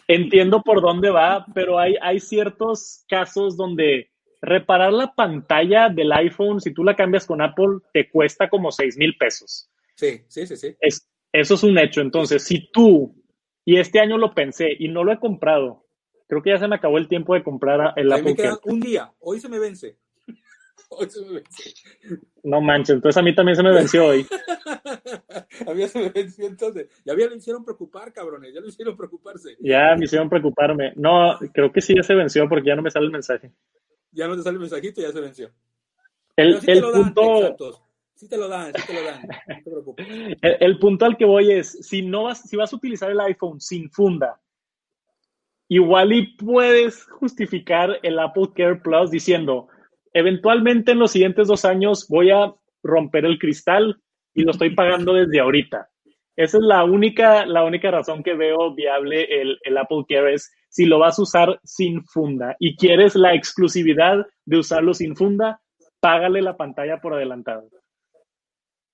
Entiendo 0.08 0.62
por 0.62 0.82
dónde 0.82 1.10
va, 1.10 1.46
pero 1.54 1.80
hay, 1.80 1.96
hay 2.02 2.20
ciertos 2.20 3.04
casos 3.08 3.58
donde 3.58 4.12
reparar 4.42 4.94
la 4.94 5.14
pantalla 5.14 5.90
del 5.90 6.12
iPhone, 6.12 6.62
si 6.62 6.74
tú 6.74 6.84
la 6.84 6.96
cambias 6.96 7.26
con 7.26 7.42
Apple, 7.42 7.80
te 7.94 8.10
cuesta 8.10 8.50
como 8.50 8.72
6 8.72 8.98
mil 8.98 9.18
pesos. 9.18 9.70
Sí, 9.96 10.22
sí, 10.28 10.48
sí, 10.48 10.56
sí. 10.56 10.76
eso 11.32 11.54
es 11.54 11.64
un 11.64 11.78
hecho. 11.78 12.02
Entonces, 12.02 12.44
si 12.44 12.72
tú, 12.72 13.16
y 13.66 13.78
este 13.78 14.00
año 14.00 14.18
lo 14.18 14.34
pensé 14.34 14.70
y 14.78 14.88
no 14.88 15.04
lo 15.04 15.12
he 15.12 15.20
comprado, 15.20 15.86
creo 16.28 16.42
que 16.42 16.52
ya 16.52 16.58
se 16.58 16.68
me 16.68 16.76
acabó 16.76 16.98
el 16.98 17.08
tiempo 17.08 17.34
de 17.34 17.44
comprar 17.44 17.94
el 17.96 18.12
Apple. 18.12 18.32
Me 18.32 18.36
queda 18.36 18.60
un 18.64 18.80
día, 18.80 19.12
hoy 19.20 19.40
se 19.40 19.50
me 19.50 19.60
vence. 19.60 19.98
Hoy 20.90 21.10
se 21.10 21.22
me 21.26 21.34
vence. 21.34 21.74
No 22.44 22.62
manches, 22.62 22.96
entonces 22.96 23.18
a 23.18 23.22
mí 23.22 23.36
también 23.36 23.56
se 23.56 23.64
me 23.64 23.72
venció 23.72 24.08
hoy. 24.08 24.26
a 25.68 25.74
mí 25.74 25.88
se 25.88 26.00
me 26.00 26.10
venció 26.10 26.48
entonces. 26.48 26.90
Ya 27.06 27.14
me 27.14 27.36
hicieron 27.36 27.64
preocupar, 27.64 28.14
cabrones, 28.14 28.54
ya 28.54 28.62
lo 28.62 28.68
hicieron 28.68 28.96
preocuparse. 28.96 29.58
Ya 29.60 29.96
me 29.98 30.06
hicieron 30.06 30.30
preocuparme. 30.30 30.94
No, 30.96 31.38
creo 31.54 31.72
que 31.72 31.82
sí 31.82 31.94
ya 31.96 32.04
se 32.04 32.16
venció 32.16 32.48
porque 32.48 32.70
ya 32.70 32.76
no 32.76 32.82
me 32.82 32.92
sale 32.92 33.06
el 33.06 33.12
mensaje. 33.12 33.52
Ya 34.12 34.28
no 34.28 34.36
te 34.36 34.44
sale 34.44 34.56
el 34.56 34.62
mensajito, 34.62 35.02
ya 35.02 35.12
se 35.12 35.22
venció. 35.22 35.52
El, 36.36 36.60
el 36.68 36.82
punto. 36.82 37.90
Sí 38.20 38.28
te 38.28 38.38
lo 38.38 38.50
dan, 38.50 38.74
sí 38.76 38.88
te 38.88 38.94
lo 38.94 39.04
dan. 39.04 39.22
No 39.48 39.56
te 39.64 39.72
preocupes. 39.72 40.08
El, 40.42 40.78
punto 40.78 41.06
al 41.06 41.16
que 41.16 41.24
voy 41.24 41.52
es, 41.52 41.72
si 41.88 42.02
no 42.02 42.24
vas, 42.24 42.42
si 42.42 42.58
vas 42.58 42.74
a 42.74 42.76
utilizar 42.76 43.10
el 43.10 43.20
iPhone 43.22 43.62
sin 43.62 43.90
funda, 43.90 44.42
igual 45.70 46.12
y 46.12 46.36
puedes 46.36 47.06
justificar 47.06 47.98
el 48.04 48.20
Apple 48.20 48.50
Care 48.54 48.76
Plus 48.76 49.10
diciendo, 49.10 49.70
eventualmente 50.14 50.92
en 50.92 51.00
los 51.00 51.12
siguientes 51.12 51.48
dos 51.48 51.66
años 51.66 52.08
voy 52.10 52.32
a 52.32 52.54
romper 52.84 53.26
el 53.26 53.40
cristal 53.40 54.02
y 54.34 54.44
lo 54.44 54.52
estoy 54.52 54.76
pagando 54.76 55.14
desde 55.14 55.40
ahorita. 55.40 55.90
Esa 56.36 56.58
es 56.58 56.64
la 56.64 56.86
única, 56.86 57.46
la 57.46 57.66
única 57.66 57.92
razón 57.92 58.24
que 58.24 58.34
veo 58.34 58.74
viable 58.74 59.42
el, 59.42 59.58
el 59.62 59.78
Apple 59.78 60.06
Care 60.08 60.34
es 60.34 60.52
si 60.70 60.86
lo 60.86 61.00
vas 61.00 61.20
a 61.20 61.24
usar 61.24 61.60
sin 61.64 62.04
funda 62.06 62.56
y 62.60 62.78
quieres 62.78 63.16
la 63.16 63.34
exclusividad 63.34 64.26
de 64.46 64.58
usarlo 64.58 64.94
sin 64.94 65.16
funda, 65.16 65.62
págale 66.00 66.42
la 66.42 66.56
pantalla 66.56 67.02
por 67.02 67.14
adelantado. 67.14 67.70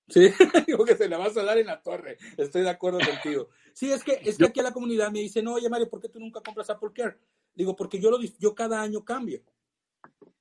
Sí, 0.08 0.28
digo 0.66 0.84
que 0.84 0.96
se 0.96 1.08
la 1.08 1.18
vas 1.18 1.36
a 1.36 1.42
dar 1.42 1.58
en 1.58 1.66
la 1.66 1.82
torre. 1.82 2.16
Estoy 2.36 2.62
de 2.62 2.70
acuerdo 2.70 2.98
contigo. 2.98 3.48
Sí, 3.72 3.92
es 3.92 4.02
que, 4.02 4.20
es 4.22 4.38
que 4.38 4.46
aquí 4.46 4.60
la 4.62 4.72
comunidad 4.72 5.10
me 5.10 5.20
dicen, 5.20 5.46
oye 5.48 5.68
Mario, 5.68 5.88
¿por 5.88 6.00
qué 6.00 6.08
tú 6.08 6.18
nunca 6.18 6.40
compras 6.40 6.70
Apple 6.70 6.90
Care? 6.94 7.18
Digo, 7.54 7.74
porque 7.74 7.98
yo, 7.98 8.10
lo, 8.10 8.18
yo 8.20 8.54
cada 8.54 8.80
año 8.80 9.04
cambio. 9.04 9.42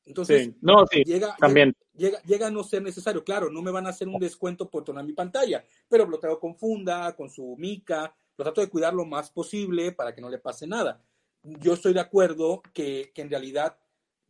Entonces, 0.06 0.52
no, 0.62 0.86
llega, 0.86 1.36
también. 1.38 1.76
Llega, 1.98 2.22
llega, 2.24 2.48
a 2.48 2.52
no 2.52 2.64
ser 2.64 2.84
necesario. 2.84 3.24
Claro, 3.24 3.50
no 3.50 3.62
me 3.62 3.72
van 3.72 3.88
a 3.88 3.90
hacer 3.90 4.08
un 4.08 4.20
descuento 4.20 4.70
por 4.70 4.84
tonar 4.84 5.04
mi 5.04 5.14
pantalla, 5.14 5.66
pero 5.90 6.06
lo 6.06 6.20
tengo 6.20 6.40
con 6.40 6.56
funda, 6.56 7.16
con 7.16 7.30
su 7.30 7.56
mica, 7.58 8.16
lo 8.38 8.44
trato 8.44 8.62
de 8.62 8.70
cuidar 8.70 8.94
lo 8.94 9.06
más 9.06 9.32
posible 9.32 9.92
para 9.92 10.14
que 10.14 10.22
no 10.22 10.30
le 10.30 10.38
pase 10.38 10.68
nada. 10.68 11.04
Yo 11.44 11.74
estoy 11.74 11.94
de 11.94 12.00
acuerdo 12.00 12.62
que, 12.74 13.12
que 13.14 13.22
en 13.22 13.30
realidad 13.30 13.78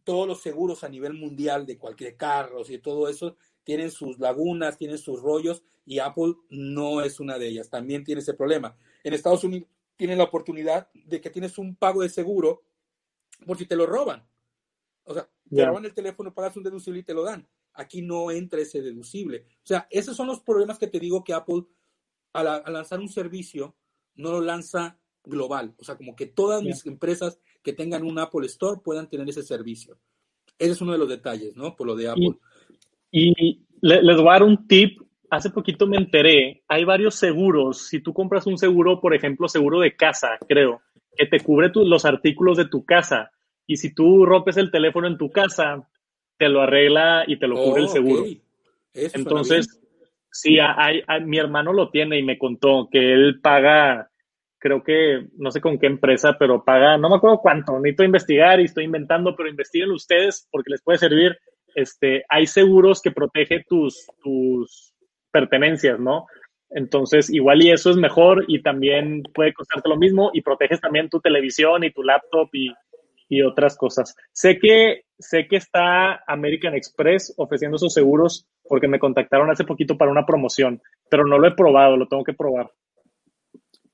todos 0.06 0.28
los 0.28 0.42
seguros 0.42 0.84
a 0.84 0.90
nivel 0.90 1.14
mundial 1.14 1.66
de 1.66 1.78
cualquier 1.78 2.16
carro 2.16 2.62
y 2.68 2.78
todo 2.78 3.10
eso 3.10 3.36
tienen 3.64 3.92
sus 3.92 4.20
lagunas, 4.20 4.78
tienen 4.78 4.98
sus 4.98 5.22
rollos 5.22 5.64
y 5.86 6.00
Apple 6.00 6.36
no 6.50 7.02
es 7.02 7.20
una 7.20 7.38
de 7.38 7.48
ellas, 7.48 7.70
también 7.70 8.04
tiene 8.04 8.22
ese 8.22 8.34
problema. 8.34 8.78
En 9.04 9.14
Estados 9.14 9.44
Unidos 9.44 9.68
tienen 9.98 10.18
la 10.18 10.26
oportunidad 10.26 10.90
de 10.94 11.20
que 11.20 11.30
tienes 11.30 11.58
un 11.58 11.76
pago 11.76 12.02
de 12.02 12.10
seguro 12.10 12.64
por 13.46 13.58
si 13.58 13.66
te 13.66 13.76
lo 13.76 13.86
roban. 13.86 14.26
O 15.04 15.14
sea, 15.14 15.28
te 15.50 15.66
roban 15.66 15.86
el 15.86 15.94
teléfono, 15.94 16.34
pagas 16.34 16.58
un 16.58 16.64
deducible 16.64 17.00
y 17.00 17.04
te 17.04 17.14
lo 17.14 17.24
dan. 17.24 17.48
Aquí 17.74 18.02
no 18.02 18.32
entra 18.32 18.62
ese 18.62 18.82
deducible. 18.82 19.46
O 19.64 19.68
sea, 19.68 19.88
esos 19.90 20.16
son 20.16 20.28
los 20.28 20.40
problemas 20.40 20.80
que 20.80 20.88
te 20.88 21.00
digo 21.00 21.24
que 21.24 21.34
Apple, 21.34 21.64
al, 22.34 22.64
lanzar 22.72 23.00
un 23.00 23.10
servicio, 23.10 23.76
no 24.16 24.32
lo 24.32 24.42
lanza 24.42 24.98
global. 25.24 25.76
O 25.78 25.84
sea, 25.84 25.98
como 25.98 26.16
que 26.16 26.26
todas 26.26 26.64
mis 26.64 26.86
empresas 26.86 27.40
que 27.62 27.74
tengan 27.74 28.04
un 28.04 28.20
Apple 28.20 28.46
Store 28.46 28.82
puedan 28.84 29.10
tener 29.10 29.28
ese 29.30 29.44
servicio. 29.44 29.98
Ese 30.58 30.72
es 30.72 30.82
uno 30.82 30.94
de 30.94 30.98
los 30.98 31.10
detalles, 31.10 31.56
¿no? 31.56 31.76
Por 31.76 31.88
lo 31.88 31.96
de 31.96 32.10
Apple. 32.10 32.38
Y 33.12 33.66
les 33.82 34.18
voy 34.18 34.28
a 34.28 34.32
dar 34.32 34.44
un 34.44 34.68
tip. 34.68 35.02
Hace 35.30 35.50
poquito 35.50 35.88
me 35.88 35.98
enteré, 35.98 36.64
hay 36.68 36.86
varios 36.86 37.16
seguros. 37.16 37.88
Si 37.88 38.00
tú 38.00 38.14
compras 38.14 38.48
un 38.48 38.58
seguro, 38.58 39.02
por 39.02 39.14
ejemplo, 39.14 39.50
seguro 39.50 39.80
de 39.80 39.96
casa, 39.96 40.38
creo, 40.48 40.82
que 41.16 41.26
te 41.26 41.40
cubre 41.40 41.72
los 41.74 42.06
artículos 42.06 42.58
de 42.58 42.68
tu 42.68 42.86
casa. 42.86 43.32
Y 43.68 43.78
si 43.78 43.94
tú 43.94 44.26
rompes 44.26 44.58
el 44.58 44.72
teléfono 44.72 45.08
en 45.08 45.18
tu 45.18 45.32
casa, 45.32 45.88
te 46.38 46.50
lo 46.50 46.62
arregla 46.62 47.24
y 47.28 47.38
te 47.38 47.48
lo 47.48 47.56
cubre 47.56 47.84
el 47.84 47.90
seguro. 47.90 48.24
Entonces, 48.94 49.82
sí, 50.32 50.58
hay, 50.60 51.04
mi 51.24 51.38
hermano 51.38 51.74
lo 51.74 51.90
tiene 51.90 52.20
y 52.20 52.24
me 52.24 52.38
contó 52.38 52.90
que 52.92 53.14
él 53.14 53.40
paga, 53.42 54.10
creo 54.60 54.84
que, 54.84 55.28
no 55.38 55.52
sé 55.52 55.62
con 55.62 55.80
qué 55.80 55.88
empresa, 55.88 56.38
pero 56.38 56.64
paga, 56.64 56.98
no 56.98 57.10
me 57.10 57.16
acuerdo 57.16 57.40
cuánto, 57.40 57.80
necesito 57.80 58.04
investigar 58.04 58.60
y 58.60 58.66
estoy 58.66 58.86
inventando, 58.86 59.36
pero 59.36 59.50
investiguen 59.50 59.92
ustedes 59.92 60.48
porque 60.52 60.72
les 60.72 60.82
puede 60.82 61.00
servir 61.00 61.38
este, 61.76 62.24
hay 62.30 62.48
seguros 62.48 63.02
que 63.02 63.12
protegen 63.12 63.64
tus, 63.68 64.08
tus 64.24 64.94
pertenencias, 65.32 66.00
¿no? 66.00 66.26
Entonces, 66.70 67.30
igual 67.30 67.62
y 67.62 67.72
eso 67.72 67.92
es 67.92 67.98
mejor 67.98 68.46
y 68.48 68.62
también 68.62 69.24
puede 69.34 69.54
costarte 69.54 69.88
lo 69.88 69.98
mismo 69.98 70.32
y 70.34 70.42
proteges 70.42 70.82
también 70.82 71.10
tu 71.10 71.20
televisión 71.20 71.84
y 71.84 71.92
tu 71.92 72.02
laptop 72.02 72.50
y, 72.54 72.74
y 73.28 73.42
otras 73.42 73.78
cosas. 73.78 74.16
Sé 74.32 74.60
que, 74.60 75.06
sé 75.18 75.48
que 75.48 75.58
está 75.58 76.24
American 76.28 76.76
Express 76.76 77.34
ofreciendo 77.38 77.78
esos 77.78 77.94
seguros 77.94 78.48
porque 78.68 78.88
me 78.88 79.00
contactaron 79.00 79.50
hace 79.50 79.64
poquito 79.64 79.98
para 79.98 80.12
una 80.12 80.26
promoción, 80.26 80.82
pero 81.10 81.26
no 81.26 81.38
lo 81.38 81.48
he 81.48 81.56
probado, 81.56 81.98
lo 81.98 82.08
tengo 82.08 82.24
que 82.24 82.34
probar. 82.34 82.72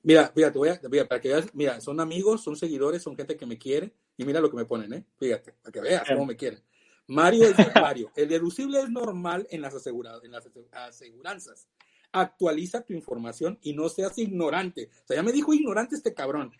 Mira, 0.02 0.32
fíjate, 0.34 0.58
voy 0.58 0.68
a, 0.68 0.80
mira, 0.90 1.06
para 1.06 1.20
que 1.20 1.28
veas, 1.28 1.54
mira, 1.54 1.80
son 1.80 2.00
amigos, 2.00 2.42
son 2.42 2.56
seguidores, 2.56 3.02
son 3.02 3.16
gente 3.16 3.36
que 3.36 3.46
me 3.46 3.56
quiere 3.56 3.92
y 4.16 4.24
mira 4.24 4.40
lo 4.40 4.50
que 4.50 4.56
me 4.56 4.64
ponen, 4.64 4.92
¿eh? 4.92 5.04
Fíjate, 5.16 5.52
para 5.62 5.72
que 5.72 5.80
veas 5.80 6.04
cómo 6.08 6.26
me 6.26 6.36
quieren. 6.36 6.60
Mario 7.06 7.48
es 7.48 7.56
Mario. 7.74 8.10
El 8.16 8.28
deducible 8.28 8.80
es 8.80 8.90
normal 8.90 9.46
en 9.50 9.60
las, 9.60 9.74
aseguradas, 9.74 10.24
en 10.24 10.32
las 10.32 10.48
aseguranzas. 10.72 11.68
Actualiza 12.10 12.82
tu 12.82 12.92
información 12.92 13.58
y 13.62 13.74
no 13.74 13.88
seas 13.88 14.18
ignorante. 14.18 14.90
O 15.04 15.06
sea, 15.06 15.16
ya 15.16 15.22
me 15.22 15.32
dijo 15.32 15.54
ignorante 15.54 15.94
este 15.94 16.14
cabrón. 16.14 16.52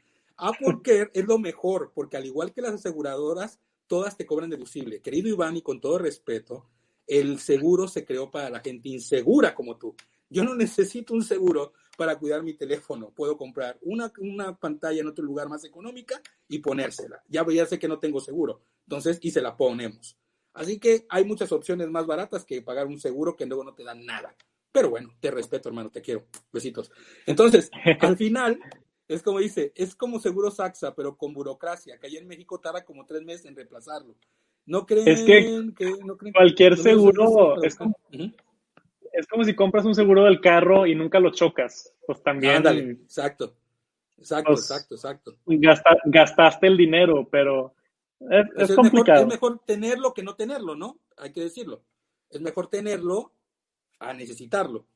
Care 0.82 1.10
es 1.14 1.26
lo 1.26 1.38
mejor, 1.38 1.92
porque 1.94 2.16
al 2.16 2.26
igual 2.26 2.52
que 2.52 2.62
las 2.62 2.74
aseguradoras, 2.74 3.60
todas 3.86 4.16
te 4.16 4.26
cobran 4.26 4.50
deducible. 4.50 5.00
Querido 5.00 5.28
Iván, 5.28 5.56
y 5.56 5.62
con 5.62 5.80
todo 5.80 5.98
respeto, 5.98 6.66
el 7.06 7.38
seguro 7.38 7.88
se 7.88 8.04
creó 8.04 8.30
para 8.30 8.50
la 8.50 8.60
gente 8.60 8.88
insegura 8.88 9.54
como 9.54 9.76
tú. 9.76 9.94
Yo 10.28 10.44
no 10.44 10.54
necesito 10.54 11.14
un 11.14 11.22
seguro 11.22 11.74
para 11.96 12.18
cuidar 12.18 12.42
mi 12.42 12.54
teléfono. 12.54 13.10
Puedo 13.14 13.36
comprar 13.36 13.78
una, 13.82 14.10
una 14.18 14.56
pantalla 14.56 15.00
en 15.00 15.08
otro 15.08 15.24
lugar 15.24 15.48
más 15.48 15.64
económica 15.64 16.20
y 16.48 16.58
ponérsela. 16.58 17.22
Ya, 17.28 17.44
ya 17.50 17.66
sé 17.66 17.78
que 17.78 17.88
no 17.88 17.98
tengo 17.98 18.18
seguro. 18.20 18.62
Entonces, 18.86 19.18
y 19.20 19.30
se 19.30 19.42
la 19.42 19.56
ponemos. 19.56 20.16
Así 20.54 20.78
que 20.78 21.06
hay 21.08 21.24
muchas 21.24 21.52
opciones 21.52 21.88
más 21.88 22.06
baratas 22.06 22.44
que 22.44 22.62
pagar 22.62 22.86
un 22.86 22.98
seguro 22.98 23.36
que 23.36 23.46
luego 23.46 23.64
no 23.64 23.74
te 23.74 23.84
dan 23.84 24.04
nada. 24.04 24.34
Pero 24.70 24.88
bueno, 24.88 25.14
te 25.20 25.30
respeto, 25.30 25.68
hermano, 25.68 25.90
te 25.90 26.00
quiero. 26.00 26.24
Besitos. 26.50 26.90
Entonces, 27.26 27.70
al 28.00 28.16
final, 28.16 28.58
es 29.14 29.22
como 29.22 29.38
dice, 29.38 29.72
es 29.74 29.94
como 29.94 30.18
seguro 30.18 30.50
Saxa, 30.50 30.94
pero 30.94 31.16
con 31.16 31.32
burocracia, 31.32 31.98
que 31.98 32.06
allá 32.06 32.18
en 32.18 32.28
México 32.28 32.58
tarda 32.58 32.84
como 32.84 33.06
tres 33.06 33.22
meses 33.22 33.46
en 33.46 33.56
reemplazarlo. 33.56 34.14
¿No 34.64 34.86
creen 34.86 35.08
es 35.08 35.22
que, 35.22 35.72
cualquier 36.32 36.76
seguro 36.76 37.62
es 37.62 37.74
como, 37.74 37.96
es 38.10 39.26
como 39.26 39.44
si 39.44 39.54
compras 39.54 39.84
un 39.84 39.94
seguro 39.94 40.24
del 40.24 40.40
carro 40.40 40.86
y 40.86 40.94
nunca 40.94 41.18
lo 41.18 41.32
chocas. 41.32 41.92
Pues 42.06 42.22
también. 42.22 42.56
Ándale, 42.56 42.90
exacto. 42.92 43.56
Exacto, 44.18 44.52
pues, 44.52 44.70
exacto, 44.70 44.94
exacto. 44.94 45.36
gastaste 46.04 46.68
el 46.68 46.76
dinero, 46.76 47.26
pero 47.28 47.74
es, 48.56 48.72
complicado. 48.74 49.26
Mejor, 49.26 49.32
es 49.32 49.40
mejor 49.40 49.60
tenerlo 49.66 50.14
que 50.14 50.22
no 50.22 50.36
tenerlo, 50.36 50.76
¿no? 50.76 51.00
Hay 51.16 51.32
que 51.32 51.40
decirlo. 51.40 51.82
Es 52.30 52.40
mejor 52.40 52.68
tenerlo 52.68 53.32
a 53.98 54.12
necesitarlo. 54.12 54.86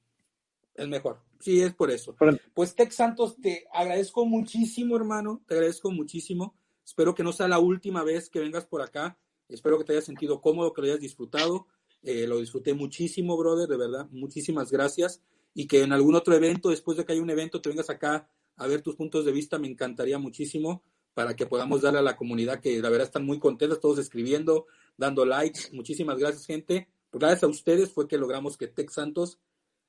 Es 0.76 0.88
mejor. 0.88 1.20
Sí, 1.40 1.60
es 1.60 1.74
por 1.74 1.90
eso. 1.90 2.14
pues 2.54 2.74
Tex 2.74 2.94
Santos, 2.94 3.36
te 3.40 3.66
agradezco 3.72 4.26
muchísimo, 4.26 4.96
hermano. 4.96 5.42
Te 5.46 5.54
agradezco 5.54 5.90
muchísimo. 5.90 6.54
Espero 6.84 7.14
que 7.14 7.22
no 7.22 7.32
sea 7.32 7.48
la 7.48 7.58
última 7.58 8.04
vez 8.04 8.28
que 8.28 8.40
vengas 8.40 8.66
por 8.66 8.82
acá. 8.82 9.18
Espero 9.48 9.78
que 9.78 9.84
te 9.84 9.92
hayas 9.92 10.04
sentido 10.04 10.40
cómodo, 10.40 10.72
que 10.72 10.82
lo 10.82 10.88
hayas 10.88 11.00
disfrutado. 11.00 11.66
Eh, 12.02 12.26
lo 12.26 12.38
disfruté 12.38 12.74
muchísimo, 12.74 13.36
brother, 13.36 13.68
de 13.68 13.76
verdad. 13.76 14.06
Muchísimas 14.10 14.70
gracias. 14.70 15.22
Y 15.54 15.66
que 15.66 15.82
en 15.82 15.92
algún 15.92 16.14
otro 16.14 16.34
evento, 16.34 16.68
después 16.68 16.98
de 16.98 17.04
que 17.04 17.12
haya 17.12 17.22
un 17.22 17.30
evento, 17.30 17.60
te 17.60 17.70
vengas 17.70 17.90
acá 17.90 18.28
a 18.56 18.66
ver 18.66 18.82
tus 18.82 18.96
puntos 18.96 19.24
de 19.24 19.32
vista. 19.32 19.58
Me 19.58 19.68
encantaría 19.68 20.18
muchísimo 20.18 20.82
para 21.14 21.34
que 21.34 21.46
podamos 21.46 21.80
darle 21.80 22.00
a 22.00 22.02
la 22.02 22.16
comunidad 22.16 22.60
que 22.60 22.80
la 22.82 22.90
verdad 22.90 23.06
están 23.06 23.24
muy 23.24 23.38
contentos, 23.38 23.80
todos 23.80 23.98
escribiendo, 23.98 24.66
dando 24.98 25.24
likes. 25.24 25.70
Muchísimas 25.72 26.18
gracias, 26.18 26.44
gente. 26.44 26.88
Gracias 27.10 27.44
a 27.44 27.46
ustedes 27.46 27.90
fue 27.90 28.06
que 28.06 28.18
logramos 28.18 28.58
que 28.58 28.68
Tex 28.68 28.92
Santos 28.92 29.38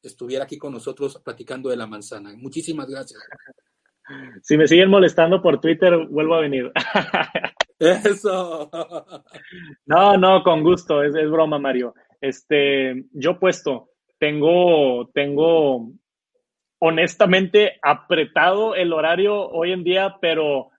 estuviera 0.02 0.46
aquí 0.46 0.58
con 0.58 0.74
nosotros 0.74 1.22
platicando 1.24 1.70
de 1.70 1.78
la 1.78 1.88
manzana. 1.88 2.34
Muchísimas 2.36 2.88
gracias. 2.90 3.20
Si 4.42 4.58
me 4.58 4.68
siguen 4.68 4.90
molestando 4.90 5.42
por 5.42 5.60
Twitter, 5.60 6.08
vuelvo 6.10 6.36
a 6.36 6.42
venir. 6.42 6.72
Eso. 7.80 8.70
No, 9.86 10.18
no, 10.18 10.44
con 10.44 10.64
gusto, 10.64 11.04
es, 11.04 11.14
es 11.16 11.30
broma, 11.30 11.60
Mario. 11.60 11.94
Este, 12.22 13.06
yo 13.12 13.40
puesto, 13.40 13.90
tengo, 14.18 15.10
tengo 15.14 15.92
honestamente 16.80 17.80
apretado 17.82 18.76
el 18.76 18.94
horario 18.94 19.48
hoy 19.50 19.72
en 19.72 19.84
día, 19.84 20.16
pero 20.22 20.70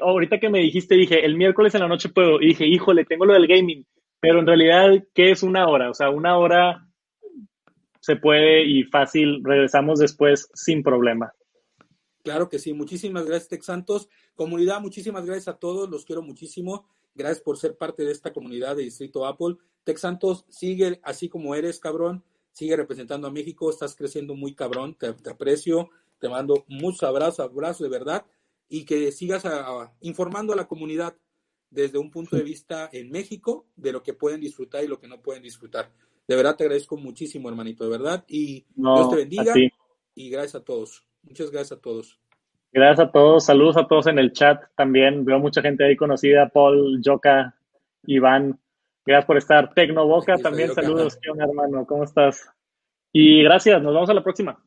ahorita 0.00 0.38
que 0.38 0.50
me 0.50 0.60
dijiste, 0.60 0.94
dije, 0.94 1.24
el 1.24 1.36
miércoles 1.36 1.74
en 1.74 1.80
la 1.80 1.88
noche 1.88 2.10
puedo, 2.10 2.40
y 2.40 2.48
dije, 2.48 2.66
híjole, 2.66 3.04
tengo 3.04 3.24
lo 3.24 3.32
del 3.32 3.46
gaming, 3.46 3.84
pero 4.20 4.40
en 4.40 4.46
realidad, 4.46 4.90
¿qué 5.14 5.30
es 5.30 5.42
una 5.42 5.66
hora? 5.68 5.90
O 5.90 5.94
sea, 5.94 6.10
una 6.10 6.36
hora 6.36 6.87
se 8.08 8.16
puede 8.16 8.64
y 8.64 8.84
fácil, 8.84 9.44
regresamos 9.44 9.98
después 9.98 10.48
sin 10.54 10.82
problema. 10.82 11.34
Claro 12.22 12.48
que 12.48 12.58
sí, 12.58 12.72
muchísimas 12.72 13.26
gracias, 13.26 13.50
Tex 13.50 13.66
Santos. 13.66 14.08
Comunidad, 14.34 14.80
muchísimas 14.80 15.26
gracias 15.26 15.48
a 15.48 15.58
todos, 15.58 15.90
los 15.90 16.06
quiero 16.06 16.22
muchísimo. 16.22 16.88
Gracias 17.14 17.42
por 17.42 17.58
ser 17.58 17.76
parte 17.76 18.04
de 18.06 18.12
esta 18.12 18.32
comunidad 18.32 18.76
de 18.76 18.84
Distrito 18.84 19.26
Apple. 19.26 19.56
Tex 19.84 20.00
Santos, 20.00 20.46
sigue 20.48 21.00
así 21.02 21.28
como 21.28 21.54
eres, 21.54 21.80
cabrón. 21.80 22.24
Sigue 22.52 22.76
representando 22.76 23.28
a 23.28 23.30
México, 23.30 23.68
estás 23.68 23.94
creciendo 23.94 24.34
muy 24.34 24.54
cabrón, 24.54 24.96
te, 24.96 25.08
aprecio, 25.30 25.90
te 26.18 26.30
mando 26.30 26.64
muchos 26.66 27.02
abrazos, 27.02 27.40
abrazos 27.40 27.82
de 27.82 27.90
verdad 27.90 28.24
y 28.70 28.86
que 28.86 29.12
sigas 29.12 29.44
informando 30.00 30.54
a 30.54 30.56
la 30.56 30.66
comunidad 30.66 31.14
desde 31.68 31.98
un 31.98 32.10
punto 32.10 32.36
de 32.36 32.42
vista 32.42 32.88
en 32.90 33.10
México 33.10 33.66
de 33.76 33.92
lo 33.92 34.02
que 34.02 34.14
pueden 34.14 34.40
disfrutar 34.40 34.82
y 34.82 34.88
lo 34.88 34.98
que 34.98 35.08
no 35.08 35.20
pueden 35.20 35.42
disfrutar. 35.42 35.92
De 36.28 36.36
verdad 36.36 36.56
te 36.56 36.64
agradezco 36.64 36.98
muchísimo, 36.98 37.48
hermanito, 37.48 37.84
de 37.84 37.90
verdad. 37.90 38.22
Y 38.28 38.66
Dios 38.74 39.10
te 39.10 39.16
bendiga. 39.16 39.54
Y 40.14 40.28
gracias 40.28 40.56
a 40.56 40.64
todos. 40.64 41.06
Muchas 41.22 41.50
gracias 41.50 41.78
a 41.78 41.80
todos. 41.80 42.20
Gracias 42.70 43.08
a 43.08 43.10
todos. 43.10 43.46
Saludos 43.46 43.78
a 43.78 43.88
todos 43.88 44.08
en 44.08 44.18
el 44.18 44.32
chat 44.34 44.62
también. 44.76 45.24
Veo 45.24 45.38
mucha 45.38 45.62
gente 45.62 45.86
ahí 45.86 45.96
conocida. 45.96 46.50
Paul, 46.50 47.00
Joka, 47.02 47.56
Iván. 48.04 48.60
Gracias 49.06 49.24
por 49.24 49.38
estar. 49.38 49.72
Tecnoboca 49.72 50.36
también. 50.36 50.74
Saludos. 50.74 51.16
¿Qué 51.16 51.30
hermano? 51.30 51.86
¿Cómo 51.86 52.04
estás? 52.04 52.46
Y 53.10 53.42
gracias. 53.42 53.82
Nos 53.82 53.94
vemos 53.94 54.10
a 54.10 54.14
la 54.14 54.22
próxima. 54.22 54.62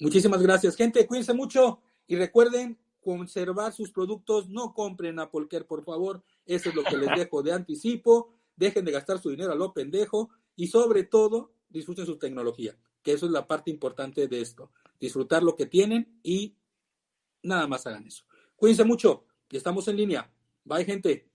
Muchísimas 0.00 0.42
gracias, 0.42 0.74
gente. 0.74 1.06
Cuídense 1.06 1.32
mucho 1.32 1.80
y 2.08 2.16
recuerden 2.16 2.76
conservar 3.00 3.72
sus 3.72 3.92
productos. 3.92 4.48
No 4.48 4.74
compren 4.74 5.20
Apple 5.20 5.46
Care, 5.48 5.64
por 5.64 5.84
favor. 5.84 6.24
Eso 6.44 6.70
es 6.70 6.74
lo 6.74 6.82
que 6.82 6.96
les 6.96 7.08
dejo 7.16 7.40
de 7.40 7.52
anticipo. 7.52 8.34
Dejen 8.56 8.84
de 8.84 8.90
gastar 8.90 9.20
su 9.20 9.30
dinero 9.30 9.52
a 9.52 9.54
lo 9.56 9.72
pendejo 9.72 10.30
y 10.56 10.68
sobre 10.68 11.04
todo 11.04 11.54
disfruten 11.68 12.06
su 12.06 12.18
tecnología, 12.18 12.76
que 13.02 13.12
eso 13.12 13.26
es 13.26 13.32
la 13.32 13.46
parte 13.46 13.70
importante 13.70 14.28
de 14.28 14.40
esto. 14.40 14.70
Disfrutar 15.00 15.42
lo 15.42 15.56
que 15.56 15.66
tienen 15.66 16.20
y 16.22 16.56
nada 17.42 17.66
más 17.66 17.86
hagan 17.86 18.06
eso. 18.06 18.24
Cuídense 18.56 18.84
mucho 18.84 19.26
y 19.50 19.56
estamos 19.56 19.88
en 19.88 19.96
línea. 19.96 20.32
Bye, 20.64 20.84
gente. 20.84 21.31